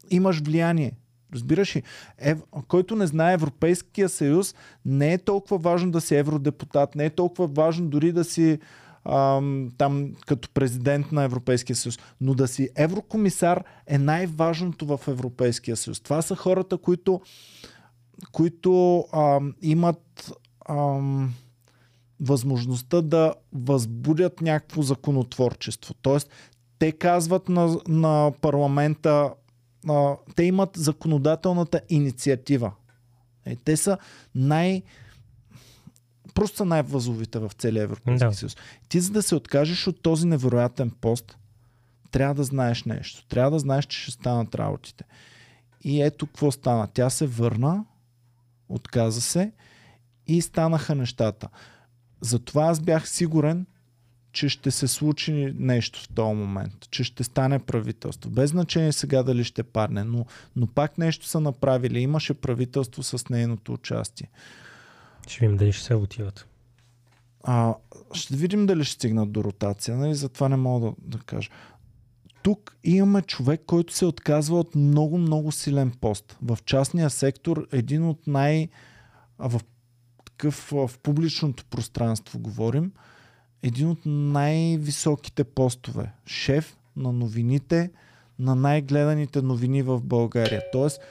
имаш 0.09 0.41
влияние. 0.41 0.91
Разбираш 1.33 1.75
ли? 1.75 1.83
Ев... 2.17 2.41
Който 2.67 2.95
не 2.95 3.07
знае 3.07 3.33
Европейския 3.33 4.09
съюз, 4.09 4.55
не 4.85 5.13
е 5.13 5.17
толкова 5.17 5.57
важно 5.57 5.91
да 5.91 6.01
си 6.01 6.15
евродепутат, 6.15 6.95
не 6.95 7.05
е 7.05 7.09
толкова 7.09 7.47
важно 7.47 7.87
дори 7.87 8.11
да 8.11 8.23
си 8.23 8.59
ам, 9.05 9.69
там 9.77 10.11
като 10.27 10.49
президент 10.49 11.11
на 11.11 11.23
Европейския 11.23 11.75
съюз. 11.75 11.99
Но 12.21 12.33
да 12.33 12.47
си 12.47 12.69
еврокомисар 12.75 13.63
е 13.87 13.97
най-важното 13.97 14.85
в 14.85 14.99
Европейския 15.07 15.77
съюз. 15.77 15.99
Това 15.99 16.21
са 16.21 16.35
хората, 16.35 16.77
които 16.77 17.21
които 18.31 19.05
ам, 19.13 19.53
имат 19.61 20.31
ам, 20.69 21.33
възможността 22.19 23.01
да 23.01 23.33
възбудят 23.53 24.41
някакво 24.41 24.81
законотворчество. 24.81 25.93
Тоест, 26.01 26.29
те 26.79 26.91
казват 26.91 27.49
на, 27.49 27.77
на 27.87 28.31
парламента, 28.41 29.29
а, 29.87 30.15
те 30.35 30.43
имат 30.43 30.69
законодателната 30.75 31.81
инициатива. 31.89 32.71
Е, 33.45 33.55
те 33.55 33.77
са 33.77 33.97
най- 34.35 34.83
просто 36.33 36.57
са 36.57 36.65
най-възловите 36.65 37.39
в 37.39 37.51
целия 37.57 37.83
Европейски 37.83 38.25
Да. 38.25 38.33
съюз. 38.33 38.57
Ти 38.89 38.99
за 38.99 39.11
да 39.11 39.23
се 39.23 39.35
откажеш 39.35 39.87
от 39.87 40.01
този 40.01 40.27
невероятен 40.27 40.91
пост, 40.91 41.37
трябва 42.11 42.35
да 42.35 42.43
знаеш 42.43 42.83
нещо. 42.83 43.25
Трябва 43.27 43.51
да 43.51 43.59
знаеш, 43.59 43.85
че 43.85 44.01
ще 44.01 44.11
станат 44.11 44.55
работите. 44.55 45.03
И 45.83 46.01
ето 46.01 46.27
какво 46.27 46.51
стана. 46.51 46.87
Тя 46.93 47.09
се 47.09 47.27
върна, 47.27 47.85
отказа 48.69 49.21
се 49.21 49.51
и 50.27 50.41
станаха 50.41 50.95
нещата. 50.95 51.49
Затова 52.21 52.63
аз 52.65 52.79
бях 52.79 53.09
сигурен, 53.09 53.65
че 54.31 54.49
ще 54.49 54.71
се 54.71 54.87
случи 54.87 55.53
нещо 55.59 56.03
в 56.03 56.09
този 56.09 56.35
момент, 56.35 56.73
че 56.91 57.03
ще 57.03 57.23
стане 57.23 57.59
правителство. 57.59 58.29
Без 58.29 58.49
значение 58.49 58.91
сега 58.91 59.23
дали 59.23 59.43
ще 59.43 59.63
падне, 59.63 60.03
но, 60.03 60.25
но 60.55 60.67
пак 60.67 60.97
нещо 60.97 61.25
са 61.25 61.39
направили. 61.39 61.99
Имаше 61.99 62.33
правителство 62.33 63.03
с 63.03 63.29
нейното 63.29 63.73
участие. 63.73 64.29
Ще 65.27 65.39
видим 65.39 65.57
дали 65.57 65.71
ще 65.71 65.83
се 65.83 65.95
отиват. 65.95 66.45
А, 67.43 67.75
ще 68.13 68.35
видим 68.35 68.65
дали 68.65 68.83
ще 68.83 68.93
стигнат 68.93 69.31
до 69.31 69.43
ротация, 69.43 69.97
нали? 69.97 70.15
затова 70.15 70.49
не 70.49 70.55
мога 70.55 70.85
да, 70.85 71.17
да 71.17 71.23
кажа. 71.23 71.49
Тук 72.43 72.77
имаме 72.83 73.21
човек, 73.21 73.61
който 73.65 73.93
се 73.93 74.05
отказва 74.05 74.59
от 74.59 74.75
много, 74.75 75.17
много 75.17 75.51
силен 75.51 75.91
пост. 75.91 76.37
В 76.41 76.57
частния 76.65 77.09
сектор 77.09 77.67
един 77.71 78.05
от 78.05 78.27
най... 78.27 78.69
В, 79.39 79.61
такъв, 80.25 80.69
в 80.71 80.91
публичното 81.03 81.65
пространство 81.65 82.39
говорим, 82.39 82.91
един 83.63 83.89
от 83.89 83.99
най-високите 84.05 85.43
постове. 85.43 86.11
Шеф 86.25 86.77
на 86.95 87.11
новините, 87.11 87.91
на 88.39 88.55
най-гледаните 88.55 89.41
новини 89.41 89.81
в 89.81 90.01
България. 90.01 90.61
Тоест, 90.71 91.01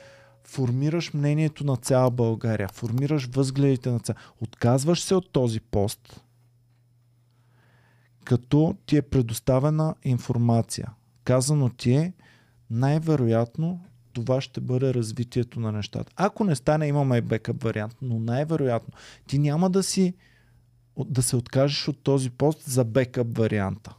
формираш 0.44 1.14
мнението 1.14 1.64
на 1.64 1.76
цяла 1.76 2.10
България, 2.10 2.68
формираш 2.68 3.28
възгледите 3.28 3.90
на 3.90 4.00
цяла. 4.00 4.18
Отказваш 4.40 5.02
се 5.02 5.14
от 5.14 5.32
този 5.32 5.60
пост, 5.60 6.20
като 8.24 8.76
ти 8.86 8.96
е 8.96 9.02
предоставена 9.02 9.94
информация, 10.04 10.88
Казано 11.24 11.68
ти 11.68 11.92
е, 11.92 12.12
най-вероятно 12.70 13.80
това 14.12 14.40
ще 14.40 14.60
бъде 14.60 14.94
развитието 14.94 15.60
на 15.60 15.72
нещата. 15.72 16.12
Ако 16.16 16.44
не 16.44 16.54
стане, 16.54 16.86
имаме 16.86 17.16
и 17.16 17.20
бекъп 17.20 17.62
вариант, 17.62 17.96
но 18.02 18.18
най-вероятно 18.18 18.94
ти 19.26 19.38
няма 19.38 19.70
да 19.70 19.82
си 19.82 20.14
да 21.04 21.22
се 21.22 21.36
откажеш 21.36 21.88
от 21.88 22.02
този 22.02 22.30
пост 22.30 22.62
за 22.62 22.84
бекъп 22.84 23.38
варианта. 23.38 23.94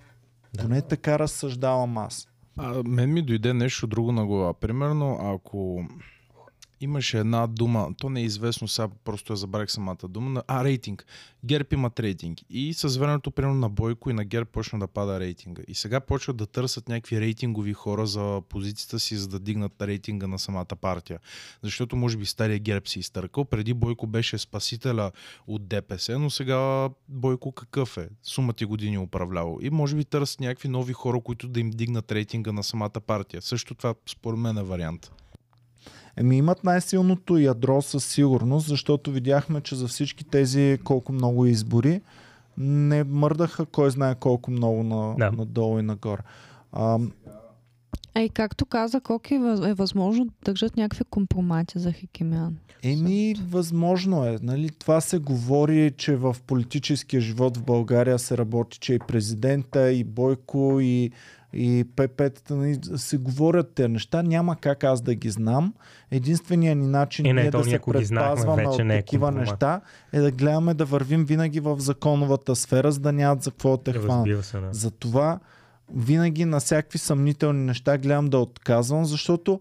Да. 0.54 0.64
Поне 0.64 0.82
така 0.82 1.20
разсъждавам 1.20 1.98
аз. 1.98 2.28
А, 2.58 2.84
мен 2.86 3.14
ми 3.14 3.22
дойде 3.22 3.54
нещо 3.54 3.88
друго 3.88 4.12
на 4.12 4.26
глава. 4.26 4.54
Примерно, 4.54 5.18
ако 5.22 5.86
имаше 6.82 7.20
една 7.20 7.48
дума, 7.48 7.90
то 7.98 8.10
не 8.10 8.22
е 8.22 8.24
известно, 8.24 8.68
сега 8.68 8.88
просто 9.04 9.34
я 9.34 9.38
забравих 9.38 9.72
самата 9.72 10.08
дума, 10.10 10.44
а 10.48 10.64
рейтинг. 10.64 11.06
ГЕРБ 11.46 11.68
имат 11.74 12.00
рейтинг. 12.00 12.40
И 12.50 12.74
с 12.74 12.98
времето, 12.98 13.32
примерно 13.32 13.60
на 13.60 13.70
Бойко 13.70 14.10
и 14.10 14.14
на 14.14 14.26
ГЕРБ 14.26 14.46
почна 14.46 14.80
да 14.80 14.88
пада 14.88 15.20
рейтинга. 15.20 15.64
И 15.68 15.76
сега 15.76 16.00
почват 16.00 16.38
да 16.38 16.46
търсят 16.46 16.90
някакви 16.90 17.22
рейтингови 17.22 17.74
хора 17.74 18.06
за 18.06 18.42
позицията 18.50 19.00
си, 19.00 19.16
за 19.16 19.28
да 19.28 19.40
дигнат 19.40 19.82
рейтинга 19.82 20.28
на 20.28 20.40
самата 20.40 20.66
партия. 20.66 21.20
Защото 21.64 21.96
може 21.96 22.18
би 22.18 22.26
стария 22.26 22.60
ГЕРБ 22.60 22.88
си 22.88 23.00
изтъркал. 23.00 23.46
Преди 23.46 23.74
Бойко 23.74 24.08
беше 24.08 24.38
спасителя 24.38 25.12
от 25.48 25.68
ДПС, 25.68 26.20
но 26.20 26.30
сега 26.30 26.90
Бойко 27.08 27.52
какъв 27.52 27.98
е? 27.98 28.10
Сума 28.24 28.54
ти 28.54 28.66
години 28.66 28.96
е 28.96 29.00
управлявал. 29.00 29.58
И 29.62 29.70
може 29.70 29.96
би 29.96 30.06
търсят 30.06 30.40
някакви 30.40 30.70
нови 30.70 30.94
хора, 30.94 31.22
които 31.22 31.48
да 31.48 31.60
им 31.60 31.70
дигнат 31.70 32.12
рейтинга 32.12 32.52
на 32.52 32.64
самата 32.64 32.90
партия. 32.90 33.42
Също 33.42 33.76
това 33.76 33.96
според 34.06 34.40
мен 34.40 34.58
е 34.58 34.64
вариант. 34.64 35.12
Еми 36.18 36.38
имат 36.38 36.64
най-силното 36.64 37.38
ядро 37.38 37.82
със 37.82 38.06
сигурност, 38.06 38.68
защото 38.68 39.12
видяхме, 39.12 39.62
че 39.62 39.76
за 39.76 39.88
всички 39.88 40.24
тези 40.24 40.78
колко 40.84 41.12
много 41.12 41.46
избори 41.46 42.02
не 42.60 43.04
мърдаха 43.04 43.66
кой 43.66 43.92
знае 43.92 44.16
колко 44.16 44.52
много 44.52 44.84
на, 44.84 45.16
да. 45.18 45.32
надолу 45.32 45.80
и 45.80 45.82
нагоре. 45.82 46.22
А, 46.72 47.00
а 48.16 48.22
и 48.22 48.30
както 48.30 48.66
каза 48.66 49.02
Коки, 49.02 49.34
е 49.66 49.74
възможно 49.74 50.26
да 50.26 50.32
държат 50.46 50.78
някакви 50.78 51.04
компромати 51.04 51.80
за 51.80 51.92
Хикемян. 51.92 52.58
Еми, 52.84 53.36
възможно 53.50 54.26
е. 54.26 54.38
Нали? 54.42 54.70
Това 54.70 55.02
се 55.02 55.20
говори, 55.20 55.92
че 55.98 56.16
в 56.16 56.36
политическия 56.48 57.22
живот 57.22 57.58
в 57.58 57.64
България 57.64 58.20
се 58.20 58.38
работи, 58.38 58.80
че 58.80 58.94
и 58.94 59.00
президента, 59.00 59.92
и 59.92 60.04
Бойко, 60.04 60.80
и 60.82 61.12
и 61.54 61.86
ПП-тата 61.96 62.52
нали, 62.52 62.80
се 62.98 63.18
говорят 63.18 63.74
тези 63.76 63.88
неща. 63.88 64.22
Няма 64.24 64.56
как 64.56 64.84
аз 64.84 65.02
да 65.02 65.16
ги 65.16 65.30
знам. 65.30 65.74
Единственият 66.12 66.78
ни 66.78 66.88
начин 66.88 67.26
е, 67.26 67.34
не, 67.34 67.50
да 67.50 67.64
се 67.64 67.80
предпазваме 67.88 68.68
от 68.68 68.84
не 68.84 68.96
е 68.96 68.98
такива 68.98 69.32
неща 69.32 69.82
е 70.14 70.20
да 70.20 70.32
гледаме 70.32 70.74
да 70.74 70.86
вървим 70.86 71.26
винаги 71.26 71.60
в 71.60 71.80
законовата 71.80 72.56
сфера, 72.56 72.92
за 72.92 73.00
да 73.00 73.12
нямат 73.12 73.44
за 73.44 73.52
какво 73.52 73.78
те 73.78 73.94
хванат. 73.94 74.26
Да. 74.26 74.70
Затова 74.72 75.40
винаги 75.96 76.46
на 76.46 76.60
всякакви 76.60 77.00
съмнителни 77.00 77.66
неща 77.66 77.98
гледам 77.98 78.28
да 78.28 78.38
отказвам, 78.38 79.06
защото 79.06 79.60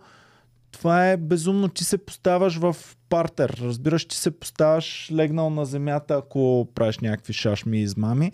това 0.70 1.08
е 1.10 1.16
безумно. 1.16 1.68
Ти 1.68 1.84
се 1.84 1.98
поставаш 1.98 2.56
в 2.56 2.76
партер. 3.08 3.58
Разбираш, 3.62 4.04
ти 4.04 4.16
се 4.16 4.30
поставаш 4.30 5.10
легнал 5.12 5.50
на 5.50 5.64
земята, 5.64 6.14
ако 6.14 6.68
правиш 6.74 6.98
някакви 6.98 7.32
шашми 7.32 7.78
и 7.78 7.82
измами, 7.82 8.32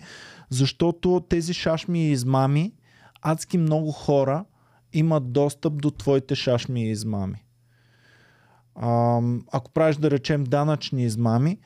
защото 0.49 1.25
тези 1.29 1.53
шашми 1.53 2.07
и 2.07 2.11
измами 2.11 2.71
адски 3.25 3.57
много 3.57 3.91
хора 3.91 4.45
имат 4.93 5.31
достъп 5.31 5.81
до 5.81 5.91
твоите 5.91 6.35
шашми 6.35 6.87
и 6.87 6.91
измами. 6.91 7.45
А, 8.75 9.21
ако 9.51 9.71
правиш 9.71 9.95
да 9.95 10.11
речем 10.11 10.43
данъчни 10.43 11.03
измами, 11.03 11.57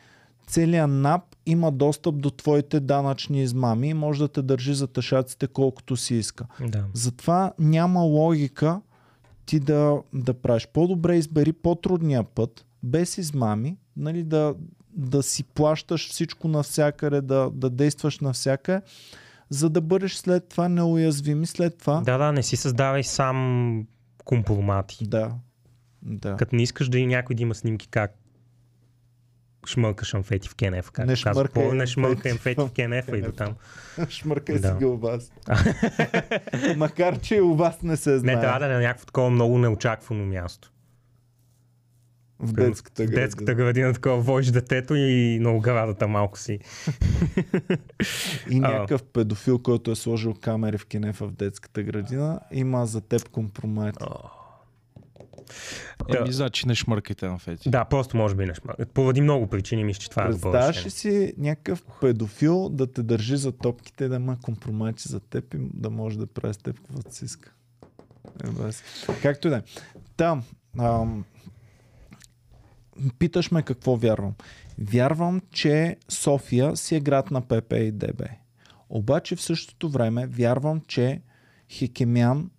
целият 0.48 0.90
НАП 0.90 1.22
има 1.46 1.72
достъп 1.72 2.22
до 2.22 2.30
твоите 2.30 2.80
данъчни 2.80 3.44
измами 3.44 3.90
и 3.90 3.94
може 3.94 4.20
да 4.20 4.28
те 4.28 4.42
държи 4.42 4.74
за 4.74 4.88
тъшаците 4.88 5.48
колкото 5.48 5.98
си 5.98 6.16
иска. 6.16 6.46
Да. 6.68 6.86
Затова 6.94 7.54
няма 7.60 8.02
логика 8.02 8.82
ти 9.46 9.60
да, 9.60 9.98
да 10.14 10.34
правиш. 10.34 10.68
По-добре 10.74 11.16
избери 11.16 11.54
по-трудния 11.54 12.24
път, 12.24 12.66
без 12.84 13.18
измами, 13.18 13.78
нали, 13.98 14.24
да, 14.24 14.56
да 14.94 15.24
си 15.24 15.44
плащаш 15.44 16.10
всичко 16.10 16.48
навсякъде, 16.48 17.22
да, 17.22 17.50
да 17.54 17.70
действаш 17.70 18.20
навсякъде 18.20 18.82
за 19.50 19.70
да 19.70 19.82
бъдеш 19.82 20.16
след 20.16 20.50
това 20.50 20.70
неуязвим 20.70 21.44
и 21.44 21.46
след 21.46 21.78
това... 21.78 22.02
Да, 22.02 22.18
да, 22.18 22.32
не 22.32 22.44
си 22.44 22.56
създавай 22.56 23.04
сам 23.04 23.88
компромати. 24.26 25.08
Да. 25.08 25.32
да. 26.02 26.36
Като 26.36 26.56
не 26.56 26.64
искаш 26.64 26.90
да 26.90 27.00
и 27.00 27.06
някой 27.06 27.36
да 27.36 27.44
има 27.44 27.56
снимки 27.56 27.88
как 27.88 28.16
шмъркаш 29.68 30.14
амфети 30.14 30.50
в 30.50 30.56
Кенеф. 30.56 30.92
Как 30.92 31.08
не 31.08 31.16
шмъркай, 31.16 31.70
по, 31.70 31.74
не 31.74 31.88
шмъркай 31.88 32.32
амфети 32.32 32.62
в 32.62 32.72
Кенеф 32.76 33.08
и 33.08 33.22
до 33.22 33.32
там. 33.32 33.56
Шмъркай 34.10 34.60
да. 34.60 34.68
си 34.68 34.84
го 34.84 34.92
у 34.92 34.98
вас. 34.98 35.32
Макар, 36.76 37.20
че 37.20 37.42
у 37.42 37.56
вас 37.56 37.82
не 37.82 37.98
се 37.98 38.20
знае. 38.20 38.36
Не, 38.36 38.42
трябва 38.42 38.60
да 38.60 38.66
е 38.66 38.70
на 38.70 38.80
някакво 38.80 39.06
такова 39.06 39.30
много 39.30 39.58
неочаквано 39.58 40.26
място. 40.26 40.72
В 42.40 42.54
детската 42.54 43.06
градина. 43.06 43.22
В 43.22 43.26
детската 43.26 43.56
градина 43.56 43.94
такова 43.94 44.22
водиш 44.22 44.52
детето 44.52 44.96
и 44.96 45.40
на 45.40 45.56
оградата 45.56 46.08
малко 46.08 46.40
си. 46.40 46.60
и 48.50 48.60
някакъв 48.60 49.04
педофил, 49.04 49.60
който 49.60 49.92
е 49.92 49.96
сложил 49.96 50.34
камери 50.42 50.78
в 50.78 50.86
кинефа 50.86 51.28
в 51.28 51.32
детската 51.32 51.84
градина, 51.84 52.40
има 52.52 52.86
за 52.86 53.02
теб 53.02 53.30
компромат. 53.30 53.98
Еми, 56.18 56.32
значи 56.32 56.68
не 56.68 56.76
шмъркайте 56.76 57.28
на 57.28 57.38
фети. 57.38 57.70
Да, 57.70 57.86
просто 57.86 58.18
може 58.18 58.36
би 58.36 58.46
не 58.46 58.54
шмъркайте. 58.54 58.94
Поради 58.94 59.22
много 59.22 59.48
причини 59.48 59.84
мисля, 59.84 60.00
че 60.00 60.10
това 60.10 60.24
е 60.24 60.30
добро 60.30 60.52
Представяш 60.52 60.86
ли 60.86 60.90
си 60.90 61.34
някакъв 61.38 61.84
педофил 62.02 62.70
да 62.70 62.88
те 62.88 63.04
държи 63.04 63.38
за 63.38 63.52
топките, 63.52 64.08
да 64.08 64.16
има 64.16 64.38
компромати 64.42 65.04
за 65.08 65.20
теб 65.20 65.54
и 65.54 65.58
да 65.74 65.90
може 65.90 66.18
да 66.18 66.28
прави 66.28 66.54
с 66.54 66.58
теб 66.58 66.76
каквото 66.78 67.16
си 67.16 67.26
иска? 67.26 67.52
Е, 68.44 68.72
Както 69.22 69.48
и 69.48 69.52
да 69.52 69.58
е. 69.58 69.62
Там, 70.18 70.44
ам, 70.80 71.26
питаш 73.20 73.52
ме 73.52 73.64
какво 73.64 73.96
вярвам. 73.96 74.34
Вярвам, 74.80 75.42
че 75.52 75.98
София 76.10 76.78
си 76.78 76.96
е 76.96 77.00
град 77.00 77.32
на 77.32 77.42
ПП 77.42 77.74
и 77.74 77.92
ДБ. 77.92 78.22
Обаче 78.90 79.36
в 79.36 79.42
същото 79.42 79.90
време 79.90 80.28
вярвам, 80.28 80.82
че 80.88 81.22
Хикемян 81.70 82.50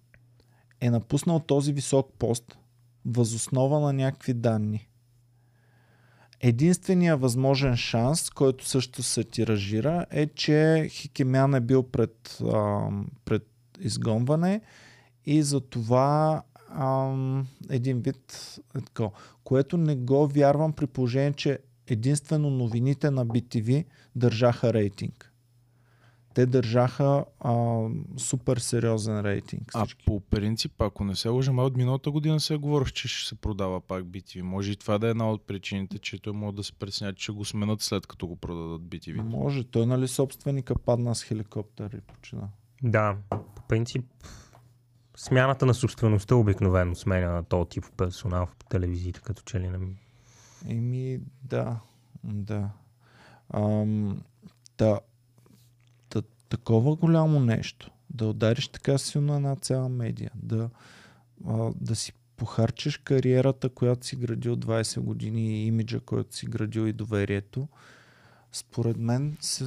е 0.81 0.91
напуснал 0.91 1.41
този 1.41 1.73
висок 1.73 2.13
пост 2.19 2.59
възоснова 3.05 3.81
на 3.81 3.93
някакви 3.93 4.35
данни. 4.35 4.89
Единственият 6.41 7.21
възможен 7.21 7.77
шанс, 7.77 8.31
който 8.31 8.69
също 8.69 9.03
се 9.03 9.25
тиражира, 9.25 10.07
е, 10.11 10.27
че 10.27 10.89
Хикемян 10.91 11.55
е 11.55 11.61
бил 11.61 11.83
пред, 11.83 12.39
а, 12.53 12.89
пред 13.25 13.47
изгонване 13.81 14.61
и 15.27 15.43
за 15.43 15.61
това 15.61 16.43
ам, 16.79 17.47
един 17.71 18.01
вид 18.01 18.59
е 18.77 18.81
така, 18.81 19.09
което 19.45 19.77
не 19.77 19.97
го 19.97 20.27
вярвам 20.27 20.73
при 20.73 20.87
положение, 20.87 21.33
че 21.33 21.59
единствено 21.87 22.51
новините 22.51 23.11
на 23.11 23.27
BTV 23.27 23.85
държаха 24.17 24.73
рейтинг. 24.73 25.33
Те 26.35 26.47
държаха 26.47 27.25
а, 27.41 27.85
супер 28.17 28.57
сериозен 28.57 29.21
рейтинг. 29.21 29.71
Всички. 29.75 30.03
А 30.03 30.07
по 30.07 30.21
принцип, 30.21 30.83
ако 30.83 31.05
не 31.05 31.17
се 31.17 31.29
лъжа, 31.29 31.53
от 31.53 31.77
миналата 31.77 32.11
година 32.11 32.41
се 32.41 32.57
говорих, 32.57 32.93
че 32.93 33.09
ще 33.09 33.29
се 33.29 33.35
продава 33.35 33.81
пак 33.81 34.05
BTV. 34.05 34.41
Може 34.41 34.73
и 34.73 34.77
това 34.77 34.99
да 34.99 35.07
е 35.07 35.11
една 35.11 35.31
от 35.31 35.47
причините, 35.47 35.99
че 35.99 36.23
той 36.23 36.33
може 36.33 36.57
да 36.57 36.65
се 36.65 36.73
пресня, 36.73 37.15
че 37.15 37.33
го 37.33 37.45
сменят 37.45 37.81
след 37.81 38.07
като 38.07 38.27
го 38.27 38.37
продадат 38.37 38.83
BTV. 38.83 39.23
Може. 39.23 39.65
Той 39.65 39.87
нали 39.87 40.09
собственика 40.09 40.75
падна 40.75 41.15
с 41.15 41.25
хеликоптер 41.25 41.91
и 41.91 42.01
почина. 42.01 42.49
Да, 42.83 43.17
по 43.31 43.63
принцип 43.69 44.05
смяната 45.21 45.67
на 45.67 45.75
собствеността 45.75 46.35
обикновено 46.35 46.95
сменя 46.95 47.31
на 47.31 47.45
този 47.45 47.69
тип 47.69 47.85
персонал 47.97 48.47
в 48.47 48.65
телевизиите, 48.69 49.21
като 49.21 49.43
че 49.43 49.61
ли 49.61 49.69
не... 49.69 49.79
Еми, 50.69 51.21
да, 51.45 51.81
да. 52.25 52.71
Ам, 53.55 54.23
да, 54.79 55.01
да. 56.11 56.23
Такова 56.49 56.97
голямо 56.97 57.41
нещо, 57.41 57.91
да 58.11 58.27
удариш 58.27 58.69
така 58.69 58.99
силно 58.99 59.37
една 59.37 59.57
цяла 59.57 59.89
медия, 59.89 60.31
да, 60.35 60.71
а, 61.47 61.71
да 61.81 61.97
си 61.97 62.13
похарчиш 62.37 62.97
кариерата, 62.97 63.69
която 63.69 64.07
си 64.07 64.17
градил 64.17 64.57
20 64.57 65.01
години 65.01 65.43
и 65.43 65.67
имиджа, 65.67 66.01
който 66.01 66.37
си 66.37 66.47
градил 66.47 66.87
и 66.87 66.93
доверието, 66.93 67.69
според 68.53 68.97
мен 68.97 69.37
се 69.41 69.65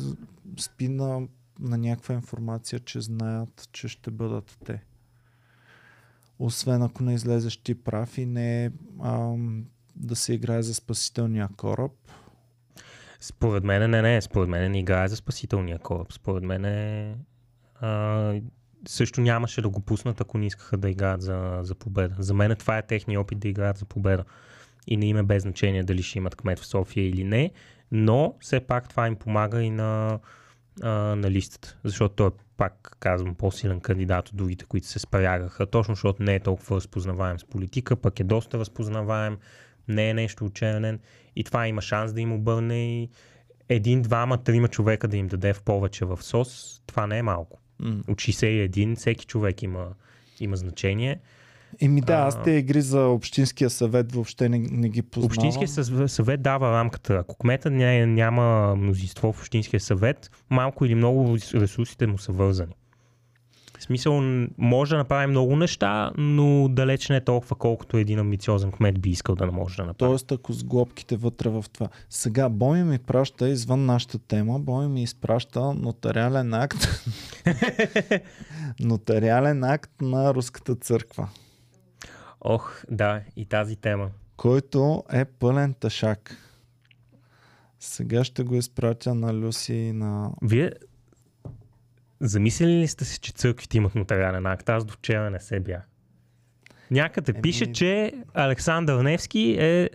спи 0.59 0.89
на 0.89 1.27
някаква 1.59 2.15
информация, 2.15 2.79
че 2.79 3.01
знаят, 3.01 3.69
че 3.71 3.87
ще 3.87 4.11
бъдат 4.11 4.57
те 4.65 4.83
освен 6.45 6.81
ако 6.83 7.03
не 7.03 7.13
излезеш 7.13 7.57
ти 7.57 7.75
прав 7.75 8.17
и 8.17 8.25
не 8.25 8.71
ам, 9.03 9.65
да 9.95 10.15
се 10.15 10.33
играе 10.33 10.61
за 10.61 10.73
спасителния 10.73 11.49
кораб. 11.57 11.91
Според 13.19 13.63
мен 13.63 13.91
не, 13.91 14.01
не. 14.01 14.21
Според 14.21 14.49
мен 14.49 14.71
не 14.71 14.79
играе 14.79 15.07
за 15.07 15.15
спасителния 15.15 15.79
кораб. 15.79 16.13
Според 16.13 16.43
мен 16.43 16.63
също 18.87 19.21
нямаше 19.21 19.61
да 19.61 19.69
го 19.69 19.79
пуснат, 19.79 20.21
ако 20.21 20.37
не 20.37 20.45
искаха 20.45 20.77
да 20.77 20.89
играят 20.89 21.21
за, 21.21 21.59
за 21.61 21.75
победа. 21.75 22.15
За 22.19 22.33
мен 22.33 22.55
това 22.55 22.77
е 22.77 22.87
техния 22.87 23.21
опит 23.21 23.39
да 23.39 23.47
играят 23.47 23.77
за 23.77 23.85
победа. 23.85 24.25
И 24.87 24.97
не 24.97 25.05
има 25.05 25.19
е 25.19 25.23
без 25.23 25.43
значение 25.43 25.83
дали 25.83 26.03
ще 26.03 26.17
имат 26.17 26.35
кмет 26.35 26.59
в 26.59 26.65
София 26.65 27.07
или 27.07 27.23
не, 27.23 27.51
но 27.91 28.35
все 28.39 28.59
пак 28.59 28.89
това 28.89 29.07
им 29.07 29.15
помага 29.15 29.61
и 29.61 29.69
на 29.69 30.19
а, 30.81 30.89
на 30.91 31.31
листата, 31.31 31.77
защото 31.83 32.15
той 32.15 32.27
е, 32.27 32.31
пак 32.57 32.97
казвам, 32.99 33.35
по-силен 33.35 33.79
кандидат 33.79 34.29
от 34.29 34.35
другите, 34.35 34.65
които 34.65 34.87
се 34.87 34.99
спрягаха, 34.99 35.65
точно 35.65 35.95
защото 35.95 36.23
не 36.23 36.35
е 36.35 36.39
толкова 36.39 36.75
разпознаваем 36.75 37.39
с 37.39 37.45
политика, 37.45 37.95
пък 37.95 38.19
е 38.19 38.23
доста 38.23 38.59
разпознаваем, 38.59 39.37
не 39.87 40.09
е 40.09 40.13
нещо 40.13 40.45
ученен 40.45 40.99
и 41.35 41.43
това 41.43 41.67
има 41.67 41.81
шанс 41.81 42.13
да 42.13 42.21
им 42.21 42.33
обърне 42.33 43.01
и 43.01 43.09
един, 43.69 44.01
двама, 44.01 44.43
трима 44.43 44.67
човека 44.67 45.07
да 45.07 45.17
им 45.17 45.27
даде 45.27 45.53
в 45.53 45.63
повече 45.63 46.05
в 46.05 46.19
СОС, 46.21 46.81
това 46.85 47.07
не 47.07 47.17
е 47.17 47.23
малко. 47.23 47.59
М. 47.79 48.03
От 48.07 48.17
61 48.17 48.95
всеки 48.95 49.25
човек 49.25 49.63
има, 49.63 49.87
има 50.39 50.55
значение. 50.55 51.19
Еми 51.81 52.01
да, 52.01 52.13
аз 52.13 52.35
А. 52.35 52.41
те 52.41 52.51
игри 52.51 52.81
за 52.81 53.01
Общинския 53.01 53.69
съвет 53.69 54.11
въобще 54.11 54.49
не, 54.49 54.59
не 54.59 54.89
ги 54.89 55.01
познавам. 55.01 55.25
Общинския 55.25 55.67
съвет 56.07 56.41
дава 56.41 56.71
рамката. 56.71 57.13
Ако 57.13 57.35
кмета 57.37 57.69
ня- 57.69 58.05
няма 58.05 58.75
мнозинство 58.75 59.31
в 59.33 59.39
Общинския 59.39 59.79
съвет, 59.79 60.31
малко 60.49 60.85
или 60.85 60.95
много 60.95 61.37
ресурсите 61.53 62.07
му 62.07 62.17
са 62.17 62.31
вързани. 62.31 62.73
В 63.79 63.85
смисъл, 63.85 64.21
може 64.57 64.91
да 64.91 64.97
направи 64.97 65.27
много 65.27 65.55
неща, 65.55 66.11
но 66.17 66.67
далеч 66.69 67.09
не 67.09 67.15
е 67.15 67.23
толкова, 67.23 67.55
колкото 67.55 67.97
един 67.97 68.19
амбициозен 68.19 68.71
кмет 68.71 68.99
би 69.01 69.09
искал 69.09 69.35
да 69.35 69.45
не 69.45 69.51
може 69.51 69.75
да 69.77 69.85
направи. 69.85 70.09
Тоест, 70.09 70.31
ако 70.31 70.53
с 70.53 70.63
глобките 70.63 71.15
вътре 71.15 71.49
в 71.49 71.65
това. 71.73 71.87
Сега, 72.09 72.49
Боми 72.49 72.83
ми 72.83 72.99
праща, 72.99 73.49
извън 73.49 73.85
нашата 73.85 74.19
тема, 74.19 74.59
Боми 74.59 74.87
ми 74.87 75.03
изпраща 75.03 75.73
нотариален 75.73 76.53
акт. 76.53 76.87
нотариален 78.79 79.63
акт 79.63 79.91
на 80.01 80.33
Руската 80.33 80.75
църква, 80.75 81.29
Ох, 82.43 82.83
да, 82.91 83.21
и 83.35 83.45
тази 83.45 83.75
тема. 83.75 84.09
който 84.37 85.03
е 85.13 85.25
пълен 85.25 85.73
ташак. 85.73 86.37
Сега 87.79 88.23
ще 88.23 88.43
го 88.43 88.55
изпратя 88.55 89.15
на 89.15 89.33
Люси 89.33 89.73
и 89.73 89.91
на... 89.91 90.31
Вие 90.41 90.71
замислили 92.19 92.71
ли 92.71 92.87
сте 92.87 93.05
се, 93.05 93.19
че 93.19 93.31
църквите 93.31 93.77
имат 93.77 93.95
нотариален 93.95 94.45
акт? 94.45 94.69
Аз 94.69 94.85
до 94.85 94.93
вчера 94.93 95.29
не 95.29 95.39
се 95.39 95.59
бях. 95.59 95.81
Някъде 96.91 97.31
Еми- 97.31 97.41
пише, 97.41 97.71
че 97.71 98.13
Александър 98.33 99.03
Невски 99.03 99.57
е 99.59 99.89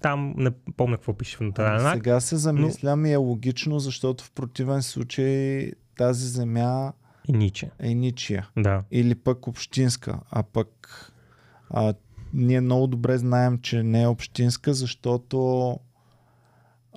там, 0.00 0.34
не 0.36 0.50
помня 0.50 0.96
какво 0.96 1.14
пише 1.14 1.36
в 1.36 1.40
нотариален 1.40 1.86
акт. 1.86 1.96
Сега 1.96 2.20
се 2.20 2.36
замислям 2.36 3.06
и 3.06 3.12
е 3.12 3.16
логично, 3.16 3.78
защото 3.78 4.24
в 4.24 4.30
противен 4.30 4.82
случай 4.82 5.70
тази 5.96 6.28
земя 6.28 6.92
И 7.28 7.32
ниче. 7.32 7.70
е 7.78 7.94
ничия. 7.94 8.48
Да. 8.56 8.82
или 8.90 9.14
пък 9.14 9.46
общинска. 9.46 10.20
А 10.30 10.42
пък 10.42 10.68
а, 11.70 11.94
ние 12.34 12.60
много 12.60 12.86
добре 12.86 13.18
знаем, 13.18 13.58
че 13.58 13.82
не 13.82 14.02
е 14.02 14.06
общинска, 14.06 14.74
защото 14.74 15.70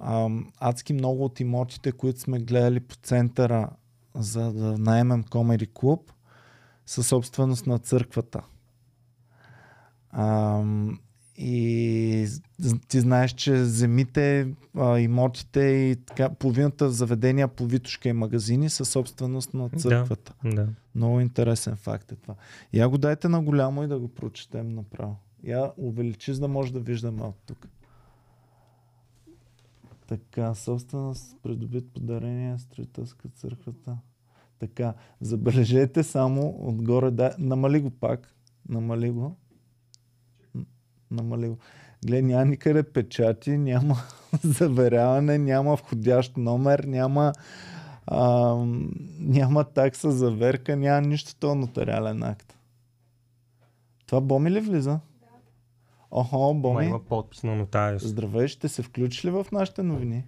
а, 0.02 0.30
адски 0.60 0.94
много 0.94 1.26
от 1.26 1.40
имотите, 1.40 1.92
които 1.92 2.20
сме 2.20 2.40
гледали 2.40 2.80
по 2.80 2.96
центъра 2.96 3.70
за 4.16 4.54
да 4.54 4.78
наемем 4.78 5.24
комери 5.24 5.68
клуб, 5.74 6.12
са 6.86 7.04
собственост 7.04 7.68
на 7.68 7.80
църквата. 7.80 8.42
А, 10.12 10.64
и 11.38 12.28
ти 12.88 13.00
знаеш, 13.00 13.32
че 13.32 13.64
земите, 13.64 14.48
а, 14.78 15.00
имотите 15.00 15.60
и 15.60 15.96
така, 16.06 16.30
половината 16.30 16.90
заведения 16.90 17.48
по 17.48 17.66
Витушка 17.66 18.10
и 18.10 18.14
магазини 18.14 18.70
са 18.70 18.86
собственост 18.86 19.54
на 19.54 19.70
църквата. 19.70 20.34
Да. 20.46 20.68
Много 21.00 21.20
интересен 21.20 21.76
факт 21.76 22.12
е 22.12 22.16
това. 22.16 22.36
Я 22.74 22.90
го 22.90 22.98
дайте 22.98 23.28
на 23.28 23.42
голямо 23.42 23.84
и 23.84 23.88
да 23.88 24.00
го 24.00 24.08
прочетем 24.08 24.70
направо. 24.70 25.16
Я 25.44 25.72
увеличи, 25.78 26.34
за 26.34 26.40
да 26.40 26.48
може 26.48 26.74
да 26.74 26.80
виждаме 26.80 27.24
от 27.24 27.36
тук. 27.46 27.68
Така, 30.08 30.56
собственост, 30.56 31.38
придобит 31.44 31.94
подарение, 31.94 32.60
строителска 32.60 33.30
църквата. 33.30 33.98
Така, 34.60 34.94
забележете 35.22 36.04
само 36.04 36.56
отгоре, 36.60 37.12
да, 37.12 37.36
намали 37.40 37.80
го 37.80 37.90
пак, 37.90 38.36
намали 38.70 39.10
го. 39.10 39.36
Намали 41.12 41.48
го. 41.48 41.58
Гледай, 42.06 42.22
няма 42.22 42.46
никъде 42.46 42.84
печати, 42.84 43.58
няма 43.58 43.96
заверяване, 44.44 45.38
няма 45.38 45.76
входящ 45.76 46.38
номер, 46.38 46.80
няма 46.80 47.34
а, 48.12 48.56
няма 49.20 49.64
такса 49.64 50.12
за 50.12 50.32
верка, 50.32 50.76
няма 50.76 51.08
нищо 51.08 51.36
то 51.36 51.56
нотариален 51.56 52.24
акт. 52.24 52.58
Това 54.06 54.22
Боми 54.22 54.52
ли 54.52 54.60
влиза? 54.60 55.00
Охо, 56.12 56.54
Ма 56.54 56.60
Боми. 56.60 56.86
има 56.86 57.00
подпис 57.00 57.44
на 57.44 57.56
нотариус. 57.56 58.08
Здравей, 58.08 58.48
ще 58.48 58.70
се 58.70 58.82
включи 58.84 59.28
ли 59.28 59.32
в 59.32 59.46
нашите 59.52 59.84
новини? 59.84 60.26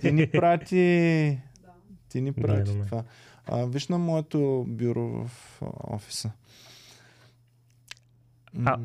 Ти 0.00 0.12
ни 0.12 0.30
прати... 0.30 1.38
Ти 2.08 2.20
ни 2.20 2.32
прати 2.32 2.62
Гледаме. 2.62 2.86
това. 2.86 3.04
А, 3.46 3.64
виж 3.66 3.88
на 3.88 3.98
моето 3.98 4.64
бюро 4.68 5.26
в 5.26 5.30
офиса. 5.84 6.30
А, 8.64 8.78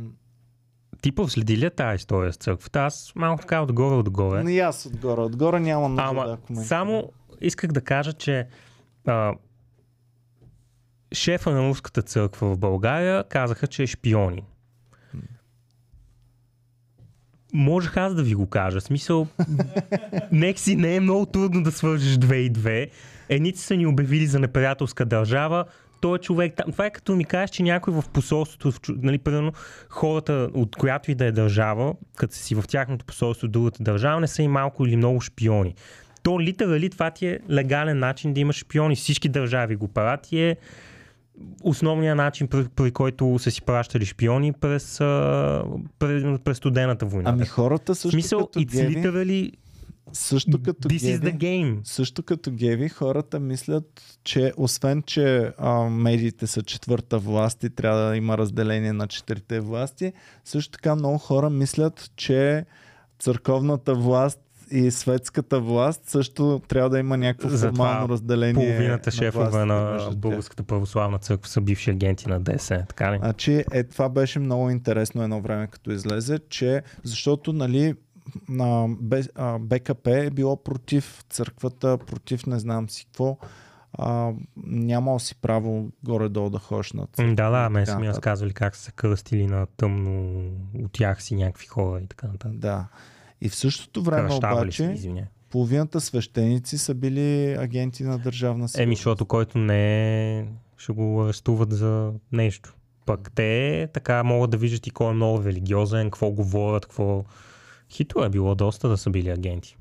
Ти 1.01 1.11
проследи 1.11 1.57
ли 1.57 1.63
я 1.65 1.71
тази 1.71 1.95
история 1.95 2.33
с 2.33 2.37
църквата? 2.37 2.79
Аз 2.79 3.11
малко 3.15 3.41
така 3.41 3.61
отгоре 3.61 3.95
отгоре. 3.95 4.51
И 4.51 4.59
аз 4.59 4.85
отгоре. 4.85 5.21
Отгоре 5.21 5.59
няма 5.59 5.89
нужда 5.89 6.03
Ама 6.05 6.27
да 6.27 6.37
коментирам. 6.37 6.67
само 6.67 7.11
исках 7.41 7.71
да 7.71 7.81
кажа, 7.81 8.13
че 8.13 8.47
а, 9.07 9.33
шефа 11.13 11.51
на 11.51 11.69
руската 11.69 12.01
църква 12.01 12.55
в 12.55 12.57
България 12.57 13.23
казаха, 13.23 13.67
че 13.67 13.83
е 13.83 13.87
шпионин. 13.87 14.43
Можех 17.53 17.97
аз 17.97 18.15
да 18.15 18.23
ви 18.23 18.35
го 18.35 18.49
кажа. 18.49 18.81
Смисъл, 18.81 19.27
нек 20.31 20.59
си 20.59 20.75
не 20.75 20.95
е 20.95 20.99
много 20.99 21.25
трудно 21.25 21.63
да 21.63 21.71
свържеш 21.71 22.17
две 22.17 22.37
и 22.37 22.49
две. 22.49 22.89
Едните 23.29 23.59
са 23.59 23.75
ни 23.75 23.87
обявили 23.87 24.25
за 24.27 24.39
неприятелска 24.39 25.05
държава, 25.05 25.65
той 26.01 26.15
е 26.15 26.19
човек. 26.19 26.53
Това 26.71 26.85
е 26.85 26.89
като 26.89 27.15
ми 27.15 27.25
кажеш, 27.25 27.49
че 27.49 27.63
някой 27.63 27.93
в 27.93 28.03
посолството, 28.13 28.93
нали, 29.01 29.17
примерно, 29.17 29.53
хората 29.89 30.49
от 30.53 30.75
която 30.75 31.11
и 31.11 31.15
да 31.15 31.25
е 31.25 31.31
държава, 31.31 31.93
като 32.15 32.35
си 32.35 32.55
в 32.55 32.63
тяхното 32.67 33.05
посолство 33.05 33.47
другата 33.47 33.83
държава, 33.83 34.19
не 34.19 34.27
са 34.27 34.43
и 34.43 34.47
малко 34.47 34.85
или 34.85 34.95
много 34.95 35.21
шпиони. 35.21 35.75
То 36.23 36.41
литерали 36.41 36.89
това 36.89 37.11
ти 37.11 37.27
е 37.27 37.39
легален 37.49 37.99
начин 37.99 38.33
да 38.33 38.39
имаш 38.39 38.55
шпиони. 38.55 38.95
Всички 38.95 39.29
държави 39.29 39.75
го 39.75 39.87
правят 39.87 40.31
и 40.31 40.41
е 40.41 40.57
основният 41.63 42.17
начин, 42.17 42.47
при, 42.47 42.65
при 42.75 42.91
който 42.91 43.39
са 43.39 43.51
си 43.51 43.61
пращали 43.61 44.05
шпиони 44.05 44.53
през, 44.53 44.97
през, 45.99 46.39
през 46.43 46.57
студената 46.57 47.05
война. 47.05 47.29
Ами 47.29 47.45
хората 47.45 47.95
също 47.95 48.11
смисъл, 48.11 48.39
като 48.39 48.59
it's 48.59 48.71
геви, 48.71 48.95
literally, 48.95 49.51
също 50.13 50.63
като 50.63 50.87
this 50.87 50.97
is 50.97 51.19
геви, 51.19 51.31
the 51.31 51.37
game. 51.37 51.79
също 51.83 52.23
като 52.23 52.51
геви, 52.51 52.89
хората 52.89 53.39
мислят, 53.39 54.17
че 54.23 54.53
освен, 54.57 55.03
че 55.03 55.51
а, 55.57 55.89
медиите 55.89 56.47
са 56.47 56.63
четвърта 56.63 57.19
власт 57.19 57.63
и 57.63 57.69
трябва 57.69 58.09
да 58.09 58.17
има 58.17 58.37
разделение 58.37 58.93
на 58.93 59.07
четирите 59.07 59.59
власти, 59.59 60.13
също 60.45 60.71
така 60.71 60.95
много 60.95 61.17
хора 61.17 61.49
мислят, 61.49 62.11
че 62.15 62.65
църковната 63.19 63.95
власт 63.95 64.39
и 64.71 64.91
светската 64.91 65.59
власт 65.59 66.01
също 66.05 66.61
трябва 66.67 66.89
да 66.89 66.99
има 66.99 67.17
някакво 67.17 67.49
Затова 67.49 67.69
формално 67.69 68.09
разделение. 68.09 68.53
Половината 68.53 69.11
шефове 69.11 69.65
на 69.65 69.97
тях. 69.97 70.15
Българската 70.15 70.63
православна 70.63 71.17
църква 71.17 71.49
са 71.49 71.61
бивши 71.61 71.91
агенти 71.91 72.29
на 72.29 72.39
ДС, 72.39 72.85
така 72.87 73.13
ли? 73.13 73.17
Значи, 73.17 73.63
е, 73.71 73.83
това 73.83 74.09
беше 74.09 74.39
много 74.39 74.69
интересно 74.69 75.23
едно 75.23 75.41
време, 75.41 75.67
като 75.67 75.91
излезе, 75.91 76.39
че 76.49 76.81
защото, 77.03 77.53
нали, 77.53 77.85
на 77.85 77.93
БКП 79.59 80.11
е 80.11 80.29
било 80.29 80.63
против 80.63 81.23
църквата, 81.29 81.97
против 81.97 82.45
не 82.45 82.59
знам 82.59 82.89
си 82.89 83.05
какво. 83.05 83.37
А, 83.93 84.31
нямал 84.65 85.19
си 85.19 85.35
право 85.35 85.89
горе-долу 86.03 86.49
да 86.49 86.59
ходиш 86.59 86.93
на 86.93 87.07
църква. 87.07 87.35
Да, 87.35 87.49
да, 87.49 87.69
мен 87.69 87.85
са 87.85 87.99
ми 87.99 88.07
разказвали 88.07 88.53
как 88.53 88.75
са 88.75 88.81
се 88.81 88.91
кръстили 88.91 89.47
на 89.47 89.67
тъмно 89.77 90.43
от 90.83 90.91
тях 90.91 91.23
си 91.23 91.35
някакви 91.35 91.67
хора 91.67 92.01
и 92.01 92.07
така 92.07 92.27
нататък. 92.27 92.59
Да. 92.59 92.87
И 93.41 93.49
в 93.49 93.55
същото 93.55 94.03
време 94.03 94.27
Кръщавали 94.27 94.71
се, 94.71 94.83
обаче, 94.83 94.93
извиня. 94.93 95.27
половината 95.49 96.01
свещеници 96.01 96.77
са 96.77 96.93
били 96.93 97.53
агенти 97.53 98.03
на 98.03 98.17
държавна 98.17 98.69
сигурност. 98.69 98.79
Еми, 98.85 98.95
защото 98.95 99.25
който 99.25 99.57
не 99.57 100.39
е, 100.39 100.45
ще 100.77 100.93
го 100.93 101.23
арестуват 101.23 101.71
за 101.71 102.11
нещо. 102.31 102.73
Пък 103.05 103.31
те 103.35 103.87
така 103.93 104.23
могат 104.23 104.51
да 104.51 104.57
виждат 104.57 104.87
и 104.87 104.91
кой 104.91 105.09
е 105.09 105.13
много 105.13 105.43
религиозен, 105.43 106.05
какво 106.05 106.31
говорят, 106.31 106.85
какво... 106.85 107.23
Хитро 107.89 108.23
е 108.23 108.29
било 108.29 108.55
доста 108.55 108.89
да 108.89 108.97
са 108.97 109.09
били 109.09 109.29
агенти. 109.29 109.77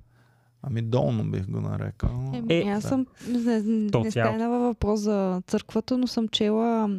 Ами 0.63 0.83
долно 0.83 1.31
бих 1.31 1.47
го 1.47 1.61
нарекал. 1.61 2.31
Еми, 2.35 2.47
Е, 2.55 2.63
аз 2.63 2.83
да. 2.83 2.89
съм, 2.89 3.07
не, 3.29 3.61
не 3.63 3.91
цялото. 3.91 4.11
стана 4.11 4.49
въпрос 4.49 5.01
за 5.01 5.43
църквата, 5.47 5.99
но 5.99 6.07
съм 6.07 6.29
чела 6.29 6.91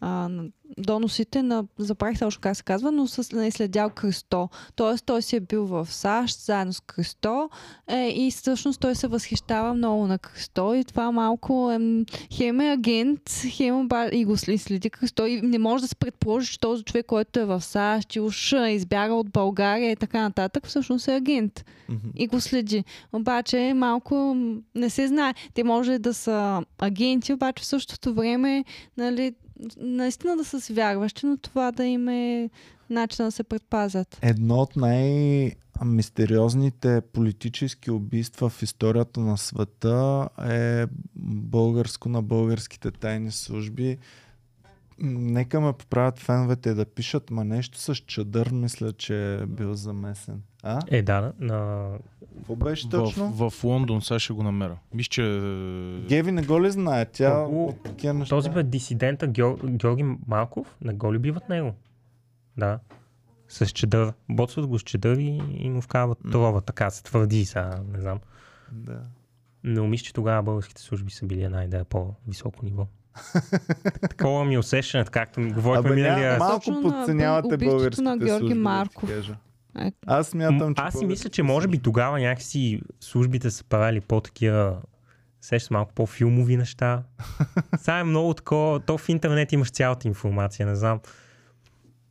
а, 0.00 0.28
на- 0.28 0.44
доносите 0.78 1.42
на, 1.42 1.64
забравих 1.78 2.18
точно 2.18 2.40
как 2.40 2.56
се 2.56 2.62
казва, 2.62 2.92
но 2.92 3.06
с, 3.06 3.18
е 3.36 3.50
следял 3.50 3.90
Кръсто. 3.90 4.48
Тоест 4.74 5.04
той 5.06 5.22
си 5.22 5.36
е 5.36 5.40
бил 5.40 5.66
в 5.66 5.86
САЩ 5.86 6.40
заедно 6.40 6.72
с 6.72 6.80
Кръсто 6.80 7.50
е, 7.88 8.08
и 8.08 8.30
всъщност 8.30 8.80
той 8.80 8.94
се 8.94 9.06
възхищава 9.06 9.74
много 9.74 10.06
на 10.06 10.18
Кръсто 10.18 10.74
и 10.74 10.84
това 10.84 11.10
малко 11.12 11.72
е, 11.72 12.04
хем 12.32 12.60
е 12.60 12.72
агент, 12.72 13.20
хем 13.48 13.74
оба- 13.76 14.10
и 14.12 14.24
го 14.24 14.36
следи 14.36 14.90
Кръсто 14.90 15.26
и 15.26 15.40
не 15.40 15.58
може 15.58 15.82
да 15.82 15.88
се 15.88 15.96
предположи, 15.96 16.52
че 16.52 16.60
този 16.60 16.82
човек, 16.84 17.06
който 17.06 17.40
е 17.40 17.44
в 17.44 17.60
САЩ 17.60 18.16
и 18.16 18.20
уж 18.20 18.52
е 18.52 18.70
избяга 18.70 19.14
от 19.14 19.30
България 19.30 19.90
и 19.90 19.96
така 19.96 20.20
нататък, 20.20 20.66
всъщност 20.66 21.08
е 21.08 21.14
агент 21.14 21.64
Мгм. 21.88 22.08
и 22.16 22.26
го 22.26 22.40
следи. 22.40 22.84
Обаче 23.12 23.72
малко 23.74 24.36
не 24.74 24.90
се 24.90 25.06
знае. 25.08 25.34
Те 25.54 25.64
може 25.64 25.98
да 25.98 26.14
са 26.14 26.62
агенти, 26.78 27.32
обаче 27.32 27.62
в 27.62 27.66
същото 27.66 28.14
време 28.14 28.64
нали, 28.96 29.34
наистина 29.76 30.36
да 30.36 30.44
са 30.44 30.60
си 30.60 30.72
вярващи, 30.72 31.26
но 31.26 31.36
това 31.36 31.72
да 31.72 31.84
им 31.84 32.08
е 32.08 32.50
начин 32.90 33.24
да 33.24 33.30
се 33.30 33.42
предпазят. 33.42 34.18
Едно 34.22 34.54
от 34.54 34.76
най-мистериозните 34.76 37.00
политически 37.00 37.90
убийства 37.90 38.48
в 38.48 38.62
историята 38.62 39.20
на 39.20 39.38
света 39.38 40.28
е 40.48 40.86
българско 41.16 42.08
на 42.08 42.22
българските 42.22 42.90
тайни 42.90 43.32
служби. 43.32 43.98
Нека 45.02 45.60
ме 45.60 45.72
поправят 45.72 46.18
феновете 46.18 46.74
да 46.74 46.86
пишат, 46.86 47.30
ма 47.30 47.44
нещо 47.44 47.78
с 47.78 47.94
чадър, 47.94 48.50
мисля, 48.50 48.92
че 48.92 49.34
е 49.34 49.46
бил 49.46 49.74
замесен. 49.74 50.42
А? 50.62 50.80
Е, 50.88 51.02
да, 51.02 51.32
на... 51.38 51.88
Какво 52.36 52.56
беше 52.56 52.88
точно? 52.88 53.32
В, 53.32 53.50
в 53.50 53.64
Лондон 53.64 54.02
сега 54.02 54.18
ще 54.18 54.32
го 54.32 54.42
намеря. 54.42 54.78
Мисля, 54.94 55.08
че... 55.08 55.22
Геви 56.08 56.32
не 56.32 56.42
го 56.42 56.62
ли 56.62 56.70
знае? 56.70 57.04
Тя 57.04 57.38
Много- 57.38 57.66
от 57.66 57.82
такива 57.82 58.14
неща. 58.14 58.36
Този 58.36 58.50
бе 58.50 58.62
дисидента 58.62 59.26
Геор... 59.26 59.58
Георги 59.64 60.04
Малков, 60.26 60.76
не 60.80 60.92
го 60.92 61.14
ли 61.14 61.18
биват 61.18 61.48
него? 61.48 61.74
Да. 62.56 62.78
С 63.48 63.66
чедър. 63.66 64.12
Боцват 64.28 64.66
го 64.66 64.78
с 64.78 64.82
чедър 64.82 65.16
и, 65.16 65.42
и 65.58 65.70
му 65.70 65.80
вкарват 65.80 66.18
трова. 66.32 66.60
Така 66.60 66.90
се 66.90 67.02
твърди 67.02 67.44
сега, 67.44 67.80
не 67.92 68.00
знам. 68.00 68.20
Да. 68.72 69.00
Но 69.64 69.86
мисля, 69.86 70.04
че 70.04 70.12
тогава 70.12 70.42
българските 70.42 70.82
служби 70.82 71.10
са 71.12 71.26
били 71.26 71.42
една 71.42 71.64
идея 71.64 71.84
по-високо 71.84 72.64
ниво. 72.64 72.86
Такова 74.00 74.44
ми 74.44 74.54
е 74.54 74.58
усещането, 74.58 75.10
както 75.10 75.40
ми 75.40 75.52
говорихме 75.52 75.94
миналия... 75.94 76.32
ня, 76.32 76.38
малко 76.38 76.82
подценявате 76.82 77.56
българските 77.56 78.02
на 78.02 78.18
Георги 78.18 78.38
служби, 78.38 78.54
да 78.54 78.60
Марков. 78.60 79.10
Ето. 79.78 79.96
Аз 80.06 80.28
смятам, 80.28 80.68
М, 80.68 80.74
че 80.74 80.82
Аз 80.82 80.94
си 80.94 81.06
мисля, 81.06 81.30
че 81.30 81.42
може 81.42 81.68
би 81.68 81.78
тогава 81.78 82.20
някакси 82.20 82.80
службите 83.00 83.50
са 83.50 83.64
правили 83.64 84.00
по-такива 84.00 84.76
сещаш 85.40 85.70
малко 85.70 85.92
по-филмови 85.94 86.56
неща. 86.56 87.02
Сега 87.78 87.98
е 87.98 88.04
много 88.04 88.34
такова. 88.34 88.80
То 88.80 88.98
в 88.98 89.08
интернет 89.08 89.52
имаш 89.52 89.70
цялата 89.70 90.08
информация, 90.08 90.66
не 90.66 90.74
знам. 90.74 91.00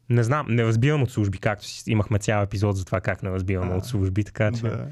Не 0.10 0.24
знам, 0.24 0.46
не 0.50 0.64
разбирам 0.64 1.04
от 1.04 1.12
служби, 1.12 1.38
както 1.38 1.66
си 1.66 1.92
имахме 1.92 2.20
цял 2.20 2.44
епизод 2.44 2.78
за 2.78 2.86
това 2.86 3.02
как 3.02 3.24
не 3.24 3.30
разбираме 3.30 3.74
А, 3.74 3.78
от 3.78 3.86
служби, 3.86 4.24
така 4.24 4.52
че 4.52 4.62
Да. 4.62 4.88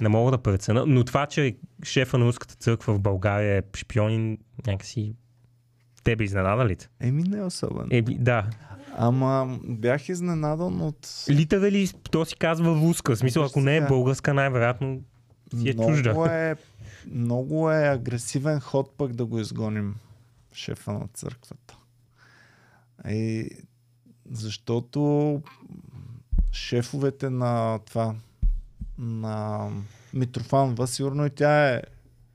не 0.00 0.08
мога 0.08 0.30
да 0.30 0.38
преценя. 0.38 0.84
Но 0.86 1.04
това, 1.04 1.26
че 1.26 1.56
шефа 1.84 2.18
на 2.18 2.24
руската 2.24 2.54
църква 2.54 2.94
в 2.94 3.00
България 3.00 3.56
е 3.56 3.62
шпионин, 3.76 4.38
някакси 4.66 5.14
тебе 6.04 6.24
изненада 6.24 6.66
ли? 6.66 6.76
Еми 7.00 7.22
не 7.22 7.42
особено. 7.42 7.86
Еби, 7.90 8.14
да. 8.14 8.50
Ама 8.96 9.58
бях 9.64 10.08
изненадан 10.08 10.80
от... 10.80 11.24
Литърали, 11.30 11.88
то 12.10 12.24
си 12.24 12.36
казва. 12.36 12.74
В 12.74 13.16
смисъл, 13.16 13.44
ако 13.44 13.60
не 13.60 13.76
е 13.76 13.86
българска, 13.86 14.34
най-вероятно 14.34 15.02
си 15.60 15.68
е 15.68 15.74
чужда. 15.74 16.10
Много 16.10 16.26
е, 16.26 16.56
много 17.10 17.70
е 17.70 17.88
агресивен 17.88 18.60
ход 18.60 18.94
пък 18.98 19.12
да 19.12 19.24
го 19.24 19.38
изгоним 19.38 19.94
шефа 20.52 20.92
на 20.92 21.08
църквата. 21.14 21.76
И 23.08 23.50
защото 24.30 25.42
шефовете 26.52 27.30
на 27.30 27.78
това 27.78 28.14
на 28.98 29.68
Митрофанова, 30.14 30.86
сигурно 30.86 31.26
и 31.26 31.30
тя 31.30 31.74
е 31.74 31.82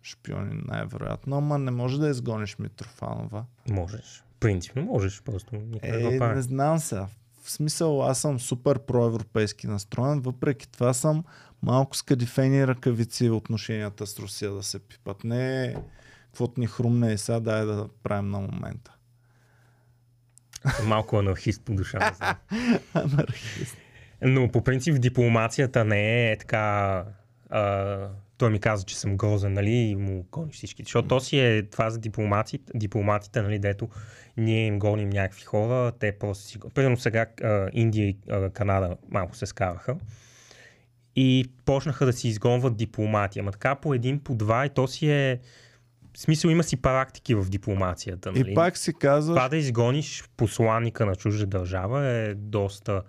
шпионин 0.04 0.62
най-вероятно, 0.66 1.38
ама 1.38 1.60
не 1.60 1.72
може 1.72 2.00
да 2.00 2.10
изгониш 2.10 2.58
Митрофанова. 2.60 3.46
Можеш. 3.70 4.24
Принципно 4.40 4.82
можеш, 4.82 5.22
просто 5.22 5.56
никой 5.56 5.90
не 5.90 6.16
Е, 6.16 6.20
го 6.20 6.26
не 6.26 6.42
знам 6.42 6.80
сега. 6.80 7.08
В 7.44 7.52
смисъл, 7.52 8.04
аз 8.04 8.20
съм 8.20 8.40
супер 8.40 8.80
проевропейски 8.80 9.68
настроен, 9.68 10.22
въпреки 10.22 10.72
това 10.72 10.94
съм 10.94 11.24
малко 11.62 11.96
с 11.96 12.02
кадифени 12.02 12.68
ръкавици 12.68 13.30
отношенията 13.30 14.08
с 14.08 14.20
Русия 14.20 14.52
да 14.52 14.64
се 14.64 14.80
пипат. 14.80 15.24
Не 15.24 15.76
каквото 16.34 16.60
ни 16.60 16.68
хрумне 16.68 17.14
и 17.14 17.18
сега 17.18 17.40
дай 17.40 17.66
да 17.66 17.88
правим 18.04 18.30
на 18.30 18.40
момента. 18.40 18.96
Малко 20.84 21.18
анархист 21.18 21.62
по 21.66 21.74
душа. 21.74 22.16
Анархист. 22.94 23.78
Но 24.22 24.52
по 24.52 24.64
принцип 24.64 24.96
в 24.96 25.00
дипломацията 25.00 25.86
не 25.86 26.32
е 26.32 26.38
така... 26.38 27.06
А, 27.50 28.08
той 28.44 28.52
ми 28.52 28.60
каза, 28.60 28.84
че 28.86 29.00
съм 29.00 29.18
грозен, 29.18 29.54
нали, 29.54 29.72
и 29.72 29.96
му 29.96 30.26
гониш 30.32 30.56
всички. 30.56 30.84
Защото 30.84 31.08
то 31.08 31.20
си 31.20 31.40
е 31.40 31.64
това 31.64 31.90
за 31.90 32.00
дипломатите, 32.00 32.72
дипломатите 32.76 33.42
нали, 33.42 33.60
дето 33.60 33.90
ние 34.38 34.66
им 34.66 34.80
гоним 34.80 35.10
някакви 35.10 35.42
хора, 35.42 35.92
те 36.00 36.12
просто 36.12 36.44
си... 36.44 36.60
Примерно 36.74 36.98
сега 36.98 37.26
а, 37.44 37.70
Индия 37.74 38.08
и 38.08 38.18
а, 38.30 38.50
Канада 38.50 38.98
малко 39.10 39.36
се 39.36 39.46
скараха 39.46 39.96
и 41.16 41.46
почнаха 41.66 42.06
да 42.06 42.14
си 42.14 42.28
изгонват 42.28 42.78
дипломати. 42.78 43.40
Ама 43.40 43.52
така 43.52 43.76
по 43.76 43.94
един, 43.94 44.20
по 44.20 44.36
два 44.36 44.66
и 44.66 44.70
то 44.70 44.88
си 44.88 45.12
е... 45.12 45.40
В 46.14 46.20
смисъл 46.20 46.50
има 46.50 46.64
си 46.64 46.78
практики 46.78 47.36
в 47.36 47.50
дипломацията. 47.50 48.32
Нали? 48.32 48.52
И 48.52 48.56
пак 48.56 48.78
си 48.78 48.94
казваш, 48.94 49.36
Това 49.36 49.50
да 49.50 49.58
изгониш 49.58 50.24
посланника 50.38 51.06
на 51.06 51.16
чужда 51.16 51.46
държава 51.46 52.06
е 52.06 52.34
доста... 52.34 53.02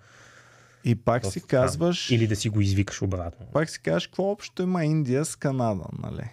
и 0.85 0.95
пак 0.95 1.21
доста 1.23 1.39
си 1.39 1.47
казваш, 1.47 2.11
Или 2.11 2.27
да 2.27 2.35
си 2.35 2.49
го 2.49 2.61
извикаш 2.61 3.01
обратно. 3.01 3.45
пак 3.53 3.69
си 3.69 3.81
казваш, 3.81 4.07
какво 4.07 4.23
общо 4.31 4.61
има 4.63 4.85
Индия 4.85 5.25
с 5.25 5.35
Канада, 5.35 5.83
нали? 6.03 6.29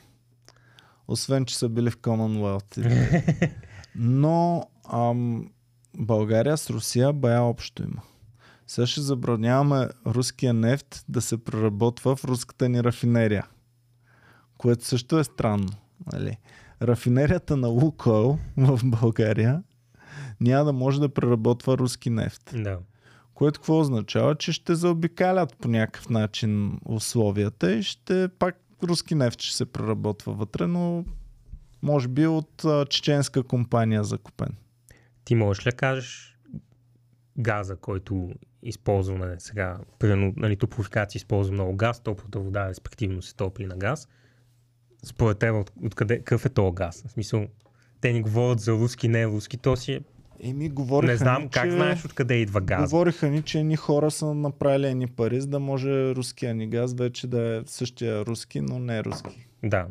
Освен, 1.08 1.44
че 1.44 1.58
са 1.58 1.68
били 1.68 1.90
в 1.90 1.98
Commonwealth. 1.98 3.50
Но 3.94 4.66
ам, 4.92 5.50
България 5.98 6.56
с 6.56 6.70
Русия 6.70 7.12
бая 7.12 7.42
общо 7.42 7.82
има. 7.82 8.02
Сега 8.66 8.86
ще 8.86 9.00
забраняваме 9.00 9.88
руския 10.06 10.54
нефт 10.54 11.04
да 11.08 11.20
се 11.20 11.44
преработва 11.44 12.16
в 12.16 12.24
руската 12.24 12.68
ни 12.68 12.84
рафинерия. 12.84 13.46
Което 14.58 14.84
също 14.84 15.18
е 15.18 15.24
странно. 15.24 15.68
Нали? 16.12 16.36
Рафинерията 16.82 17.56
на 17.56 17.68
Лукойл 17.68 18.38
в 18.56 18.80
България 18.84 19.62
няма 20.40 20.64
да 20.64 20.72
може 20.72 21.00
да 21.00 21.08
преработва 21.08 21.78
руски 21.78 22.10
нефт. 22.10 22.50
Да. 22.54 22.78
Което 23.42 23.60
какво 23.60 23.80
означава? 23.80 24.34
Че 24.34 24.52
ще 24.52 24.74
заобикалят 24.74 25.56
по 25.56 25.68
някакъв 25.68 26.08
начин 26.08 26.78
условията 26.84 27.72
и 27.74 27.82
ще 27.82 28.28
пак 28.38 28.56
руски 28.82 29.14
нефт 29.14 29.40
ще 29.40 29.56
се 29.56 29.64
преработва 29.66 30.32
вътре, 30.32 30.66
но 30.66 31.04
може 31.82 32.08
би 32.08 32.26
от 32.26 32.64
чеченска 32.88 33.42
компания 33.42 34.04
закупен. 34.04 34.56
Ти 35.24 35.34
можеш 35.34 35.66
ли 35.66 35.72
кажеш 35.72 36.38
газа, 37.38 37.76
който 37.76 38.30
използваме 38.62 39.36
сега, 39.38 39.78
примерно, 39.98 40.32
нали, 40.36 40.56
топлофикация 40.56 41.18
използва 41.18 41.52
много 41.52 41.76
газ, 41.76 42.00
топлата 42.00 42.40
вода 42.40 42.68
респективно 42.68 43.22
се 43.22 43.34
топли 43.34 43.66
на 43.66 43.76
газ. 43.76 44.08
Според 45.04 45.38
теб, 45.38 45.54
от, 45.54 45.72
откъде, 45.84 46.18
какъв 46.18 46.46
е 46.46 46.48
този 46.48 46.74
газ? 46.74 47.02
В 47.06 47.10
смисъл, 47.10 47.46
те 48.00 48.12
ни 48.12 48.22
говорят 48.22 48.60
за 48.60 48.72
руски, 48.72 49.08
не 49.08 49.26
руски, 49.26 49.56
то 49.56 49.76
си 49.76 49.92
е... 49.92 50.00
Еми, 50.42 50.68
говориха 50.68 51.12
Не 51.12 51.16
знам 51.16 51.42
ни, 51.42 51.48
как 51.48 51.64
че... 51.64 51.70
знаеш 51.70 52.04
откъде 52.04 52.34
идва 52.34 52.60
газ. 52.60 52.90
Говориха 52.90 53.28
ни, 53.28 53.42
че 53.42 53.60
едни 53.60 53.76
хора 53.76 54.10
са 54.10 54.34
направили 54.34 54.86
едни 54.86 55.06
пари, 55.06 55.40
за 55.40 55.46
да 55.46 55.58
може 55.60 56.14
руския 56.14 56.54
ни 56.54 56.68
газ 56.68 56.94
вече 56.94 57.26
да 57.26 57.56
е 57.56 57.62
същия 57.66 58.26
руски, 58.26 58.60
но 58.60 58.78
не 58.78 59.04
руски. 59.04 59.46
Да. 59.62 59.86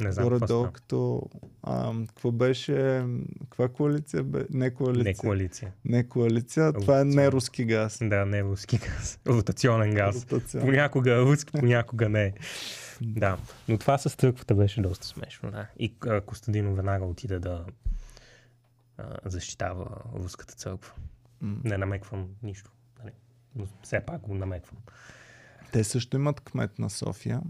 Не 0.00 0.12
знам 0.12 0.24
Горе-долу 0.24 0.46
става. 0.46 0.72
като... 0.72 1.22
А, 1.62 1.92
какво 2.08 2.32
беше... 2.32 3.04
Каква 3.40 3.68
коалиция 3.68 4.22
бе? 4.22 4.44
Не 4.50 4.70
коалиция. 4.70 5.04
Не 5.04 5.14
коалиция. 5.14 5.72
Не 5.84 6.08
коалиция, 6.08 6.72
това 6.72 7.00
е 7.00 7.04
не 7.04 7.30
руски 7.30 7.64
газ. 7.64 7.98
Да, 8.02 8.26
не 8.26 8.42
руски 8.42 8.78
газ. 8.78 9.18
Ротационен 9.26 9.94
газ. 9.94 10.26
Ротационен. 10.32 10.66
Понякога 10.66 11.20
руски, 11.20 11.52
понякога 11.58 12.08
не. 12.08 12.32
Да, 13.00 13.36
но 13.68 13.78
това 13.78 13.98
с 13.98 14.14
църквата 14.14 14.54
беше 14.54 14.80
доста 14.80 15.06
смешно. 15.06 15.50
Да. 15.50 15.66
И 15.78 15.94
Костадино 16.26 16.74
веднага 16.74 17.04
отиде 17.04 17.38
да 17.38 17.64
а, 18.98 19.16
защитава 19.24 19.86
руската 20.14 20.54
църква. 20.54 20.92
М. 21.40 21.56
Не 21.64 21.78
намеквам 21.78 22.28
нищо. 22.42 22.70
Нали? 22.98 23.12
Но 23.54 23.66
все 23.82 24.00
пак 24.00 24.20
го 24.20 24.34
намеквам. 24.34 24.78
Те 25.72 25.84
също 25.84 26.16
имат 26.16 26.40
кмет 26.40 26.78
на 26.78 26.90
София. 26.90 27.42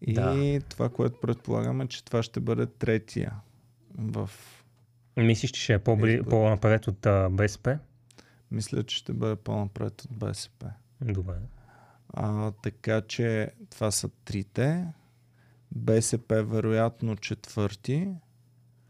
И 0.00 0.14
Да. 0.14 0.60
това, 0.68 0.88
което 0.88 1.20
предполагаме, 1.20 1.86
че 1.88 2.04
това 2.04 2.22
ще 2.22 2.40
бъде 2.40 2.66
третия 2.66 3.34
в... 3.98 4.30
Мислиш, 5.16 5.50
че 5.50 5.62
ще 5.62 5.72
е 5.74 5.78
по-бли, 5.78 6.22
по-напред 6.22 6.86
от 6.86 7.06
а, 7.06 7.28
БСП? 7.30 7.78
Мисля, 8.50 8.82
че 8.82 8.96
ще 8.96 9.12
бъде 9.12 9.36
по-напред 9.36 10.04
от 10.04 10.16
БСП. 10.16 10.70
Добре. 11.00 11.34
А, 12.08 12.50
така 12.50 13.00
че 13.00 13.50
това 13.70 13.90
са 13.90 14.08
трите. 14.08 14.86
БСП 15.72 16.44
вероятно 16.44 17.16
четвърти. 17.16 18.08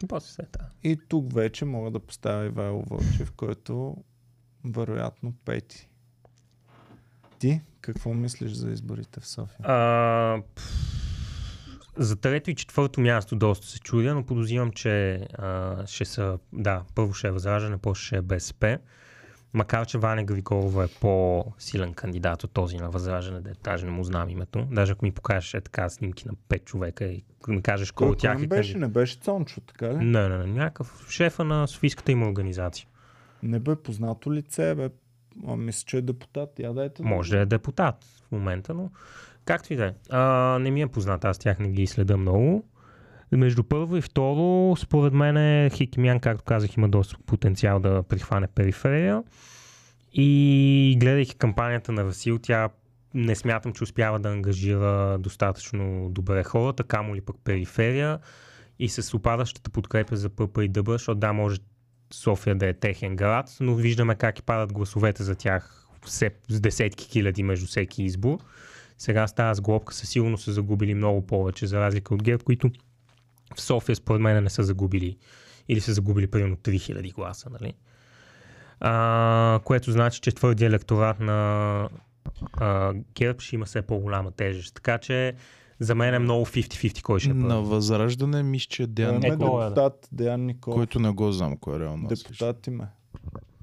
И 0.03 0.07
после. 0.07 0.45
И 0.83 0.99
тук 1.09 1.35
вече 1.35 1.65
мога 1.65 1.91
да 1.91 2.01
поставя 2.01 2.47
Ивайло 2.47 2.85
Вълчев, 2.91 3.33
който 3.33 3.97
вероятно 4.65 5.33
пети. 5.45 5.89
Ти 7.39 7.61
какво 7.81 8.15
мислиш 8.15 8.53
за 8.53 8.70
изборите 8.70 9.20
в 9.20 9.27
София? 9.27 9.66
А, 9.66 10.43
за 11.97 12.16
трето 12.16 12.51
и 12.51 12.55
четвърто 12.55 13.01
място 13.01 13.37
доста 13.37 13.66
се 13.66 13.81
чудя, 13.81 14.15
но 14.15 14.27
подозирам, 14.27 14.70
че 14.70 15.15
а, 15.15 15.87
ще 15.87 16.05
са, 16.05 16.39
да, 16.53 16.85
първо 16.95 17.12
ще 17.12 17.29
е 17.29 17.31
Възраждане, 17.31 17.79
после 17.79 18.03
ще 18.03 18.16
е 18.16 18.23
БСП. 18.23 18.79
Макар, 19.55 19.87
че 19.87 19.99
Ваня 19.99 20.24
Григорова 20.24 20.85
е 20.85 20.89
по-силен 21.01 21.95
кандидат 21.95 22.45
от 22.45 22.51
този 22.51 22.77
на 22.77 22.91
Възраждане, 22.91 23.41
да 23.41 23.53
даже 23.55 23.85
не 23.87 23.91
му 23.93 24.05
знам 24.05 24.29
името. 24.29 24.66
Даже 24.70 24.93
ако 24.93 25.05
ми 25.05 25.12
покажеш 25.12 25.55
е 25.55 25.61
така 25.61 25.89
снимки 25.89 26.29
на 26.29 26.35
пет 26.49 26.65
човека 26.65 27.05
и 27.05 27.24
ми 27.49 27.62
кажеш 27.62 27.91
кой 27.91 28.09
от 28.09 28.19
тях 28.19 28.39
не 28.39 28.45
е 28.45 28.47
беше? 28.47 28.79
Не 28.79 28.89
беше 28.89 29.19
Цончо, 29.19 29.61
така 29.61 29.89
ли? 29.89 29.97
Не, 29.97 30.29
не, 30.29 30.39
не, 30.39 30.47
някакъв 30.47 31.07
шефа 31.11 31.45
на 31.45 31.66
Софийската 31.66 32.12
има 32.12 32.29
организация. 32.29 32.87
Не 33.43 33.59
бе 33.59 33.77
познато 33.77 34.33
лице, 34.33 34.74
бе. 34.74 34.91
А, 35.47 35.57
мисля, 35.57 35.85
че 35.87 35.97
е 35.97 36.03
депутат. 36.03 36.59
Я 36.59 36.73
дайте. 36.73 37.03
да- 37.03 37.09
Може 37.09 37.31
да 37.31 37.39
е 37.39 37.47
депутат 37.47 37.95
в 38.29 38.33
момента, 38.33 38.74
но 38.74 38.91
както 39.45 39.73
и 39.73 39.77
да 39.77 39.85
е. 39.85 39.95
Не 40.59 40.70
ми 40.70 40.83
е 40.83 40.87
познат, 40.87 41.24
аз 41.24 41.39
тях 41.39 41.59
не 41.59 41.69
ги 41.69 41.87
следа 41.87 42.16
много. 42.16 42.65
Между 43.33 43.65
първо 43.65 43.97
и 43.97 44.01
второ, 44.01 44.77
според 44.77 45.13
мен 45.13 45.71
Хикимян, 45.71 46.21
както 46.21 46.45
казах, 46.45 46.77
има 46.77 46.89
доста 46.89 47.17
потенциал 47.27 47.81
да 47.81 48.03
прихване 48.03 48.47
периферия. 48.47 49.23
И 50.13 50.97
гледайки 51.01 51.35
кампанията 51.35 51.93
на 51.93 52.05
Васил, 52.05 52.39
тя 52.39 52.69
не 53.15 53.35
смятам, 53.35 53.73
че 53.73 53.85
успява 53.85 54.19
да 54.19 54.29
ангажира 54.29 55.19
достатъчно 55.19 56.09
добре 56.11 56.45
хората, 56.45 56.85
камо 56.85 57.17
ли 57.17 57.21
пък 57.21 57.37
периферия. 57.45 58.19
И 58.79 58.89
с 58.89 59.15
опадащата 59.15 59.71
подкрепа 59.71 60.17
за 60.17 60.29
ПП 60.29 60.59
и 60.63 60.69
ДБ, 60.69 60.91
защото 60.91 61.19
да, 61.19 61.33
може 61.33 61.61
София 62.13 62.55
да 62.55 62.67
е 62.67 62.75
техен 62.75 63.17
град, 63.17 63.57
но 63.61 63.75
виждаме 63.75 64.15
как 64.15 64.39
и 64.39 64.43
падат 64.43 64.73
гласовете 64.73 65.23
за 65.23 65.35
тях 65.35 65.87
все, 66.05 66.31
с 66.49 66.61
десетки 66.61 67.09
хиляди 67.11 67.43
между 67.43 67.67
всеки 67.67 68.03
избор. 68.03 68.39
Сега 68.99 69.27
с 69.27 69.35
тази 69.35 69.59
сглобка 69.59 69.95
със 69.95 70.09
сигурност 70.09 70.45
са 70.45 70.53
загубили 70.53 70.95
много 70.95 71.27
повече, 71.27 71.67
за 71.67 71.81
разлика 71.81 72.15
от 72.15 72.23
ГЕРБ, 72.23 72.45
които 72.45 72.71
в 73.57 73.61
София 73.61 73.97
според 73.97 74.20
мен 74.20 74.45
не 74.45 74.51
са 74.51 74.62
загубили 74.62 75.16
или 75.69 75.81
са 75.81 75.93
загубили 75.93 76.27
примерно 76.27 76.57
3000 76.57 77.15
гласа, 77.15 77.51
нали? 77.51 77.74
А, 78.81 79.61
което 79.65 79.93
значи, 79.93 80.20
че 80.20 80.33
твърдия 80.33 80.66
електорат 80.66 81.20
на 81.20 81.89
а, 82.53 82.95
ГЕРБ 83.15 83.41
ще 83.41 83.55
има 83.57 83.65
все 83.65 83.83
по-голяма 83.83 84.31
тежест. 84.31 84.74
Така 84.74 84.99
че 84.99 85.35
за 85.81 85.95
мен 85.95 86.15
е 86.15 86.19
много 86.19 86.47
50-50 86.47 87.03
кой 87.03 87.20
ще 87.20 87.31
е 87.31 87.35
На. 87.35 87.62
Възраждане 87.62 88.43
мисля, 88.43 88.66
че 88.70 88.87
Деян 88.87 89.11
Имаме 89.11 89.27
Ето, 89.27 89.37
Николов, 89.37 89.61
е, 89.61 89.65
да. 89.65 89.69
депутат 89.70 90.09
Деян 90.12 90.47
Николов. 90.47 90.77
който 90.77 91.01
не 91.01 91.11
го 91.11 91.33
знам 91.33 91.57
кой 91.57 91.77
е 91.77 91.81
реално. 91.81 92.09
Депутат 92.09 92.66
има. 92.66 92.87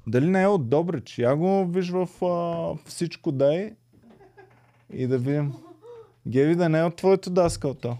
Дали 0.06 0.26
не 0.26 0.42
е 0.42 0.46
от 0.46 0.68
Добрич? 0.68 1.18
Я 1.18 1.36
го 1.36 1.66
виж 1.66 1.90
в 1.90 2.24
а, 2.24 2.88
всичко 2.88 3.32
дай 3.32 3.72
и 4.92 5.06
да 5.06 5.18
видим. 5.18 5.52
Геви 6.28 6.56
да 6.56 6.68
не 6.68 6.78
е 6.78 6.84
от 6.84 6.96
твоето 6.96 7.30
даскалто. 7.30 7.96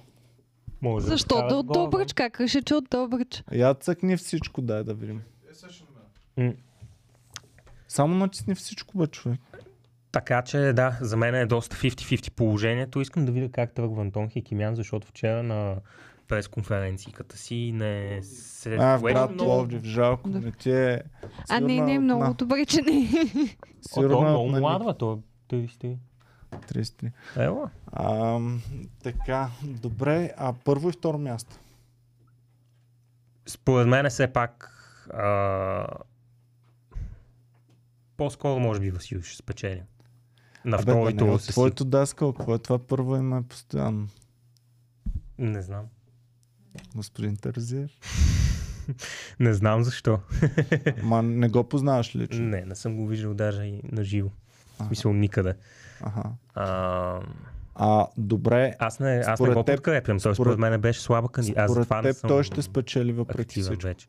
Може 0.82 1.04
да 1.04 1.10
Защо 1.10 1.34
да 1.34 1.40
вкарат 1.40 1.52
от 1.52 1.66
Добрич? 1.66 2.12
Как 2.12 2.40
реши, 2.40 2.62
че 2.62 2.74
от 2.74 2.84
Добрич? 2.90 3.44
Я 3.52 3.74
цъкни 3.74 4.16
всичко 4.16 4.62
дай 4.62 4.84
да 4.84 4.94
видим. 4.94 5.22
М. 6.36 6.52
Само 7.88 8.14
натисни 8.14 8.54
всичко 8.54 8.98
бе 8.98 9.06
човек. 9.06 9.40
Така 10.12 10.42
че 10.42 10.58
да, 10.58 10.98
за 11.00 11.16
мен 11.16 11.34
е 11.34 11.46
доста 11.46 11.76
50-50 11.76 12.30
положението. 12.30 13.00
Искам 13.00 13.24
да 13.24 13.32
видя 13.32 13.48
как 13.48 13.72
тръгва 13.74 14.02
Антон 14.02 14.28
Хикимян, 14.28 14.74
защото 14.74 15.06
вчера 15.06 15.42
на 15.42 15.76
пресконференцията 16.28 17.36
си 17.36 17.72
не 17.74 18.18
се 18.22 18.76
А, 18.76 18.96
в 18.98 19.02
брат 19.02 19.30
много- 19.30 19.50
Пловдив, 19.50 19.82
жалко. 19.84 20.28
Да. 20.28 20.40
Не 20.40 20.52
ти 20.52 20.70
е... 20.70 21.02
А 21.48 21.60
не, 21.60 21.66
не, 21.66 21.72
сигурно 21.72 22.00
много 22.00 22.22
на- 22.24 22.34
добре, 22.34 22.66
че 22.66 22.82
не. 22.82 22.92
О, 22.92 23.48
Сигурно 23.82 24.10
той 24.10 24.24
е 24.24 24.26
е 24.26 24.30
много 24.30 24.44
от 24.44 24.52
на 24.52 24.60
млад, 24.60 24.84
бе, 24.84 24.94
той 24.98 25.14
е 25.14 25.18
33. 25.56 25.96
33. 26.50 27.12
Ела. 27.36 27.70
Ам, 27.92 28.62
така, 29.02 29.50
добре. 29.62 30.32
А 30.36 30.52
първо 30.64 30.88
и 30.88 30.92
второ 30.92 31.18
място. 31.18 31.56
Според 33.46 33.88
мен 33.88 34.06
е 34.06 34.10
все 34.10 34.32
пак 34.32 34.76
а... 35.14 35.86
по-скоро 38.16 38.60
може 38.60 38.80
би 38.80 38.90
Васил 38.90 39.22
ще 39.22 39.36
спечели. 39.36 39.82
На 40.64 40.76
Абе, 40.76 40.84
да 40.84 40.92
второ 40.92 41.04
не 41.04 41.10
и 41.10 41.14
е 41.14 41.16
тур 41.16 41.38
със 41.38 41.54
твоето 41.54 41.84
даскал. 41.84 42.32
Какво 42.32 42.54
е 42.54 42.58
това 42.58 42.78
първо 42.78 43.16
име 43.16 43.42
постоянно? 43.48 44.08
Не 45.38 45.62
знам. 45.62 45.84
Господин 46.94 47.36
Тързиев. 47.36 47.90
Не 49.40 49.54
знам 49.54 49.84
защо. 49.84 50.20
Ма 51.02 51.22
не 51.22 51.48
го 51.48 51.64
познаваш 51.68 52.16
лично. 52.16 52.44
не, 52.44 52.60
не 52.60 52.74
съм 52.74 52.96
го 52.96 53.06
виждал 53.06 53.34
даже 53.34 53.62
и 53.62 53.80
на 53.84 54.04
живо. 54.04 54.28
В 54.28 54.80
Аха. 54.80 54.86
смисъл 54.86 55.12
никъде. 55.12 55.54
Аха. 56.00 56.22
А, 56.54 57.20
А, 57.74 58.06
добре. 58.18 58.74
аз 58.78 59.00
не, 59.00 59.22
аз 59.26 59.40
не 59.40 59.48
го 59.48 59.54
теб- 59.54 59.66
подкрепям. 59.66 60.14
Той 60.14 60.34
според- 60.34 60.36
според 60.36 60.58
мен 60.60 60.80
беше 60.80 61.00
слаба 61.00 61.28
кандидат. 61.28 61.58
Аз 61.58 61.70
Според 61.70 61.82
затова 61.82 61.96
не 61.96 62.08
теб 62.08 62.16
съм 62.16 62.28
той 62.28 62.42
ще 62.44 62.62
спечели 62.62 63.12
въпреки 63.12 63.60
всичко. 63.60 63.82
вече. 63.82 64.08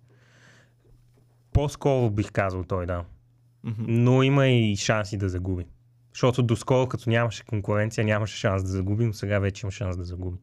По-скоро 1.54 2.10
бих 2.10 2.32
казал 2.32 2.64
той, 2.64 2.86
да. 2.86 3.04
Но 3.78 4.24
има 4.24 4.48
и 4.48 4.76
шанси 4.76 5.18
да 5.18 5.30
загуби. 5.30 5.66
Защото 6.14 6.44
доскоро, 6.44 6.88
като 6.88 7.10
нямаше 7.10 7.46
конкуренция, 7.46 8.06
нямаше 8.06 8.38
шанс 8.38 8.64
да 8.64 8.70
загуби, 8.70 9.06
но 9.06 9.14
сега 9.14 9.40
вече 9.40 9.66
има 9.66 9.72
шанс 9.72 9.98
да 9.98 10.04
загуби. 10.04 10.38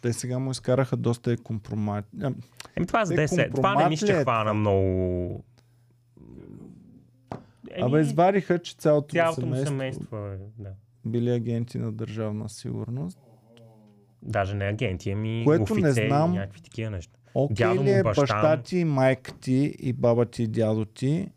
Те 0.00 0.12
сега 0.12 0.38
му 0.38 0.50
изкараха 0.50 0.96
доста 0.96 1.32
е 1.32 1.36
компромат. 1.36 2.04
Еми 2.76 2.86
това 2.86 3.04
за 3.04 3.14
Е, 3.14 3.16
10. 3.18 3.54
Това 3.54 3.74
не 3.74 3.90
ли 3.90 3.96
че 3.96 4.12
е 4.12 4.22
хвана 4.22 4.54
много. 4.54 5.44
Еми, 7.70 7.82
Абе, 7.82 8.00
извадиха, 8.00 8.58
че 8.58 8.76
цялото, 8.76 9.08
цялото 9.08 9.40
му 9.40 9.54
семейство, 9.56 9.68
семейство 9.68 10.16
е, 10.18 10.38
да. 10.58 10.70
Били 11.06 11.30
агенти 11.30 11.78
на 11.78 11.92
държавна 11.92 12.48
сигурност. 12.48 13.18
Даже 14.22 14.54
не 14.54 14.64
агенти, 14.64 15.10
ами 15.10 15.42
Което 15.44 15.74
не 15.74 15.80
офицери 15.80 16.08
знам. 16.08 16.34
и 16.34 16.36
някакви 16.36 16.60
такива 16.60 16.90
неща. 16.90 17.18
Окей 17.34 17.54
Дядо 17.54 17.84
ли 17.84 17.90
е 17.90 18.02
баща 18.02 18.20
баща 18.20 18.62
ти, 18.62 18.84
майка 18.84 19.32
ти 19.32 19.74
и 19.78 19.92
баба 19.92 20.26
ти 20.26 20.42
и 20.42 20.46
дядо 20.46 20.84
ти, 20.84 21.28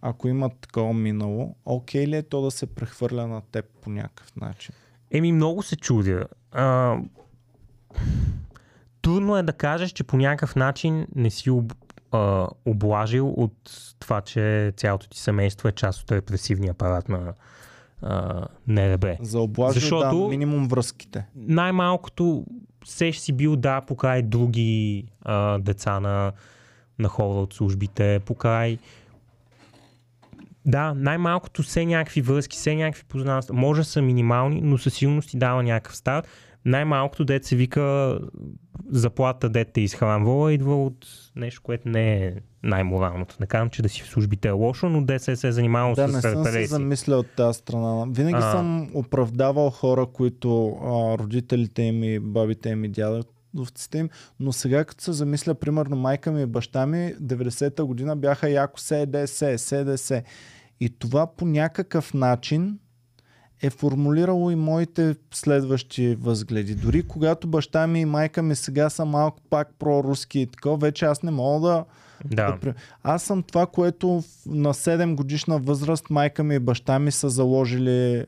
ако 0.00 0.28
имат 0.28 0.52
такова 0.60 0.94
минало, 0.94 1.56
окей 1.64 2.06
ли 2.06 2.16
е 2.16 2.22
то 2.22 2.42
да 2.42 2.50
се 2.50 2.66
прехвърля 2.66 3.26
на 3.26 3.40
теб 3.40 3.64
по 3.80 3.90
някакъв 3.90 4.36
начин? 4.36 4.74
Еми, 5.10 5.32
много 5.32 5.62
се 5.62 5.76
чудя. 5.76 6.24
А, 6.52 6.98
трудно 9.02 9.36
е 9.36 9.42
да 9.42 9.52
кажеш, 9.52 9.90
че 9.90 10.04
по 10.04 10.16
някакъв 10.16 10.56
начин 10.56 11.06
не 11.14 11.30
си 11.30 11.50
об, 11.50 11.72
а, 12.10 12.48
облажил 12.64 13.28
от 13.28 13.70
това, 13.98 14.20
че 14.20 14.72
цялото 14.76 15.08
ти 15.08 15.18
семейство 15.18 15.68
е 15.68 15.72
част 15.72 16.02
от 16.02 16.12
репресивния 16.12 16.70
апарат 16.70 17.08
на 17.08 17.34
а, 18.04 18.46
НРБ. 18.66 19.04
За 19.20 19.40
облажил 19.40 19.80
Защото- 19.80 20.22
да, 20.22 20.28
минимум 20.28 20.68
връзките. 20.68 21.26
Най-малкото 21.36 22.44
се 22.84 23.12
си 23.12 23.32
бил, 23.32 23.56
да, 23.56 23.80
покрай 23.80 24.22
други 24.22 25.04
а, 25.22 25.58
деца 25.58 26.00
на, 26.00 26.32
на 26.98 27.08
хора 27.08 27.38
от 27.38 27.54
службите, 27.54 28.20
покрай 28.26 28.78
да, 30.66 30.94
най-малкото 30.94 31.62
все 31.62 31.86
някакви 31.86 32.20
връзки, 32.20 32.56
все 32.56 32.74
някакви 32.74 33.04
познанства. 33.04 33.54
Може 33.54 33.80
да 33.80 33.84
са 33.84 34.02
минимални, 34.02 34.60
но 34.60 34.78
със 34.78 34.94
сигурност 34.94 35.30
ти 35.30 35.38
дава 35.38 35.62
някакъв 35.62 35.96
старт. 35.96 36.28
Най-малкото, 36.64 37.24
дет 37.24 37.44
се 37.44 37.56
вика 37.56 38.18
заплата, 38.90 39.48
дет 39.48 39.72
те 39.72 39.80
изхранвала, 39.80 40.52
идва 40.52 40.84
от 40.84 41.06
нещо, 41.36 41.62
което 41.62 41.88
не 41.88 42.16
е 42.16 42.32
най-моралното. 42.62 43.36
Не 43.40 43.46
казвам, 43.46 43.70
че 43.70 43.82
да 43.82 43.88
си 43.88 44.02
в 44.02 44.06
службите 44.06 44.48
е 44.48 44.50
лошо, 44.50 44.88
но 44.88 45.04
де 45.04 45.18
се 45.18 45.32
е 45.32 45.52
занимавал 45.52 45.94
Да, 45.94 46.08
с 46.08 46.12
не 46.12 46.20
съм 46.20 46.44
се 46.44 46.66
замислял 46.66 47.18
от 47.18 47.30
тази 47.36 47.58
страна. 47.58 48.06
Винаги 48.10 48.38
А. 48.38 48.52
съм 48.52 48.90
оправдавал 48.94 49.70
хора, 49.70 50.06
които 50.06 50.68
а, 50.68 51.18
родителите 51.18 51.82
им 51.82 52.04
и 52.04 52.18
бабите 52.18 52.68
им 52.68 52.84
и 52.84 52.88
дядовците 52.88 53.98
им, 53.98 54.08
но 54.40 54.52
сега 54.52 54.84
като 54.84 55.04
се 55.04 55.12
замисля, 55.12 55.54
примерно 55.54 55.96
майка 55.96 56.32
ми 56.32 56.42
и 56.42 56.46
баща 56.46 56.86
ми, 56.86 57.14
90-та 57.22 57.84
година 57.84 58.16
бяха 58.16 58.50
яко 58.50 58.80
СДС, 58.80 59.58
СДС. 59.58 60.22
И 60.80 60.98
това 60.98 61.26
по 61.26 61.46
някакъв 61.46 62.14
начин 62.14 62.78
е 63.66 63.70
формулирало 63.70 64.50
и 64.50 64.54
моите 64.54 65.16
следващи 65.34 66.14
възгледи. 66.14 66.74
Дори 66.74 67.02
когато 67.02 67.46
баща 67.48 67.86
ми 67.86 68.00
и 68.00 68.04
майка 68.04 68.42
ми 68.42 68.54
сега 68.56 68.90
са 68.90 69.04
малко 69.04 69.40
пак 69.50 69.68
проруски 69.78 70.40
и 70.40 70.46
такова, 70.46 70.76
вече 70.76 71.04
аз 71.04 71.22
не 71.22 71.30
мога 71.30 71.84
да, 72.24 72.58
Да. 72.62 72.74
Аз 73.02 73.22
съм 73.22 73.42
това, 73.42 73.66
което 73.66 74.22
на 74.46 74.74
7 74.74 75.14
годишна 75.14 75.58
възраст 75.58 76.10
майка 76.10 76.44
ми 76.44 76.54
и 76.54 76.58
баща 76.58 76.98
ми 76.98 77.10
са 77.10 77.30
заложили 77.30 78.24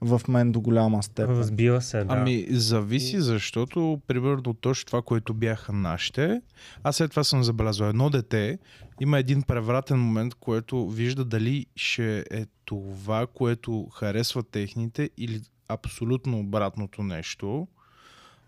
в 0.00 0.20
мен 0.28 0.52
до 0.52 0.60
голяма 0.60 1.02
степен. 1.02 1.38
Разбира 1.38 1.82
се, 1.82 2.04
да. 2.04 2.06
Ами, 2.08 2.46
зависи, 2.50 3.20
защото, 3.20 4.00
примерно, 4.06 4.54
точно 4.54 4.86
това, 4.86 5.02
което 5.02 5.34
бяха 5.34 5.72
нашите, 5.72 6.40
аз 6.82 6.96
след 6.96 7.10
това 7.10 7.24
съм 7.24 7.44
забелязал 7.44 7.86
едно 7.86 8.10
дете, 8.10 8.58
има 9.00 9.18
един 9.18 9.42
превратен 9.42 9.98
момент, 9.98 10.34
което 10.34 10.88
вижда 10.88 11.24
дали 11.24 11.66
ще 11.76 12.24
е 12.30 12.46
това, 12.64 13.26
което 13.26 13.88
харесва 13.88 14.42
техните 14.42 15.10
или 15.18 15.40
абсолютно 15.68 16.38
обратното 16.38 17.02
нещо. 17.02 17.68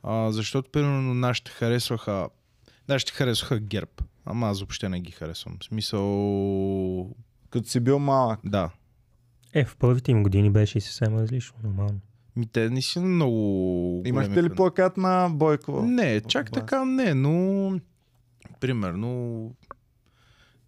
А, 0.02 0.32
защото, 0.32 0.70
примерно, 0.70 1.14
нашите 1.14 1.50
харесваха 1.50 2.28
ще 2.96 3.12
харесваха 3.12 3.60
ГЕРБ. 3.60 3.90
Ама 4.24 4.48
аз 4.48 4.60
въобще 4.60 4.88
не 4.88 5.00
ги 5.00 5.12
харесвам. 5.12 5.56
В 5.60 5.64
смисъл... 5.64 7.14
Като 7.50 7.68
си 7.68 7.80
бил 7.80 7.98
малък. 7.98 8.40
Да. 8.44 8.70
Е, 9.54 9.64
в 9.64 9.76
първите 9.76 10.10
им 10.10 10.22
години 10.22 10.50
беше 10.50 10.78
и 10.78 10.80
съвсем 10.80 11.18
различно, 11.18 11.54
нормално. 11.64 12.00
Ми 12.36 12.46
те 12.46 12.70
не 12.70 12.82
са 12.82 13.00
много... 13.00 14.02
Имахте 14.06 14.42
ли 14.42 14.48
плакат 14.48 14.96
на 14.96 15.28
Бойко? 15.32 15.82
Не, 15.82 16.20
чак 16.20 16.52
така 16.52 16.84
не, 16.84 17.14
но... 17.14 17.80
Примерно... 18.60 19.50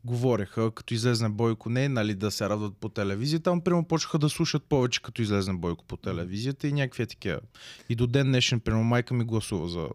Говореха, 0.08 0.70
като 0.70 0.94
излезне 0.94 1.28
Бойко, 1.28 1.70
не 1.70 1.88
нали 1.88 2.14
да 2.14 2.30
се 2.30 2.48
радват 2.48 2.76
по 2.76 2.88
телевизията, 2.88 3.50
ама 3.50 3.60
примерно 3.60 3.84
почнаха 3.84 4.18
да 4.18 4.28
слушат 4.28 4.64
повече, 4.64 5.02
като 5.02 5.22
излезне 5.22 5.54
Бойко 5.54 5.84
по 5.84 5.96
телевизията 5.96 6.68
и 6.68 6.72
някакви 6.72 7.02
е 7.02 7.06
такива. 7.06 7.40
И 7.88 7.94
до 7.94 8.06
ден 8.06 8.26
днешен, 8.26 8.60
примерно, 8.60 8.84
майка 8.84 9.14
ми 9.14 9.24
гласува 9.24 9.68
за... 9.68 9.88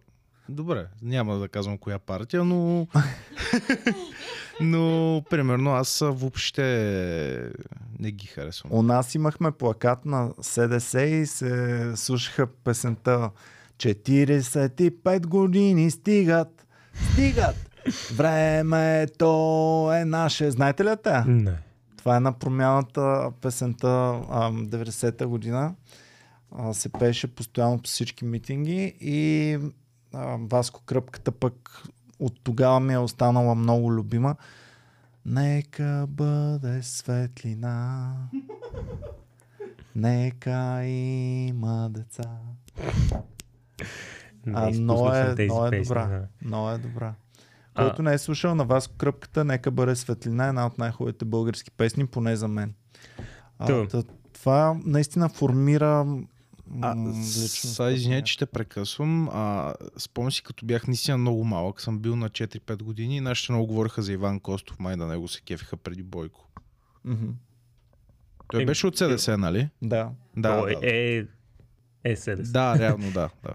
Добре, 0.50 0.86
няма 1.02 1.38
да 1.38 1.48
казвам 1.48 1.78
коя 1.78 2.00
партия, 2.00 2.44
но... 2.44 2.88
но, 4.62 5.24
примерно, 5.30 5.72
аз 5.72 6.00
въобще 6.00 7.52
не 8.00 8.12
ги 8.12 8.28
харесвам. 8.28 8.72
У 8.74 8.82
нас 8.82 9.16
имахме 9.16 9.52
плакат 9.52 10.06
на 10.06 10.34
СДС 10.42 11.02
и 11.02 11.26
се 11.26 11.92
слушаха 11.96 12.48
песента 12.48 13.30
45 13.78 15.26
години 15.26 15.92
стигат, 15.92 16.68
стигат. 17.12 17.73
Времето 18.16 19.30
е 19.94 20.06
наше. 20.06 20.52
Знаете 20.52 20.84
ли 20.84 20.90
я 20.90 20.98
тя? 20.98 21.26
Не. 21.28 21.58
Това 21.98 22.18
е 22.18 22.20
на 22.20 22.34
промяната 22.34 23.32
песента 23.42 23.88
а, 24.30 24.52
90-та 24.52 25.28
година. 25.28 25.76
А, 26.52 26.74
се 26.74 26.90
пееше 26.90 27.28
постоянно 27.28 27.78
по 27.78 27.84
всички 27.84 28.26
митинги 28.26 28.96
и 29.02 29.58
а, 30.14 30.38
Васко 30.40 30.82
Кръпката 30.86 31.32
пък 31.32 31.84
от 32.20 32.40
тогава 32.44 32.80
ми 32.80 32.94
е 32.94 32.98
останала 32.98 33.56
много 33.56 33.94
любима. 33.94 34.36
Нека 35.26 36.06
бъде 36.10 36.84
светлина. 36.84 38.14
Нека 39.96 40.86
има 40.86 41.90
деца. 41.90 42.30
А, 44.54 44.70
изпуснах 44.70 44.76
е, 44.76 44.80
много 44.80 45.10
е 45.10 45.36
песни, 45.36 45.84
добра. 45.84 46.28
Много 46.42 46.70
е 46.70 46.78
добра. 46.78 47.14
А- 47.76 47.84
Който 47.84 48.02
не 48.02 48.14
е 48.14 48.18
слушал 48.18 48.56
на 48.56 48.66
вас 48.66 48.88
кръпката, 48.88 49.44
нека 49.46 49.72
бъде 49.72 49.96
светлина, 49.96 50.48
една 50.48 50.66
от 50.66 50.78
най-хубавите 50.78 51.26
български 51.26 51.72
песни, 51.72 52.08
поне 52.08 52.36
за 52.36 52.48
мен. 52.48 52.74
А, 53.60 53.88
та, 53.88 54.04
това 54.34 54.78
наистина 54.86 55.30
формира 55.30 56.18
А, 56.82 57.14
са, 57.24 57.92
извиня, 57.92 58.22
че 58.22 58.38
те 58.38 58.46
прекъсвам. 58.46 59.30
А, 59.30 59.74
спомням 59.98 60.32
си, 60.32 60.44
като 60.44 60.66
бях 60.66 60.88
наистина 60.88 61.18
много 61.18 61.44
малък, 61.44 61.82
съм 61.82 62.00
бил 62.00 62.16
на 62.16 62.30
4-5 62.30 62.84
години 62.84 63.18
и 63.18 63.22
нашите 63.22 63.52
много 63.52 63.68
говориха 63.68 64.02
за 64.02 64.14
Иван 64.14 64.40
Костов, 64.40 64.80
май 64.80 64.96
на 64.96 65.08
него 65.08 65.28
се 65.28 65.42
кефиха 65.42 65.78
преди 65.78 66.04
Бойко. 66.04 66.48
Мгм. 67.06 67.30
Той 68.48 68.62
Е, 68.62 68.66
беше 68.66 68.88
от 68.88 68.98
СДС, 68.98 69.38
нали? 69.38 69.70
Да. 69.82 70.10
Да, 70.38 70.60
Той 70.60 70.76
да, 70.76 70.80
е... 70.90 71.26
Е, 72.04 72.16
СДС. 72.16 72.52
да, 72.52 72.80
реално 72.80 73.12
да. 73.12 73.30
да. 73.44 73.54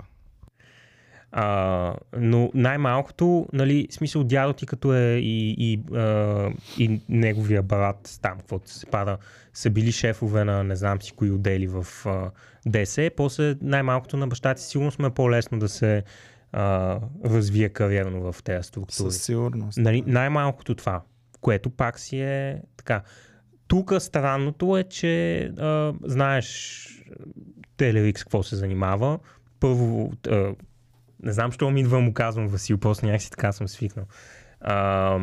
А, 1.32 1.94
но 2.18 2.50
най-малкото, 2.55 3.46
нали, 3.52 3.88
смисъл 3.90 4.24
дядо 4.24 4.52
ти 4.52 4.66
като 4.66 4.94
е 4.94 5.18
и, 5.22 5.55
и, 5.59 5.96
а, 5.96 6.50
и 6.78 7.00
неговия 7.09 7.62
брат, 7.62 8.18
там, 8.22 8.38
каквото 8.38 8.70
се 8.70 8.86
пада, 8.86 9.18
са 9.55 9.70
били 9.70 9.92
шефове 9.92 10.44
на 10.44 10.64
не 10.64 10.76
знам 10.76 11.02
си 11.02 11.12
кои 11.12 11.30
отдели 11.30 11.66
в 11.66 11.86
а, 12.06 12.30
ДС, 12.66 13.10
после 13.16 13.55
най-малкото 13.62 14.16
на 14.16 14.28
баща 14.28 14.55
ти 14.55 14.62
сигурно 14.62 14.90
сме 14.90 15.10
по-лесно 15.10 15.59
да 15.59 15.68
се 15.68 16.02
а, 16.52 16.98
развие 17.24 17.68
кариерно 17.68 18.32
в 18.32 18.42
тези 18.42 18.62
структури. 18.62 19.12
Със 19.12 19.22
сигурност. 19.22 19.78
Нали, 19.78 20.02
най-малкото 20.06 20.74
това, 20.74 21.02
което 21.40 21.70
пак 21.70 21.98
си 21.98 22.20
е 22.20 22.62
така. 22.76 23.02
Тук 23.68 23.92
странното 23.98 24.76
е, 24.76 24.84
че 24.84 25.40
а, 25.59 25.94
знаеш 26.05 26.84
Телерикс 27.76 28.24
какво 28.24 28.42
се 28.42 28.56
занимава. 28.56 29.18
Първо, 29.60 30.12
а, 30.28 30.55
не 31.22 31.32
знам, 31.32 31.52
що 31.52 31.70
ми 31.70 31.80
идва 31.80 32.00
му 32.00 32.12
казвам 32.12 32.48
Васил, 32.48 32.78
после 32.78 33.06
някакси 33.06 33.30
така 33.30 33.52
съм 33.52 33.68
свикнал. 33.68 34.04
А, 34.60 35.18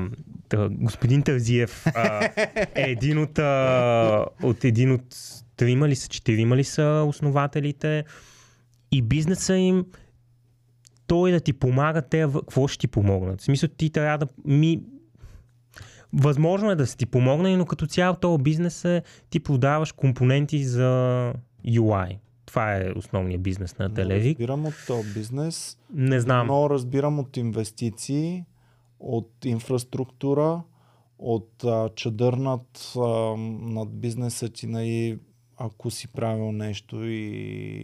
та, 0.49 0.69
господин 0.71 1.21
Тързиев 1.21 1.85
а, 1.95 2.29
е 2.75 2.91
един 2.91 3.17
от, 3.17 3.39
а, 3.39 4.25
от 4.43 4.63
един 4.63 4.91
от 4.91 5.15
трима 5.57 5.87
ли 5.87 5.95
са, 5.95 6.07
четирима 6.09 6.55
ли 6.55 6.63
са 6.63 7.05
основателите 7.07 8.05
и 8.91 9.01
бизнеса 9.01 9.55
им 9.55 9.85
той 11.07 11.31
да 11.31 11.39
ти 11.39 11.53
помага, 11.53 12.01
те 12.01 12.27
какво 12.33 12.67
ще 12.67 12.79
ти 12.79 12.87
помогнат? 12.87 13.41
В 13.41 13.43
смисъл 13.43 13.69
ти 13.69 13.89
трябва 13.89 14.17
да 14.17 14.27
ми... 14.45 14.81
Възможно 16.13 16.71
е 16.71 16.75
да 16.75 16.87
се 16.87 16.97
ти 16.97 17.05
помогне, 17.05 17.57
но 17.57 17.65
като 17.65 17.87
цяло 17.87 18.15
този 18.15 18.43
бизнес 18.43 18.85
е 18.85 19.03
ти 19.29 19.39
продаваш 19.39 19.91
компоненти 19.91 20.63
за 20.63 21.33
UI. 21.67 22.17
Това 22.45 22.75
е 22.75 22.91
основният 22.95 23.41
бизнес 23.41 23.77
на 23.77 23.87
Не 23.89 23.93
Телерик. 23.95 24.39
разбирам 24.39 24.65
от 24.65 24.73
този 24.87 25.13
бизнес, 25.13 25.77
Не 25.93 26.19
знам. 26.19 26.47
но 26.47 26.69
разбирам 26.69 27.19
от 27.19 27.37
инвестиции, 27.37 28.45
от 28.99 29.31
инфраструктура, 29.45 30.63
от 31.19 31.63
а, 31.63 31.89
чадър 31.95 32.33
над, 32.33 32.61
а, 32.97 33.01
над 33.61 33.89
бизнеса 33.91 34.49
ти, 34.49 34.67
нали, 34.67 35.19
ако 35.57 35.91
си 35.91 36.07
правил 36.07 36.51
нещо 36.51 36.97
и 37.03 37.83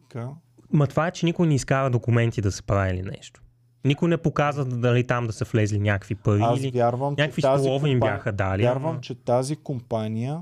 така. 0.00 0.28
Ма 0.72 0.86
това 0.86 1.06
е, 1.06 1.10
че 1.10 1.26
никой 1.26 1.46
не 1.46 1.54
изкара 1.54 1.90
документи 1.90 2.40
да 2.40 2.52
са 2.52 2.62
правили 2.62 3.02
нещо. 3.02 3.42
Никой 3.84 4.08
не 4.08 4.16
показва 4.16 4.64
дали 4.64 5.04
там 5.04 5.26
да 5.26 5.32
са 5.32 5.44
влезли 5.44 5.78
някакви 5.78 6.14
пари 6.14 6.40
Аз 6.42 6.60
или 6.60 6.70
вярвам, 6.70 7.16
че 7.16 7.22
някакви 7.22 7.42
столове 7.42 7.88
им 7.88 7.94
компания- 7.94 8.16
бяха 8.16 8.32
дали. 8.32 8.62
Вярвам, 8.62 9.00
че 9.00 9.14
тази 9.14 9.56
компания 9.56 10.40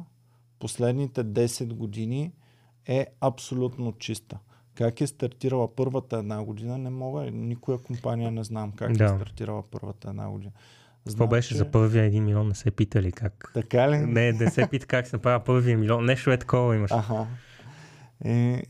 последните 0.59 1.25
10 1.25 1.67
години 1.67 2.33
е 2.91 3.07
абсолютно 3.21 3.93
чиста. 3.93 4.39
Как 4.75 5.01
е 5.01 5.07
стартирала 5.07 5.75
първата 5.75 6.17
една 6.17 6.45
година, 6.45 6.79
не 6.79 6.91
мога. 6.91 7.23
Никоя 7.23 7.79
компания 7.79 8.31
не 8.31 8.45
знам 8.45 8.73
как 8.73 8.93
Да. 8.93 9.05
е 9.05 9.09
стартирала 9.09 9.63
първата 9.63 10.09
една 10.09 10.31
година. 10.31 10.53
Това 11.01 11.11
Знам, 11.17 11.29
беше 11.29 11.49
че- 11.49 11.55
за 11.55 11.71
първия 11.71 12.05
един 12.05 12.25
милион, 12.25 12.49
не 12.49 12.55
се 12.55 12.71
питали 12.71 13.13
как. 13.13 13.51
Така 13.55 13.91
ли? 13.91 13.99
Не, 13.99 14.33
не 14.33 14.51
се 14.51 14.69
пита 14.69 14.87
как 14.87 15.07
се 15.07 15.17
направи 15.17 15.45
първия 15.45 15.79
милион. 15.79 16.05
Нещо 16.05 16.31
е 16.31 16.39
такова 16.39 16.77
имаш. 16.77 16.91
Аха. 16.93 17.27
И, 18.25 18.63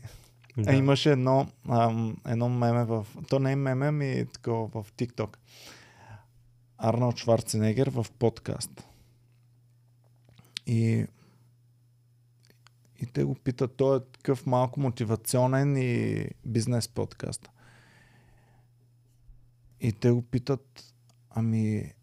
Да. 0.57 0.73
Имаше 0.73 1.11
едно, 1.11 1.47
ам, 1.69 2.17
едно 2.27 2.49
меме 2.49 2.83
в... 2.85 3.05
То 3.29 3.39
не 3.39 3.51
е 3.51 3.55
меме, 3.55 3.91
ми 3.91 4.25
такова 4.33 4.67
в 4.73 4.93
TikTok. 4.93 5.37
Арнолд 6.77 7.17
Шварценегер 7.17 7.89
в 7.89 8.05
подкаст. 8.19 8.87
И, 10.67 11.05
и 13.01 13.05
те 13.05 13.23
го 13.23 13.35
питат, 13.35 13.75
той 13.75 13.97
е 13.97 14.01
такъв 14.13 14.45
малко 14.45 14.79
мотивационен 14.79 15.77
и 15.77 16.25
бизнес 16.45 16.87
подкаст. 16.87 17.49
И 19.81 19.91
те 19.91 20.11
го 20.11 20.21
питат, 20.21 20.93
ами, 21.29 21.93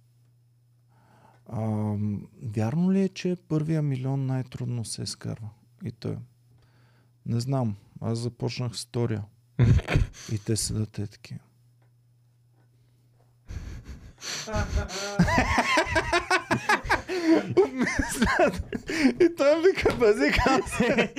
ам, 1.52 2.28
вярно 2.42 2.92
ли 2.92 3.02
е, 3.02 3.08
че 3.08 3.36
първия 3.48 3.82
милион 3.82 4.26
най-трудно 4.26 4.84
се 4.84 5.02
изкарва? 5.02 5.48
И 5.84 5.92
той, 5.92 6.16
не 7.26 7.40
знам, 7.40 7.76
аз 8.00 8.18
започнах 8.18 8.76
с 8.76 8.84
втория. 8.84 9.24
И 10.32 10.38
те 10.38 10.56
седат 10.56 10.90
те 10.90 11.06
такива. 11.06 11.40
И 19.20 19.28
той 19.36 19.62
вика, 19.62 19.96
базикам 19.98 20.60
се. 20.66 21.12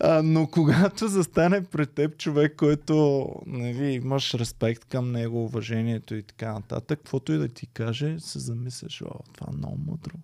а, 0.00 0.22
но 0.22 0.46
когато 0.46 1.08
застане 1.08 1.64
пред 1.64 1.90
теб 1.90 2.18
човек, 2.18 2.54
който 2.56 3.26
нали, 3.46 3.92
имаш 3.92 4.34
респект 4.34 4.84
към 4.84 5.12
него, 5.12 5.44
уважението 5.44 6.14
и 6.14 6.22
така 6.22 6.52
нататък, 6.52 6.98
каквото 6.98 7.32
и 7.32 7.38
да 7.38 7.48
ти 7.48 7.66
каже, 7.66 8.16
се 8.18 8.38
замисляш, 8.38 9.02
о, 9.02 9.18
това 9.34 9.46
е 9.52 9.56
много 9.56 9.78
мъдро. 9.86 10.14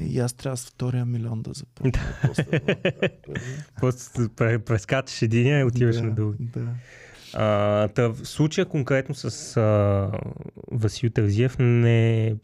И 0.00 0.18
аз 0.18 0.32
трябва 0.32 0.56
с 0.56 0.66
втория 0.66 1.06
милион 1.06 1.42
да 1.42 1.52
започна. 1.52 2.02
Просто 3.80 4.20
пре- 4.20 4.58
прескачаш 4.58 5.22
един 5.22 5.60
и 5.60 5.64
отиваш 5.64 5.96
да, 5.96 6.02
на 6.02 6.10
друг. 6.10 6.34
Да. 6.38 6.66
А, 7.34 7.88
та, 7.88 8.08
в 8.08 8.24
случая 8.24 8.66
конкретно 8.66 9.14
с 9.14 9.56
а, 9.56 10.10
Васил 10.72 11.10
Тързиев 11.10 11.56
не... 11.58 12.34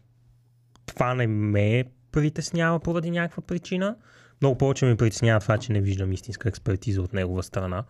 Това 0.87 1.15
не 1.15 1.27
ме 1.27 1.85
притеснява 2.13 2.81
поради 2.81 3.11
някаква 3.11 3.43
причина. 3.43 3.97
Много 4.41 4.59
повече 4.59 4.85
ме 4.85 4.97
притеснява 4.97 5.41
това, 5.41 5.59
че 5.59 5.73
не 5.73 5.81
виждам 5.81 6.13
истинска 6.13 6.49
експертиза 6.49 7.03
от 7.03 7.13
негова 7.13 7.43
страна 7.43 7.85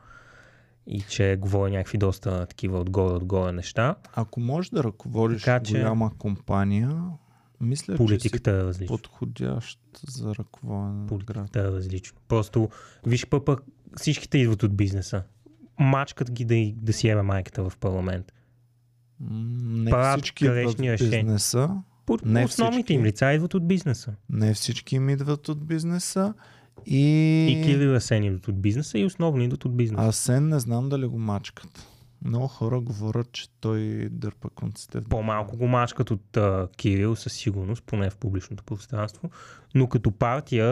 и 0.86 1.01
че 1.01 1.36
говори 1.36 1.70
някакви 1.70 1.98
доста 1.98 2.47
такива 2.47 2.81
отгоре-отгоре 2.81 3.52
неща. 3.52 3.94
Ако 4.14 4.40
можеш 4.40 4.70
да 4.70 4.85
ръководиш 4.85 5.43
Така 5.43 5.64
че- 5.64 5.73
голяма 5.73 6.10
компания, 6.18 7.02
мисля, 7.60 7.94
че 7.94 7.97
Политиката 7.97 8.51
е 8.51 8.55
си 8.55 8.60
различна. 8.60 8.97
подходящ 8.97 9.81
за 10.09 10.35
ръководене 10.35 10.89
на 10.89 10.94
град. 10.94 11.09
Политиката 11.09 11.59
е 11.59 11.64
различно. 11.64 12.18
Просто 12.28 12.68
виж 13.06 13.27
пък 13.27 13.60
всичките 13.97 14.39
идват 14.39 14.62
от 14.62 14.77
бизнеса. 14.77 15.23
Мачкат 15.78 16.31
ги 16.31 16.44
да, 16.44 16.55
да 16.77 16.93
си 16.93 17.09
еме 17.09 17.23
майката 17.23 17.62
в 17.62 17.77
парламент. 17.77 18.32
Не 19.20 19.90
правят 19.90 20.20
всички 20.20 20.44
грешни 20.44 20.93
решения. 20.93 21.23
бизнеса. 21.23 21.70
По- 22.07 22.19
Не 22.24 22.44
Основните 22.44 22.77
всички. 22.77 22.93
им 22.93 23.05
лица 23.05 23.27
идват 23.27 23.55
от 23.55 23.69
бизнеса. 23.69 24.15
Не 24.31 24.55
всички 24.55 24.97
им 24.97 25.09
идват 25.09 25.48
от 25.48 25.66
бизнеса. 25.66 26.35
И, 26.86 26.98
И 27.51 27.65
Кирил 27.65 27.94
Асен 27.94 28.24
идват 28.24 28.48
от 28.48 28.62
бизнеса 28.62 28.98
и 28.98 29.05
основно 29.05 29.43
идват 29.43 29.65
от 29.65 29.77
бизнеса. 29.77 30.03
Асен 30.03 30.48
не 30.48 30.61
знам 30.61 30.89
дали 30.89 31.07
го 31.07 31.19
мачкат. 31.19 31.86
Много 32.25 32.49
хора 32.49 32.81
говорят, 32.81 33.33
че 33.33 33.49
той 33.61 34.09
дърпа 34.11 34.49
конците. 34.51 35.01
По-малко 35.01 35.57
го 35.57 35.67
мачкат 35.67 36.11
от 36.11 36.37
а, 36.37 36.69
Кирил 36.77 37.17
със 37.17 37.33
сигурност, 37.33 37.85
поне 37.85 38.11
в 38.11 38.17
публичното 38.17 38.65
пространство, 38.65 39.31
но 39.75 39.89
като 39.89 40.11
партия 40.11 40.67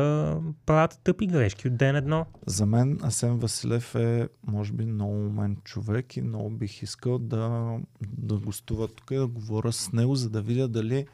правят 0.67 1.01
тъпи 1.05 1.27
грешки 1.27 1.69
от 1.69 1.77
ден 1.77 1.97
едно. 1.97 2.27
За 2.47 2.67
мен 2.67 2.99
Асен 3.03 3.39
Василев 3.39 3.95
е, 3.95 4.29
може 4.47 4.73
би, 4.73 4.87
много 4.87 5.27
умен 5.27 5.57
човек 5.65 6.17
и 6.17 6.23
много 6.23 6.51
бих 6.51 6.83
искал 6.83 7.19
да, 7.19 7.77
да 8.19 8.39
гостува 8.39 8.89
тук 8.89 9.11
и 9.11 9.17
да 9.17 9.27
говоря 9.27 9.73
с 9.73 9.93
него, 9.93 10.15
за 10.15 10.31
да 10.31 10.43
видя 10.43 10.69
дали 10.69 11.07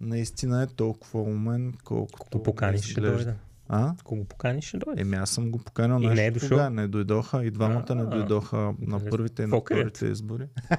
наистина 0.00 0.62
е 0.62 0.66
толкова 0.66 1.20
умен, 1.22 1.74
колкото 1.84 2.38
Ако 2.38 2.42
поканиш, 2.42 2.80
ще 2.80 2.90
изглежда. 2.90 3.34
А? 3.68 3.92
Ако 4.00 4.16
го 4.16 4.24
поканиш, 4.24 4.64
ще 4.64 4.76
дойде. 4.76 5.02
Еми 5.02 5.16
аз 5.16 5.30
съм 5.30 5.50
го 5.50 5.58
поканил 5.58 6.04
И 6.04 6.08
не 6.08 6.26
е 6.26 6.30
дошъл? 6.30 6.48
тогава, 6.48 6.70
не 6.70 6.88
дойдоха 6.88 7.44
и 7.44 7.50
двамата 7.50 7.94
не 7.94 8.02
А, 8.02 8.06
дойдоха 8.06 8.72
на 8.80 9.00
първите 9.10 9.42
и 9.42 9.46
на 9.46 9.60
вторите 9.60 10.06
избори. 10.06 10.46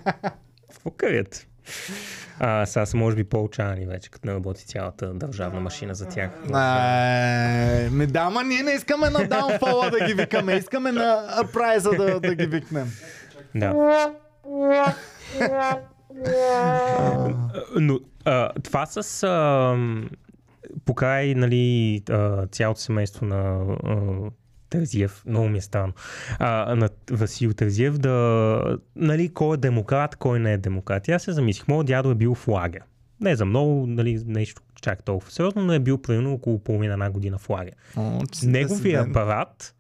Какво? 0.84 1.48
А, 2.40 2.66
сега 2.66 2.86
са 2.86 2.98
може 2.98 3.16
би 3.16 3.24
по-учани 3.24 3.86
вече, 3.86 4.10
като 4.10 4.28
не 4.28 4.34
работи 4.34 4.66
цялата 4.66 5.14
държавна 5.14 5.60
машина 5.60 5.96
за 5.96 6.06
тях. 6.06 6.32
Не, 6.50 7.90
ми 7.90 8.08
да, 8.08 8.30
ма 8.30 8.44
ние 8.44 8.64
не 8.64 8.72
искаме 8.72 9.10
на 9.10 9.28
даунфола 9.28 9.90
да 9.90 10.06
ги 10.06 10.14
викаме, 10.14 10.54
искаме 10.54 10.92
на 10.92 11.26
апрайза 11.30 11.90
да, 11.90 12.20
да 12.20 12.36
ги 12.36 12.46
викнем. 12.46 12.92
Да. 13.56 13.74
Но 17.80 18.00
а, 18.26 18.50
това 18.64 18.86
с 18.86 19.24
а, 19.24 19.76
покрай 20.90 21.36
нали, 21.36 22.02
цялото 22.52 22.82
семейство 22.82 23.26
на 23.26 23.66
Тързиев, 24.70 25.24
много 25.26 25.50
ми 25.50 25.58
е 25.58 25.62
странно, 25.62 25.94
а, 26.40 26.76
на 26.76 26.90
Васил 27.12 27.54
Тързиев, 27.54 27.98
да, 27.98 28.78
нали, 28.96 29.34
кой 29.34 29.54
е 29.54 29.58
демократ, 29.58 30.16
кой 30.16 30.40
не 30.40 30.54
е 30.54 30.58
демократ. 30.58 31.08
И 31.08 31.12
аз 31.12 31.24
се 31.24 31.32
замислих, 31.32 31.68
моят 31.68 31.88
дядо 31.88 32.12
е 32.12 32.16
бил 32.16 32.36
в 32.36 32.48
лагер. 32.48 32.82
Не 33.22 33.36
за 33.36 33.46
много, 33.46 33.88
нали, 33.88 34.24
нещо 34.26 34.62
чак 34.82 35.04
толкова 35.04 35.32
сериозно, 35.32 35.62
но 35.62 35.74
е 35.74 35.80
бил 35.80 36.02
примерно 36.02 36.34
около 36.34 36.60
половина 36.60 36.94
една 36.94 37.10
година 37.10 37.38
в 37.38 37.50
лагер. 37.50 37.74
О, 37.98 38.22
Неговия 38.44 39.06
брат 39.06 39.76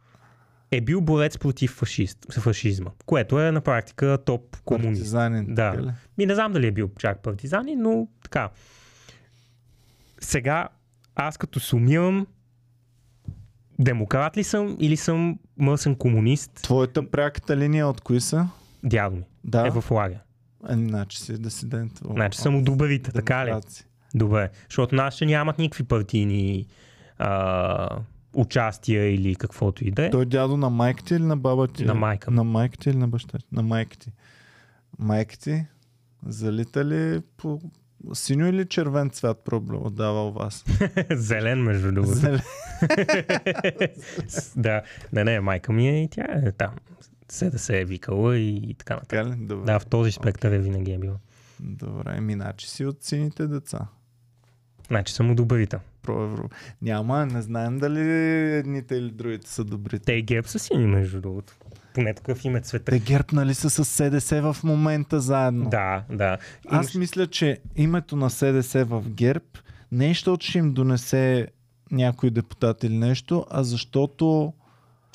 е 0.71 0.81
бил 0.81 1.01
борец 1.01 1.37
против 1.37 1.71
фашист, 1.71 2.33
фашизма, 2.33 2.91
което 3.05 3.39
е 3.39 3.51
на 3.51 3.61
практика 3.61 4.17
топ 4.25 4.57
комунист. 4.65 4.99
Партизанин. 4.99 5.53
Да. 5.55 5.77
ли? 5.77 5.91
Ми 6.17 6.25
не 6.25 6.35
знам 6.35 6.53
дали 6.53 6.67
е 6.67 6.71
бил 6.71 6.91
чак 6.99 7.19
партизани, 7.19 7.75
но 7.75 8.07
така. 8.23 8.49
Сега, 10.19 10.69
аз 11.21 11.37
като 11.37 11.59
сумирам, 11.59 12.27
демократ 13.79 14.37
ли 14.37 14.43
съм 14.43 14.77
или 14.79 14.97
съм 14.97 15.39
мъсен 15.57 15.95
комунист, 15.95 16.51
Твоята 16.53 17.11
пряката 17.11 17.57
линия 17.57 17.87
от 17.87 18.01
кои 18.01 18.21
са? 18.21 18.47
дядо 18.83 19.15
ми 19.15 19.23
Да. 19.43 19.67
е 19.67 19.71
в 19.71 19.91
лагер. 19.91 20.19
Ами, 20.63 20.89
значи 20.89 21.17
си 21.21 21.41
дисидент. 21.41 21.91
О, 22.05 22.13
Значи 22.13 22.37
съм 22.39 22.55
от 22.55 22.63
добрите, 22.63 23.11
така 23.11 23.45
ли? 23.45 23.53
Добре. 24.15 24.49
Защото 24.69 24.95
нашите 24.95 25.25
нямат 25.25 25.57
никакви 25.59 25.83
партийни 25.83 26.65
а, 27.17 27.99
участия 28.33 29.13
или 29.13 29.35
каквото 29.35 29.87
и 29.87 29.91
да 29.91 30.05
е. 30.05 30.09
Той 30.09 30.25
дядо 30.25 30.57
на 30.57 30.69
майка 30.69 31.03
ти 31.03 31.15
или 31.15 31.23
на 31.23 31.37
баба 31.37 31.67
ти? 31.67 31.85
На 31.85 31.93
майка. 31.93 32.31
На 32.31 32.43
майка 32.43 32.77
ти 32.77 32.89
или 32.89 32.97
на 32.97 33.07
баща 33.07 33.37
ти? 33.37 33.45
На 33.51 33.61
майка 33.61 33.97
ти. 33.97 34.11
Майка 34.99 35.37
ти 35.37 35.65
залита 36.25 36.85
ли 36.85 37.21
по 37.37 37.61
синьо 38.13 38.47
или 38.47 38.65
червен 38.65 39.09
цвят 39.09 39.43
преобладава 39.45 40.27
у 40.27 40.31
вас? 40.31 40.65
Зелен, 41.11 41.63
между 41.63 41.91
другото. 41.91 42.13
Зелен. 42.13 42.41
да. 44.55 44.81
Не, 45.13 45.23
не, 45.23 45.39
майка 45.39 45.73
ми 45.73 45.89
е 45.89 46.03
и 46.03 46.07
тя 46.07 46.25
е 46.45 46.51
там. 46.51 46.71
Се 47.29 47.49
да 47.49 47.59
се 47.59 47.81
е 47.81 47.85
викала 47.85 48.37
и, 48.37 48.55
и 48.69 48.73
така 48.73 48.95
нататък. 48.95 49.45
Добре. 49.45 49.65
Да, 49.65 49.79
в 49.79 49.85
този 49.85 50.11
спектър 50.11 50.51
е 50.51 50.59
винаги 50.59 50.91
е 50.91 50.97
била. 50.97 51.17
Добре, 51.59 52.21
миначи 52.21 52.69
си 52.69 52.85
от 52.85 53.03
сините 53.03 53.47
деца. 53.47 53.87
Значи 54.87 55.13
съм 55.13 55.29
от 55.31 55.37
добрите. 55.37 55.77
Проевро. 56.01 56.49
Няма, 56.81 57.25
не 57.25 57.41
знаем 57.41 57.79
дали 57.79 57.99
едните 58.57 58.95
или 58.95 59.11
другите 59.11 59.49
са 59.49 59.63
добрите. 59.63 60.05
Те 60.05 60.13
и 60.13 60.21
герб 60.21 60.47
са 60.47 60.59
сини, 60.59 60.87
между 60.87 61.21
другото. 61.21 61.53
Поне 61.93 62.13
такъв 62.13 62.45
им 62.45 62.55
е 62.55 62.61
цвета. 62.61 62.91
Те 62.91 62.99
герб 62.99 63.31
нали 63.31 63.53
са 63.53 63.69
с 63.69 63.85
СДС 63.85 64.41
в 64.41 64.57
момента 64.63 65.19
заедно. 65.19 65.69
Да, 65.69 66.03
да. 66.09 66.37
Аз 66.69 66.87
Имаш- 66.87 66.99
мисля, 66.99 67.27
че 67.27 67.57
името 67.75 68.15
на 68.15 68.29
СДС 68.29 68.85
в 68.85 69.03
ГЕРБ 69.09 69.45
не 69.91 70.05
е 70.05 70.09
защото 70.09 70.45
ще 70.45 70.57
им 70.57 70.73
донесе 70.73 71.47
някой 71.91 72.29
депутат 72.29 72.83
или 72.83 72.97
нещо, 72.97 73.45
а 73.49 73.63
защото 73.63 74.53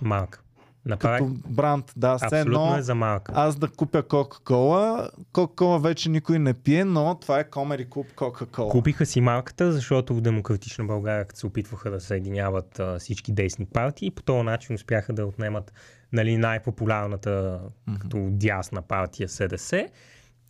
Малка. 0.04 0.40
Направих. 0.86 1.18
като 1.18 1.40
бранд, 1.48 1.92
да, 1.96 2.18
все 2.18 2.40
едно 2.40 2.76
е 2.76 2.82
за 2.82 2.94
малка. 2.94 3.32
аз 3.36 3.56
да 3.56 3.68
купя 3.68 4.02
Кока-Кола, 4.02 5.08
Кока-Кола 5.32 5.78
вече 5.78 6.08
никой 6.10 6.38
не 6.38 6.54
пие, 6.54 6.84
но 6.84 7.14
това 7.20 7.38
е 7.40 7.50
Комери 7.50 7.90
Клуб 7.90 8.06
Кока-Кола. 8.16 8.70
Купиха 8.70 9.06
си 9.06 9.20
малката, 9.20 9.72
защото 9.72 10.14
в 10.14 10.20
Демократична 10.20 10.84
България, 10.84 11.24
като 11.24 11.40
се 11.40 11.46
опитваха 11.46 11.90
да 11.90 12.00
съединяват 12.00 12.78
а, 12.80 12.98
всички 12.98 13.32
десни 13.32 13.66
партии, 13.66 14.10
по 14.10 14.22
този 14.22 14.42
начин 14.42 14.74
успяха 14.74 15.12
да 15.12 15.26
отнемат 15.26 15.72
нали, 16.14 16.36
най-популярната 16.36 17.60
като 18.00 18.28
дясна 18.30 18.82
партия 18.82 19.28
СДС. 19.28 19.88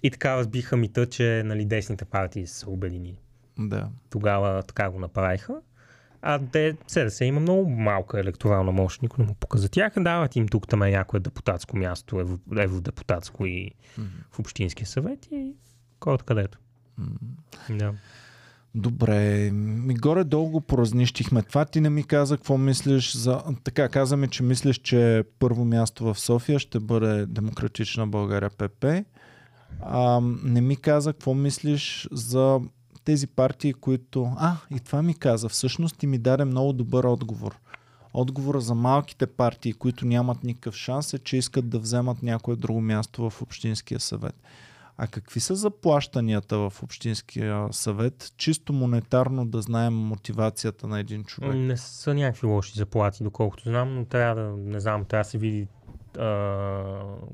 И 0.02 0.10
така 0.10 0.36
разбиха 0.36 0.76
мита, 0.76 1.06
че 1.06 1.42
нали, 1.44 1.64
десните 1.64 2.04
партии 2.04 2.46
са 2.46 2.54
се 2.54 2.68
обединили. 2.68 3.18
Да. 3.58 3.88
Тогава 4.10 4.62
така 4.62 4.90
го 4.90 4.98
направиха. 4.98 5.54
А 6.22 6.38
де, 6.38 6.76
СДС 6.86 7.24
има 7.24 7.40
много 7.40 7.70
малка 7.70 8.20
електорална 8.20 8.72
мощ, 8.72 9.02
никой 9.02 9.24
не 9.24 9.28
му 9.28 9.34
пука 9.34 9.58
за 9.58 9.68
тях. 9.68 9.92
Дават 9.96 10.36
им 10.36 10.48
тук 10.48 10.68
там 10.68 10.82
е 10.82 10.90
някое 10.90 11.20
депутатско 11.20 11.76
място, 11.76 12.20
ево, 12.20 12.38
евродепутатско 12.58 13.46
и 13.46 13.70
в 14.30 14.38
Общинския 14.38 14.86
съвет 14.86 15.26
и 15.30 15.52
кой 16.00 16.14
откъдето. 16.14 16.58
Да. 17.70 17.94
Добре, 18.74 19.50
ми 19.52 19.94
горе-долу 19.94 20.50
го 20.50 20.60
поразнищихме. 20.60 21.42
Това 21.42 21.64
ти 21.64 21.80
не 21.80 21.90
ми 21.90 22.04
каза 22.04 22.36
какво 22.36 22.58
мислиш 22.58 23.16
за... 23.16 23.42
Така, 23.64 23.88
каза 23.88 24.16
ми, 24.16 24.28
че 24.28 24.42
мислиш, 24.42 24.78
че 24.78 25.24
първо 25.38 25.64
място 25.64 26.04
в 26.04 26.20
София 26.20 26.58
ще 26.58 26.80
бъде 26.80 27.26
Демократична 27.26 28.06
България 28.06 28.50
ПП. 28.50 28.84
А, 29.80 30.20
не 30.44 30.60
ми 30.60 30.76
каза 30.76 31.12
какво 31.12 31.34
мислиш 31.34 32.08
за 32.12 32.60
тези 33.04 33.26
партии, 33.26 33.72
които... 33.72 34.32
А, 34.38 34.56
и 34.70 34.80
това 34.80 35.02
ми 35.02 35.14
каза. 35.14 35.48
Всъщност 35.48 35.98
ти 35.98 36.06
ми 36.06 36.18
даде 36.18 36.44
много 36.44 36.72
добър 36.72 37.04
отговор. 37.04 37.58
Отговора 38.14 38.60
за 38.60 38.74
малките 38.74 39.26
партии, 39.26 39.72
които 39.72 40.06
нямат 40.06 40.44
никакъв 40.44 40.74
шанс 40.74 41.14
е, 41.14 41.18
че 41.18 41.36
искат 41.36 41.68
да 41.68 41.78
вземат 41.78 42.22
някое 42.22 42.56
друго 42.56 42.80
място 42.80 43.30
в 43.30 43.42
Общинския 43.42 44.00
съвет. 44.00 44.34
А 44.98 45.06
какви 45.06 45.40
са 45.40 45.54
заплащанията 45.54 46.58
в 46.58 46.82
Общинския 46.82 47.68
съвет? 47.70 48.32
Чисто 48.36 48.72
монетарно 48.72 49.46
да 49.46 49.62
знаем 49.62 49.94
мотивацията 49.94 50.86
на 50.86 51.00
един 51.00 51.24
човек. 51.24 51.54
Не 51.54 51.76
са 51.76 52.14
някакви 52.14 52.46
лоши 52.46 52.72
заплати, 52.78 53.24
доколкото 53.24 53.62
знам, 53.68 53.94
но 53.94 54.04
трябва 54.04 54.42
да, 54.42 54.56
не 54.56 54.80
знам, 54.80 55.04
трябва 55.04 55.20
да 55.20 55.28
се 55.28 55.38
види 55.38 55.68
а, 56.18 56.26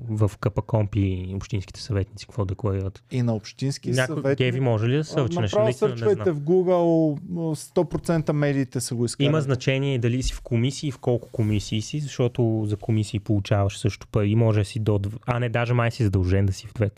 в 0.08 0.30
КПКОМПИ 0.40 1.32
общинските 1.36 1.80
съветници 1.80 2.26
какво 2.26 2.44
декларират. 2.44 3.02
И 3.10 3.22
на 3.22 3.34
Общински 3.34 3.90
Някой 3.90 4.16
съвет... 4.16 4.38
геви 4.38 4.60
може 4.60 4.88
ли 4.88 4.96
да 4.96 5.04
сърчнеш? 5.04 5.52
Направо 5.52 5.64
Наистина 5.64 5.90
не 5.90 5.96
сърчвайте 5.96 6.32
в 6.32 6.40
Google, 6.40 7.20
100% 7.54 8.32
медиите 8.32 8.80
са 8.80 8.94
го 8.94 9.04
изкарали. 9.04 9.28
Има 9.28 9.40
значение 9.40 9.98
дали 9.98 10.22
си 10.22 10.34
в 10.34 10.40
комисии 10.40 10.88
и 10.88 10.92
в 10.92 10.98
колко 10.98 11.28
комисии 11.32 11.82
си, 11.82 12.00
защото 12.00 12.64
за 12.66 12.76
комисии 12.76 13.20
получаваш 13.20 13.78
също 13.78 14.06
пари. 14.06 14.34
Може 14.34 14.60
да 14.60 14.64
си 14.64 14.80
до... 14.80 15.00
А 15.26 15.38
не, 15.38 15.48
даже 15.48 15.74
май 15.74 15.90
си 15.90 16.04
задължен 16.04 16.46
да 16.46 16.52
си 16.52 16.66
в 16.66 16.74
две... 16.74 16.90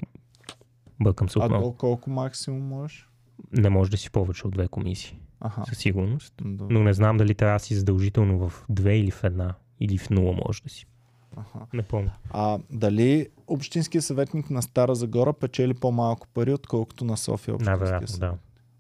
Бъркам 1.01 1.29
се 1.29 1.39
А 1.39 1.45
отново. 1.45 1.65
до 1.65 1.73
колко 1.73 2.11
максимум 2.11 2.63
можеш? 2.63 3.09
Не 3.53 3.69
може 3.71 3.91
да 3.91 3.97
си 3.97 4.11
повече 4.11 4.47
от 4.47 4.53
две 4.53 4.69
комисии, 4.69 5.19
Аха. 5.41 5.65
със 5.69 5.79
сигурност. 5.79 6.35
Добре. 6.45 6.75
Но 6.75 6.81
не 6.83 6.93
знам 6.93 7.17
дали 7.17 7.35
трябва 7.35 7.57
да 7.57 7.65
си 7.65 7.75
задължително 7.75 8.49
в 8.49 8.65
две 8.69 8.99
или 8.99 9.11
в 9.11 9.25
една. 9.25 9.55
Или 9.81 9.99
в 9.99 10.11
нула 10.11 10.33
може 10.47 10.63
да 10.63 10.69
си. 10.69 10.87
Аха. 11.37 11.59
Не 11.73 11.83
помня. 11.83 12.13
А 12.31 12.59
дали 12.71 13.29
Общинския 13.47 14.03
съветник 14.03 14.51
на 14.51 14.63
Стара 14.63 14.95
Загора 14.95 15.33
печели 15.33 15.75
по-малко 15.75 16.29
пари, 16.29 16.53
отколкото 16.53 17.05
на 17.05 17.17
София 17.17 17.55
Общинския 17.55 17.77
Най-вероятно, 17.77 18.09
съвет? 18.09 18.21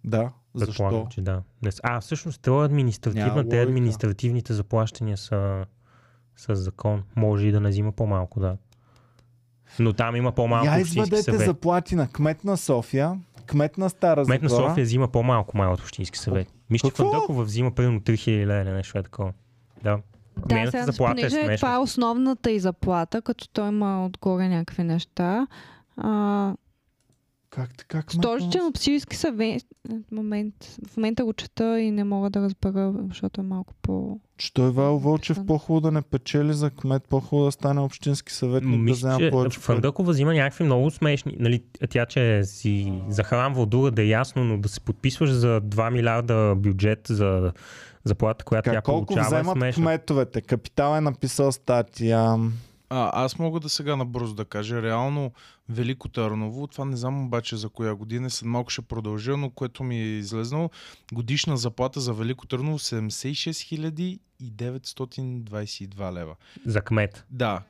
да. 0.04 0.20
Да. 0.20 0.32
Предполагам, 0.58 1.00
Защо? 1.00 1.14
че 1.14 1.20
да. 1.20 1.42
А, 1.82 2.00
всъщност, 2.00 2.42
те 2.42 2.50
административна, 2.50 3.26
Няма 3.26 3.48
те 3.48 3.62
административните 3.62 4.52
заплащания 4.54 5.16
са 5.16 5.66
с 6.36 6.54
закон. 6.56 7.02
Може 7.16 7.46
и 7.46 7.52
да 7.52 7.60
не 7.60 7.68
взима 7.68 7.92
по-малко, 7.92 8.40
да. 8.40 8.56
Но 9.78 9.92
там 9.92 10.16
има 10.16 10.32
по-малко 10.32 10.66
Я 10.66 10.72
общински 10.72 10.98
извадете 10.98 11.22
съвет. 11.22 11.40
заплати 11.40 11.94
на 11.96 12.08
кмет 12.08 12.44
на 12.44 12.56
София, 12.56 13.18
кмет 13.46 13.78
на 13.78 13.90
Стара 13.90 14.24
Кмет 14.24 14.42
на. 14.42 14.50
София 14.50 14.84
взима 14.84 15.08
по-малко 15.08 15.56
май 15.56 15.66
от 15.68 15.80
общински 15.80 16.18
съвет. 16.18 16.48
Какво? 16.82 17.04
Фандъкова 17.04 17.44
взима 17.44 17.70
примерно 17.70 18.00
3000 18.00 18.46
лева 18.46 18.62
или 18.62 18.70
нещо 18.70 18.98
е 18.98 19.02
такова. 19.02 19.32
Да. 19.82 19.98
Да, 20.38 20.54
Нейната 20.54 20.70
сега, 20.70 20.84
заплата 20.84 21.12
е 21.12 21.14
понеже 21.14 21.30
смешна. 21.36 21.56
това 21.56 21.74
е 21.74 21.78
основната 21.78 22.50
и 22.50 22.60
заплата, 22.60 23.22
като 23.22 23.48
той 23.48 23.68
има 23.68 24.04
отгоре 24.06 24.48
някакви 24.48 24.84
неща. 24.84 25.46
А, 25.96 26.54
Как 27.50 27.76
така? 27.76 28.02
Столичен 28.08 28.66
общински 28.66 29.16
съвет, 29.16 29.62
в, 29.88 30.12
момент, 30.12 30.54
в 30.88 30.96
момента 30.96 31.24
го 31.24 31.32
чета 31.32 31.80
и 31.80 31.90
не 31.90 32.04
мога 32.04 32.30
да 32.30 32.40
разбера, 32.40 32.94
защото 33.08 33.40
е 33.40 33.44
малко 33.44 33.74
по... 33.82 34.20
Че 34.42 34.54
той 34.54 34.70
Вал 34.70 34.98
Вълчев 34.98 35.38
по-хубаво 35.46 35.80
да 35.80 35.90
не 35.90 36.02
печели 36.02 36.52
за 36.52 36.70
кмет, 36.70 37.02
по-хубаво 37.08 37.46
да 37.46 37.52
стане 37.52 37.80
общински 37.80 38.32
съветник, 38.32 38.70
да 38.70 38.76
Мисля, 38.76 38.94
взема 38.94 39.18
че 39.18 39.30
повече 39.30 39.58
пари. 39.58 39.64
Фандъкова 39.64 40.12
взима 40.12 40.34
някакви 40.34 40.64
много 40.64 40.90
смешни. 40.90 41.36
Нали, 41.38 41.62
тя, 41.90 42.06
че 42.06 42.44
си 42.44 42.92
захранва 43.08 43.66
друга 43.66 43.90
да 43.90 44.02
е 44.02 44.06
ясно, 44.06 44.44
но 44.44 44.58
да 44.58 44.68
се 44.68 44.80
подписваш 44.80 45.30
за 45.30 45.60
2 45.60 45.90
милиарда 45.90 46.54
бюджет 46.56 47.00
за 47.08 47.52
заплата, 48.04 48.44
която 48.44 48.64
Как, 48.64 48.74
тя 48.74 48.80
колко 48.80 49.06
получава 49.06 49.38
е 49.38 49.40
вземат 49.40 49.58
смешно. 49.58 49.82
кметовете? 49.82 50.40
Капитал 50.40 50.96
е 50.96 51.00
написал 51.00 51.52
статия. 51.52 52.36
А, 52.94 53.24
аз 53.24 53.38
мога 53.38 53.60
да 53.60 53.68
сега 53.68 53.96
набързо 53.96 54.34
да 54.34 54.44
кажа. 54.44 54.82
Реално 54.82 55.32
Велико 55.68 56.08
Търново, 56.08 56.66
това 56.66 56.84
не 56.84 56.96
знам 56.96 57.24
обаче 57.24 57.56
за 57.56 57.68
коя 57.68 57.94
година, 57.94 58.30
след 58.30 58.48
малко 58.48 58.70
ще 58.70 58.82
продължа, 58.82 59.36
но 59.36 59.50
което 59.50 59.82
ми 59.84 59.96
е 59.96 60.18
излезнало, 60.18 60.70
годишна 61.12 61.56
заплата 61.56 62.00
за 62.00 62.12
Велико 62.12 62.46
Търново 62.46 62.78
76 62.78 64.18
922 64.42 66.12
лева. 66.12 66.34
За 66.66 66.80
кмет. 66.80 67.24
Да. 67.30 67.62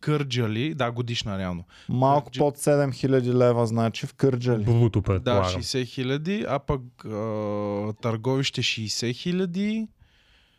Кърджали, 0.00 0.74
да, 0.74 0.90
годишна 0.90 1.38
реално. 1.38 1.64
Малко 1.88 2.30
Кърджи- 2.30 2.38
под 2.38 2.58
7000 2.58 3.34
лева, 3.34 3.66
значи 3.66 4.06
в 4.06 4.14
Кърджали. 4.14 4.64
Бруто 4.64 5.00
Да, 5.00 5.04
предполагам. 5.04 5.62
60 5.62 5.86
хиляди, 5.86 6.44
а 6.48 6.58
пък 6.58 7.04
а, 7.04 7.92
търговище 8.02 8.62
60 8.62 9.14
хиляди. 9.14 9.88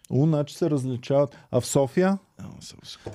У, 0.09 0.25
значи 0.25 0.55
се 0.55 0.69
различават. 0.69 1.37
А 1.51 1.61
в 1.61 1.65
София? 1.65 2.17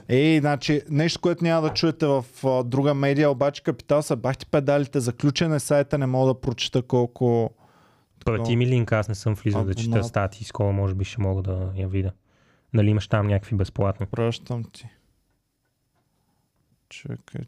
Ей, 0.09 0.41
значи, 0.41 0.83
нещо, 0.91 1.21
което 1.21 1.45
няма 1.45 1.69
да 1.69 1.75
чуете 1.75 2.07
в 2.07 2.25
а, 2.45 2.65
друга 2.65 2.95
медия, 2.95 3.31
обаче 3.31 3.63
Капитал 3.63 4.03
са 4.03 4.17
бахти 4.17 4.47
педалите, 4.47 5.01
заключен 5.01 5.53
е 5.53 5.61
сайта, 5.61 5.99
не 5.99 6.07
мога 6.07 6.35
да 6.35 6.41
прочита 6.41 6.83
колко... 6.83 7.51
Прати 8.25 8.57
ми 8.57 8.67
линк, 8.67 8.93
аз 8.93 9.09
не 9.09 9.15
съм 9.15 9.35
влизал 9.35 9.65
да 9.65 9.75
чета 9.75 10.05
статии, 10.05 10.45
скоро 10.45 10.73
може 10.73 10.95
би 10.95 11.05
ще 11.05 11.21
мога 11.21 11.43
да 11.43 11.73
я 11.77 11.89
видя. 11.89 12.13
Нали 12.73 12.91
имаш 12.91 13.09
там 13.09 13.27
някакви 13.27 13.57
безплатни. 13.57 14.07
Пращам 14.07 14.65
ти. 14.65 14.89
Чакай. 16.89 17.41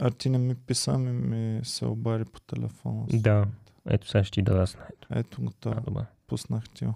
А 0.00 0.10
ти 0.10 0.30
не 0.30 0.38
ми 0.38 0.54
писа, 0.54 0.98
ми, 0.98 1.12
ми 1.12 1.64
се 1.64 1.86
обади 1.86 2.24
по 2.24 2.40
телефона. 2.40 3.06
Да, 3.12 3.46
ето 3.90 4.08
сега 4.08 4.24
ще 4.24 4.32
ти 4.32 4.42
дръсна. 4.42 4.80
Ето. 4.92 5.08
Ето 5.10 5.42
го 5.42 5.50
това. 5.60 6.06
Пуснах 6.26 6.64
ти. 6.68 6.86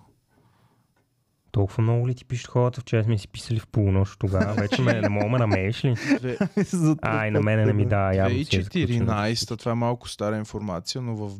Толкова 1.52 1.82
много 1.82 2.08
ли 2.08 2.14
ти 2.14 2.24
пишат 2.24 2.46
хората? 2.46 2.80
Вчера 2.80 3.04
сме 3.04 3.18
си 3.18 3.28
писали 3.28 3.58
в 3.58 3.66
полунощ 3.66 4.18
тогава. 4.18 4.54
Вече 4.54 4.82
ме, 4.82 5.00
не 5.00 5.08
мога 5.08 5.28
ме 5.28 5.38
намериш 5.38 5.84
ли? 5.84 5.94
Две- 5.94 6.38
Затрупах 6.56 7.10
А, 7.14 7.26
и 7.26 7.30
на 7.30 7.40
мене 7.40 7.66
не 7.66 7.72
ми 7.72 7.86
да, 7.86 8.12
явно 8.12 8.44
си 8.44 8.56
е 8.56 8.60
изключено. 8.60 9.06
2014, 9.06 9.58
това 9.58 9.72
е 9.72 9.74
малко 9.74 10.08
стара 10.08 10.36
информация, 10.36 11.02
но 11.02 11.16
в 11.16 11.30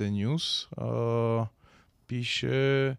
News 0.00 0.68
а, 0.76 1.46
пише 2.06 2.96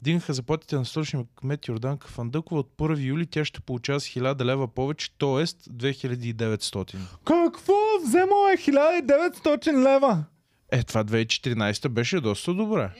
Вдигнаха 0.00 0.32
заплатите 0.32 0.76
на 0.76 0.84
столичния 0.84 1.24
кмет 1.36 1.68
Йорданка 1.68 2.08
Фандъкова 2.08 2.60
от 2.60 2.70
1 2.78 3.04
юли 3.04 3.26
тя 3.26 3.44
ще 3.44 3.60
получава 3.60 4.00
с 4.00 4.04
1000 4.04 4.44
лева 4.44 4.68
повече, 4.68 5.10
т.е. 5.18 5.28
2900. 5.46 6.94
Какво? 7.24 7.72
Вземал 8.06 8.48
е 8.54 8.56
1900 8.56 9.72
лева. 9.72 10.24
Е, 10.72 10.82
това 10.82 11.04
2014 11.04 11.88
беше 11.88 12.20
доста 12.20 12.54
добре. 12.54 12.90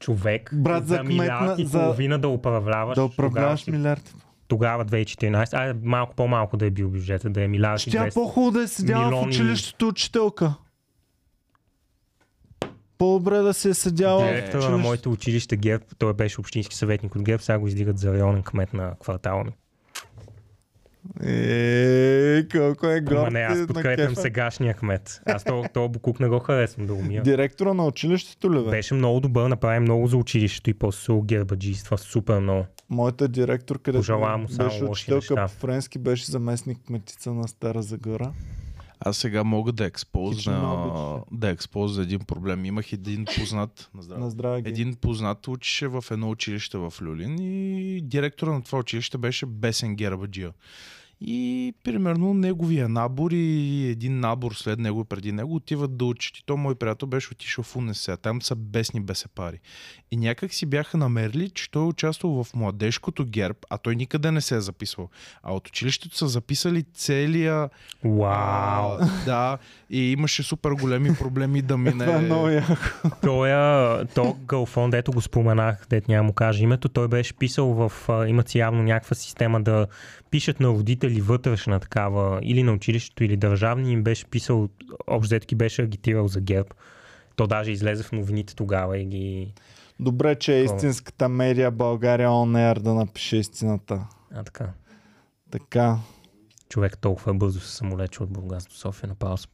Човек, 0.00 0.50
Брат, 0.54 0.86
за 0.86 0.94
за 0.94 1.02
милиард 1.04 1.46
на- 1.48 1.54
и 1.58 1.66
за- 1.66 1.78
половина 1.78 2.18
да 2.18 2.28
управляваш. 2.28 2.94
Да 2.94 3.04
управляваш 3.04 3.62
тогава, 3.62 3.78
милиард. 3.78 4.14
тогава 4.48 4.84
2014, 4.84 5.54
а 5.54 5.76
малко 5.82 6.14
по-малко 6.14 6.56
да 6.56 6.66
е 6.66 6.70
бил 6.70 6.88
бюджета, 6.88 7.30
да 7.30 7.42
е 7.42 7.48
милиард 7.48 7.80
Ще 7.80 7.90
и 7.90 7.92
тя 7.92 7.98
200. 8.00 8.14
по-хубаво 8.14 8.50
да 8.50 8.62
е 8.62 8.66
седяла 8.66 9.02
в 9.02 9.06
милиони. 9.06 9.28
училището 9.28 9.88
учителка. 9.88 10.54
По-добре 12.98 13.36
да 13.36 13.54
се 13.54 13.68
е 13.68 13.74
седяла 13.74 14.20
в 14.20 14.24
Директора 14.24 14.52
на 14.52 14.58
училището. 14.58 14.78
моето 14.78 15.12
училище 15.12 15.56
ГЕРБ, 15.56 15.84
той 15.98 16.14
беше 16.14 16.40
общински 16.40 16.76
съветник 16.76 17.14
от 17.14 17.22
ГЕРБ, 17.22 17.42
сега 17.42 17.58
го 17.58 17.66
издигат 17.68 17.98
за 17.98 18.12
районен 18.12 18.42
кмет 18.42 18.72
на 18.72 18.94
квартала 18.94 19.44
ми. 19.44 19.50
Е, 21.22 22.48
колко 22.52 22.86
е 22.86 22.96
Ама 22.96 23.00
горд 23.00 23.32
не, 23.32 23.40
аз 23.40 23.66
подкрепям 23.66 24.14
сегашния 24.14 24.74
кмет. 24.74 25.20
Аз 25.26 25.44
то, 25.44 25.64
то 25.74 25.88
Букук 25.88 26.20
не 26.20 26.28
го 26.28 26.38
харесвам 26.38 26.86
да 26.86 26.94
умия. 26.94 27.22
Директора 27.22 27.74
на 27.74 27.86
училището 27.86 28.54
ли 28.54 28.64
бе? 28.64 28.70
Беше 28.70 28.94
много 28.94 29.20
добър, 29.20 29.48
направи 29.48 29.80
много 29.80 30.06
за 30.06 30.16
училището 30.16 30.70
и 30.70 30.74
после 30.74 31.00
се 31.00 31.20
гербаджиства 31.24 31.98
супер 31.98 32.38
много. 32.38 32.66
Моята 32.90 33.28
директор, 33.28 33.78
където 33.78 34.00
Пожелавам 34.00 34.40
му 34.40 34.48
само 34.48 34.68
беше 34.68 34.84
учителка 34.84 35.34
по 35.34 35.48
френски, 35.48 35.98
беше 35.98 36.30
заместник 36.30 36.78
кметица 36.86 37.32
на 37.32 37.48
Стара 37.48 37.82
Загора. 37.82 38.32
Аз 39.00 39.16
сега 39.16 39.44
мога 39.44 39.72
да 39.72 39.84
експозна, 39.84 41.22
да 41.32 41.48
експозна 41.48 42.02
един 42.02 42.20
проблем. 42.20 42.64
Имах 42.64 42.92
един 42.92 43.24
познат, 43.38 43.90
на 43.94 44.02
здраве. 44.02 44.20
На 44.20 44.30
здраве. 44.30 44.62
Един 44.64 44.94
познат 44.94 45.48
учеше 45.48 45.88
в 45.88 46.04
едно 46.10 46.30
училище 46.30 46.78
в 46.78 46.92
Люлин 47.02 47.36
и 47.38 48.00
директора 48.00 48.52
на 48.52 48.62
това 48.62 48.78
училище 48.78 49.18
беше 49.18 49.46
Бесен 49.46 49.96
Гербаджия. 49.96 50.52
И 51.20 51.74
примерно 51.84 52.34
неговия 52.34 52.88
набор 52.88 53.30
и 53.32 53.86
един 53.86 54.20
набор 54.20 54.52
след 54.52 54.78
него 54.78 55.00
и 55.00 55.04
преди 55.04 55.32
него 55.32 55.54
отиват 55.54 55.96
да 55.96 56.04
учат. 56.04 56.38
И 56.38 56.42
то 56.46 56.56
мой 56.56 56.74
приятел 56.74 57.08
беше 57.08 57.32
отишъл 57.32 57.64
в 57.64 57.76
УНСА. 57.76 58.16
Там 58.16 58.42
са 58.42 58.56
бесни 58.56 59.00
бесепари. 59.00 59.60
И 60.10 60.16
някак 60.16 60.54
си 60.54 60.66
бяха 60.66 60.96
намерили, 60.96 61.50
че 61.50 61.70
той 61.70 61.82
е 61.82 61.86
участвал 61.86 62.44
в 62.44 62.54
младежкото 62.54 63.24
герб, 63.24 63.56
а 63.70 63.78
той 63.78 63.96
никъде 63.96 64.30
не 64.30 64.40
се 64.40 64.56
е 64.56 64.60
записвал. 64.60 65.08
А 65.42 65.54
от 65.54 65.68
училището 65.68 66.16
са 66.16 66.28
записали 66.28 66.84
целия... 66.94 67.70
Вау! 68.04 68.98
Да, 69.24 69.58
и 69.90 70.12
имаше 70.12 70.42
супер 70.42 70.70
големи 70.70 71.14
проблеми 71.14 71.62
да 71.62 71.78
мине... 71.78 72.04
Това 72.04 72.16
е 72.16 72.20
много 72.20 72.48
яко. 72.48 72.74
То 74.14 74.36
Галфон, 74.46 74.90
дето 74.90 75.12
го 75.12 75.20
споменах, 75.20 75.86
дето 75.90 76.10
няма 76.10 76.26
му 76.26 76.32
кажа 76.32 76.62
името, 76.62 76.88
той 76.88 77.08
беше 77.08 77.34
писал 77.34 77.66
в... 77.66 77.92
Имат 78.28 78.48
си 78.48 78.58
явно 78.58 78.82
някаква 78.82 79.14
система 79.14 79.62
да 79.62 79.86
пишат 80.30 80.60
на 80.60 80.68
родители 80.68 81.05
вътрешна 81.08 81.80
такава, 81.80 82.40
или 82.42 82.62
на 82.62 82.72
училището, 82.72 83.24
или 83.24 83.36
държавни, 83.36 83.92
им 83.92 84.02
беше 84.02 84.26
писал, 84.26 84.68
общо 85.06 85.56
беше 85.56 85.82
агитирал 85.82 86.28
за 86.28 86.40
ГЕРБ. 86.40 86.68
То 87.36 87.46
даже 87.46 87.70
излезе 87.70 88.02
в 88.02 88.12
новините 88.12 88.54
тогава 88.54 88.98
и 88.98 89.04
ги... 89.04 89.52
Добре, 90.00 90.34
че 90.34 90.54
е 90.54 90.64
истинската 90.64 91.28
медия 91.28 91.70
България 91.70 92.28
On 92.28 92.72
Air 92.72 92.80
да 92.80 92.94
напише 92.94 93.36
истината. 93.36 94.06
А 94.34 94.44
така. 94.44 94.68
Така. 95.50 95.98
Човек 96.68 96.98
толкова 96.98 97.34
бързо 97.34 97.60
се 97.60 97.76
самолече 97.76 98.22
от 98.22 98.30
Бургас 98.30 98.66
до 98.66 98.74
София, 98.74 99.08
направо 99.08 99.36
се. 99.36 99.48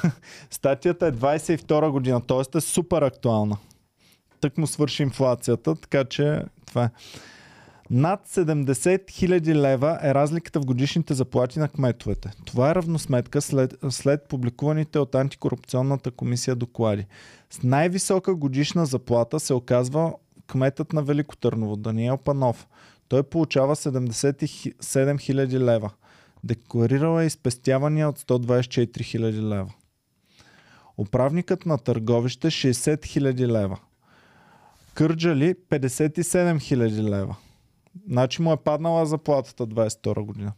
Статията 0.50 1.06
е 1.06 1.12
22 1.12 1.90
година, 1.90 2.20
т.е. 2.20 2.58
е 2.58 2.60
супер 2.60 3.02
актуална. 3.02 3.56
Тък 4.40 4.58
му 4.58 4.66
свърши 4.66 5.02
инфлацията, 5.02 5.74
така 5.74 6.04
че 6.04 6.42
това 6.66 6.84
е. 6.84 6.90
Над 7.94 8.28
70 8.28 9.04
000 9.04 9.54
лева 9.54 9.98
е 10.02 10.14
разликата 10.14 10.60
в 10.60 10.64
годишните 10.64 11.14
заплати 11.14 11.58
на 11.58 11.68
кметовете. 11.68 12.30
Това 12.44 12.70
е 12.70 12.74
равносметка 12.74 13.40
след, 13.40 13.74
след 13.90 14.28
публикуваните 14.28 14.98
от 14.98 15.14
антикорупционната 15.14 16.10
комисия 16.10 16.56
доклади. 16.56 17.06
С 17.50 17.62
най-висока 17.62 18.34
годишна 18.34 18.86
заплата 18.86 19.40
се 19.40 19.54
оказва 19.54 20.14
кметът 20.46 20.92
на 20.92 21.02
Велико 21.02 21.36
Търново, 21.36 21.76
Даниел 21.76 22.16
Панов. 22.16 22.68
Той 23.08 23.22
получава 23.22 23.76
77 23.76 24.74
000 24.82 25.58
лева. 25.58 25.90
Декларирал 26.44 27.20
е 27.20 27.26
изпестявания 27.26 28.08
от 28.08 28.18
124 28.18 28.86
000 28.86 29.42
лева. 29.42 29.72
Управникът 30.98 31.66
на 31.66 31.78
търговище 31.78 32.46
60 32.46 32.96
000 32.96 33.46
лева. 33.46 33.78
Кърджали 34.94 35.54
57 35.70 36.56
000 36.56 37.08
лева. 37.08 37.36
Значи 38.08 38.42
му 38.42 38.52
е 38.52 38.56
паднала 38.56 39.06
заплатата 39.06 39.66
22 39.66 40.24
година. 40.24 40.52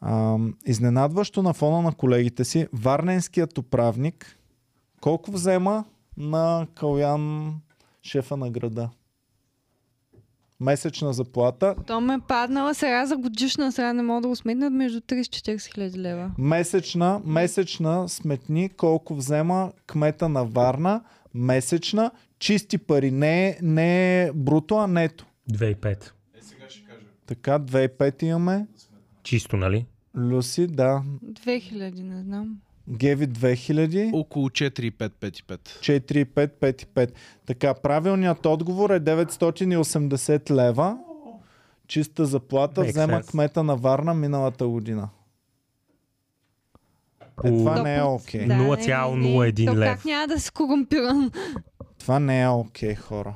Ам, 0.00 0.54
изненадващо 0.66 1.42
на 1.42 1.52
фона 1.54 1.82
на 1.82 1.92
колегите 1.92 2.44
си, 2.44 2.68
варненският 2.72 3.58
управник 3.58 4.38
колко 5.00 5.30
взема 5.32 5.84
на 6.16 6.66
Калян 6.74 7.54
шефа 8.02 8.36
на 8.36 8.50
града? 8.50 8.90
Месечна 10.60 11.12
заплата. 11.12 11.74
То 11.86 12.00
ме 12.00 12.14
е 12.14 12.18
паднала 12.28 12.74
сега 12.74 13.06
за 13.06 13.16
годишна, 13.16 13.72
сега 13.72 13.92
не 13.92 14.02
мога 14.02 14.20
да 14.20 14.28
го 14.28 14.36
сметнат 14.36 14.72
между 14.72 15.00
30-40 15.00 15.74
хиляди 15.74 15.98
лева. 15.98 16.30
Месечна, 16.38 17.20
месечна 17.24 18.08
сметни 18.08 18.68
колко 18.68 19.14
взема 19.14 19.72
кмета 19.86 20.28
на 20.28 20.44
Варна. 20.44 21.02
Месечна, 21.34 22.10
чисти 22.38 22.78
пари, 22.78 23.10
не, 23.10 23.48
е- 23.48 23.58
не 23.62 24.22
е 24.22 24.32
бруто, 24.32 24.76
а 24.76 24.86
нето. 24.86 25.26
2,5. 25.48 26.10
Така, 27.26 27.58
2,5 27.58 28.22
имаме. 28.22 28.66
Чисто, 29.22 29.56
нали? 29.56 29.86
Люси, 30.16 30.66
да. 30.66 31.02
2000, 31.24 31.72
не 32.02 32.22
знам. 32.22 32.58
Геви 32.88 33.26
2000. 33.26 34.10
Около 34.14 34.48
4,5-5,5. 34.48 35.58
4,5, 35.80 36.48
5,5. 36.50 37.10
Така, 37.46 37.74
правилният 37.74 38.46
отговор 38.46 38.90
е 38.90 39.00
980 39.00 40.50
лева. 40.50 40.98
чиста 41.86 42.26
заплата 42.26 42.80
Make 42.80 42.88
взема 42.88 43.12
sense. 43.14 43.30
кмета 43.30 43.62
на 43.62 43.76
Варна 43.76 44.14
миналата 44.14 44.66
година. 44.66 45.08
Е, 47.22 47.26
По- 47.36 47.42
това 47.48 47.82
не 47.82 47.94
е 47.94 47.98
Да, 47.98 48.06
окей. 48.06 48.40
не, 48.40 48.46
не, 48.48 48.62
не. 48.62 48.68
0,01 48.68 49.66
То 49.66 49.76
лев. 49.76 49.88
Как 49.88 50.04
няма 50.04 50.26
да 50.26 50.40
се 50.40 50.50
корумпирам? 50.52 51.30
Това 51.98 52.18
не 52.18 52.42
е 52.42 52.48
окей, 52.48 52.94
хора. 52.94 53.34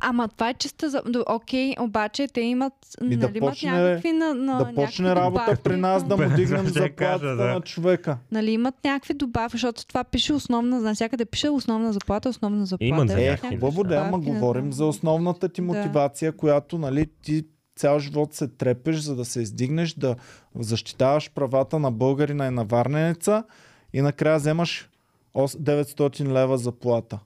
Ама 0.00 0.28
това 0.28 0.48
е 0.48 0.54
чиста 0.54 0.90
за... 0.90 1.02
Окей, 1.26 1.74
обаче 1.80 2.28
те 2.28 2.40
имат... 2.40 2.72
Ми 3.00 3.16
да 3.16 3.26
нали, 3.26 3.38
имат 3.38 3.50
почне- 3.50 3.70
някакви 3.70 4.12
на, 4.12 4.34
на, 4.34 4.58
да 4.58 4.64
почне 4.74 5.04
някакви 5.04 5.24
работа 5.24 5.42
добавки 5.44 5.62
при 5.62 5.76
нас 5.76 6.04
да 6.04 6.16
му 6.16 6.36
дигнем 6.36 6.66
заплатата 6.66 6.94
кажа, 6.94 7.36
да. 7.36 7.44
на 7.44 7.60
човека. 7.60 8.18
Нали 8.32 8.50
имат 8.50 8.74
някакви 8.84 9.14
добавки, 9.14 9.52
защото 9.54 9.86
това 9.86 10.04
пише 10.04 10.32
основна, 10.32 10.80
навсякъде 10.80 11.24
пише 11.24 11.48
основна 11.50 11.92
заплата, 11.92 12.28
основна 12.28 12.66
заплата. 12.66 12.84
Имат 12.84 13.10
Е, 13.10 13.36
хубаво 13.48 13.84
да, 13.84 13.94
ама 13.96 14.18
говорим 14.18 14.72
за 14.72 14.86
основната 14.86 15.48
ти 15.48 15.60
Да. 15.60 15.66
мотивация, 15.66 16.32
която 16.32 16.78
нали, 16.78 17.06
ти 17.22 17.44
цял 17.76 17.98
живот 17.98 18.34
се 18.34 18.48
трепеш, 18.48 18.96
за 18.96 19.16
да 19.16 19.24
се 19.24 19.40
издигнеш, 19.42 19.94
да 19.94 20.16
защитаваш 20.58 21.30
правата 21.30 21.78
на 21.78 21.90
българина 21.90 22.46
и 22.46 22.50
на 22.50 22.64
варненеца 22.64 23.44
и 23.92 24.00
накрая 24.00 24.38
вземаш 24.38 24.88
ос- 25.34 25.58
900 25.58 26.28
лева 26.28 26.58
заплата. 26.58 27.18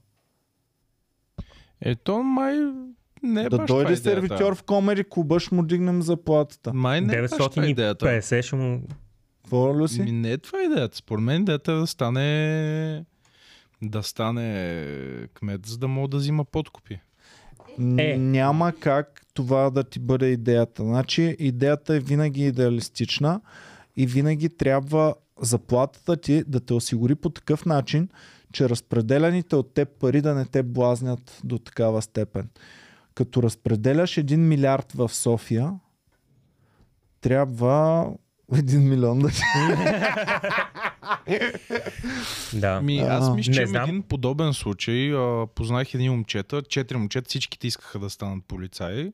Ето 1.80 2.22
май 2.22 2.58
не 3.22 3.42
е 3.42 3.48
да 3.48 3.56
баш 3.56 3.68
дойде 3.68 3.96
сервитьор 3.96 4.54
в 4.54 4.62
комери 4.62 5.04
клуба, 5.10 5.40
ще 5.40 5.54
му 5.54 5.62
дигнем 5.62 6.02
заплатата. 6.02 6.72
Май 6.72 7.00
не 7.00 7.14
е 7.14 7.20
баш 7.20 7.30
това 7.30 7.66
идеята. 7.66 8.06
950 8.06 8.42
ще 8.42 8.56
му... 8.56 8.82
Какво, 9.42 9.74
Люси? 9.74 10.02
Ми, 10.02 10.12
не 10.12 10.32
е 10.32 10.38
това 10.38 10.62
идеята. 10.62 10.96
Според 10.96 11.24
мен 11.24 11.42
идеята 11.42 11.72
е 11.72 11.74
да 11.74 11.86
стане 11.86 13.04
да 13.82 14.02
стане 14.02 15.28
кмет, 15.34 15.66
за 15.66 15.78
да 15.78 15.88
мога 15.88 16.08
да 16.08 16.16
взима 16.16 16.44
подкупи. 16.44 17.00
Е. 17.98 18.16
Няма 18.18 18.72
как 18.80 19.22
това 19.34 19.70
да 19.70 19.84
ти 19.84 19.98
бъде 19.98 20.26
идеята. 20.26 20.82
Значи 20.82 21.36
идеята 21.38 21.94
е 21.94 22.00
винаги 22.00 22.46
идеалистична 22.46 23.40
и 23.96 24.06
винаги 24.06 24.48
трябва 24.48 25.14
заплатата 25.40 26.16
ти 26.16 26.44
да 26.46 26.60
те 26.60 26.74
осигури 26.74 27.14
по 27.14 27.30
такъв 27.30 27.66
начин, 27.66 28.08
че 28.54 28.68
разпределяните 28.68 29.56
от 29.56 29.74
теб 29.74 29.88
пари 30.00 30.20
да 30.20 30.34
не 30.34 30.44
те 30.44 30.62
блазнят 30.62 31.40
до 31.44 31.58
такава 31.58 32.02
степен. 32.02 32.48
Като 33.14 33.42
разпределяш 33.42 34.14
1 34.14 34.36
милиард 34.36 34.92
в 34.92 35.08
София, 35.08 35.72
трябва 37.20 38.06
1 38.52 38.78
милион 38.78 39.18
да 39.18 39.28
ти... 39.28 39.42
Да. 42.54 42.80
Ми, 42.80 42.98
аз 42.98 43.34
мисля, 43.34 43.52
че 43.52 43.60
не 43.60 43.62
има 43.62 43.68
знам. 43.68 43.88
един 43.88 44.02
подобен 44.02 44.52
случай. 44.52 45.14
А, 45.14 45.46
познах 45.46 45.94
едни 45.94 46.10
момчета, 46.10 46.62
четири 46.62 46.98
момчета, 46.98 47.28
всичките 47.28 47.66
искаха 47.66 47.98
да 47.98 48.10
станат 48.10 48.44
полицаи. 48.48 49.12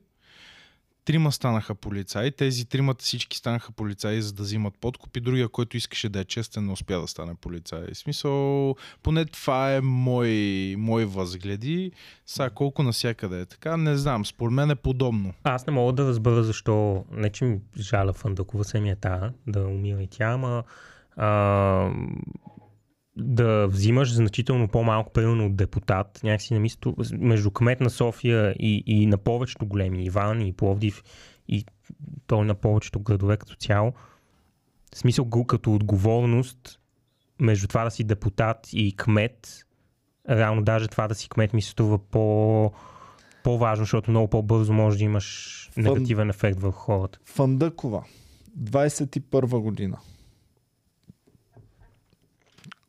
Трима 1.05 1.31
станаха 1.31 1.75
полицаи, 1.75 2.31
тези 2.31 2.65
тримата 2.65 3.03
всички 3.03 3.37
станаха 3.37 3.71
полицаи, 3.71 4.21
за 4.21 4.33
да 4.33 4.43
взимат 4.43 4.73
подкупи. 4.81 5.19
Другия, 5.19 5.49
който 5.49 5.77
искаше 5.77 6.09
да 6.09 6.19
е 6.19 6.25
честен, 6.25 6.65
не 6.65 6.71
успя 6.71 7.01
да 7.01 7.07
стане 7.07 7.35
полицай. 7.35 7.85
В 7.93 7.97
смисъл, 7.97 8.75
поне 9.03 9.25
това 9.25 9.75
е 9.75 9.81
мой, 9.81 10.75
мой 10.77 11.05
възгледи. 11.05 11.91
Сега 12.25 12.49
колко 12.49 12.83
насякъде 12.83 13.41
е 13.41 13.45
така, 13.45 13.77
не 13.77 13.97
знам. 13.97 14.25
Според 14.25 14.53
мен 14.53 14.69
е 14.69 14.75
подобно. 14.75 15.33
Аз 15.43 15.67
не 15.67 15.73
мога 15.73 15.93
да 15.93 16.07
разбера 16.07 16.43
защо, 16.43 17.05
не 17.11 17.29
че 17.29 17.45
ми 17.45 17.59
жаля 17.79 18.13
Фандъкова 18.13 18.63
семията, 18.63 19.33
да 19.47 19.59
умира 19.59 20.03
и 20.03 20.07
тя, 20.07 20.25
ама 20.25 20.63
а, 21.15 21.91
да 23.17 23.67
взимаш 23.67 24.13
значително 24.13 24.67
по-малко, 24.67 25.13
примерно 25.13 25.45
от 25.45 25.55
депутат, 25.55 26.19
някакси 26.23 26.53
на 26.53 26.59
мисто, 26.59 26.95
между 27.13 27.51
кмет 27.51 27.81
на 27.81 27.89
София 27.89 28.55
и, 28.59 28.83
и 28.85 29.05
на 29.05 29.17
повечето 29.17 29.65
големи, 29.65 30.03
Иван 30.05 30.41
и 30.41 30.53
Пловдив 30.53 31.03
и 31.47 31.65
то 32.27 32.43
на 32.43 32.55
повечето 32.55 32.99
градове 32.99 33.37
като 33.37 33.55
цяло, 33.55 33.93
в 34.93 34.97
смисъл 34.97 35.25
го- 35.25 35.45
като 35.45 35.73
отговорност 35.73 36.79
между 37.39 37.67
това 37.67 37.83
да 37.83 37.91
си 37.91 38.03
депутат 38.03 38.67
и 38.73 38.95
кмет, 38.97 39.65
реално 40.29 40.63
даже 40.63 40.87
това 40.87 41.07
да 41.07 41.15
си 41.15 41.29
кмет 41.29 41.53
ми 41.53 41.61
се 41.61 41.69
струва 41.69 41.97
по, 41.97 42.71
по-важно, 43.43 43.83
защото 43.83 44.11
много 44.11 44.27
по-бързо 44.27 44.73
може 44.73 44.97
да 44.97 45.03
имаш 45.03 45.69
негативен 45.77 46.29
ефект 46.29 46.59
върху 46.59 46.79
хората. 46.79 47.19
Фандъкова, 47.25 48.03
21 48.59 49.59
година. 49.59 49.97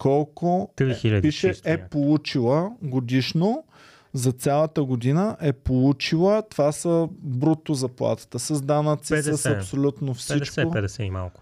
Колко 0.02 0.72
3000 0.76 1.22
пише 1.22 1.54
е 1.64 1.88
получила 1.88 2.70
годишно 2.82 3.64
за 4.12 4.32
цялата 4.32 4.84
година 4.84 5.36
е 5.40 5.52
получила, 5.52 6.42
това 6.50 6.72
са 6.72 7.08
бруто 7.12 7.74
заплатата, 7.74 8.38
с 8.38 8.62
данъци, 8.62 9.22
с 9.22 9.32
50. 9.32 9.56
абсолютно 9.56 10.14
всичко. 10.14 10.54
50-50 10.54 11.02
и 11.02 11.10
малко. 11.10 11.40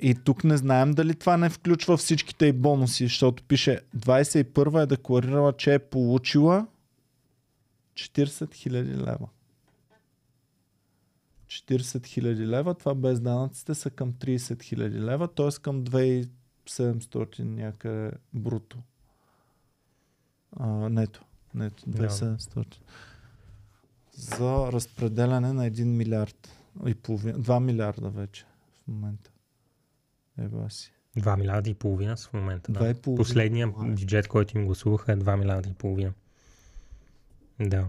И 0.00 0.14
тук 0.14 0.44
не 0.44 0.56
знаем 0.56 0.90
дали 0.90 1.14
това 1.14 1.36
не 1.36 1.50
включва 1.50 1.96
всичките 1.96 2.46
и 2.46 2.52
бонуси, 2.52 3.04
защото 3.04 3.42
пише 3.42 3.80
21 3.96 4.82
е 4.82 4.86
декларирала, 4.86 5.52
че 5.52 5.74
е 5.74 5.78
получила 5.78 6.66
40 7.94 8.24
000 8.24 8.72
лева. 8.96 9.28
40 11.46 11.78
000 11.78 12.46
лева, 12.46 12.74
това 12.74 12.94
без 12.94 13.20
данъците 13.20 13.74
са 13.74 13.90
към 13.90 14.12
30 14.12 14.36
000 14.36 14.78
лева, 15.00 15.28
т.е. 15.28 15.48
към 15.62 15.84
2700 16.66 17.40
някъде 17.40 18.12
бруто. 18.34 18.78
А, 20.56 20.66
нето. 20.68 21.24
Нето, 21.54 21.84
Да. 21.86 22.08
2700. 22.08 22.76
За 24.12 24.72
разпределяне 24.72 25.52
на 25.52 25.70
1 25.70 25.84
милиард 25.84 26.48
и 26.86 26.94
половина, 26.94 27.38
2 27.38 27.60
милиарда 27.60 28.10
вече 28.10 28.46
в 28.84 28.88
момента. 28.88 29.30
Еба 30.38 30.70
си. 30.70 30.92
2 31.18 31.36
милиарда 31.36 31.70
и 31.70 31.74
половина 31.74 32.16
в 32.16 32.32
момента. 32.32 32.72
Да. 32.72 32.94
Последният 33.02 33.70
бюджет, 33.76 34.28
който 34.28 34.58
им 34.58 34.66
гласуваха 34.66 35.12
е 35.12 35.16
2 35.16 35.36
милиарда 35.36 35.68
и 35.68 35.74
половина. 35.74 36.12
Да. 37.60 37.86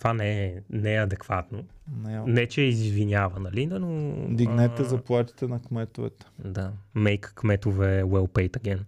Това 0.00 0.12
не 0.12 0.44
е, 0.44 0.54
не 0.70 0.94
е 0.94 0.98
адекватно. 0.98 1.64
Не, 1.96 2.14
е- 2.14 2.20
Не, 2.20 2.46
че 2.46 2.62
извинява, 2.62 3.40
нали? 3.40 3.66
Но, 3.66 4.12
Дигнете 4.28 4.82
а, 4.82 4.84
заплатите 4.84 5.46
на 5.46 5.62
кметовете. 5.62 6.26
Да. 6.38 6.72
Make 6.96 7.34
кметове 7.34 8.02
well 8.02 8.28
paid 8.28 8.58
again. 8.58 8.80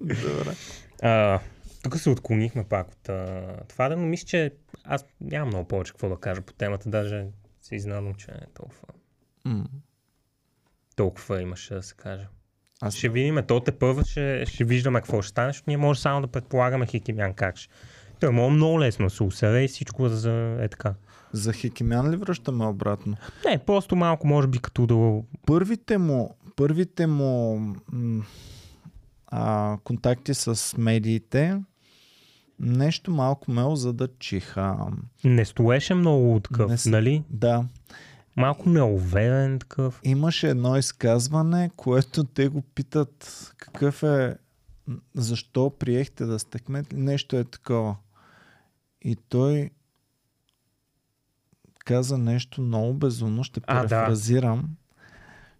Добре. 0.00 0.54
А, 1.02 1.40
тук 1.82 1.96
се 1.96 2.10
отклонихме 2.10 2.64
пак 2.64 2.88
от 2.88 3.08
а, 3.08 3.46
това, 3.68 3.88
да, 3.88 3.96
но 3.96 4.06
мисля, 4.06 4.26
че 4.26 4.50
аз 4.84 5.04
нямам 5.20 5.48
много 5.48 5.68
повече 5.68 5.92
какво 5.92 6.08
да 6.08 6.16
кажа 6.16 6.42
по 6.42 6.52
темата, 6.52 6.90
даже 6.90 7.26
се 7.62 7.74
изненадвам, 7.74 8.14
че 8.14 8.30
е 8.30 8.46
толкова, 8.54 8.88
М. 9.44 9.64
толкова 10.96 11.42
имаше 11.42 11.74
да 11.74 11.82
се 11.82 11.94
каже. 11.94 12.26
Аз 12.80 12.94
Ще 12.94 13.08
видим, 13.08 13.38
то 13.48 13.60
те 13.60 13.72
първа 13.72 14.04
ще, 14.04 14.44
ще 14.46 14.64
виждаме 14.64 15.00
какво 15.00 15.22
ще 15.22 15.30
стане, 15.30 15.48
защото 15.48 15.70
ние 15.70 15.76
може 15.76 16.00
само 16.00 16.20
да 16.20 16.26
предполагаме 16.26 16.86
Хикимян 16.86 17.34
как 17.34 17.56
ще. 17.56 17.74
Той 18.20 18.30
може 18.30 18.54
много 18.54 18.80
лесно 18.80 19.10
се 19.10 19.22
усъде 19.22 19.64
и 19.64 19.68
всичко 19.68 20.08
за 20.08 20.32
е 20.60 20.68
така. 20.68 20.94
за 21.32 21.52
Хикимян 21.52 22.10
ли 22.10 22.16
връщаме 22.16 22.66
обратно? 22.66 23.16
Не, 23.46 23.58
просто 23.58 23.96
малко 23.96 24.26
може 24.26 24.48
би 24.48 24.58
като 24.58 24.86
да... 24.86 25.20
Първите 25.46 25.98
му, 25.98 26.34
първите 26.56 27.06
му 27.06 27.60
а, 29.26 29.76
контакти 29.84 30.34
с 30.34 30.74
медиите 30.78 31.60
нещо 32.60 33.10
малко 33.10 33.50
ме 33.50 33.76
задачиха. 33.76 34.76
Не 35.24 35.44
стоеше 35.44 35.94
много 35.94 36.40
такъв, 36.40 36.70
Не 36.70 36.78
с- 36.78 36.86
нали? 36.86 37.24
Да, 37.30 37.64
Малко 38.36 38.68
неуверен 38.68 39.58
такъв. 39.58 40.00
имаше 40.04 40.48
едно 40.48 40.76
изказване, 40.76 41.70
което 41.76 42.24
те 42.24 42.48
го 42.48 42.62
питат 42.62 43.40
какъв 43.56 44.02
е, 44.02 44.36
защо 45.14 45.70
приехте 45.70 46.24
да 46.24 46.38
сте 46.38 46.58
кмет, 46.58 46.86
нещо 46.92 47.36
е 47.36 47.44
такова. 47.44 47.96
И 49.04 49.16
той 49.16 49.70
каза 51.84 52.18
нещо 52.18 52.62
много 52.62 52.94
безумно, 52.94 53.44
ще 53.44 53.60
А, 53.66 53.86
да. 53.86 54.06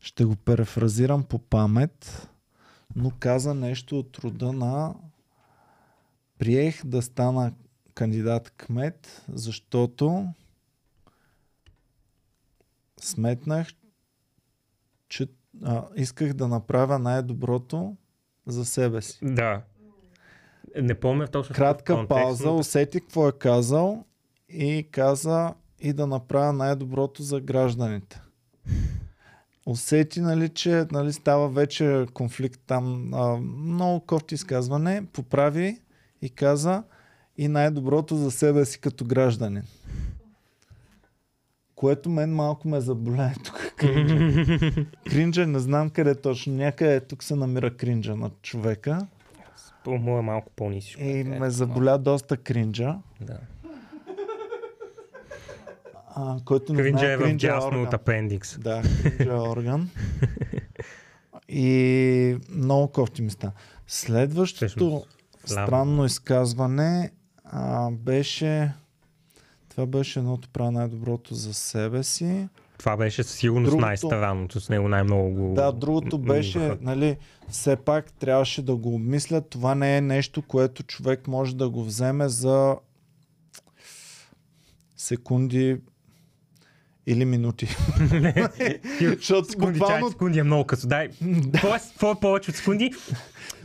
Ще 0.01 0.25
го 0.25 0.37
перефразирам 0.37 1.25
по 1.25 1.39
памет, 1.39 2.29
но 2.97 3.13
каза 3.19 3.55
нещо 3.55 3.99
от 3.99 4.19
рода 4.19 4.53
на 4.53 4.95
приех 6.39 6.87
да 6.87 7.03
стана 7.03 7.53
кандидат 7.95 8.51
кмет, 8.51 9.25
защото 9.29 10.29
сметнах, 13.01 13.69
че 15.09 15.29
а, 15.63 15.85
исках 15.97 16.33
да 16.33 16.49
направя 16.49 16.99
най-доброто 16.99 17.97
за 18.47 18.65
себе 18.65 19.03
си. 19.03 19.19
Да. 19.23 19.63
Не 20.83 20.95
помня 20.95 21.29
точно 21.29 21.55
Кратка 21.55 21.95
контекст, 21.95 22.09
пауза, 22.09 22.47
но- 22.47 22.57
усети 22.57 23.01
какво 23.01 23.29
е 23.29 23.33
казал 23.33 24.05
и 24.49 24.89
каза 24.91 25.55
и 25.81 25.93
да 25.93 26.07
направя 26.07 26.53
най-доброто 26.53 27.23
за 27.23 27.41
гражданите. 27.41 28.21
Усети, 29.67 30.21
нали, 30.21 30.49
че 30.49 30.85
нали, 30.93 31.13
става 31.13 31.49
вече 31.49 32.07
конфликт 32.15 32.61
там. 32.67 33.15
А, 33.15 33.37
много 33.37 34.01
кофти 34.01 34.35
изказване. 34.35 35.07
Поправи 35.13 35.79
и 36.23 36.31
каза 36.31 36.83
и 37.37 37.49
най-доброто 37.49 38.17
за 38.17 38.31
себе 38.31 38.65
си 38.65 38.81
като 38.81 39.05
гражданин. 39.05 39.63
което 41.75 42.11
мен 42.11 42.35
малко 42.35 42.69
ме 42.69 42.81
заболя 42.81 43.33
тук. 43.45 43.75
Кринджа. 43.77 44.87
кринджа, 45.11 45.47
не 45.47 45.59
знам 45.59 45.91
къде 45.91 46.15
точно. 46.15 46.53
Някъде 46.55 47.01
тук 47.01 47.23
се 47.25 47.35
намира 47.35 47.77
кринджа 47.77 48.17
на 48.17 48.31
човека. 48.43 49.07
Му 49.87 50.19
е 50.19 50.23
малко 50.23 50.53
по-ниско. 50.57 51.03
И 51.03 51.25
ме 51.25 51.51
заболя 51.51 51.99
доста 51.99 52.37
кринджа. 52.37 52.99
Да. 53.21 53.39
А, 56.17 56.37
който 56.45 56.73
не 56.73 56.83
Кринджа 56.83 56.99
знае, 56.99 57.13
е 57.13 57.17
в 57.17 57.29
е 57.29 57.35
дясно 57.35 57.83
от 57.83 57.95
апендикс. 57.95 58.59
Да, 58.59 58.83
кринджа 59.03 59.33
е 59.33 59.37
орган. 59.37 59.91
И 61.49 62.37
много 62.49 62.89
кофти 62.89 63.23
места. 63.23 63.53
Следващото 63.87 64.67
Всъщност, 64.67 65.07
странно 65.47 66.05
изказване 66.05 67.11
а, 67.45 67.91
беше... 67.91 68.73
Това 69.69 69.87
беше 69.87 70.19
едното 70.19 70.49
правя 70.49 70.73
най-доброто 70.73 71.35
за 71.35 71.55
себе 71.55 72.03
си. 72.03 72.49
Това 72.85 72.97
беше 72.97 73.23
със 73.23 73.33
сигурност 73.33 73.71
Другото- 73.71 73.87
най-стараното. 73.87 74.61
С 74.61 74.69
него 74.69 74.89
най-много 74.89 75.31
го... 75.31 75.55
Да, 75.55 75.73
другото 75.73 76.19
беше, 76.19 76.77
нали, 76.81 77.17
все 77.49 77.77
пак 77.77 78.13
трябваше 78.13 78.63
да 78.63 78.77
го 78.77 78.95
обмисля. 78.95 79.41
Това 79.41 79.75
не 79.75 79.97
е 79.97 80.01
нещо, 80.01 80.43
което 80.43 80.83
човек 80.83 81.29
може 81.29 81.57
да 81.57 81.69
го 81.69 81.85
вземе 81.85 82.29
за 82.29 82.77
секунди 84.97 85.77
или 87.07 87.25
минути. 87.25 87.67
Защото 89.17 89.49
Секунди, 89.49 89.79
чай, 89.79 89.87
буквално... 89.87 90.11
секунди 90.11 90.39
е 90.39 90.43
много 90.43 90.65
късо. 90.65 90.89
Дай, 90.89 91.09
какво 91.53 92.11
е, 92.11 92.15
повече 92.15 92.51
от 92.51 92.57
секунди? 92.57 92.91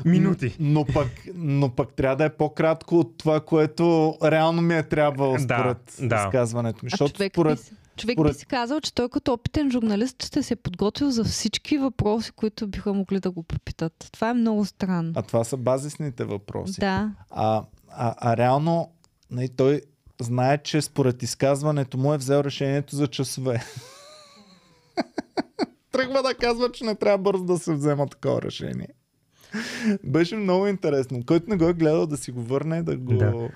Минути. 0.06 0.56
Но 0.60 0.86
пък, 0.86 1.08
но 1.36 1.70
пък 1.70 1.94
трябва 1.94 2.16
да 2.16 2.26
е 2.26 2.30
по-кратко 2.30 2.96
от 2.96 3.18
това, 3.18 3.40
което 3.40 4.16
реално 4.24 4.62
ми 4.62 4.76
е 4.76 4.84
трябвало 4.84 5.34
Да, 5.34 5.40
според 5.40 5.96
да. 6.02 6.16
изказването 6.18 6.86
ми. 6.86 6.88
А 6.88 6.90
Защото 6.90 7.12
човек, 7.12 7.32
според... 7.34 7.58
би, 7.58 7.64
си- 7.64 7.72
човек 8.00 8.16
според- 8.16 8.34
би 8.34 8.40
си 8.40 8.46
казал, 8.46 8.82
че 8.82 8.94
той 8.94 9.10
като 9.10 9.34
опитен 9.34 9.72
журналист 9.72 10.26
ще 10.26 10.44
се 10.44 10.54
е 10.54 10.58
подготвил 10.58 11.12
за 11.12 11.24
всички 11.24 11.78
въпроси, 11.78 12.32
които 12.32 12.68
биха 12.68 12.94
могли 12.94 13.20
да 13.20 13.32
го 13.32 13.44
попитат. 13.44 14.10
Това 14.12 14.30
е 14.30 14.34
много 14.34 14.66
странно. 14.66 15.12
А 15.16 15.22
това 15.22 15.44
са 15.44 15.58
базисните 15.58 16.24
въпроси. 16.24 16.80
Да. 16.80 17.12
А, 17.30 17.64
а, 17.90 18.16
а 18.18 18.38
реално 18.38 18.92
нали, 19.32 19.50
той 19.50 19.82
знае, 20.22 20.58
че 20.58 20.82
според 20.82 21.24
изказването 21.24 21.98
му 21.98 22.14
е 22.14 22.18
взел 22.18 22.40
решението 22.40 22.96
за 22.96 23.08
часове. 23.08 23.64
Тръгва 25.92 26.24
да 26.24 26.34
казва, 26.34 26.72
че 26.72 26.84
не 26.84 26.96
трябва 26.96 27.18
бързо 27.18 27.44
да 27.44 27.58
се 27.58 27.74
взема 27.74 28.08
такова 28.08 28.42
решение. 28.42 28.88
Беше 30.04 30.36
много 30.36 30.68
интересно. 30.68 31.26
Който 31.26 31.50
не 31.50 31.58
го 31.58 31.70
е 31.70 31.74
гледал 31.74 32.08
да 32.08 32.18
си 32.18 32.32
го 32.32 32.42
върне, 32.44 32.84
да 32.84 32.98
го... 32.98 33.14
Да. 33.14 33.50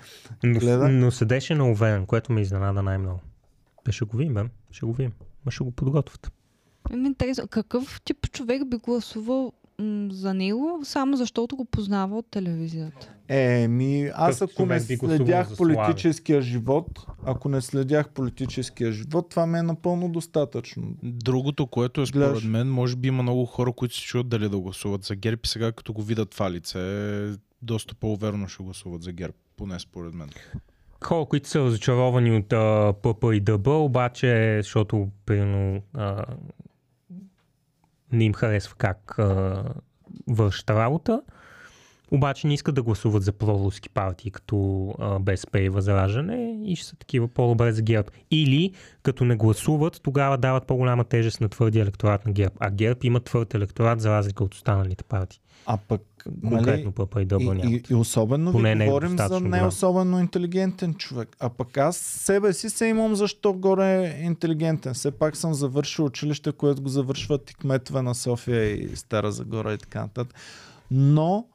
Но, 0.44 0.58
Гледа. 0.58 0.88
но 0.88 1.10
седеше 1.10 1.54
на 1.54 1.70
уверен, 1.70 2.06
което 2.06 2.32
ме 2.32 2.40
изненада 2.40 2.82
най-много. 2.82 3.20
Бе, 3.84 3.92
ще 3.92 4.04
го 4.04 4.16
видим, 4.16 4.34
бе. 4.34 4.42
Ще 4.70 4.86
го 4.86 4.92
видим. 4.92 5.12
Ма 5.46 5.52
ще 5.52 5.64
го 5.64 5.70
подготвят. 5.70 6.32
Ами, 6.90 7.06
интересно, 7.06 7.48
какъв 7.48 8.00
тип 8.04 8.30
човек 8.30 8.68
би 8.68 8.76
гласувал 8.76 9.52
м- 9.78 10.08
за 10.12 10.34
него, 10.34 10.80
само 10.84 11.16
защото 11.16 11.56
го 11.56 11.64
познава 11.64 12.18
от 12.18 12.26
телевизията? 12.30 13.10
Е, 13.28 13.68
ми, 13.68 14.10
аз 14.14 14.42
ако 14.42 14.66
не 14.66 14.80
следях 14.80 15.56
политическия 15.56 16.42
живот, 16.42 17.06
ако 17.24 17.48
не 17.48 17.60
следях 17.60 18.08
политическия 18.08 18.92
живот, 18.92 19.28
това 19.30 19.46
ми 19.46 19.58
е 19.58 19.62
напълно 19.62 20.08
достатъчно. 20.08 20.94
Другото, 21.02 21.66
което 21.66 22.00
е 22.00 22.06
според 22.06 22.28
Гледаш. 22.28 22.44
мен, 22.44 22.70
може 22.70 22.96
би 22.96 23.08
има 23.08 23.22
много 23.22 23.46
хора, 23.46 23.72
които 23.72 23.94
се 23.94 24.02
чуят 24.02 24.28
дали 24.28 24.48
да 24.48 24.58
гласуват 24.58 25.04
за 25.04 25.14
ГЕРБ 25.14 25.40
и 25.44 25.48
сега 25.48 25.72
като 25.72 25.92
го 25.92 26.02
видят 26.02 26.30
това 26.30 26.50
лице, 26.50 27.32
доста 27.62 27.94
по-уверено 27.94 28.48
ще 28.48 28.62
гласуват 28.62 29.02
за 29.02 29.12
ГЕРБ, 29.12 29.34
поне 29.56 29.78
според 29.80 30.14
мен. 30.14 30.30
Хора, 31.06 31.26
които 31.26 31.48
са 31.48 31.60
разочаровани 31.60 32.36
от 32.36 32.52
а, 32.52 32.94
ПП 33.02 33.24
и 33.32 33.40
ДБ, 33.40 33.66
обаче, 33.66 34.58
защото 34.62 35.08
примерно 35.26 35.82
а, 35.94 36.24
не 38.12 38.24
им 38.24 38.34
харесва 38.34 38.74
как 38.78 39.18
а, 39.18 39.64
вършат 40.28 40.70
работа, 40.70 41.22
обаче 42.14 42.46
не 42.46 42.54
искат 42.54 42.74
да 42.74 42.82
гласуват 42.82 43.22
за 43.22 43.32
проруски 43.32 43.88
партии, 43.88 44.30
като 44.30 44.88
а, 44.98 45.18
БСП 45.18 45.60
и 45.60 45.68
Възраждане 45.68 46.60
и 46.64 46.76
ще 46.76 46.86
са 46.86 46.96
такива 46.96 47.28
по-добре 47.28 47.72
за 47.72 47.82
ГЕРБ. 47.82 48.08
Или 48.30 48.72
като 49.02 49.24
не 49.24 49.36
гласуват, 49.36 50.00
тогава 50.02 50.38
дават 50.38 50.66
по-голяма 50.66 51.04
тежест 51.04 51.40
на 51.40 51.48
твърдия 51.48 51.82
електорат 51.82 52.26
на 52.26 52.32
ГЕРБ. 52.32 52.54
А 52.60 52.70
ГЕРБ 52.70 53.00
има 53.02 53.20
твърд 53.20 53.54
електорат 53.54 54.00
за 54.00 54.10
разлика 54.10 54.44
от 54.44 54.54
останалите 54.54 55.04
партии. 55.04 55.40
А 55.66 55.78
пък, 55.88 56.02
Конкретно 56.48 56.92
ПП 56.92 57.16
и 57.20 57.26
и, 57.40 57.74
и, 57.74 57.82
и 57.90 57.94
особено 57.94 58.52
Поне 58.52 58.74
ви 58.74 58.82
е 58.82 58.86
говорим 58.86 59.18
за 59.18 59.40
не 59.40 59.62
особено 59.62 60.20
интелигентен 60.20 60.94
човек. 60.94 61.36
А 61.40 61.48
пък 61.48 61.78
аз 61.78 61.96
себе 61.96 62.52
си 62.52 62.70
се 62.70 62.86
имам 62.86 63.14
защо 63.14 63.52
горе 63.52 64.06
е 64.06 64.24
интелигентен. 64.24 64.94
Все 64.94 65.10
пак 65.10 65.36
съм 65.36 65.54
завършил 65.54 66.04
училище, 66.04 66.52
което 66.52 66.82
го 66.82 66.88
завършват 66.88 67.50
и 67.50 67.54
кметове 67.54 68.02
на 68.02 68.14
София 68.14 68.64
и 68.64 68.96
Стара 68.96 69.32
Загора 69.32 69.72
и 69.72 69.78
така 69.78 70.00
нататък. 70.00 70.34
Но, 70.90 71.46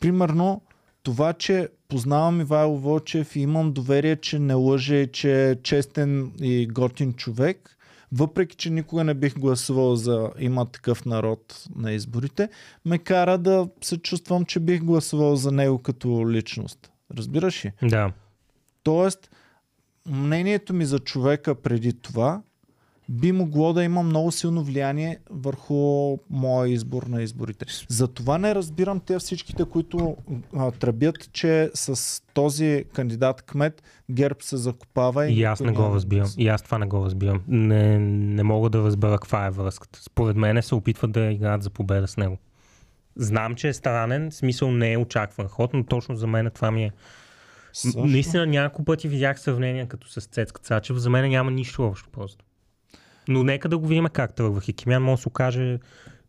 примерно, 0.00 0.62
това, 1.02 1.32
че 1.32 1.68
познавам 1.88 2.40
Ивайло 2.40 2.78
Вълчев 2.78 3.36
и 3.36 3.40
имам 3.40 3.72
доверие, 3.72 4.16
че 4.16 4.38
не 4.38 4.54
лъже 4.54 5.06
че 5.06 5.50
е 5.50 5.62
честен 5.62 6.32
и 6.40 6.66
готин 6.66 7.12
човек, 7.12 7.76
въпреки, 8.12 8.56
че 8.56 8.70
никога 8.70 9.04
не 9.04 9.14
бих 9.14 9.38
гласувал 9.38 9.96
за 9.96 10.30
има 10.38 10.66
такъв 10.66 11.04
народ 11.04 11.64
на 11.76 11.92
изборите, 11.92 12.48
ме 12.84 12.98
кара 12.98 13.38
да 13.38 13.68
се 13.80 13.98
чувствам, 13.98 14.44
че 14.44 14.60
бих 14.60 14.82
гласувал 14.82 15.36
за 15.36 15.52
него 15.52 15.78
като 15.78 16.30
личност. 16.30 16.90
Разбираш 17.16 17.64
ли? 17.64 17.72
Да. 17.82 18.12
Тоест, 18.82 19.30
мнението 20.06 20.74
ми 20.74 20.84
за 20.84 20.98
човека 20.98 21.54
преди 21.54 21.92
това 21.92 22.42
би 23.08 23.32
могло 23.32 23.72
да 23.72 23.84
има 23.84 24.02
много 24.02 24.32
силно 24.32 24.62
влияние 24.62 25.18
върху 25.30 26.16
моя 26.30 26.72
избор 26.72 27.02
на 27.02 27.22
изборите. 27.22 27.66
Затова 27.88 28.38
не 28.38 28.54
разбирам 28.54 29.00
те 29.00 29.18
всичките, 29.18 29.64
които 29.64 30.16
а, 30.56 30.70
тръбят, 30.70 31.32
че 31.32 31.70
с 31.74 32.22
този 32.34 32.84
кандидат 32.92 33.42
кмет 33.42 33.82
ГЕРБ 34.10 34.38
се 34.40 34.56
закопава. 34.56 35.26
И, 35.26 35.34
И 35.34 35.44
аз 35.44 35.60
не 35.60 35.72
го 35.72 35.82
разбирам. 35.82 36.28
И 36.38 36.48
аз 36.48 36.62
това 36.62 36.78
не 36.78 36.86
го 36.86 37.04
разбирам. 37.04 37.40
Не, 37.48 37.98
не 37.98 38.42
мога 38.42 38.70
да 38.70 38.78
разбера 38.78 39.18
каква 39.18 39.46
е 39.46 39.50
връзката. 39.50 40.02
Според 40.02 40.36
мен 40.36 40.62
се 40.62 40.74
опитват 40.74 41.12
да 41.12 41.20
играят 41.20 41.62
за 41.62 41.70
победа 41.70 42.08
с 42.08 42.16
него. 42.16 42.38
Знам, 43.16 43.54
че 43.54 43.68
е 43.68 43.72
странен, 43.72 44.32
смисъл 44.32 44.70
не 44.70 44.92
е 44.92 44.98
очакван 44.98 45.48
ход, 45.48 45.74
но 45.74 45.84
точно 45.84 46.16
за 46.16 46.26
мен 46.26 46.50
това 46.54 46.70
ми 46.70 46.84
е. 46.84 46.90
Също. 47.72 48.06
Наистина 48.06 48.46
няколко 48.46 48.84
пъти 48.84 49.08
видях 49.08 49.40
сравнение 49.40 49.86
като 49.86 50.08
с 50.08 50.26
Цецка 50.26 50.60
Цачева. 50.60 50.98
За 50.98 51.10
мен 51.10 51.30
няма 51.30 51.50
нищо 51.50 51.86
общо 51.86 52.08
просто. 52.12 52.44
Но 53.28 53.42
нека 53.42 53.68
да 53.68 53.78
го 53.78 53.86
видим 53.86 54.06
как 54.12 54.34
тръгва. 54.34 54.60
Хикимян 54.60 55.02
може 55.02 55.18
да 55.18 55.22
се 55.22 55.28
окаже 55.28 55.78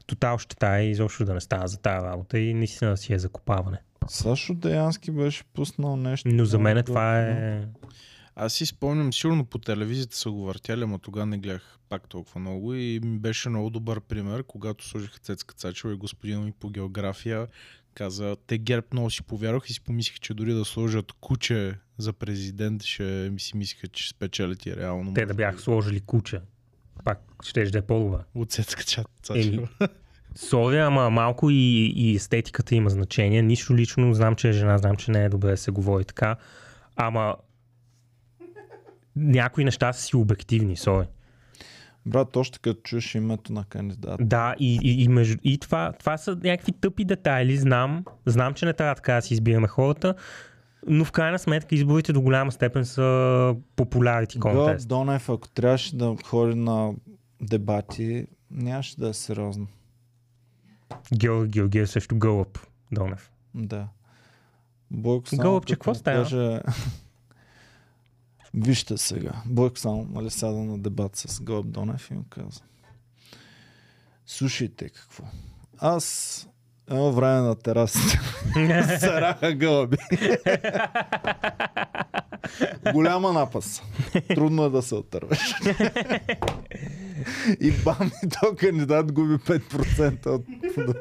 тотал 0.08 0.38
щета 0.38 0.82
и 0.82 0.92
изобщо 0.92 1.26
да 1.26 1.34
не 1.34 1.42
става 1.42 1.68
за 1.68 1.78
тази 1.78 2.06
работа 2.06 2.40
и 2.40 2.54
наистина 2.54 2.92
да 2.92 2.98
си 2.98 3.14
е 3.14 3.20
закопаване. 3.20 3.78
Сашо 4.08 4.54
Деянски 4.54 5.12
беше 5.12 5.44
пуснал 5.44 5.96
нещо. 5.96 6.30
Но 6.30 6.46
за 6.46 6.60
мен 6.60 6.84
това 6.84 7.20
е... 7.20 7.66
Аз 8.36 8.54
си 8.54 8.66
спомням, 8.66 9.14
сигурно 9.14 9.46
по 9.46 9.58
телевизията 9.58 10.18
са 10.18 10.32
го 10.32 10.46
въртяли, 10.46 10.84
ама 10.84 11.00
тогава 11.00 11.26
не 11.26 11.38
гледах 11.38 11.80
пак 11.90 12.10
толкова 12.10 12.42
много 12.42 12.74
и 12.74 13.00
ми 13.04 13.20
беше 13.20 13.50
много 13.50 13.70
добър 13.70 14.02
пример, 14.02 14.44
когато 14.44 14.88
сложиха 14.88 15.20
Цецка 15.20 15.56
Цачева 15.56 15.94
и 15.94 15.98
господин 15.98 16.44
ми 16.44 16.52
по 16.52 16.70
география 16.70 17.48
каза, 17.94 18.36
те 18.48 18.58
ГЕРБ 18.58 18.88
много 18.94 19.10
си 19.10 19.24
повярвах 19.24 19.70
и 19.70 19.74
си 19.74 19.82
помислих, 19.82 20.20
че 20.20 20.34
дори 20.34 20.54
да 20.54 20.66
сложат 20.66 21.12
куче 21.12 21.76
за 21.98 22.14
президент, 22.14 22.84
ще 22.84 23.30
ми 23.34 23.40
си 23.40 23.58
мислиха, 23.58 23.88
че 23.88 24.10
спечелят 24.10 24.66
и 24.66 24.76
реално. 24.76 25.14
Те 25.14 25.26
да 25.26 25.34
би 25.34 25.38
бяха 25.38 25.60
сложили 25.60 26.00
куче. 26.00 26.42
Пак 27.04 27.20
ще 27.44 27.66
да 27.66 27.78
е 27.78 27.82
по-добре. 27.82 28.18
От 28.36 28.52
Цецка 28.52 28.84
Цачева. 29.22 29.68
Соля, 30.36 30.78
ама 30.78 31.10
малко 31.10 31.50
и, 31.50 31.94
и 31.96 32.16
естетиката 32.16 32.76
има 32.76 32.90
значение. 32.90 33.42
Нищо 33.42 33.76
лично, 33.76 34.14
знам, 34.14 34.36
че 34.36 34.50
е 34.50 34.54
жена, 34.54 34.78
знам, 34.78 34.96
че 34.96 35.12
не 35.12 35.24
е 35.26 35.30
добре 35.30 35.52
да 35.52 35.58
се 35.58 35.72
говори 35.72 36.06
така. 36.06 36.36
Ама 36.96 37.36
някои 39.16 39.64
неща 39.64 39.94
са 39.94 40.02
си 40.02 40.16
обективни, 40.16 40.78
Соля. 40.78 41.06
Брат, 42.06 42.36
още 42.36 42.60
като 42.60 42.82
чуеш 42.84 43.16
името 43.16 43.54
на 43.54 43.64
кандидат. 43.64 44.20
Да, 44.30 44.56
и, 44.60 44.80
и, 44.84 45.04
и, 45.04 45.08
между, 45.08 45.38
и 45.44 45.58
това, 45.58 45.94
това 46.00 46.18
са 46.18 46.38
някакви 46.44 46.72
тъпи 46.72 47.06
детайли, 47.06 47.58
знам. 47.58 48.06
Знам, 48.26 48.54
че 48.54 48.66
не 48.66 48.74
трябва 48.74 48.96
така 48.96 49.14
да 49.14 49.22
си 49.22 49.34
избираме 49.34 49.68
хората, 49.68 50.16
но 50.88 51.06
в 51.06 51.12
крайна 51.12 51.40
сметка 51.40 51.76
изборите 51.76 52.14
до 52.14 52.22
голяма 52.22 52.52
степен 52.52 52.86
са 52.86 53.56
популярити 53.76 54.40
контест. 54.40 54.88
Донев, 54.88 55.30
ако 55.30 55.48
трябваше 55.48 55.96
да 55.96 56.16
ходи 56.26 56.56
на 56.56 56.94
дебати, 57.42 58.28
нямаше 58.52 58.98
да 58.98 59.10
е 59.10 59.14
сериозно. 59.14 59.68
Георги 61.14 61.52
Георгиев 61.52 61.90
също 61.90 62.18
Гълъб 62.18 62.60
Донев. 62.92 63.32
Да. 63.56 63.88
Бойко 64.92 65.30
само 65.30 65.42
Гълъбче, 65.42 65.74
какво 65.74 65.96
става? 65.96 66.24
Каже... 66.24 66.62
Вижте 68.54 68.98
сега. 68.98 69.32
Бойко 69.46 69.80
само 69.80 70.08
нали, 70.12 70.30
сяда 70.30 70.58
на 70.58 70.80
дебат 70.80 71.16
с 71.16 71.42
Гълъб 71.42 71.68
Донев 71.72 72.12
и 72.12 72.14
му 72.14 72.24
каза. 72.30 72.62
Слушайте 74.26 74.90
какво. 74.90 75.24
Аз 75.78 76.48
едно 76.90 77.11
време 77.11 77.41
на 77.41 77.56
терасата 77.56 78.20
се 78.99 79.11
раха 79.11 79.53
гълъби. 79.53 79.98
Голяма 82.94 83.34
напас. 83.34 83.84
Трудно 84.28 84.64
е 84.64 84.70
да 84.70 84.82
се 84.82 84.95
отървеш. 84.95 85.40
И 87.60 87.72
бам, 87.74 88.11
и 88.26 88.30
то 88.30 88.56
кандидат 88.57 89.11
губи 89.11 89.34
5% 89.34 90.28
от 90.28 90.45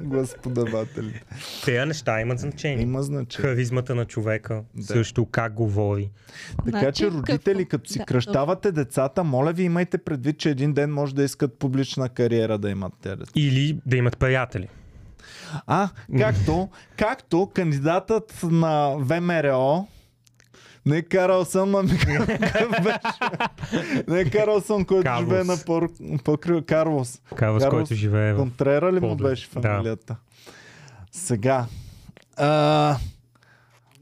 гласоподавателите. 0.03 1.23
Тези 1.65 1.87
неща 1.87 2.21
имат 2.21 2.39
значение. 2.39 2.83
Има 2.83 3.03
значение. 3.03 3.51
Харизмата 3.51 3.95
на 3.95 4.05
човека, 4.05 4.63
Да. 4.75 4.83
също 4.83 5.27
как 5.27 5.55
говори. 5.55 6.11
Така 6.65 6.79
Значи, 6.79 6.99
че 6.99 7.11
родители, 7.11 7.35
какво- 7.57 7.69
като 7.71 7.91
си 7.91 7.99
да, 7.99 8.05
кръщавате 8.05 8.73
децата, 8.73 9.25
моля 9.25 9.53
ви 9.53 9.63
имайте 9.63 9.99
предвид, 9.99 10.39
че 10.39 10.51
един 10.51 10.73
ден 10.73 10.93
може 10.93 11.15
да 11.15 11.23
искат 11.23 11.59
публична 11.59 12.09
кариера 12.09 12.59
да 12.59 12.71
имат 12.71 12.93
те 13.03 13.17
деца. 13.17 13.33
Или 13.37 13.79
да 13.87 13.97
имат 13.97 14.19
приятели. 14.19 14.69
А, 15.67 15.89
както, 16.19 16.69
както 16.97 17.51
кандидатът 17.55 18.41
на 18.43 18.95
ВМРО 18.99 19.87
не 20.87 21.03
Карлсън, 21.03 21.75
ами 21.75 21.99
какъв 21.99 22.71
беше? 22.73 22.99
Не 24.09 24.25
Карлсън, 24.25 24.85
който 24.85 25.05
Карлос. 25.05 25.21
живее 25.21 25.45
на 25.45 25.57
по- 25.67 25.89
покрива 26.25 26.63
Карлос. 26.63 27.21
Карлос, 27.27 27.63
Карлос 27.63 27.65
който 27.71 27.95
живее 27.95 28.33
в... 28.33 28.37
Контрера 28.37 28.93
ли 28.93 29.01
му 29.01 29.09
Подле. 29.09 29.29
беше 29.29 29.49
Да. 29.49 29.63
фамилията? 29.63 30.17
Сега. 31.13 31.67
А, 32.37 32.97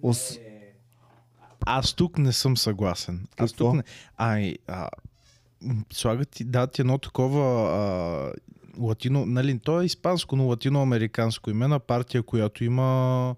ос... 0.02 0.39
Аз 1.60 1.93
тук 1.93 2.18
не 2.18 2.32
съм 2.32 2.56
съгласен. 2.56 3.27
Аз 3.36 3.51
Какво? 3.51 3.64
тук 3.64 3.74
не... 3.74 3.82
Ай, 4.16 4.55
а, 4.68 4.89
слагат 5.93 6.28
ти, 6.31 6.44
дадат 6.44 6.73
ти 6.73 6.81
едно 6.81 6.98
такова 6.98 7.70
а, 7.70 8.32
латино, 8.78 9.27
нали, 9.27 9.59
то 9.59 9.81
е 9.81 9.85
испанско, 9.85 10.36
но 10.36 10.47
латиноамериканско 10.47 11.51
име 11.51 11.69
на 11.69 11.78
партия, 11.78 12.23
която 12.23 12.65
има 12.65 13.35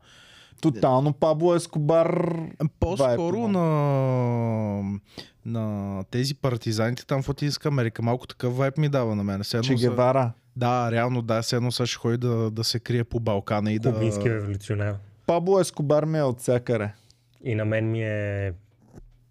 Тотално 0.60 1.12
Пабло 1.12 1.54
Ескобар. 1.54 2.34
по-скоро 2.80 3.48
на, 3.48 4.98
на 5.46 6.04
тези 6.10 6.34
партизаните 6.34 7.06
там 7.06 7.22
в 7.22 7.28
Латинска 7.28 7.68
Америка. 7.68 8.02
Малко 8.02 8.26
такъв 8.26 8.56
вайб 8.56 8.78
ми 8.78 8.88
дава 8.88 9.14
на 9.14 9.24
мен. 9.24 9.42
Все 9.42 9.56
едно 9.56 9.66
Че 9.66 9.74
Гевара. 9.74 10.32
Да, 10.56 10.92
реално 10.92 11.22
да, 11.22 11.42
все 11.42 11.56
едно 11.56 11.72
сега 11.72 11.86
ще 11.86 11.98
ходи 11.98 12.16
да, 12.16 12.50
да 12.50 12.64
се 12.64 12.80
крие 12.80 13.04
по 13.04 13.20
Балкана 13.20 13.72
и 13.72 13.78
да... 13.78 13.94
Кубински 13.94 14.30
революционер. 14.30 14.94
Пабло 15.26 15.60
Ескобар 15.60 16.04
ми 16.04 16.18
е 16.18 16.22
от 16.22 16.40
всякъде. 16.40 16.90
И 17.44 17.54
на 17.54 17.64
мен 17.64 17.90
ми 17.90 18.02
е 18.02 18.52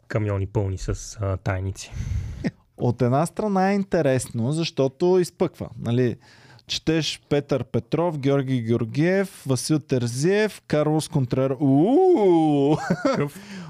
камиони 0.07 0.47
пълни 0.47 0.77
с 0.77 1.17
а, 1.21 1.37
тайници. 1.37 1.91
От 2.77 3.01
една 3.01 3.25
страна 3.25 3.71
е 3.71 3.75
интересно, 3.75 4.51
защото 4.51 5.19
изпъква. 5.19 5.69
Нали? 5.79 6.15
Четеш 6.67 7.21
Петър 7.29 7.63
Петров, 7.63 8.19
Георги 8.19 8.61
Георгиев, 8.61 9.43
Васил 9.47 9.79
Терзиев, 9.79 10.61
Карлос 10.67 11.07
Контрер. 11.07 11.51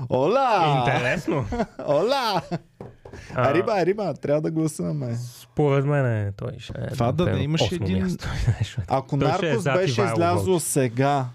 Ола! 0.10 0.86
Интересно. 0.88 1.46
Ола! 1.88 2.42
А, 3.36 3.50
Ариба, 3.50 3.72
Ариба, 3.74 4.14
трябва 4.14 4.42
да 4.42 4.52
гласуваме. 4.52 5.16
Според 5.42 5.86
мен 5.86 6.06
е, 6.06 6.32
той 6.32 6.52
ще 6.60 6.74
е. 6.78 6.88
Това 6.88 7.12
да 7.12 7.26
примерно, 7.26 7.44
имаш 7.44 7.72
един- 7.72 8.04
място. 8.04 8.28
Ако 8.88 9.16
е 9.16 9.20
Наркос 9.20 9.64
беше 9.64 10.02
излязло 10.02 10.60
сега, 10.60 11.26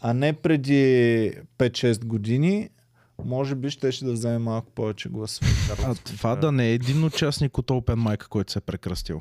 а 0.00 0.14
не 0.14 0.32
преди 0.32 1.32
5-6 1.58 2.04
години, 2.04 2.68
може 3.24 3.54
би 3.54 3.70
ще 3.70 3.90
да 4.04 4.12
вземе 4.12 4.38
малко 4.38 4.70
повече 4.70 5.08
гласове. 5.08 5.50
А 5.84 5.94
това 5.94 6.36
да 6.36 6.52
не 6.52 6.68
е 6.68 6.74
един 6.74 7.04
участник 7.04 7.58
от 7.58 7.68
Open 7.68 7.96
Mic, 7.96 8.28
който 8.28 8.52
се 8.52 8.58
е 8.58 8.62
прекръстил. 8.62 9.20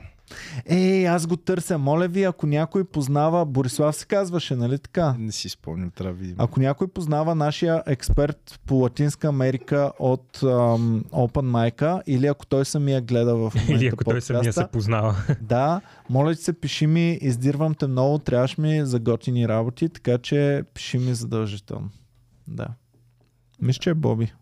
Ей, 0.66 1.08
аз 1.08 1.28
го 1.28 1.38
търся. 1.38 1.78
Моля 1.78 2.08
ви, 2.08 2.24
ако 2.24 2.48
някой 2.48 2.84
познава... 2.84 3.46
Борислав 3.46 3.96
се 3.96 4.06
казваше, 4.06 4.56
нали 4.56 4.80
така? 4.80 5.16
Не 5.20 5.32
си 5.32 5.50
спомням, 5.50 5.92
трябва 5.92 6.14
да 6.14 6.20
видим. 6.20 6.36
Ако 6.40 6.60
някой 6.60 6.88
познава 6.88 7.36
нашия 7.36 7.84
експерт 7.88 8.60
по 8.66 8.76
Латинска 8.76 9.28
Америка 9.28 9.92
от 10.00 10.44
ам, 10.44 11.04
Open 11.12 11.72
Mic 11.72 12.02
или 12.08 12.28
ако 12.28 12.46
той 12.46 12.66
самия 12.66 13.02
гледа 13.02 13.36
в 13.36 13.52
момента 13.56 13.74
Или 13.74 13.88
ако 13.88 14.04
той 14.04 14.22
самия 14.22 14.40
подкаста, 14.40 14.62
се 14.62 14.72
познава. 14.72 15.16
Да, 15.42 15.82
моля 16.10 16.36
ти 16.36 16.42
се, 16.42 16.54
пиши 16.54 16.88
ми, 16.88 17.18
издирвам 17.22 17.76
те 17.76 17.88
много, 17.88 18.20
трябваш 18.20 18.58
ми 18.58 18.86
за 18.86 19.00
готини 19.00 19.48
работи, 19.48 19.90
така 19.90 20.18
че 20.18 20.64
пиши 20.74 20.98
ми 20.98 21.14
задължително. 21.14 21.90
Да. 22.48 22.68
Мисля, 23.62 23.80
че 23.80 23.90
е 23.90 23.94
Боби. 23.94 24.34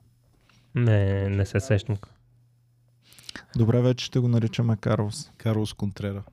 Не, 0.76 1.30
не 1.30 1.46
се 1.46 1.60
сещам. 1.60 1.98
Добре, 3.56 3.82
вече 3.82 4.06
ще 4.06 4.20
го 4.20 4.28
наричаме 4.28 4.78
Карлос. 4.78 5.32
Карлос 5.38 5.74
Контрера. 5.74 6.24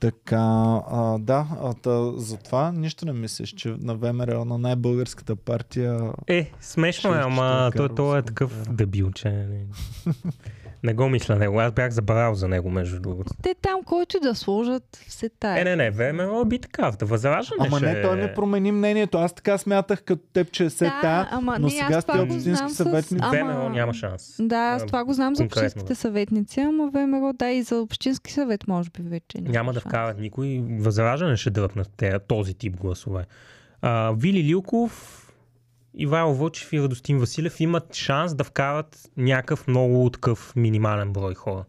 Така, 0.00 0.80
а, 0.90 1.18
да, 1.18 1.46
а, 1.62 1.74
та, 1.74 2.12
затова 2.16 2.72
нищо 2.72 3.06
не 3.06 3.12
мислиш, 3.12 3.54
че 3.54 3.68
на 3.68 3.94
ВМРО, 3.94 4.44
на 4.44 4.58
най-българската 4.58 5.36
партия 5.36 6.12
Е, 6.26 6.52
смешно 6.60 7.14
е, 7.14 7.18
ама 7.18 7.70
той, 7.76 7.94
той 7.94 8.18
е 8.18 8.22
такъв 8.22 8.72
дебил, 8.72 9.12
че 9.12 9.46
не, 10.82 10.94
го 10.94 11.08
мисля 11.08 11.36
него. 11.36 11.60
Аз 11.60 11.72
бях 11.72 11.90
забравил 11.90 12.34
за 12.34 12.48
него, 12.48 12.70
между 12.70 13.00
другото. 13.00 13.32
Те 13.42 13.54
там, 13.62 13.82
който 13.82 14.16
и 14.16 14.20
да 14.20 14.34
сложат, 14.34 15.04
все 15.08 15.28
тая. 15.28 15.60
Е, 15.60 15.64
не, 15.64 15.76
не, 15.76 15.90
ВМРО 15.90 16.44
би 16.44 16.58
такав, 16.58 16.96
да 16.96 17.06
възраждане 17.06 17.66
Ама 17.66 17.76
ще... 17.76 17.86
не, 17.86 18.02
той 18.02 18.16
не 18.16 18.34
промени 18.34 18.72
мнението. 18.72 19.18
Аз 19.18 19.32
така 19.32 19.58
смятах 19.58 20.02
като 20.02 20.22
теб, 20.32 20.50
че 20.50 20.64
е 20.64 20.70
се 20.70 20.84
да, 20.84 20.98
та, 21.00 21.28
ама 21.30 21.58
но 21.58 21.66
не, 21.66 21.70
сега 21.70 22.00
сте 22.00 22.18
общински 22.18 22.50
знам 22.50 22.68
с... 22.68 22.74
съветници. 22.74 23.24
Ама... 23.24 23.52
ВМРО 23.52 23.68
няма 23.68 23.94
шанс. 23.94 24.36
Да, 24.40 24.56
аз 24.56 24.86
това 24.86 25.04
го 25.04 25.12
знам 25.12 25.34
за 25.34 25.44
общинските 25.44 25.88
да. 25.88 25.96
съветници, 25.96 26.60
ама 26.60 26.90
ВМРО, 26.92 27.32
да, 27.32 27.50
и 27.50 27.62
за 27.62 27.76
общински 27.76 28.32
съвет, 28.32 28.68
може 28.68 28.90
би 28.90 29.02
вече. 29.02 29.40
Няма 29.40 29.72
да 29.72 29.80
вкарат 29.80 30.18
никой. 30.18 30.62
Възраждане 30.78 31.36
ще 31.36 31.50
дръпнат 31.50 32.04
този 32.28 32.54
тип 32.54 32.76
гласове. 32.76 33.24
А, 33.82 34.12
Вили 34.16 34.44
Лилков, 34.44 35.21
Ивайло 35.94 36.34
Вълчев 36.34 36.72
и 36.72 36.80
Радостин 36.80 37.18
Василев 37.18 37.60
имат 37.60 37.94
шанс 37.94 38.34
да 38.34 38.44
вкарат 38.44 39.10
някакъв 39.16 39.68
много 39.68 40.10
такъв 40.10 40.52
минимален 40.56 41.12
брой 41.12 41.34
хора. 41.34 41.64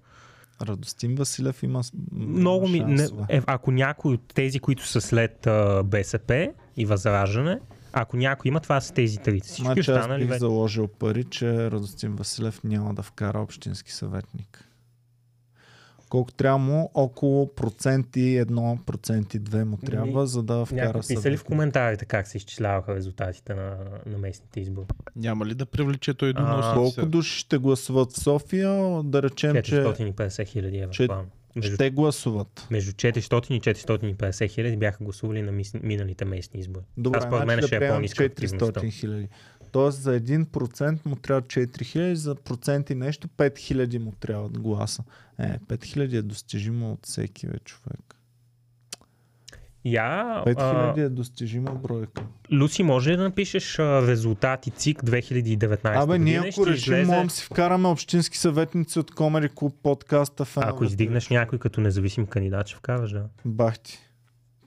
Радостин 0.62 1.16
Василев 1.16 1.64
има 1.64 1.82
Много 2.12 2.68
ми, 2.68 2.80
не, 2.80 3.08
е, 3.30 3.42
ако 3.46 3.72
някой 3.72 4.14
от 4.14 4.34
тези, 4.34 4.60
които 4.60 4.88
са 4.88 5.02
след 5.02 5.48
а, 5.48 5.84
БСП 5.86 6.54
и 6.78 6.86
Възраждане, 6.86 7.60
ако 7.94 8.18
някой 8.18 8.50
има, 8.50 8.60
това 8.60 8.82
са 8.82 8.94
тези 8.94 9.18
три. 9.18 9.40
Всички 9.40 9.62
Значи 9.62 9.80
аз 9.92 9.98
останали 9.98 10.22
бих 10.22 10.30
вече. 10.30 10.40
заложил 10.40 10.88
пари, 10.88 11.24
че 11.24 11.72
Радостин 11.72 12.16
Василев 12.16 12.64
няма 12.64 12.94
да 12.94 13.02
вкара 13.02 13.40
общински 13.40 13.94
съветник. 13.94 14.73
Колко 16.14 16.32
трябва 16.32 16.58
му? 16.58 16.92
Около 16.94 17.56
процент 17.56 18.16
и 18.16 18.38
едно, 18.38 18.80
процент 18.86 19.34
и 19.34 19.40
две 19.40 19.64
му 19.64 19.78
трябва, 19.78 20.28
за 20.28 20.44
да 20.44 20.66
вкара 20.66 20.86
Някой 20.86 21.02
писали 21.02 21.18
в 21.18 21.22
съветник. 21.22 21.44
коментарите 21.44 22.06
как 22.06 22.28
се 22.28 22.38
изчисляваха 22.38 22.96
резултатите 22.96 23.54
на, 23.54 23.78
на 24.06 24.18
местните 24.18 24.60
избори. 24.60 24.86
Няма 25.16 25.46
ли 25.46 25.54
да 25.56 25.66
привлече 25.66 26.14
той 26.14 26.34
до 26.34 26.42
носа? 26.42 26.74
Колко 26.76 27.06
души 27.06 27.40
ще 27.40 27.58
гласуват 27.58 28.14
в 28.14 28.20
София? 28.20 29.04
Да 29.04 29.22
речем, 29.24 29.56
че 29.64 29.76
450 29.76 30.48
хиляди 30.48 30.78
евро. 30.78 30.92
че-. 30.92 31.08
Между, 31.56 31.76
ще 31.76 31.90
гласуват. 31.90 32.68
между 32.72 32.92
400 32.92 33.52
и 33.52 33.62
450 33.62 34.50
хиляди 34.50 34.78
бяха 34.78 35.04
гласували 35.04 35.42
на 35.42 35.52
мис, 35.52 35.74
миналите 35.84 36.26
местни 36.26 36.60
избори. 36.60 36.84
Добре, 36.98 37.20
Това 37.20 37.30
според 37.30 37.48
мен 37.48 37.56
значи 37.56 37.68
ще 37.68 37.76
е 37.76 37.80
приемам 37.80 37.98
по-ниска 37.98 38.24
активността. 38.24 38.82
400 38.82 38.92
хиляди. 38.92 39.28
Тоест 39.74 40.02
за 40.02 40.20
1% 40.20 41.06
му 41.06 41.16
трябва 41.16 41.42
4 41.42 41.84
хиляди, 41.84 42.16
за 42.16 42.36
процент 42.36 42.90
и 42.90 42.96
нещо 42.96 43.28
5 43.28 43.58
хиляди 43.58 44.00
му 44.00 44.12
трябва 44.20 44.50
гласа. 44.50 45.04
Е, 45.40 45.60
5 45.60 45.84
хиляди 45.86 46.18
е 46.18 46.22
достижимо 46.22 46.92
от 46.92 47.06
всеки 47.06 47.48
бе, 47.48 47.60
човек. 47.60 48.16
Я, 49.86 50.44
5 50.46 50.56
а, 50.58 51.02
е 51.02 51.10
достижима 51.10 51.72
бройка. 51.72 52.24
Люси, 52.52 52.84
може 52.84 53.12
ли 53.12 53.18
да 53.18 53.24
напишеш 53.24 53.80
а, 53.80 54.08
резултати 54.08 54.72
ЦИК 54.72 55.04
2019 55.04 56.04
Абе, 56.04 56.20
ние 56.20 56.38
ако 56.38 56.68
решим, 56.68 56.94
излезе- 56.94 57.06
можем 57.06 57.30
си 57.30 57.46
вкараме 57.46 57.88
общински 57.88 58.38
съветници 58.38 59.00
от 59.00 59.12
Комери 59.12 59.50
Клуб 59.50 59.76
подкаста. 59.84 60.46
феновете. 60.46 60.76
Ако 60.76 60.84
издигнеш 60.84 61.30
някой 61.30 61.60
като 61.60 61.82
независим 61.82 62.26
кандидат, 62.26 62.68
ще 62.68 62.78
вкараш, 62.78 63.12
да. 63.12 63.26
Бах 63.46 63.80
ти. 63.80 64.00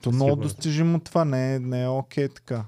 То 0.01 0.11
много 0.11 0.35
достижимо 0.35 0.99
това, 0.99 1.25
не 1.25 1.55
е, 1.55 1.59
не 1.59 1.83
е 1.83 1.87
окей 1.87 2.29
така. 2.29 2.65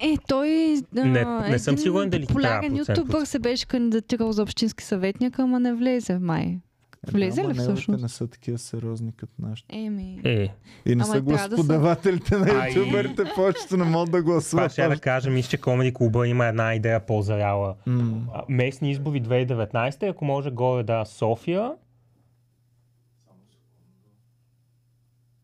Е, 0.00 0.16
той 0.28 0.48
а, 0.96 1.04
Не- 1.04 1.48
не 1.48 1.58
съм 1.58 1.78
сигурен 1.78 2.10
дали 2.10 2.26
процент 2.26 2.78
ютубър 2.78 3.24
се 3.24 3.38
беше 3.38 3.66
кандидатирал 3.66 4.32
за 4.32 4.42
общински 4.42 4.84
съветник, 4.84 5.38
ама 5.38 5.60
не 5.60 5.74
влезе 5.74 6.18
май. 6.18 6.60
Влезе 7.06 7.40
Е, 7.40 7.44
Ама 7.44 7.54
ли 7.54 7.58
всъщност? 7.58 8.02
не 8.02 8.08
са 8.08 8.26
такива 8.26 8.58
сериозни 8.58 9.12
като 9.12 9.32
нашите. 9.38 9.76
Еми. 9.76 10.20
Е, 10.24 10.32
И 10.32 10.48
не 10.86 10.92
Ама 10.94 11.04
са 11.06 11.12
трябва 11.12 11.32
да 11.32 11.38
са- 11.40 11.48
господавателите 11.48 12.36
на 12.36 12.68
ютуберите, 12.68 13.24
повечето 13.34 13.76
не 13.76 13.84
могат 13.84 14.06
да 14.06 14.18
това 14.18 14.22
гласуват. 14.24 14.72
ще 14.72 14.82
я 14.82 14.88
да 14.88 14.98
кажа, 14.98 15.30
мисля, 15.30 15.48
че 15.48 15.56
Комеди 15.58 15.94
клуба 15.94 16.28
има 16.28 16.46
една 16.46 16.74
идея 16.74 17.00
по-заряла. 17.00 17.74
А, 17.86 18.42
Местни 18.48 18.90
избори 18.90 19.20
2019, 19.20 20.02
ако 20.04 20.24
може 20.24 20.50
горе 20.50 20.82
да 20.82 21.04
София. 21.04 21.72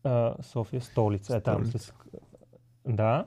А, 0.03 0.33
София 0.41 0.81
столица 0.81 1.35
е 1.35 1.41
там. 1.41 1.65
С... 1.65 1.93
Да. 2.87 3.25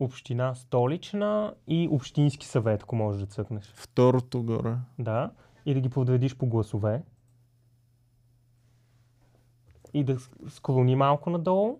Община 0.00 0.54
столична 0.54 1.54
и 1.66 1.88
общински 1.90 2.46
съвет, 2.46 2.82
ако 2.82 2.96
можеш 2.96 3.20
да 3.20 3.26
цъкнеш. 3.26 3.72
Второто 3.74 4.42
горе. 4.42 4.76
Да. 4.98 5.30
И 5.66 5.74
да 5.74 5.80
ги 5.80 5.88
подредиш 5.88 6.36
по 6.36 6.46
гласове. 6.46 7.02
И 9.94 10.04
да 10.04 10.16
склони 10.48 10.96
малко 10.96 11.30
надолу. 11.30 11.78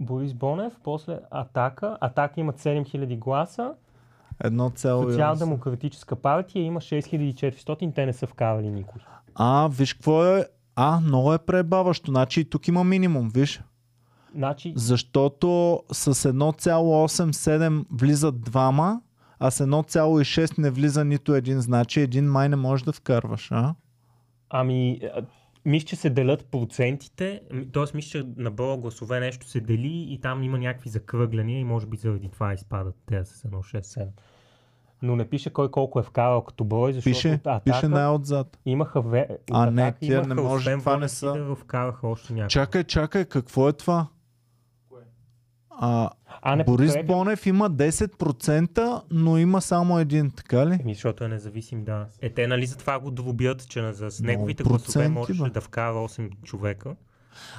Борис 0.00 0.34
Бонев, 0.34 0.78
после 0.84 1.20
Атака. 1.30 1.98
Атака 2.00 2.40
имат 2.40 2.60
7000 2.60 3.18
гласа. 3.18 3.74
1,8. 4.42 5.02
Социал-демократическа 5.02 6.16
партия 6.16 6.62
има 6.62 6.80
6400, 6.80 7.94
те 7.94 8.06
не 8.06 8.12
са 8.12 8.26
вкарали 8.26 8.70
никой. 8.70 9.00
А, 9.34 9.68
виж 9.68 9.94
какво 9.94 10.26
е. 10.26 10.46
А, 10.76 11.00
много 11.00 11.34
е 11.34 11.38
пребаващо. 11.38 12.10
Значи 12.10 12.40
и 12.40 12.44
тук 12.44 12.68
има 12.68 12.84
минимум, 12.84 13.30
виж. 13.34 13.62
Значи, 14.34 14.72
Защото 14.76 15.80
с 15.92 16.14
1,87 16.14 17.84
влизат 17.92 18.40
двама, 18.40 19.00
а 19.38 19.50
с 19.50 19.66
1,6 19.66 20.58
не 20.58 20.70
влиза 20.70 21.04
нито 21.04 21.34
един. 21.34 21.60
Значи 21.60 22.00
един 22.00 22.30
май 22.30 22.48
не 22.48 22.56
можеш 22.56 22.84
да 22.84 22.92
вкарваш, 22.92 23.52
а? 23.52 23.74
ами, 24.50 25.00
мисля, 25.64 25.86
че 25.86 25.96
се 25.96 26.10
делят 26.10 26.46
процентите, 26.46 27.40
т.е. 27.72 27.84
мисля, 27.94 28.10
че 28.10 28.26
на 28.36 28.50
броя 28.50 28.76
гласове 28.76 29.20
нещо 29.20 29.48
се 29.48 29.60
дели 29.60 30.06
и 30.10 30.20
там 30.20 30.42
има 30.42 30.58
някакви 30.58 30.90
закръгляния 30.90 31.60
и 31.60 31.64
може 31.64 31.86
би 31.86 31.96
заради 31.96 32.28
това 32.28 32.52
изпадат 32.54 32.94
те 33.06 33.24
с 33.24 33.42
1,6-7. 33.42 34.06
Но 35.02 35.16
не 35.16 35.28
пише 35.28 35.50
кой 35.50 35.70
колко 35.70 36.00
е 36.00 36.02
вкарал 36.02 36.42
като 36.42 36.64
брой, 36.64 36.92
защото 36.92 37.14
Пише, 37.14 37.32
атака 37.32 37.64
пише 37.64 37.88
най-отзад. 37.88 38.58
имаха 38.66 39.02
ве... 39.02 39.28
А, 39.52 39.70
не, 39.70 39.92
тия 39.92 40.26
не 40.26 40.34
може, 40.34 40.78
това 40.78 40.96
не 40.96 41.08
са- 41.08 41.32
Сидеров, 41.32 41.58
вкараха 41.58 42.08
още 42.08 42.32
някой. 42.32 42.48
Чакай, 42.48 42.84
чакай, 42.84 43.24
какво 43.24 43.68
е 43.68 43.72
това? 43.72 44.06
А, 45.76 46.10
А, 46.42 46.56
не 46.56 46.64
Борис 46.64 46.88
подкрепям. 46.88 47.06
Бонев 47.08 47.46
има 47.46 47.70
10%, 47.70 49.02
но 49.10 49.38
има 49.38 49.60
само 49.60 49.98
един, 49.98 50.30
така 50.30 50.66
ли? 50.66 50.74
Еми, 50.74 50.94
защото 50.94 51.24
е 51.24 51.28
независим, 51.28 51.84
да. 51.84 52.06
Е, 52.20 52.30
те 52.30 52.46
нали 52.46 52.66
затова 52.66 52.98
го 52.98 53.10
добият, 53.12 53.68
че 53.68 53.92
с 53.92 54.20
неговите 54.20 54.62
гласове 54.62 55.08
можеше 55.08 55.42
бе. 55.42 55.50
да 55.50 55.60
вкара 55.60 55.94
8 55.94 56.42
човека. 56.42 56.94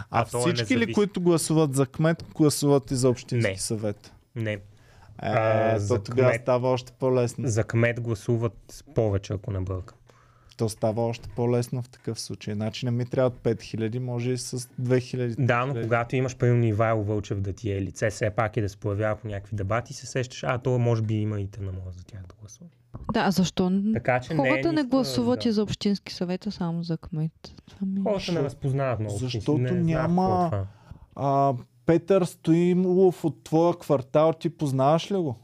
А, 0.02 0.20
А 0.20 0.22
е 0.22 0.26
всички 0.26 0.46
ли, 0.66 0.76
независим. 0.76 0.94
които 0.94 1.22
гласуват 1.22 1.76
за 1.76 1.86
кмет, 1.86 2.26
гласуват 2.36 2.92
и 2.92 2.96
за 2.96 3.10
общински 3.10 3.52
Не. 3.52 3.58
съвет? 3.58 4.14
Не, 4.36 4.54
Е, 4.54 4.60
А, 5.20 5.74
то 5.74 5.80
за 5.80 6.00
тогава 6.00 6.30
кмет- 6.30 6.42
става 6.42 6.70
още 6.70 6.92
по-лесно. 6.92 7.48
за 7.48 7.64
кмет 7.64 8.02
гласуват 8.02 8.54
повече, 8.96 9.34
ако 9.34 9.52
не 9.52 9.60
бъркам. 9.60 9.98
То 10.58 10.70
става 10.70 11.02
още 11.02 11.30
по-лесно 11.30 11.82
в 11.82 11.90
такъв 11.90 12.20
случай. 12.20 12.54
Значи 12.54 12.86
не 12.86 12.92
ми 12.92 13.06
трябват 13.06 13.34
5000, 13.44 14.00
може 14.00 14.32
и 14.32 14.38
с 14.38 14.60
2000. 14.60 15.46
Да, 15.46 15.66
но 15.66 15.82
когато 15.82 16.16
имаш 16.16 16.38
примерно 16.38 16.66
Ивайло 16.66 17.04
Вълчев 17.04 17.42
да 17.42 17.54
ти 17.54 17.72
е 17.72 17.82
лице, 17.82 18.10
все 18.10 18.30
пак 18.30 18.58
и 18.58 18.62
да 18.62 18.70
се 18.70 18.78
появява 18.78 19.16
по 19.16 19.28
някакви 19.28 19.56
дебати, 19.56 19.94
се 19.94 20.06
сещаш, 20.06 20.44
а 20.44 20.58
то 20.58 20.80
може 20.80 21.02
би 21.02 21.14
има 21.14 21.42
и 21.42 21.48
тъмна 21.48 21.72
може 21.86 21.98
за 21.98 22.04
тях 22.04 22.22
да 22.22 22.36
гласува. 22.40 22.70
Да, 23.14 23.20
а 23.20 23.32
защо? 23.32 23.72
Така 23.94 24.20
че 24.20 24.36
Хората 24.36 24.68
не, 24.68 24.72
не 24.76 24.82
е 24.82 24.84
гласуват 24.84 25.40
да. 25.40 25.50
и 25.50 25.52
за 25.52 25.64
общински 25.64 26.14
съвет, 26.14 26.48
а 26.48 26.52
само 26.52 26.84
за 26.84 26.98
кмет. 26.98 27.32
Това 27.66 27.88
ми 27.88 28.00
е 28.00 28.04
Хората 28.04 28.32
не 28.32 28.44
разпознават 28.44 29.00
много. 29.00 29.18
Защото 29.18 29.58
не 29.58 29.72
няма- 29.72 30.50
е. 30.54 30.58
А, 31.16 31.54
Петър 31.86 32.26
Стоимов 32.26 33.26
от 33.26 33.44
твоя 33.44 33.74
квартал, 33.74 34.34
ти 34.34 34.50
познаваш 34.50 35.12
ли 35.12 35.16
го? 35.16 35.36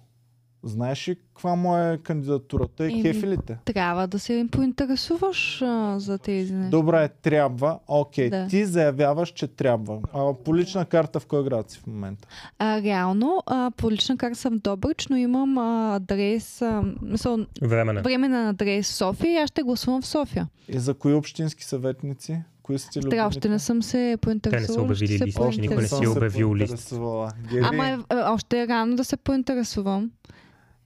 Знаеш 0.64 1.08
ли 1.08 1.16
каква 1.16 1.56
му 1.56 1.78
е 1.78 2.00
кандидатурата 2.04 2.88
и 2.88 3.02
кефилите? 3.04 3.58
Трябва 3.66 4.08
да 4.08 4.20
се 4.20 4.48
поинтересуваш 4.52 5.62
а, 5.62 6.00
за 6.00 6.18
тези 6.18 6.54
неща. 6.54 6.70
Добре, 6.70 7.10
трябва. 7.22 7.80
Окей, 7.88 8.30
Да. 8.30 8.48
ти 8.48 8.66
заявяваш, 8.66 9.30
че 9.30 9.48
трябва. 9.48 10.00
А, 10.14 10.34
по 10.34 10.56
лична 10.56 10.86
карта 10.86 11.20
в 11.20 11.26
кой 11.26 11.44
град 11.44 11.72
си 11.72 11.80
в 11.80 11.88
момента? 11.88 12.28
А, 12.60 12.82
реално, 12.82 13.44
а, 13.46 13.72
по 13.78 13.92
лична 13.92 14.18
карта 14.18 14.36
съм 14.36 14.60
Добрич, 14.64 15.08
но 15.08 15.16
имам 15.18 15.58
а, 15.58 15.96
адрес, 15.96 16.62
а, 16.62 16.84
мисъл, 17.02 17.38
Временен. 17.62 18.04
временен 18.04 18.48
адрес 18.48 18.88
София 18.88 19.32
и 19.34 19.38
аз 19.38 19.50
ще 19.50 19.64
гласувам 19.64 20.02
в 20.02 20.08
София. 20.08 20.48
И 20.68 20.80
за 20.80 20.94
кои 20.94 21.14
общински 21.14 21.64
съветници? 21.64 22.42
Кои 22.64 22.80
са 22.80 22.90
ти 22.90 23.00
любимите? 23.00 23.16
Трябва, 23.16 23.28
още 23.28 23.50
не 23.50 23.60
съм 23.60 23.84
се 23.84 24.18
поинтересувала. 24.22 24.84
обявили 24.86 25.08
ще 25.08 25.18
се 25.18 25.26
листи, 25.26 25.42
че 25.54 25.62
никой 25.62 25.76
не 25.76 25.88
си 25.88 26.04
е 26.04 26.10
обявил 26.10 26.56
лист. 26.56 26.94
Ама 27.64 27.88
е, 27.88 27.98
още 28.12 28.62
е 28.62 28.68
рано 28.68 28.96
да 28.96 29.04
се 29.04 29.18
поинтересувам. 29.18 30.12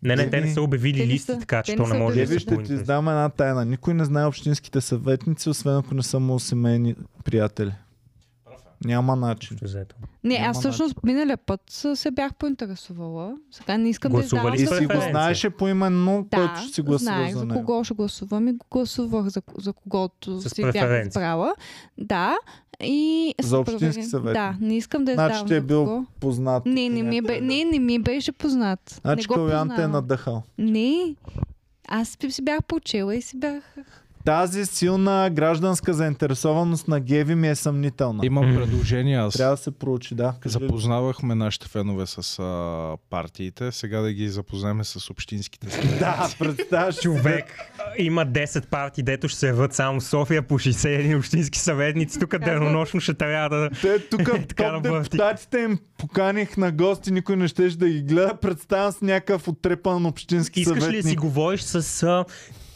Не, 0.06 0.16
не, 0.16 0.30
те 0.30 0.38
не 0.38 0.44
Еми, 0.44 0.54
са 0.54 0.62
обявили 0.62 0.98
те 0.98 1.08
листи, 1.08 1.26
са- 1.26 1.40
така 1.40 1.64
че 1.64 1.76
то 1.76 1.88
не 1.88 2.00
може 2.00 2.22
да 2.22 2.28
се 2.28 2.40
ще 2.40 2.64
ти 2.64 2.74
издам 2.74 3.08
една 3.08 3.30
тайна. 3.30 3.66
Никой 3.66 3.94
не 3.94 4.06
знае 4.06 4.26
общинските 4.26 4.82
съветници, 4.82 5.50
освен 5.50 5.78
ако 5.78 5.96
не 5.96 6.04
са 6.04 6.20
му 6.20 6.40
семейни 6.40 6.96
приятели. 7.24 7.72
Няма 8.86 9.16
начин. 9.16 9.58
Не, 10.24 10.34
Няма 10.34 10.46
аз 10.46 10.60
всъщност 10.60 10.96
миналия 11.04 11.38
път 11.38 11.62
се 11.96 12.12
бях 12.12 12.34
поинтересувала. 12.34 13.36
Сега 13.52 13.78
не 13.78 13.90
искам 13.90 14.12
Гласували 14.12 14.58
да 14.58 14.62
И 14.62 14.64
издавам 14.64 14.82
си 14.82 14.96
го 14.96 15.02
знаеше 15.02 15.50
поименно, 15.50 16.28
Да, 16.32 16.38
който 16.38 16.62
ще 16.62 16.74
си 16.74 16.82
гласува 16.82 16.98
знаех 17.12 17.34
за 17.34 17.40
за 17.40 17.46
него. 17.46 17.60
кого 17.60 17.84
ще 17.84 17.94
гласувам 17.94 18.48
и 18.48 18.52
го 18.52 18.66
гласувах 18.72 19.28
за, 19.28 19.42
за 19.58 19.74
когото 19.74 20.42
С 20.42 20.50
си 20.50 20.62
бях 20.64 21.06
избрала. 21.08 21.56
Да. 21.98 22.36
И 22.84 23.34
За 23.42 23.60
общински 23.60 24.04
съветник. 24.04 24.34
Да, 24.34 24.56
не 24.62 24.78
искам 24.78 25.06
да 25.06 25.14
Значи 25.14 25.34
издавам 25.34 25.48
ти 25.48 25.56
е 25.56 25.62
бил 25.62 25.86
кого. 25.86 26.06
Познат. 26.20 26.66
Не, 26.66 26.90
не 26.90 27.04
ми, 27.04 27.22
бе, 27.22 27.42
не, 27.42 27.64
не 27.64 27.80
ми 27.80 28.00
беше 28.00 28.32
познат. 28.32 29.00
Значи 29.02 29.28
го 29.28 29.34
Калян 29.34 29.72
те 29.76 29.82
е 29.82 29.88
надъхал. 29.88 30.44
Не. 30.58 31.16
Аз 31.88 32.10
си 32.10 32.32
си 32.32 32.42
бях 32.42 32.64
почела 32.64 33.16
и 33.16 33.22
си 33.22 33.38
бях... 33.38 33.76
Тази 34.26 34.66
силна 34.66 35.30
гражданска 35.34 35.94
заинтересованост 35.94 36.88
на 36.88 37.00
Геви 37.00 37.36
ми 37.36 37.50
е 37.50 37.56
съмнителна. 37.56 38.26
Имам 38.26 38.56
предложение 38.56 39.18
аз. 39.18 39.34
Трябва 39.34 39.56
да 39.56 39.62
се 39.62 39.72
проучи, 39.72 40.16
да. 40.16 40.34
Кажи. 40.40 40.54
Запознавахме 40.54 41.36
нашите 41.36 41.68
фенове 41.68 42.06
с 42.06 42.40
а, 42.40 42.98
партиите, 43.10 43.72
сега 43.72 44.02
да 44.02 44.14
ги 44.14 44.30
запознаем 44.30 44.84
с 44.84 45.10
общинските. 45.10 45.68
Да, 46.00 46.30
представяш. 46.40 47.00
Човек, 47.00 47.46
има 47.98 48.26
10 48.26 48.68
партии, 48.68 49.04
дето 49.04 49.28
ще 49.28 49.40
се 49.40 49.48
яват 49.48 49.74
само 49.74 50.00
в 50.00 50.04
София 50.04 50.42
по 50.42 50.60
61 50.60 51.18
общински 51.18 51.60
съветници. 51.60 52.20
Тук 52.20 52.38
денонощно 52.38 53.00
ще 53.00 53.14
трябва 53.14 53.58
да... 53.58 53.70
Те 53.82 54.00
тук 54.00 54.22
Е, 54.36 54.48
топ 54.48 54.84
депутатите 54.84 55.60
им 55.60 55.80
поканих 55.98 56.58
на 56.58 56.72
гости, 56.72 57.12
никой 57.12 57.36
не 57.36 57.48
щеше 57.48 57.78
да 57.78 57.90
ги 57.90 58.02
гледа. 58.02 58.38
Представям 58.42 58.92
с 58.92 59.02
някакъв 59.02 59.48
отрепан 59.48 60.06
общински 60.06 60.62
Искаш 60.62 60.78
ли 60.78 60.82
съветник. 60.82 61.04
да 61.04 61.10
си 61.10 61.16
говориш 61.16 61.62
с 61.62 62.04
а, 62.04 62.26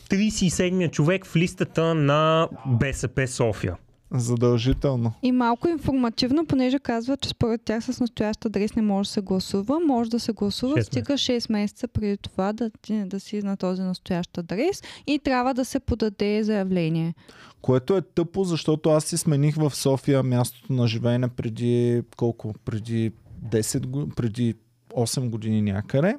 37-я 0.09 0.91
човек 0.91 1.25
в 1.25 1.35
листата 1.35 1.95
на 1.95 2.49
БСП 2.65 3.27
София? 3.27 3.75
Задължително. 4.11 5.13
И 5.23 5.31
малко 5.31 5.67
информативно, 5.67 6.45
понеже 6.45 6.79
казва, 6.79 7.17
че 7.17 7.29
според 7.29 7.61
тях 7.61 7.83
с 7.83 7.99
настоящ 7.99 8.45
адрес 8.45 8.75
не 8.75 8.81
може 8.81 9.07
да 9.07 9.13
се 9.13 9.21
гласува. 9.21 9.79
Може 9.87 10.09
да 10.09 10.19
се 10.19 10.31
гласува, 10.31 10.77
Шест 10.77 10.87
стига 10.87 11.13
6 11.13 11.51
месеца 11.51 11.87
преди 11.87 12.17
това 12.17 12.53
да, 12.53 12.71
да 12.89 13.19
си 13.19 13.41
на 13.41 13.57
този 13.57 13.81
настоящ 13.81 14.37
адрес 14.37 14.83
и 15.07 15.19
трябва 15.19 15.53
да 15.53 15.65
се 15.65 15.79
подаде 15.79 16.43
заявление. 16.43 17.13
Което 17.61 17.97
е 17.97 18.01
тъпо, 18.01 18.43
защото 18.43 18.89
аз 18.89 19.03
си 19.03 19.17
смених 19.17 19.55
в 19.55 19.75
София 19.75 20.23
мястото 20.23 20.73
на 20.73 20.87
живеене 20.87 21.27
преди 21.27 22.03
колко? 22.17 22.53
Преди 22.65 23.11
10 23.49 23.85
години, 23.85 24.11
преди 24.15 24.55
8 24.89 25.29
години 25.29 25.61
някъде. 25.61 26.15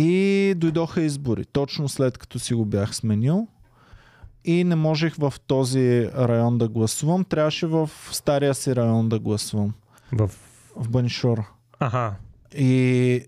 И 0.00 0.54
дойдоха 0.56 1.00
избори. 1.00 1.44
Точно 1.44 1.88
след 1.88 2.18
като 2.18 2.38
си 2.38 2.54
го 2.54 2.64
бях 2.64 2.96
сменил. 2.96 3.48
И 4.44 4.64
не 4.64 4.74
можех 4.76 5.14
в 5.14 5.34
този 5.46 6.08
район 6.14 6.58
да 6.58 6.68
гласувам. 6.68 7.24
Трябваше 7.24 7.66
в 7.66 7.90
стария 8.12 8.54
си 8.54 8.76
район 8.76 9.08
да 9.08 9.18
гласувам. 9.18 9.74
В... 10.12 10.30
В 10.76 10.88
Банишора. 10.88 11.48
Аха. 11.80 12.14
И, 12.54 13.22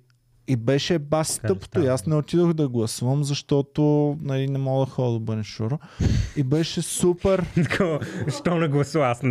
и 0.51 0.57
беше 0.57 0.99
да 0.99 1.25
тъпото. 1.43 1.81
И 1.81 1.87
аз 1.87 2.07
не 2.07 2.15
отидох 2.15 2.53
да 2.53 2.69
гласувам, 2.69 3.25
защото 3.25 3.83
нали, 4.23 4.49
не 4.49 4.59
мога 4.59 4.87
да 4.87 4.91
ходя 4.91 5.13
до 5.13 5.21
Банишора. 5.21 5.79
И 6.37 6.43
беше 6.43 6.83
супер. 6.83 7.45
Що 8.41 8.55
не 8.55 8.69
гласува? 8.69 9.07
Аз, 9.07 9.23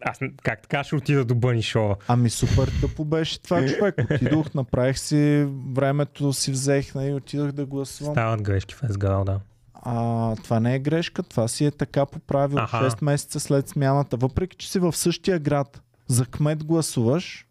аз 0.00 0.18
как 0.42 0.62
така 0.62 0.84
ще 0.84 0.96
отида 0.96 1.24
до 1.24 1.34
Бънишова? 1.34 1.96
Ами 2.08 2.30
супер 2.30 2.72
тъпо 2.80 3.04
беше 3.04 3.42
това 3.42 3.66
човек. 3.66 3.94
Отидох, 4.10 4.54
направих 4.54 4.98
си 4.98 5.46
времето, 5.74 6.32
си 6.32 6.50
взех 6.50 6.94
нали, 6.94 7.08
и 7.08 7.14
отидох 7.14 7.52
да 7.52 7.66
гласувам. 7.66 8.14
Стават 8.14 8.42
грешки 8.42 8.74
в 8.74 8.92
СГАЛ, 8.92 9.24
да. 9.24 9.40
А, 9.74 10.36
това 10.36 10.60
не 10.60 10.74
е 10.74 10.78
грешка, 10.78 11.22
това 11.22 11.48
си 11.48 11.64
е 11.64 11.70
така 11.70 12.06
по 12.06 12.18
правило. 12.18 12.60
Аха. 12.60 12.90
6 12.90 13.04
месеца 13.04 13.40
след 13.40 13.68
смяната. 13.68 14.16
Въпреки, 14.16 14.56
че 14.56 14.70
си 14.70 14.78
в 14.78 14.96
същия 14.96 15.38
град, 15.38 15.82
за 16.06 16.26
кмет 16.26 16.64
гласуваш, 16.64 17.46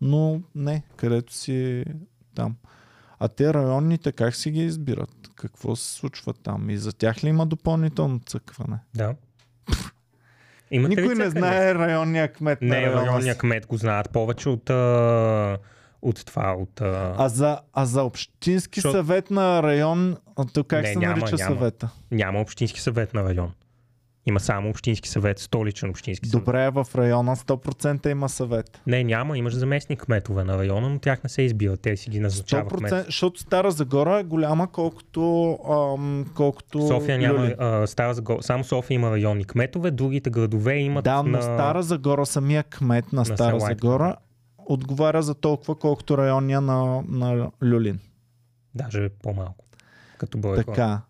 но 0.00 0.40
не, 0.54 0.82
където 0.96 1.34
си 1.34 1.84
там. 2.36 2.56
А 3.18 3.28
те 3.28 3.54
районните 3.54 4.12
как 4.12 4.34
си 4.34 4.50
ги 4.50 4.60
избират? 4.60 5.10
Какво 5.34 5.76
се 5.76 5.92
случва 5.92 6.32
там? 6.34 6.70
И 6.70 6.76
за 6.76 6.92
тях 6.92 7.24
ли 7.24 7.28
има 7.28 7.46
допълнително 7.46 8.20
цъкване? 8.20 8.78
Да. 8.94 9.14
Имате 10.70 10.96
Никой 10.96 11.14
не 11.14 11.30
знае 11.30 11.74
районния 11.74 12.32
кмет 12.32 12.62
на 12.62 12.68
Не, 12.68 12.76
района 12.76 13.02
районния 13.02 13.38
кмет 13.38 13.66
го 13.66 13.76
знаят 13.76 14.10
повече 14.10 14.48
от, 14.48 14.70
а, 14.70 15.58
от 16.02 16.26
това, 16.26 16.52
от... 16.52 16.80
А... 16.80 17.14
А 17.18 17.28
за, 17.28 17.60
а 17.72 17.86
за 17.86 18.02
общински 18.02 18.80
Защо- 18.80 18.92
съвет 18.92 19.30
на 19.30 19.62
район, 19.62 20.16
то 20.52 20.64
как 20.64 20.82
Не, 20.82 20.92
се 20.92 20.98
няма, 20.98 21.16
нарича 21.16 21.36
няма. 21.36 21.54
съвета? 21.56 21.90
Няма 22.10 22.40
общински 22.40 22.80
съвет 22.80 23.14
на 23.14 23.24
район. 23.24 23.52
Има 24.28 24.40
само 24.40 24.70
общински 24.70 25.08
съвет, 25.08 25.38
столичен 25.38 25.90
общински 25.90 26.28
съвет. 26.28 26.44
Добре, 26.44 26.70
в 26.70 26.86
района 26.94 27.36
100% 27.36 28.10
има 28.10 28.28
съвет. 28.28 28.80
Не, 28.86 29.04
няма, 29.04 29.38
имаш 29.38 29.54
заместник 29.54 30.00
кметове 30.00 30.44
на 30.44 30.58
района, 30.58 30.88
но 30.88 30.98
тях 30.98 31.22
не 31.24 31.30
се 31.30 31.42
избира. 31.42 31.76
Те 31.76 31.96
си 31.96 32.10
ги 32.10 32.20
назначава 32.20 32.70
100%, 32.70 32.76
кмет. 32.76 33.04
защото 33.04 33.40
Стара 33.40 33.70
Загора 33.70 34.18
е 34.18 34.24
голяма, 34.24 34.72
колкото, 34.72 35.52
ам, 35.70 36.26
колкото 36.34 36.86
София 36.86 37.18
няма, 37.18 37.54
а, 37.58 37.86
Стара 37.86 38.14
Загора, 38.14 38.42
само 38.42 38.64
София 38.64 38.94
има 38.94 39.10
районни 39.10 39.44
кметове, 39.44 39.90
другите 39.90 40.30
градове 40.30 40.74
имат 40.74 41.04
Да, 41.04 41.22
но 41.22 41.28
на... 41.28 41.42
Стара 41.42 41.82
Загора, 41.82 42.26
самия 42.26 42.62
кмет 42.62 43.12
на, 43.12 43.20
на 43.20 43.24
Стара 43.24 43.60
села 43.60 43.70
е 43.70 43.74
Загора, 43.74 44.16
отговаря 44.58 45.22
за 45.22 45.34
толкова, 45.34 45.74
колкото 45.74 46.18
районния 46.18 46.60
на, 46.60 47.02
на 47.08 47.50
Люлин. 47.64 47.98
Даже 48.74 49.08
по-малко. 49.08 49.64
Като 50.18 50.38
брой 50.38 50.54
хора. 50.54 50.64
Така. 50.66 51.00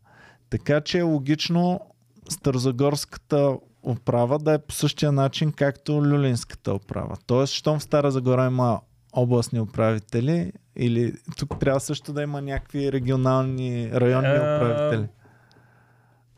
Така 0.51 0.81
че 0.81 0.99
е 0.99 1.03
логично 1.03 1.81
Старозагорската 2.29 3.57
управа 3.83 4.39
да 4.39 4.53
е 4.53 4.59
по 4.59 4.75
същия 4.75 5.13
начин, 5.13 5.53
както 5.53 5.93
Люлинската 5.93 6.75
управа. 6.75 7.17
Тоест, 7.27 7.53
щом 7.53 7.79
в 7.79 7.83
Стара 7.83 8.11
Загора 8.11 8.47
има 8.47 8.81
областни 9.13 9.61
управители, 9.61 10.53
или 10.77 11.13
тук 11.37 11.59
трябва 11.61 11.81
също 11.81 12.13
да 12.13 12.23
има 12.23 12.43
някакви 12.43 12.93
регионални, 12.93 13.91
районни 13.93 14.35
управители. 14.35 15.09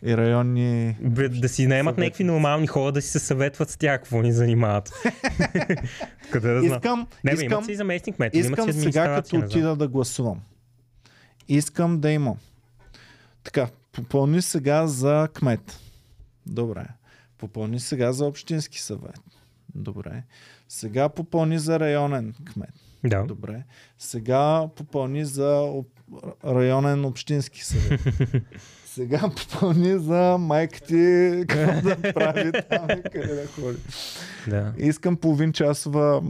И 0.03 0.17
районни... 0.17 0.97
Бе, 1.01 1.29
да 1.29 1.49
си 1.49 1.67
наемат 1.67 1.99
някакви 1.99 2.25
нормални 2.25 2.67
хора 2.67 2.93
да 2.93 3.03
си 3.03 3.09
се 3.09 3.19
съветват 3.19 3.71
с 3.71 3.77
тях, 3.77 4.01
какво 4.01 4.23
ни 4.23 4.33
занимават. 4.33 4.93
Къде 6.31 6.53
да 6.53 6.61
знам. 6.61 6.77
Искам, 6.77 7.07
Не, 7.25 7.31
бе, 7.31 7.35
искам, 7.35 7.53
имат 7.53 7.65
си 7.65 7.75
заместник 7.75 8.17
имат 8.19 8.35
искам 8.35 8.73
сега, 8.73 9.15
като 9.15 9.37
отида 9.37 9.77
да 9.77 9.89
гласувам. 9.89 10.41
Искам 11.49 12.01
да 12.01 12.11
имам. 12.11 12.37
Така, 13.45 13.69
попълни 13.99 14.43
сега 14.43 14.87
за 14.87 15.29
кмет. 15.35 15.81
Добре. 16.47 16.87
Попълни 17.39 17.81
сега 17.81 18.13
за 18.13 18.25
общински 18.25 18.81
съвет. 18.81 19.21
Добре. 19.75 20.23
Сега 20.69 21.09
попълни 21.09 21.59
за 21.59 21.81
районен 21.81 22.35
кмет. 22.53 22.71
Да. 23.05 23.23
Добре. 23.23 23.65
Сега 23.99 24.69
попълни 24.77 25.25
за 25.25 25.73
районен 26.45 27.05
общински 27.05 27.65
съвет. 27.65 28.01
Сега 28.87 29.31
попълни 29.37 29.99
за 29.99 30.37
майка 30.39 30.81
ти 30.81 31.45
какво 31.49 31.89
да 31.89 32.13
прави 32.15 32.53
там 32.71 32.87
и 32.91 33.03
къде 33.03 33.35
да 33.35 33.47
ходи. 33.47 33.79
да. 34.49 34.73
Искам 34.79 35.17
половин 35.17 35.53
часова. 35.53 36.23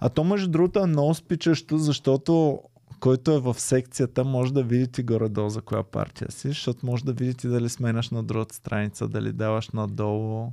А 0.00 0.08
то 0.08 0.24
между 0.24 0.50
другото 0.50 0.80
е 0.80 0.86
много 0.86 1.14
спичащо, 1.14 1.78
защото 1.78 2.60
който 3.00 3.30
е 3.30 3.40
в 3.40 3.54
секцията, 3.60 4.24
може 4.24 4.52
да 4.52 4.62
видите 4.62 5.02
горе-долу 5.02 5.48
за 5.48 5.60
коя 5.60 5.82
партия 5.82 6.30
си, 6.30 6.48
защото 6.48 6.86
може 6.86 7.04
да 7.04 7.12
видите 7.12 7.48
дали 7.48 7.68
сменяш 7.68 8.10
на 8.10 8.22
другата 8.22 8.54
страница, 8.54 9.08
дали 9.08 9.32
даваш 9.32 9.68
надолу. 9.68 10.52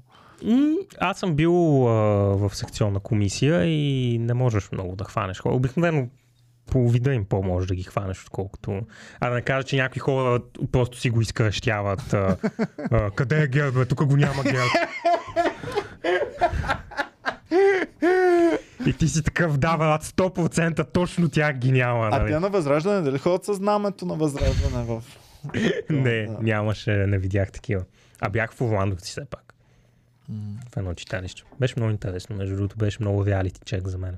Аз 0.99 1.19
съм 1.19 1.35
бил 1.35 1.88
а, 1.88 1.91
в 2.38 2.55
секционна 2.55 2.99
комисия 2.99 3.65
и 3.65 4.18
не 4.18 4.34
можеш 4.34 4.72
много 4.72 4.95
да 4.95 5.03
хванеш. 5.03 5.41
Обикновено 5.45 6.07
по 6.72 6.89
вида 6.89 7.14
им 7.14 7.26
по-може 7.26 7.68
да 7.68 7.76
ги 7.76 7.84
хванеш, 7.84 8.23
отколкото... 8.23 8.81
А 9.19 9.30
да 9.30 9.35
не 9.35 9.41
кажа, 9.41 9.64
че 9.64 9.76
някакви 9.76 9.99
хора 9.99 10.41
просто 10.72 10.99
си 10.99 11.10
го 11.10 11.22
изкръщяват. 11.22 12.14
А, 12.14 12.38
а, 12.91 13.11
къде 13.11 13.43
е 13.43 13.48
герб? 13.48 13.88
Тук 13.89 14.06
го 14.06 14.18
няма 14.18 14.43
герб. 14.43 14.72
И 18.88 18.93
ти 18.93 19.07
си 19.07 19.23
такъв, 19.23 19.57
да, 19.57 19.77
брат, 19.77 20.03
100% 20.03 20.91
точно 20.93 21.30
тях 21.30 21.57
ги 21.57 21.72
няма. 21.72 22.10
А 22.11 22.19
Нали? 22.19 22.31
те 22.31 22.39
на 22.39 22.49
Възраждане, 22.49 23.02
дали 23.02 23.18
ходят 23.18 23.45
със 23.45 23.57
знамето 23.57 24.06
на 24.06 24.15
Възраждане 24.15 24.84
в... 24.84 25.03
Не, 25.89 26.26
Да. 26.26 26.38
нямаше, 26.41 26.91
не 26.91 27.18
видях 27.18 27.52
такива. 27.52 27.84
А 28.22 28.30
бях 28.30 28.53
в 28.53 28.61
Орландовци 28.61 29.11
все 29.11 29.26
пак. 29.26 29.53
В 30.73 30.77
едно 30.77 30.93
читалище. 30.93 31.43
Беше 31.60 31.73
много 31.77 31.91
интересно, 31.91 32.35
между 32.35 32.56
другото 32.56 32.77
беше 32.77 32.98
много 33.02 33.26
реалити 33.26 33.61
чек 33.65 33.88
за 33.88 33.98
мен. 33.98 34.18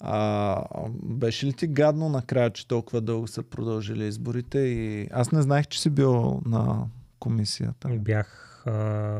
А, 0.00 0.62
беше 1.02 1.46
ли 1.46 1.52
ти 1.52 1.66
гадно 1.66 2.08
накрая, 2.08 2.50
че 2.50 2.68
толкова 2.68 3.00
дълго 3.00 3.26
са 3.26 3.42
продължили 3.42 4.06
изборите 4.06 4.58
и 4.58 5.08
аз 5.12 5.32
не 5.32 5.42
знаех, 5.42 5.66
че 5.66 5.80
си 5.80 5.90
бил 5.90 6.42
на 6.46 6.86
комисията. 7.18 7.88
Бях 7.88 8.62
а, 8.66 8.70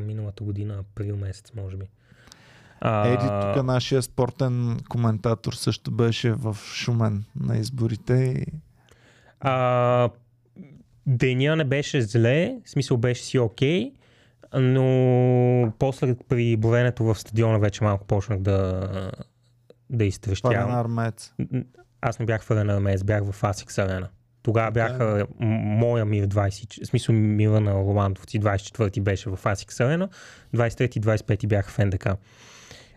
миналата 0.01 0.45
година, 0.45 0.75
април 0.79 1.17
месец, 1.17 1.53
може 1.57 1.77
би. 1.77 1.85
А, 2.81 3.09
Еди, 3.09 3.55
тук 3.55 3.65
нашия 3.65 4.03
спортен 4.03 4.81
коментатор 4.89 5.53
също 5.53 5.91
беше 5.91 6.33
в 6.33 6.57
Шумен 6.65 7.25
на 7.41 7.57
изборите 7.57 8.15
и 8.15 8.47
а, 9.41 10.11
деня 11.07 11.57
не 11.57 11.65
беше 11.65 12.01
зле, 12.03 12.59
в 12.65 12.71
смисъл 12.71 12.97
беше 12.97 13.23
си 13.23 13.39
окей, 13.39 13.93
но 14.55 15.73
после 15.79 16.17
при 16.29 16.57
броенето 16.57 17.05
в 17.05 17.15
стадиона 17.15 17.59
вече 17.59 17.85
малко 17.85 18.07
почнах 18.07 18.39
да, 18.39 19.11
да 19.91 20.05
изтрещявам. 20.05 20.71
на 20.71 20.81
армеец. 20.81 21.33
Аз 22.01 22.19
не 22.19 22.27
бях 22.27 22.43
в 22.43 22.51
Арена 22.51 22.75
Армеец, 22.75 23.05
бях 23.05 23.33
в 23.33 23.45
Асикс 23.45 23.79
Арена. 23.79 24.09
Тогава 24.43 24.71
бяха 24.71 25.27
м- 25.41 25.47
моя 25.57 26.05
мир 26.05 26.27
20, 26.27 26.85
в 26.85 26.87
смисъл 26.87 27.15
мира 27.15 27.61
на 27.61 27.75
Роландовци, 27.75 28.41
24-ти 28.41 29.01
беше 29.01 29.31
в 29.31 29.39
Асикс 29.45 29.81
Арена, 29.81 30.09
23-ти 30.55 30.99
и 30.99 31.03
25-ти 31.03 31.47
бяха 31.47 31.71
в 31.71 31.79
НДК. 31.79 32.07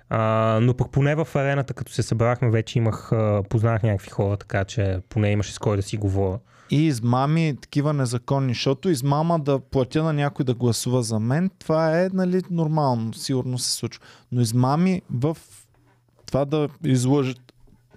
А, 0.10 0.60
но 0.62 0.74
пък 0.74 0.92
поне 0.92 1.16
в 1.16 1.28
арената, 1.36 1.74
като 1.74 1.92
се 1.92 2.04
събрахме, 2.04 2.50
вече 2.50 2.78
имах, 2.78 3.12
познах 3.50 3.84
някакви 3.84 4.10
хора, 4.10 4.38
така 4.38 4.66
че 4.66 5.00
поне 5.10 5.32
имаше 5.32 5.54
с 5.54 5.60
кой 5.60 5.78
да 5.78 5.84
си 5.84 5.98
говоря. 5.98 6.40
И 6.72 6.86
измами 6.86 7.58
такива 7.62 7.94
незаконни, 7.94 8.54
защото 8.54 8.90
измама 8.90 9.40
да 9.40 9.60
платя 9.60 10.04
на 10.04 10.14
някой 10.14 10.46
да 10.46 10.54
гласува 10.54 11.04
за 11.04 11.20
мен, 11.20 11.50
това 11.60 12.02
е 12.02 12.10
нали, 12.14 12.42
нормално, 12.52 13.14
сигурно 13.14 13.58
се 13.58 13.72
случва. 13.72 14.04
Но 14.32 14.42
измами 14.42 15.02
в 15.14 15.38
това 16.30 16.46
да 16.46 16.70
излъжете, 16.84 17.42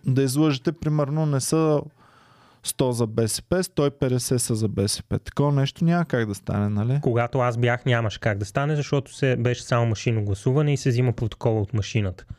да 0.07 0.23
излъжете, 0.23 0.73
примерно 0.73 1.27
не 1.27 1.41
са 1.41 1.81
100 2.67 2.91
за 2.91 3.07
БСП, 3.07 3.63
150 3.63 4.37
са 4.37 4.55
за 4.55 4.69
БСП. 4.69 5.19
Такова 5.19 5.53
нещо 5.53 5.85
няма 5.85 6.05
как 6.05 6.27
да 6.27 6.35
стане, 6.35 6.69
нали? 6.69 6.99
Когато 7.03 7.39
аз 7.39 7.57
бях, 7.57 7.85
нямаше 7.85 8.21
как 8.21 8.39
да 8.39 8.45
стане, 8.45 8.77
защото 8.77 9.15
се 9.15 9.37
беше 9.37 9.63
само 9.63 9.87
машинно 9.87 10.25
гласуване 10.25 10.73
и 10.73 10.77
се 10.77 10.89
взима 10.89 11.13
протокола 11.13 11.61
от 11.61 11.75
машината. 11.75 12.25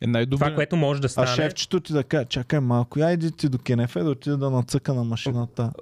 Е 0.00 0.06
най-добре. 0.06 0.44
Това, 0.44 0.54
което 0.54 0.76
може 0.76 1.00
да 1.00 1.06
А 1.06 1.08
стане... 1.08 1.26
шефчето 1.26 1.80
ти 1.80 1.92
да 1.92 2.04
каже, 2.04 2.24
чакай 2.24 2.60
малко, 2.60 2.98
я 2.98 3.12
иди 3.12 3.32
ти 3.32 3.48
до 3.48 3.58
Кенефе 3.58 4.00
да 4.00 4.10
отида 4.10 4.36
да 4.36 4.50
нацъка 4.50 4.94
на 4.94 5.04
машината. 5.04 5.72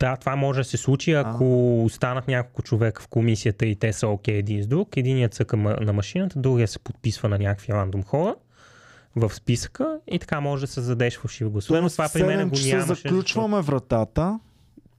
Да, 0.00 0.16
това 0.16 0.36
може 0.36 0.60
да 0.60 0.64
се 0.64 0.76
случи, 0.76 1.12
ако 1.12 1.84
останат 1.84 2.28
няколко 2.28 2.62
човека 2.62 3.02
в 3.02 3.08
комисията 3.08 3.66
и 3.66 3.76
те 3.76 3.92
са 3.92 4.08
окей 4.08 4.36
един 4.36 4.62
с 4.62 4.66
друг. 4.66 4.96
Единият 4.96 5.34
цъка 5.34 5.56
на 5.56 5.92
машината, 5.92 6.38
другия 6.38 6.68
се 6.68 6.78
подписва 6.78 7.28
на 7.28 7.38
някакви 7.38 7.72
рандом 7.72 8.02
хора 8.02 8.34
в 9.16 9.34
списъка 9.34 9.98
и 10.10 10.18
така 10.18 10.40
може 10.40 10.60
да 10.60 10.72
създадеш 10.72 11.18
фалшиви 11.18 11.50
гласове. 11.50 11.80
Но 11.80 11.88
това 11.88 12.08
при 12.12 12.22
мен 12.22 12.38
7 12.38 12.42
го 12.48 12.68
нямаше. 12.68 13.02
заключваме 13.02 13.60
вратата. 13.60 14.38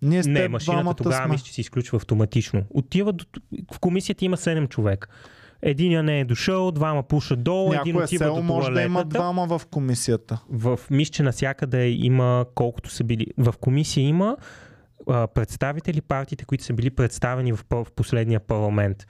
Ние 0.01 0.23
с 0.23 0.27
Не, 0.27 0.47
машината 0.47 1.03
тогава 1.03 1.23
сме. 1.23 1.31
мисля, 1.31 1.45
че 1.45 1.53
се 1.53 1.61
изключва 1.61 1.95
автоматично. 1.95 2.63
Отива 2.69 3.13
до... 3.13 3.25
В 3.73 3.79
комисията 3.79 4.25
има 4.25 4.37
7 4.37 4.69
човека. 4.69 5.07
Единия 5.61 6.03
не 6.03 6.19
е 6.19 6.25
дошъл, 6.25 6.71
двама 6.71 7.03
пушат 7.03 7.43
долу, 7.43 7.73
един 7.73 7.95
Някое 7.95 8.03
отива 8.03 8.25
село 8.25 8.35
до 8.35 8.43
може 8.43 8.71
да 8.71 8.81
има 8.81 9.05
двама 9.05 9.47
в 9.47 9.61
комисията. 9.71 10.41
В 10.49 10.79
мисля, 10.91 11.11
че 11.11 11.23
навсякъде 11.23 11.87
има 11.87 12.45
колкото 12.55 12.89
са 12.89 13.03
били. 13.03 13.27
В 13.37 13.53
комисия 13.59 14.07
има 14.07 14.37
а, 14.39 14.43
представители, 15.33 16.01
партиите, 16.01 16.45
които 16.45 16.63
са 16.63 16.73
били 16.73 16.89
представени 16.89 17.53
в, 17.53 17.65
в 17.71 17.85
последния 17.95 18.39
парламент. 18.39 19.07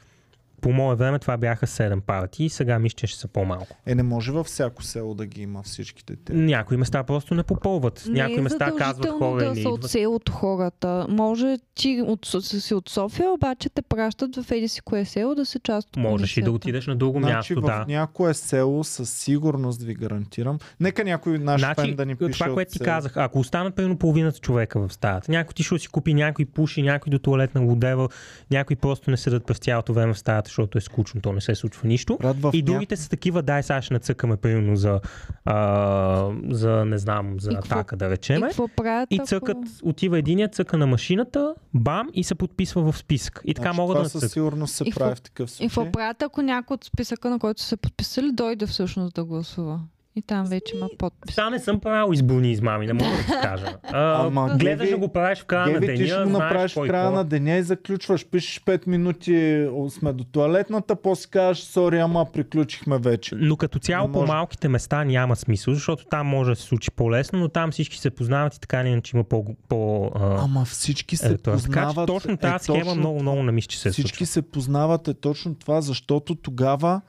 По 0.65 0.71
мое 0.71 0.95
време 0.95 1.19
това 1.19 1.37
бяха 1.37 1.67
7 1.67 2.01
партии, 2.01 2.49
сега 2.49 2.79
мисля, 2.79 2.95
че 2.95 3.07
ще 3.07 3.19
са 3.19 3.27
по-малко. 3.27 3.77
Е, 3.85 3.95
не 3.95 4.03
може 4.03 4.31
във 4.31 4.47
всяко 4.47 4.83
село 4.83 5.13
да 5.13 5.25
ги 5.25 5.41
има 5.41 5.63
всичките 5.63 6.15
те. 6.15 6.33
Някои 6.33 6.77
места 6.77 7.03
просто 7.03 7.35
не 7.35 7.43
попълват. 7.43 8.05
Някои 8.07 8.35
не 8.35 8.39
е 8.39 8.43
места 8.43 8.71
казват 8.77 9.09
хора 9.09 9.43
да 9.43 9.49
не 9.49 9.61
са 9.61 9.69
от 9.69 9.89
селото 9.89 10.31
хората. 10.31 11.05
Може 11.09 11.57
ти 11.75 12.03
от, 12.05 12.25
Со- 12.27 12.59
си 12.59 12.73
от 12.73 12.89
София, 12.89 13.31
обаче 13.31 13.69
те 13.69 13.81
пращат 13.81 14.35
в 14.35 14.51
еди 14.51 14.67
си 14.67 14.81
кое 14.81 15.05
село 15.05 15.35
да 15.35 15.45
се 15.45 15.59
част 15.59 15.87
от 15.87 15.97
Можеш 15.97 16.37
и 16.37 16.41
да 16.41 16.51
отидеш 16.51 16.87
на 16.87 16.95
друго 16.95 17.19
Значи 17.19 17.53
място, 17.53 17.61
в 17.61 17.65
да. 17.65 17.85
някое 17.87 18.33
село 18.33 18.83
със 18.83 19.09
сигурност 19.09 19.83
ви 19.83 19.93
гарантирам. 19.93 20.59
Нека 20.79 21.03
някой 21.03 21.39
наш 21.39 21.61
Значи, 21.61 21.81
фен 21.81 21.95
да 21.95 22.05
ни 22.05 22.15
пише 22.15 22.31
това, 22.31 22.53
което 22.53 22.71
ти 22.71 22.77
село. 22.77 22.85
казах, 22.85 23.17
ако 23.17 23.39
останат 23.39 23.75
примерно 23.75 23.97
половината 23.97 24.39
човека 24.39 24.87
в 24.87 24.93
стаята, 24.93 25.31
някой 25.31 25.53
ти 25.53 25.63
ще 25.63 25.79
си 25.79 25.87
купи, 25.87 26.13
някой 26.13 26.45
пуши, 26.45 26.81
някой 26.81 27.11
до 27.11 27.19
туалетна 27.19 27.61
лудева, 27.61 28.09
някой 28.51 28.75
просто 28.75 29.11
не 29.11 29.17
седат 29.17 29.45
през 29.45 29.57
цялото 29.57 29.93
време 29.93 30.13
в 30.13 30.19
стаята, 30.19 30.54
защото 30.55 30.77
е 30.77 30.83
скучно, 30.83 31.21
то 31.21 31.33
не 31.33 31.41
се 31.41 31.55
случва 31.55 31.87
нищо. 31.87 32.17
Брат, 32.17 32.37
в 32.37 32.51
И 32.53 32.61
другите 32.61 32.95
са 32.95 33.09
такива, 33.09 33.41
дай 33.41 33.63
сега 33.63 33.81
ще 33.81 33.93
нацъкаме 33.93 34.37
примерно 34.37 34.75
за, 34.75 34.99
а, 35.45 36.29
за 36.49 36.85
не 36.85 36.97
знам, 36.97 37.35
за 37.39 37.51
И 37.51 37.55
какво- 37.55 37.75
атака 37.75 37.97
да 37.97 38.05
И 38.05 38.09
речеме. 38.09 38.41
какво 38.41 38.67
правят? 38.67 39.07
И 39.11 39.15
ако- 39.15 39.25
цъкат, 39.25 39.57
отива 39.83 40.19
единия, 40.19 40.47
цъка 40.47 40.77
на 40.77 40.87
машината, 40.87 41.53
бам, 41.73 42.09
и 42.13 42.23
се 42.23 42.35
подписва 42.35 42.91
в 42.91 42.97
списък. 42.97 43.41
И 43.45 43.53
така 43.53 43.63
значи, 43.63 43.77
могат 43.77 43.93
да 43.93 43.99
това 43.99 44.05
със 44.05 44.13
нацъкат. 44.15 44.31
сигурност 44.31 44.75
се 44.75 44.83
И 44.83 44.87
какво- 44.87 44.99
прави 44.99 45.15
в 45.15 45.21
такъв 45.21 45.47
И 45.47 45.51
случай. 45.51 45.67
какво 45.67 45.91
правят, 45.91 46.21
ако 46.21 46.41
някой 46.41 46.75
от 46.75 46.83
списъка, 46.83 47.29
на 47.29 47.39
който 47.39 47.61
са 47.61 47.67
се 47.67 47.77
подписали, 47.77 48.31
дойде 48.31 48.65
всъщност 48.65 49.15
да 49.15 49.23
гласува? 49.25 49.79
И 50.17 50.21
там 50.21 50.45
вече 50.45 50.75
има 50.75 50.87
подпис. 50.97 51.35
Сега 51.35 51.49
не 51.49 51.59
съм 51.59 51.79
правил 51.79 52.13
изборни 52.13 52.51
измами, 52.51 52.87
не 52.87 52.93
мога 52.93 53.11
да 53.11 53.17
ти 53.17 53.31
кажа. 53.41 53.65
А, 53.83 54.25
Ама, 54.25 54.55
гледаш 54.59 54.89
да 54.89 54.97
го 54.97 55.07
правиш 55.07 55.39
в 55.39 55.45
края 55.45 55.67
на 55.67 55.79
Геви, 55.79 55.95
ти 55.95 56.03
деня, 56.03 56.15
ще 56.15 56.23
го 56.23 56.29
направиш 56.39 56.73
в 56.73 56.87
края 56.87 57.11
на 57.11 57.23
деня 57.23 57.55
и 57.55 57.63
заключваш. 57.63 58.25
Пишеш 58.25 58.61
5 58.63 58.87
минути, 58.87 59.67
сме 59.89 60.13
до 60.13 60.23
туалетната, 60.23 60.95
после 60.95 61.29
кажеш, 61.29 61.63
сори, 61.63 61.99
ама 61.99 62.25
приключихме 62.33 62.97
вече. 62.97 63.35
Но 63.35 63.57
като 63.57 63.79
цяло 63.79 64.07
Не 64.07 64.13
по 64.13 64.25
малките 64.25 64.67
места 64.67 65.03
няма 65.03 65.35
смисъл, 65.35 65.73
защото 65.73 66.05
там 66.05 66.27
може 66.27 66.49
да 66.51 66.55
се 66.55 66.63
случи 66.63 66.91
по-лесно, 66.91 67.39
но 67.39 67.49
там 67.49 67.71
всички 67.71 67.97
се 67.97 68.09
познават 68.09 68.55
и 68.55 68.59
така 68.59 68.81
или 68.81 68.87
иначе 68.89 69.17
има 69.17 69.23
по... 69.23 69.45
по 69.67 70.11
а, 70.15 70.43
Ама 70.43 70.65
всички 70.65 71.17
се. 71.17 71.37
Така 71.37 71.57
че 71.57 71.63
познават. 71.65 72.07
точно 72.07 72.33
е, 72.33 72.37
тази 72.37 72.63
схема 72.63 72.79
точно 72.79 72.95
много, 72.95 73.21
много 73.21 73.43
не 73.43 73.51
мисля, 73.51 73.67
че 73.67 73.79
се 73.79 73.91
Всички 73.91 74.17
случва. 74.17 74.25
се 74.25 74.41
познават 74.41 75.07
е 75.07 75.13
точно 75.13 75.55
това, 75.55 75.81
защото 75.81 76.35
тогава 76.35 77.01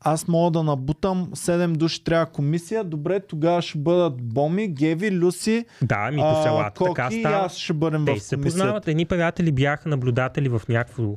аз 0.00 0.28
мога 0.28 0.50
да 0.50 0.62
набутам 0.62 1.26
7 1.26 1.76
души 1.76 2.04
трябва 2.04 2.26
комисия, 2.26 2.84
добре, 2.84 3.20
тогава 3.20 3.62
ще 3.62 3.78
бъдат 3.78 4.22
Боми, 4.22 4.68
Геви, 4.68 5.10
Люси, 5.12 5.64
Да, 5.82 6.10
ми 6.10 6.16
по 6.16 6.22
а, 6.24 6.42
селата 6.42 6.84
така 6.84 7.04
Коки 7.06 7.16
и 7.16 7.20
става. 7.20 7.36
аз 7.46 7.56
ще 7.56 7.72
бъдем 7.72 8.04
Те 8.04 8.14
в 8.14 8.22
се 8.22 8.36
комисията. 8.36 8.42
познават. 8.62 8.88
Едни 8.88 9.04
приятели 9.04 9.52
бяха 9.52 9.88
наблюдатели 9.88 10.48
в 10.48 10.62
някакво 10.68 11.16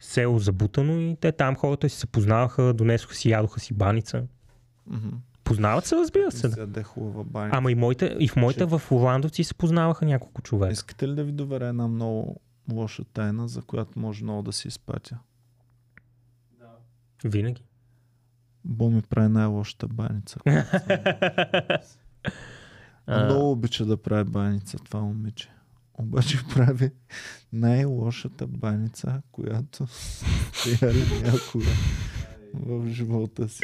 село 0.00 0.38
забутано 0.38 1.00
и 1.00 1.16
те 1.20 1.32
там 1.32 1.56
хората 1.56 1.88
си 1.88 1.96
се 1.98 2.06
познаваха, 2.06 2.72
донесоха 2.74 3.14
си, 3.14 3.30
ядоха 3.30 3.60
си 3.60 3.74
баница. 3.74 4.22
Мгм. 4.86 5.08
Познават 5.44 5.86
се, 5.86 5.96
разбира 5.96 6.30
се. 6.30 6.48
Да. 6.48 6.66
Да 6.66 6.82
хубава 6.82 7.24
баня. 7.24 7.50
Ама 7.52 7.72
и, 7.72 7.74
моите, 7.74 8.16
и 8.20 8.28
в 8.28 8.36
моите 8.36 8.64
в 8.64 8.82
Орландовци 8.90 9.44
се 9.44 9.54
познаваха 9.54 10.04
няколко 10.04 10.42
човека. 10.42 10.72
Искате 10.72 11.08
ли 11.08 11.14
да 11.14 11.24
ви 11.24 11.32
доверя 11.32 11.66
една 11.66 11.88
много 11.88 12.40
лоша 12.72 13.04
тайна, 13.04 13.48
за 13.48 13.62
която 13.62 13.98
може 13.98 14.24
много 14.24 14.42
да 14.42 14.52
си 14.52 14.68
изпатя? 14.68 15.18
Винаги. 17.24 17.62
Бо 18.64 18.90
ми 18.90 19.02
прави 19.02 19.28
най-лошата 19.28 19.88
баница. 19.88 20.38
А, 23.06 23.24
Много 23.24 23.50
обича 23.50 23.84
да 23.86 23.96
прави 23.96 24.24
баница 24.30 24.78
това 24.78 25.00
момиче. 25.00 25.50
Обаче 25.94 26.38
прави 26.54 26.90
най-лошата 27.52 28.46
баница, 28.46 29.22
която 29.32 29.86
сте 29.86 30.86
яли 30.86 31.04
някога 31.24 31.64
в 32.54 32.88
живота 32.88 33.48
си. 33.48 33.62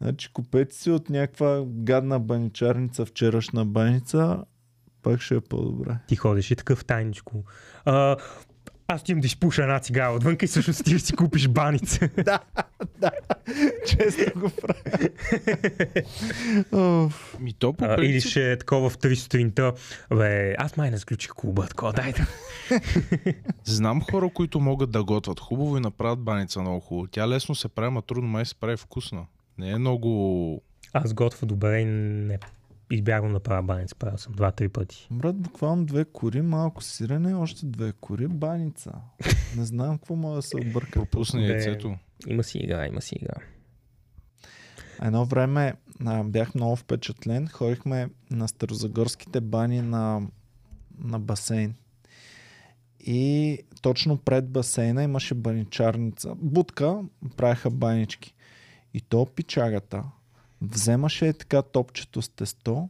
Значи 0.00 0.32
купете 0.32 0.74
си 0.74 0.90
от 0.90 1.10
някаква 1.10 1.64
гадна 1.66 2.20
баничарница, 2.20 3.04
вчерашна 3.04 3.64
баница, 3.64 4.44
пак 5.02 5.20
ще 5.20 5.34
е 5.34 5.40
по-добре. 5.40 5.98
ти 6.06 6.16
ходиш 6.16 6.50
и 6.50 6.56
такъв 6.56 6.84
тайничко. 6.84 7.44
А, 7.84 8.16
аз 8.90 9.02
ти 9.02 9.12
имам 9.12 9.20
да 9.20 9.26
изпуша 9.26 9.62
една 9.62 9.78
цигара 9.78 10.12
отвън 10.12 10.36
и 10.42 10.46
всъщност 10.46 10.84
ти 10.84 10.98
си 10.98 11.16
купиш 11.16 11.48
баница. 11.48 12.08
Често 13.86 14.40
го 14.40 14.50
правя. 14.50 15.08
Ми 17.40 17.52
то 17.52 17.72
по 17.72 17.84
А, 17.84 17.96
или 18.04 18.20
ще 18.20 18.52
е 18.52 18.58
такова 18.58 18.90
в 18.90 18.98
3 18.98 19.14
сутринта. 19.14 19.72
Бе, 20.14 20.54
аз 20.58 20.76
май 20.76 20.90
не 20.90 20.98
сключих 20.98 21.30
клуба, 21.30 21.66
такова, 21.66 21.92
дай 21.92 22.12
да. 22.12 22.26
знам 23.64 24.02
хора, 24.10 24.30
които 24.34 24.60
могат 24.60 24.90
да 24.90 25.04
готвят 25.04 25.40
хубаво 25.40 25.76
и 25.76 25.80
направят 25.80 26.18
баница 26.18 26.60
много 26.60 26.80
хубаво. 26.80 27.06
Тя 27.06 27.28
лесно 27.28 27.54
се 27.54 27.68
прави, 27.68 27.90
ма 27.90 28.02
трудно 28.02 28.28
май 28.28 28.44
се 28.44 28.54
прави 28.54 28.76
вкусна. 28.76 29.26
Не 29.58 29.70
е 29.70 29.78
много... 29.78 30.62
Аз 30.92 31.14
готвя 31.14 31.46
добре 31.46 31.80
и 31.80 31.84
не 31.84 32.38
избягвам 32.90 33.32
да 33.32 33.40
правя 33.40 33.62
баница. 33.62 33.94
Правил 33.94 34.18
съм 34.18 34.32
два-три 34.32 34.68
пъти. 34.68 35.08
Брат, 35.10 35.36
буквално 35.36 35.86
две 35.86 36.04
кори, 36.04 36.42
малко 36.42 36.82
сирене, 36.82 37.34
още 37.34 37.66
две 37.66 37.92
кори, 37.92 38.28
баница. 38.28 38.92
Не 39.56 39.64
знам 39.64 39.98
какво 39.98 40.16
може 40.16 40.36
да 40.36 40.42
се 40.42 40.56
обърка. 40.56 41.00
Пропусна 41.00 41.42
яйцето. 41.42 41.96
Има 42.26 42.44
си 42.44 42.58
игра, 42.58 42.86
има 42.86 43.00
си 43.00 43.14
игра. 43.14 43.34
Едно 45.02 45.24
време 45.24 45.74
а, 46.06 46.24
бях 46.24 46.54
много 46.54 46.76
впечатлен. 46.76 47.48
Ходихме 47.48 48.08
на 48.30 48.48
старозагорските 48.48 49.40
бани 49.40 49.82
на, 49.82 50.22
на 50.98 51.18
басейн. 51.18 51.74
И 53.00 53.58
точно 53.82 54.18
пред 54.18 54.48
басейна 54.48 55.02
имаше 55.02 55.34
баничарница. 55.34 56.34
Будка, 56.36 57.02
правеха 57.36 57.70
банички. 57.70 58.34
И 58.94 59.00
то 59.00 59.26
пичагата 59.26 60.04
вземаше 60.62 61.28
е 61.28 61.32
така 61.32 61.62
топчето 61.62 62.22
с 62.22 62.28
тесто 62.28 62.88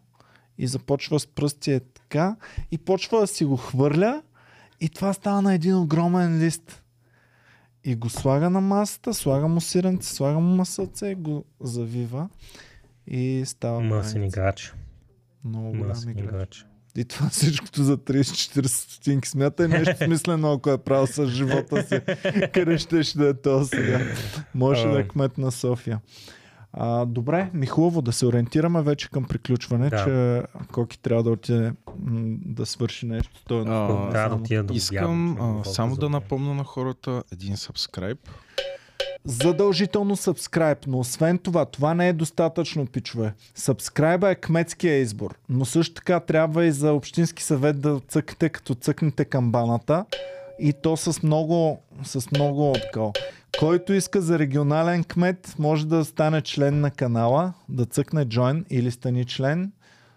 и 0.58 0.66
започва 0.66 1.20
с 1.20 1.26
пръсти 1.26 1.72
е 1.72 1.80
така 1.80 2.36
и 2.70 2.78
почва 2.78 3.20
да 3.20 3.26
си 3.26 3.44
го 3.44 3.56
хвърля 3.56 4.22
и 4.80 4.88
това 4.88 5.12
става 5.12 5.42
на 5.42 5.54
един 5.54 5.76
огромен 5.76 6.38
лист. 6.38 6.82
И 7.84 7.94
го 7.94 8.08
слага 8.08 8.50
на 8.50 8.60
масата, 8.60 9.14
слага 9.14 9.48
му 9.48 9.60
сиренце, 9.60 10.14
слага 10.14 10.38
му 10.38 10.54
масълце, 10.56 11.14
го 11.14 11.44
завива 11.60 12.28
и 13.06 13.42
става 13.46 13.88
баница. 13.88 14.18
играч. 14.18 14.74
Много 15.44 15.70
голям 15.70 15.88
Мъсен 15.88 16.10
играч. 16.10 16.24
играч. 16.24 16.66
И 16.96 17.04
това 17.04 17.28
всичкото 17.28 17.82
за 17.82 17.96
30-40 17.96 18.66
стотинки. 18.66 19.28
Смятай 19.28 19.68
нещо 19.68 19.96
смислено, 20.04 20.52
ако 20.52 20.70
е 20.70 20.78
правил 20.78 21.06
с 21.06 21.26
живота 21.26 21.82
си. 21.82 22.00
Къде 22.52 22.78
ще 22.78 23.02
ще 23.02 23.18
да 23.18 23.28
е 23.28 23.34
то 23.34 23.64
сега? 23.64 24.00
Може 24.54 24.88
да 24.88 25.00
е 25.00 25.08
кмет 25.08 25.38
на 25.38 25.52
София. 25.52 26.00
А, 26.72 27.04
добре, 27.06 27.50
ми 27.54 27.66
хубаво 27.66 28.02
да 28.02 28.12
се 28.12 28.26
ориентираме 28.26 28.82
вече 28.82 29.10
към 29.10 29.24
приключване, 29.24 29.90
Да. 29.90 30.04
че 30.04 30.42
Коки 30.72 30.98
трябва 30.98 31.22
да 31.22 31.30
отиде 31.30 31.72
м, 31.98 32.36
да 32.46 32.66
свърши 32.66 33.06
нещо. 33.06 33.40
Той 33.48 33.60
е 33.60 33.64
на 33.64 33.84
А, 33.84 33.86
Трябва 34.10 34.10
да 34.10 34.18
само. 34.30 34.36
отида 34.36 34.62
да 34.62 34.74
Искам 34.74 35.36
а, 35.40 35.64
само 35.64 35.96
да 35.96 36.08
напомня 36.08 36.54
на 36.54 36.64
хората 36.64 37.22
един 37.32 37.56
сабскрайб. 37.56 38.18
Задължително 39.24 40.16
subscribe, 40.16 40.86
но 40.86 40.98
освен 40.98 41.38
това, 41.38 41.64
това 41.64 41.94
не 41.94 42.08
е 42.08 42.12
достатъчно, 42.12 42.86
пичове. 42.86 43.34
Сабскрайба 43.54 44.30
е 44.30 44.34
кметския 44.34 44.96
избор, 44.96 45.34
но 45.48 45.64
също 45.64 45.94
така 45.94 46.20
трябва 46.20 46.64
и 46.64 46.72
за 46.72 46.92
общински 46.92 47.42
съвет 47.42 47.80
да 47.80 48.00
цъкнете, 48.08 48.48
като 48.48 48.74
цъкнете 48.74 49.24
камбаната 49.24 50.04
и 50.60 50.72
то 50.72 50.96
с 50.96 51.22
много, 51.22 51.78
с 52.02 52.30
много 52.30 52.72
такова. 52.74 53.12
Който 53.58 53.92
иска 53.92 54.20
за 54.20 54.38
регионален 54.38 55.04
кмет, 55.04 55.54
може 55.58 55.86
да 55.86 56.04
стане 56.04 56.40
член 56.40 56.80
на 56.80 56.90
канала, 56.90 57.52
да 57.68 57.84
цъкне 57.84 58.26
join 58.26 58.64
или 58.70 58.90
стани 58.90 59.24
член. 59.24 59.72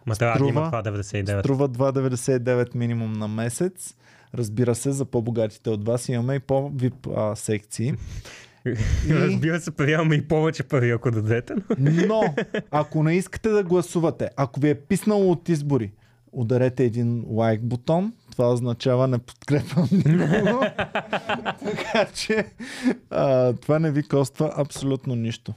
Ма 0.06 0.15
трябва 0.15 0.40
да 0.40 0.45
има 0.45 0.61
струва- 0.61 0.84
това 0.84 0.84
99. 0.84 1.40
Струва 1.40 1.70
2,99 1.70 2.76
минимум 2.76 3.14
на 3.14 3.28
месец. 3.28 3.95
Разбира 4.36 4.76
се, 4.76 4.91
за 4.91 5.06
по-богатите 5.06 5.70
от 5.70 5.86
вас 5.86 6.10
имаме 6.10 6.36
и 6.36 6.40
по-вип 6.40 6.94
а, 7.07 7.36
секции. 7.36 7.94
И- 8.65 8.76
Разбира 9.10 9.60
се, 9.60 9.72
паряваме 9.72 10.15
и 10.15 10.22
повече 10.22 10.64
пари, 10.64 10.91
ако 10.91 11.11
дадете. 11.11 11.53
Но, 11.80 12.36
ако 12.72 13.03
не 13.03 13.15
искате 13.15 13.49
да 13.49 13.64
гласувате, 13.64 14.30
ако 14.38 14.60
ви 14.60 14.70
е 14.70 14.76
писнало 14.76 15.32
от 15.32 15.49
избори, 15.49 15.91
ударете 16.32 16.84
един 16.84 17.26
лайк 17.28 17.61
бутон. 17.61 18.14
Това 18.34 18.53
означава 18.53 19.07
не 19.07 19.18
подкрепям 19.18 19.88
никого. 19.91 20.60
така 21.65 22.05
че 22.15 22.45
а, 23.10 23.53
това 23.53 23.80
не 23.80 23.91
ви 23.91 24.03
коства 24.03 24.53
абсолютно 24.57 25.15
нищо. 25.15 25.53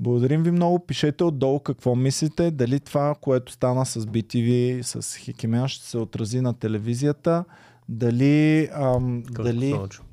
Благодарим 0.00 0.42
ви 0.42 0.50
много. 0.50 0.78
Пишете 0.78 1.24
отдолу 1.24 1.60
какво 1.60 1.94
мислите. 1.94 2.50
Дали 2.50 2.80
това, 2.80 3.14
което 3.20 3.52
стана 3.52 3.86
с 3.86 4.00
BTV, 4.00 4.82
с 4.82 5.16
Хикемян, 5.16 5.68
ще 5.68 5.86
се 5.86 5.98
отрази 5.98 6.40
на 6.40 6.54
телевизията. 6.54 7.44
Дали, 7.88 8.68
ам, 8.72 9.22
дали 9.30 9.70
Краткосрочно. 9.70 10.04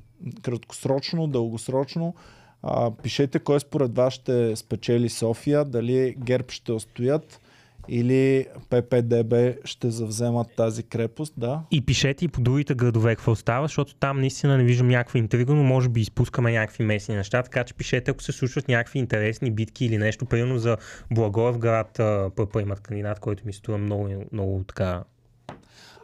краткосрочно, 0.42 1.26
дългосрочно. 1.26 2.14
А, 2.62 2.90
пишете 2.90 3.38
кой 3.38 3.60
според 3.60 3.96
вас 3.96 4.12
ще 4.14 4.56
спечели 4.56 5.08
София, 5.08 5.64
дали 5.64 6.14
ГЕРБ 6.18 6.46
ще 6.48 6.72
устоят 6.72 7.40
или 7.88 8.46
ППДБ 8.70 9.34
ще 9.64 9.90
завземат 9.90 10.46
тази 10.56 10.82
крепост. 10.82 11.34
Да, 11.36 11.62
И 11.70 11.80
пишете 11.84 12.24
и 12.24 12.28
по 12.28 12.40
другите 12.40 12.74
градове 12.74 13.16
какво 13.16 13.34
става, 13.34 13.66
защото 13.66 13.94
там 13.94 14.20
наистина 14.20 14.56
не 14.58 14.64
виждам 14.64 14.88
някаква 14.88 15.18
интрига, 15.18 15.54
но 15.54 15.62
може 15.62 15.88
би 15.88 16.00
изпускаме 16.00 16.52
някакви 16.52 16.84
местни 16.84 17.14
неща, 17.14 17.42
така 17.42 17.64
че 17.64 17.74
пишете 17.74 18.10
ако 18.10 18.22
се 18.22 18.32
случват 18.32 18.68
някакви 18.68 18.98
интересни 18.98 19.50
битки 19.50 19.84
или 19.84 19.98
нещо. 19.98 20.26
Примерно 20.26 20.58
за 20.58 20.76
Благоевград 21.10 21.98
а, 21.98 22.30
ПП 22.36 22.60
имат 22.60 22.80
кандидат, 22.80 23.18
който 23.18 23.46
ми 23.46 23.52
струва 23.52 23.78
много, 23.78 24.08
много 24.32 24.64
така... 24.68 25.04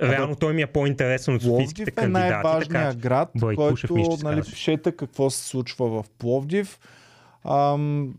Реално 0.03 0.37
той 0.37 0.55
ми 0.55 0.63
е 0.63 0.67
по-интересен 0.67 1.35
от 1.35 1.43
софийските 1.43 1.85
Пловдив 1.85 1.89
е 1.89 1.91
кандидати. 1.91 2.33
най-важният 2.33 2.89
така, 2.89 3.09
град, 3.09 3.31
който 3.57 3.97
нали, 4.23 4.43
пишете 4.43 4.93
какво 4.93 5.31
се 5.31 5.49
случва 5.49 5.89
в 5.89 6.11
Пловдив. 6.19 6.79
Ам, 7.45 8.15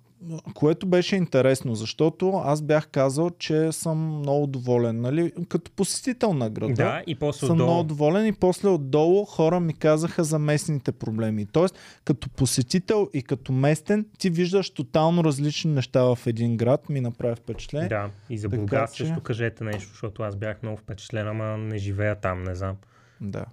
което 0.53 0.88
беше 0.88 1.15
интересно, 1.15 1.75
защото 1.75 2.41
аз 2.45 2.61
бях 2.61 2.88
казал, 2.88 3.30
че 3.30 3.72
съм 3.72 3.98
много 4.19 4.48
доволен. 4.48 5.01
Нали? 5.01 5.31
Като 5.49 5.72
посетител 5.72 6.33
на 6.33 6.49
града. 6.49 6.73
Да, 6.73 7.01
и 7.07 7.15
после 7.15 7.48
съм 7.48 7.56
много 7.56 7.72
отдолу. 7.72 7.83
доволен 7.83 8.25
и 8.27 8.33
после 8.33 8.69
отдолу 8.69 9.25
хора 9.25 9.59
ми 9.59 9.73
казаха 9.73 10.23
за 10.23 10.39
местните 10.39 10.91
проблеми. 10.91 11.45
Тоест, 11.45 11.75
като 12.06 12.30
посетител 12.30 13.09
и 13.14 13.23
като 13.23 13.51
местен, 13.51 14.06
ти 14.17 14.30
виждаш 14.30 14.69
тотално 14.69 15.23
различни 15.23 15.72
неща 15.72 16.03
в 16.03 16.19
един 16.25 16.57
град, 16.57 16.89
ми 16.89 17.01
направи 17.01 17.35
впечатление. 17.35 17.89
Да, 17.89 18.09
и 18.30 18.38
за 18.38 18.49
Бургас 18.49 18.93
че- 18.95 19.06
също 19.06 19.22
кажете 19.22 19.64
нещо, 19.64 19.89
защото 19.89 20.23
аз 20.23 20.35
бях 20.35 20.64
много 20.64 20.77
впечатлен, 20.77 21.27
ама 21.27 21.57
не 21.57 21.77
живея 21.77 22.15
там, 22.15 22.43
не 22.43 22.56
знам. 22.56 22.75
Да. 23.22 23.45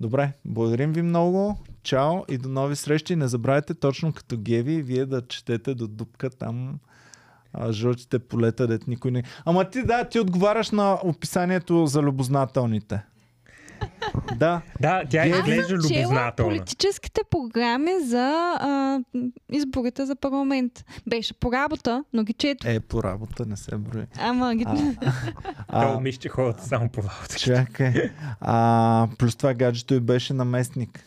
Добре, 0.00 0.32
благодарим 0.44 0.92
ви 0.92 1.02
много. 1.02 1.58
Чао 1.82 2.24
и 2.28 2.38
до 2.38 2.48
нови 2.48 2.76
срещи. 2.76 3.16
Не 3.16 3.28
забравяйте 3.28 3.74
точно 3.74 4.12
като 4.12 4.36
Геви, 4.36 4.82
вие 4.82 5.06
да 5.06 5.26
четете 5.26 5.74
до 5.74 5.88
дупка 5.88 6.30
там 6.30 6.78
а, 7.52 7.72
жълтите 7.72 8.18
полета, 8.18 8.66
дет 8.66 8.88
никой 8.88 9.10
не... 9.10 9.22
Ама 9.44 9.70
ти 9.70 9.82
да, 9.82 10.04
ти 10.04 10.20
отговаряш 10.20 10.70
на 10.70 10.98
описанието 11.04 11.86
за 11.86 12.02
любознателните. 12.02 13.02
Да, 14.36 14.60
Да, 14.80 15.02
тя 15.04 15.18
Геви- 15.20 15.38
изглежда 15.38 15.74
любознателна. 15.74 16.32
политическите 16.48 17.20
програми 17.30 17.90
за 18.00 18.28
а, 18.54 19.00
изборите 19.50 20.06
за 20.06 20.16
парламент. 20.16 20.72
Беше 21.06 21.34
по 21.34 21.52
работа, 21.52 22.04
но 22.12 22.22
ги 22.22 22.32
чето. 22.32 22.68
е 22.68 22.80
по 22.80 23.02
работа, 23.02 23.46
не 23.46 23.56
се 23.56 23.76
брои. 23.76 24.02
Ама 24.18 24.54
ги... 24.54 24.64
Той 25.70 26.00
мисля, 26.00 26.18
че 26.18 26.28
хората 26.28 26.64
само 26.64 26.88
по 26.88 27.00
работа. 27.00 27.36
Чакай. 27.36 28.10
А, 28.40 29.08
плюс 29.18 29.36
това 29.36 29.54
гаджето 29.54 29.94
и 29.94 30.00
беше 30.00 30.32
наместник. 30.34 31.04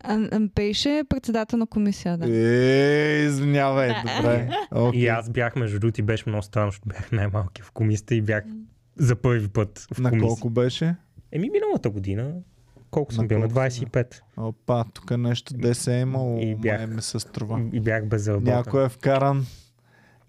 А, 0.00 0.18
а, 0.32 0.40
беше 0.40 1.02
председател 1.08 1.58
на 1.58 1.66
комисия, 1.66 2.18
да. 2.18 2.26
Е, 2.28 3.24
извинявай, 3.24 3.88
Да. 3.88 4.02
добре. 4.16 4.48
Okay. 4.72 4.94
И 4.94 5.08
аз 5.08 5.30
бях, 5.30 5.56
между 5.56 5.78
другото, 5.78 6.00
и 6.00 6.04
беше 6.04 6.24
много 6.26 6.42
странно, 6.42 6.68
защото 6.68 6.88
бях 6.88 7.12
най-малки 7.12 7.62
в 7.62 7.70
комисията 7.70 8.14
и 8.14 8.22
бях 8.22 8.44
за 8.96 9.16
първи 9.16 9.48
път 9.48 9.86
в 9.94 9.98
На 9.98 10.10
комисия. 10.10 10.28
колко 10.28 10.50
беше? 10.50 10.94
Еми 11.34 11.50
миналата 11.50 11.90
година. 11.90 12.32
Колко 12.90 13.12
съм 13.12 13.24
На 13.24 13.28
бил? 13.28 13.38
На 13.38 13.48
колко 13.48 13.70
си 13.70 13.80
25. 13.80 14.20
Опа, 14.36 14.84
тук 14.84 15.18
нещо 15.18 15.54
десе 15.54 15.96
е 15.96 16.00
имало, 16.00 16.38
И 16.40 16.54
бях- 16.54 16.86
ми 16.86 17.02
се 17.02 17.20
струва. 17.20 17.60
И 17.72 17.80
бях 17.80 18.06
безработен. 18.06 18.54
Някой 18.54 18.84
е 18.84 18.88
вкаран. 18.88 19.46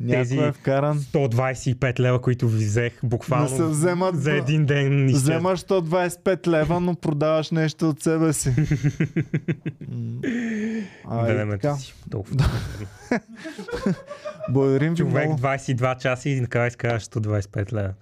Тези- 0.09 0.37
е 0.37 0.51
вкаран. 0.51 0.99
125 0.99 1.99
лева, 1.99 2.21
които 2.21 2.47
ви 2.47 2.65
взех 2.65 2.93
буквално 3.03 3.49
Да 3.49 3.55
се 3.55 3.63
вземат 3.63 4.15
за 4.15 4.31
един 4.33 4.65
ден. 4.65 5.09
изчез- 5.09 5.21
Вземаш 5.21 5.59
125 5.59 6.47
лева, 6.47 6.79
но 6.79 6.95
продаваш 6.95 7.51
нещо 7.51 7.89
от 7.89 8.03
себе 8.03 8.33
си. 8.33 8.53
А, 11.05 11.17
Времето 11.17 11.51
така. 11.53 11.75
си. 11.75 11.93
Толкова. 12.11 12.45
Благодарим 14.49 14.89
ви 14.89 14.97
Човек 14.97 15.25
много. 15.25 15.39
22 15.39 15.95
часа 15.95 16.29
и 16.29 16.41
накрая 16.41 16.67
изкараш 16.67 17.03
125 17.03 17.73
лева. 17.73 17.93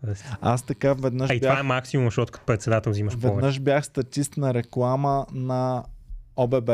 Аз 0.42 0.62
така 0.62 0.94
веднъж 0.94 1.30
А 1.30 1.34
и 1.34 1.40
това 1.40 1.54
е 1.54 1.56
бях, 1.56 1.66
максимум, 1.66 2.08
защото 2.08 2.32
като 2.32 2.46
председател 2.46 2.92
взимаш 2.92 3.14
повече. 3.14 3.36
веднъж 3.36 3.60
бях 3.60 3.86
статист 3.86 4.38
на 4.38 4.54
реклама 4.54 5.26
на 5.34 5.84
ОББ. 6.36 6.70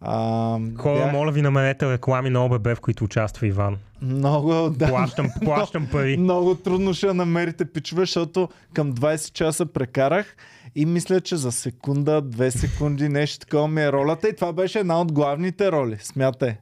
А, 0.00 0.58
Хора, 0.78 0.94
бях 0.98 1.12
моля 1.12 1.32
ви 1.32 1.42
намерете 1.42 1.92
реклами 1.92 2.30
на 2.30 2.44
ОББ, 2.44 2.66
в 2.76 2.80
които 2.80 3.04
участва 3.04 3.46
Иван. 3.46 3.76
много, 4.02 4.70
да, 4.70 4.88
Плащам, 4.88 5.28
плащам 5.44 5.88
пари. 5.92 6.16
много 6.16 6.54
трудно 6.54 6.94
ще 6.94 7.12
намерите 7.12 7.64
пичове, 7.64 8.02
защото 8.02 8.48
към 8.74 8.92
20 8.92 9.32
часа 9.32 9.66
прекарах 9.66 10.36
и 10.74 10.86
мисля, 10.86 11.20
че 11.20 11.36
за 11.36 11.52
секунда, 11.52 12.20
две 12.22 12.50
секунди, 12.50 13.08
нещо 13.08 13.38
такова 13.46 13.68
ми 13.68 13.82
е 13.82 13.92
ролята 13.92 14.28
и 14.28 14.36
това 14.36 14.52
беше 14.52 14.78
една 14.78 15.00
от 15.00 15.12
главните 15.12 15.72
роли. 15.72 15.96
Смятай. 16.00 16.56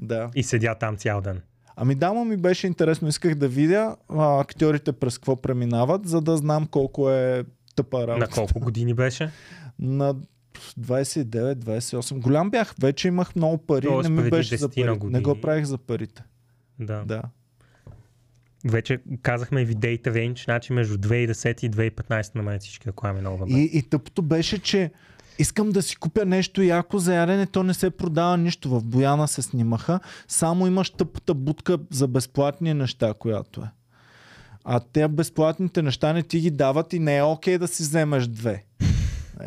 Да. 0.00 0.30
И 0.34 0.42
седя 0.42 0.74
там 0.74 0.96
цял 0.96 1.20
ден. 1.20 1.40
Ами 1.76 1.94
да, 1.94 2.12
ми 2.12 2.36
беше 2.36 2.66
интересно. 2.66 3.08
Исках 3.08 3.34
да 3.34 3.48
видя 3.48 3.96
а, 4.08 4.40
актьорите 4.40 4.92
през 4.92 5.18
какво 5.18 5.36
преминават, 5.36 6.08
за 6.08 6.20
да 6.20 6.36
знам 6.36 6.66
колко 6.66 7.10
е 7.10 7.44
тъпа 7.76 8.06
работа. 8.06 8.18
На 8.18 8.28
колко 8.28 8.60
години 8.60 8.94
беше? 8.94 9.30
На 9.78 10.14
29-28. 10.60 12.20
Голям 12.20 12.50
бях. 12.50 12.74
Вече 12.80 13.08
имах 13.08 13.36
много 13.36 13.58
пари. 13.58 13.86
Тоест 13.86 14.10
не 14.10 14.22
ми 14.22 14.30
беше 14.30 14.56
за 14.56 14.68
10 14.68 14.84
на 14.86 14.98
пари. 14.98 15.12
Не 15.12 15.20
го 15.20 15.28
години. 15.30 15.42
правих 15.42 15.64
за 15.64 15.78
парите. 15.78 16.22
Да. 16.78 17.04
Да. 17.04 17.22
Вече 18.64 19.00
казахме 19.22 19.64
ви 19.64 19.74
дейта 19.74 20.14
рейндж, 20.14 20.44
значи 20.44 20.72
между 20.72 20.98
2010 20.98 21.64
и 21.64 21.70
2015 21.70 22.34
намерят 22.34 22.62
всички 22.62 22.88
реклами 22.88 23.20
на 23.20 23.34
ОББ. 23.34 23.48
И, 23.48 23.70
и 23.72 23.82
тъпото 23.82 24.22
беше, 24.22 24.58
че 24.58 24.90
искам 25.38 25.70
да 25.70 25.82
си 25.82 25.96
купя 25.96 26.24
нещо 26.24 26.62
яко 26.62 26.98
за 26.98 27.14
ядене, 27.14 27.46
то 27.46 27.62
не 27.62 27.74
се 27.74 27.90
продава 27.90 28.36
нищо. 28.36 28.70
В 28.70 28.84
Бояна 28.84 29.28
се 29.28 29.42
снимаха, 29.42 30.00
само 30.28 30.66
имаш 30.66 30.90
тъпата 30.90 31.34
будка 31.34 31.78
за 31.90 32.08
безплатни 32.08 32.74
неща, 32.74 33.14
която 33.18 33.60
е. 33.60 33.70
А 34.64 34.80
те 34.80 35.08
безплатните 35.08 35.82
неща 35.82 36.12
не 36.12 36.22
ти 36.22 36.40
ги 36.40 36.50
дават 36.50 36.92
и 36.92 36.98
не 36.98 37.16
е 37.16 37.22
окей 37.22 37.58
да 37.58 37.68
си 37.68 37.82
вземеш 37.82 38.26
две. 38.26 38.64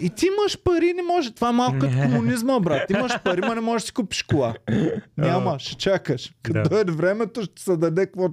И 0.00 0.10
ти 0.10 0.26
имаш 0.28 0.58
пари, 0.64 0.92
не 0.92 1.02
може. 1.04 1.34
Това 1.34 1.48
е 1.48 1.52
малко 1.52 1.78
като 1.78 1.92
комунизма, 1.94 2.60
брат. 2.60 2.90
Имаш 2.90 3.12
пари, 3.20 3.40
ма 3.40 3.54
не 3.54 3.60
можеш 3.60 3.82
да 3.82 3.86
си 3.86 3.92
купиш 3.92 4.22
кола. 4.22 4.54
Няма, 5.16 5.58
ще 5.58 5.76
чакаш. 5.76 6.32
Като 6.42 6.62
Да. 6.62 6.68
дойде 6.68 6.92
времето, 6.92 7.42
ще 7.42 7.62
се 7.62 7.76
даде 7.76 8.06
какво, 8.06 8.28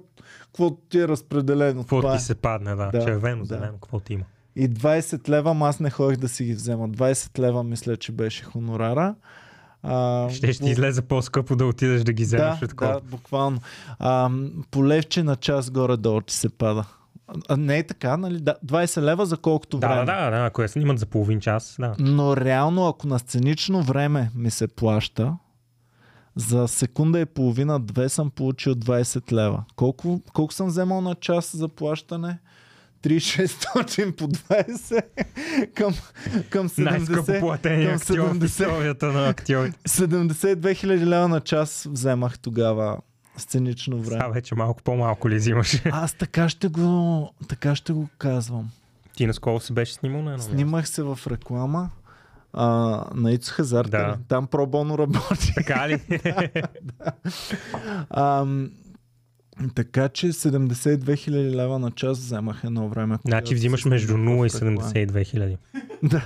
ти 0.90 1.00
е 1.00 1.08
разпределено. 1.08 1.82
Какво 1.82 2.02
Това 2.02 2.14
е. 2.14 2.18
ти 2.18 2.24
се 2.24 2.36
падне, 2.36 2.76
да. 2.76 2.86
Да, 2.88 3.02
Червено, 3.02 3.40
да. 3.40 3.46
зелено, 3.46 3.74
какво 3.74 4.00
ти 4.00 4.14
има. 4.14 4.24
И 4.56 4.70
20 4.70 5.30
лева, 5.30 5.58
аз 5.62 5.80
не 5.80 5.90
ходих 5.90 6.18
да 6.18 6.30
си 6.30 6.44
ги 6.44 6.54
взема. 6.54 6.90
20 6.90 7.40
лева 7.40 7.64
мисля, 7.64 7.98
че 7.98 8.12
беше 8.12 8.44
хонорара. 8.44 9.16
А, 9.84 10.30
Ще 10.30 10.54
ще 10.54 10.64
бу- 10.64 10.70
излезе 10.70 11.02
по-скъпо 11.02 11.56
да 11.56 11.66
отидеш 11.66 12.02
да 12.02 12.14
ги 12.14 12.24
вземеш 12.24 12.60
да, 12.60 12.66
от 12.66 12.76
да, 12.76 13.00
буквално. 13.02 13.60
А, 14.00 14.30
по 14.72 14.88
левче 14.88 15.24
на 15.24 15.36
час 15.36 15.72
горе-долу 15.72 16.22
ти 16.22 16.36
се 16.36 16.50
пада. 16.50 16.86
А, 17.50 17.58
не 17.58 17.78
е 17.78 17.84
така, 17.88 18.18
нали? 18.18 18.40
Да, 18.40 18.56
20 18.66 19.02
лева 19.02 19.26
за 19.26 19.38
колкото 19.38 19.78
Да, 19.80 19.88
време. 19.88 20.06
да, 20.06 20.26
да, 20.26 20.38
да, 20.38 20.46
ако 20.46 20.62
я 20.62 20.70
снимат 20.70 21.00
за 21.00 21.06
половин 21.06 21.40
час, 21.40 21.76
да. 21.80 21.96
Но 22.00 22.38
реално, 22.38 22.88
ако 22.88 23.08
на 23.08 23.20
сценично 23.20 23.84
време 23.84 24.32
ми 24.36 24.52
се 24.52 24.68
плаща, 24.68 25.34
за 26.36 26.68
секунда 26.68 27.20
и 27.20 27.26
половина, 27.26 27.80
две 27.80 28.10
съм 28.10 28.32
получил 28.32 28.74
20 28.76 29.32
лева. 29.32 29.64
Колко, 29.76 30.22
колко 30.34 30.54
съм 30.54 30.68
вземал 30.68 31.02
на 31.02 31.16
час 31.16 31.56
за 31.56 31.68
плащане? 31.68 32.40
3600 33.04 34.16
по 34.16 34.28
20 34.28 35.02
към, 35.74 35.94
към 36.50 36.70
70. 36.70 36.84
Най-скъпо 36.90 37.40
платения 37.40 37.96
актьор 37.96 38.18
в 38.20 38.40
70. 38.40 38.46
историята 38.46 39.06
на 39.08 39.30
актьорите. 39.30 39.78
72 39.90 40.76
хиляди 40.76 41.06
лева 41.06 41.28
на 41.28 41.40
час 41.42 41.88
вземах 41.92 42.40
тогава 42.40 42.98
сценично 43.38 44.04
Сега 44.04 44.18
време. 44.18 44.34
вече 44.34 44.56
малко 44.56 44.84
по-малко 44.84 45.30
ли 45.30 45.36
взимаш? 45.36 45.82
Аз 45.92 46.14
така 46.14 46.50
ще 46.50 46.68
го, 46.68 47.30
така 47.48 47.76
ще 47.76 47.94
го 47.94 48.08
казвам. 48.18 48.72
Ти 49.16 49.28
наскоро 49.28 49.60
се 49.60 49.74
беше 49.74 49.94
снимал 49.94 50.22
на 50.22 50.32
едно. 50.32 50.44
Снимах 50.44 50.90
се 50.90 51.04
в 51.04 51.20
реклама 51.28 51.90
а, 52.54 52.66
на 53.16 53.32
Ицо 53.32 53.54
Хазарта. 53.54 53.90
Да. 53.90 54.18
Там 54.28 54.48
пробоно 54.48 54.98
работи. 54.98 55.54
Така 55.56 55.90
ли? 55.90 56.02
Ам, 58.10 58.72
така 59.70 60.10
че 60.10 60.28
72 60.28 61.16
хиляди 61.18 61.56
лева 61.56 61.80
на 61.80 61.92
час 61.92 62.18
вземах 62.18 62.64
едно 62.64 62.90
време. 62.90 63.18
значи 63.28 63.56
взимаш 63.56 63.86
между 63.86 64.14
снимах 64.14 64.36
0 64.36 64.46
и 64.46 64.50
в 64.50 64.62
реклама. 64.62 64.92
72 64.92 65.26
хиляди. 65.26 65.58
Да. 66.04 66.26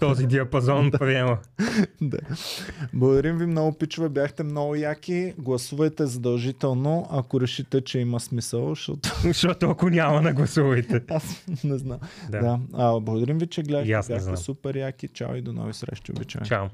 Този 0.00 0.26
диапазон 0.26 0.90
приема. 0.90 1.38
да. 2.00 2.18
Благодарим 2.92 3.38
ви 3.38 3.46
много, 3.46 3.72
пичове. 3.78 4.08
Бяхте 4.08 4.42
много 4.42 4.74
яки. 4.74 5.34
Гласувайте 5.38 6.06
задължително, 6.06 7.08
ако 7.10 7.40
решите, 7.40 7.80
че 7.80 7.98
има 7.98 8.20
смисъл, 8.20 8.68
защото 8.68 9.08
Защото 9.24 9.70
ако 9.70 9.88
няма 9.90 10.22
на 10.22 10.32
гласувайте. 10.32 11.02
аз 11.08 11.44
не 11.64 11.78
знам. 11.78 11.98
Да. 12.30 12.40
Да. 12.40 12.58
А, 12.72 13.00
благодарим 13.00 13.38
ви, 13.38 13.46
че 13.46 13.62
гледахте. 13.62 14.12
не 14.12 14.18
Бяхте 14.18 14.36
супер 14.36 14.74
яки. 14.74 15.08
Чао 15.08 15.34
и 15.36 15.42
до 15.42 15.52
нови 15.52 15.74
срещи. 15.74 16.12
Обичаме. 16.12 16.46
Чао. 16.46 16.66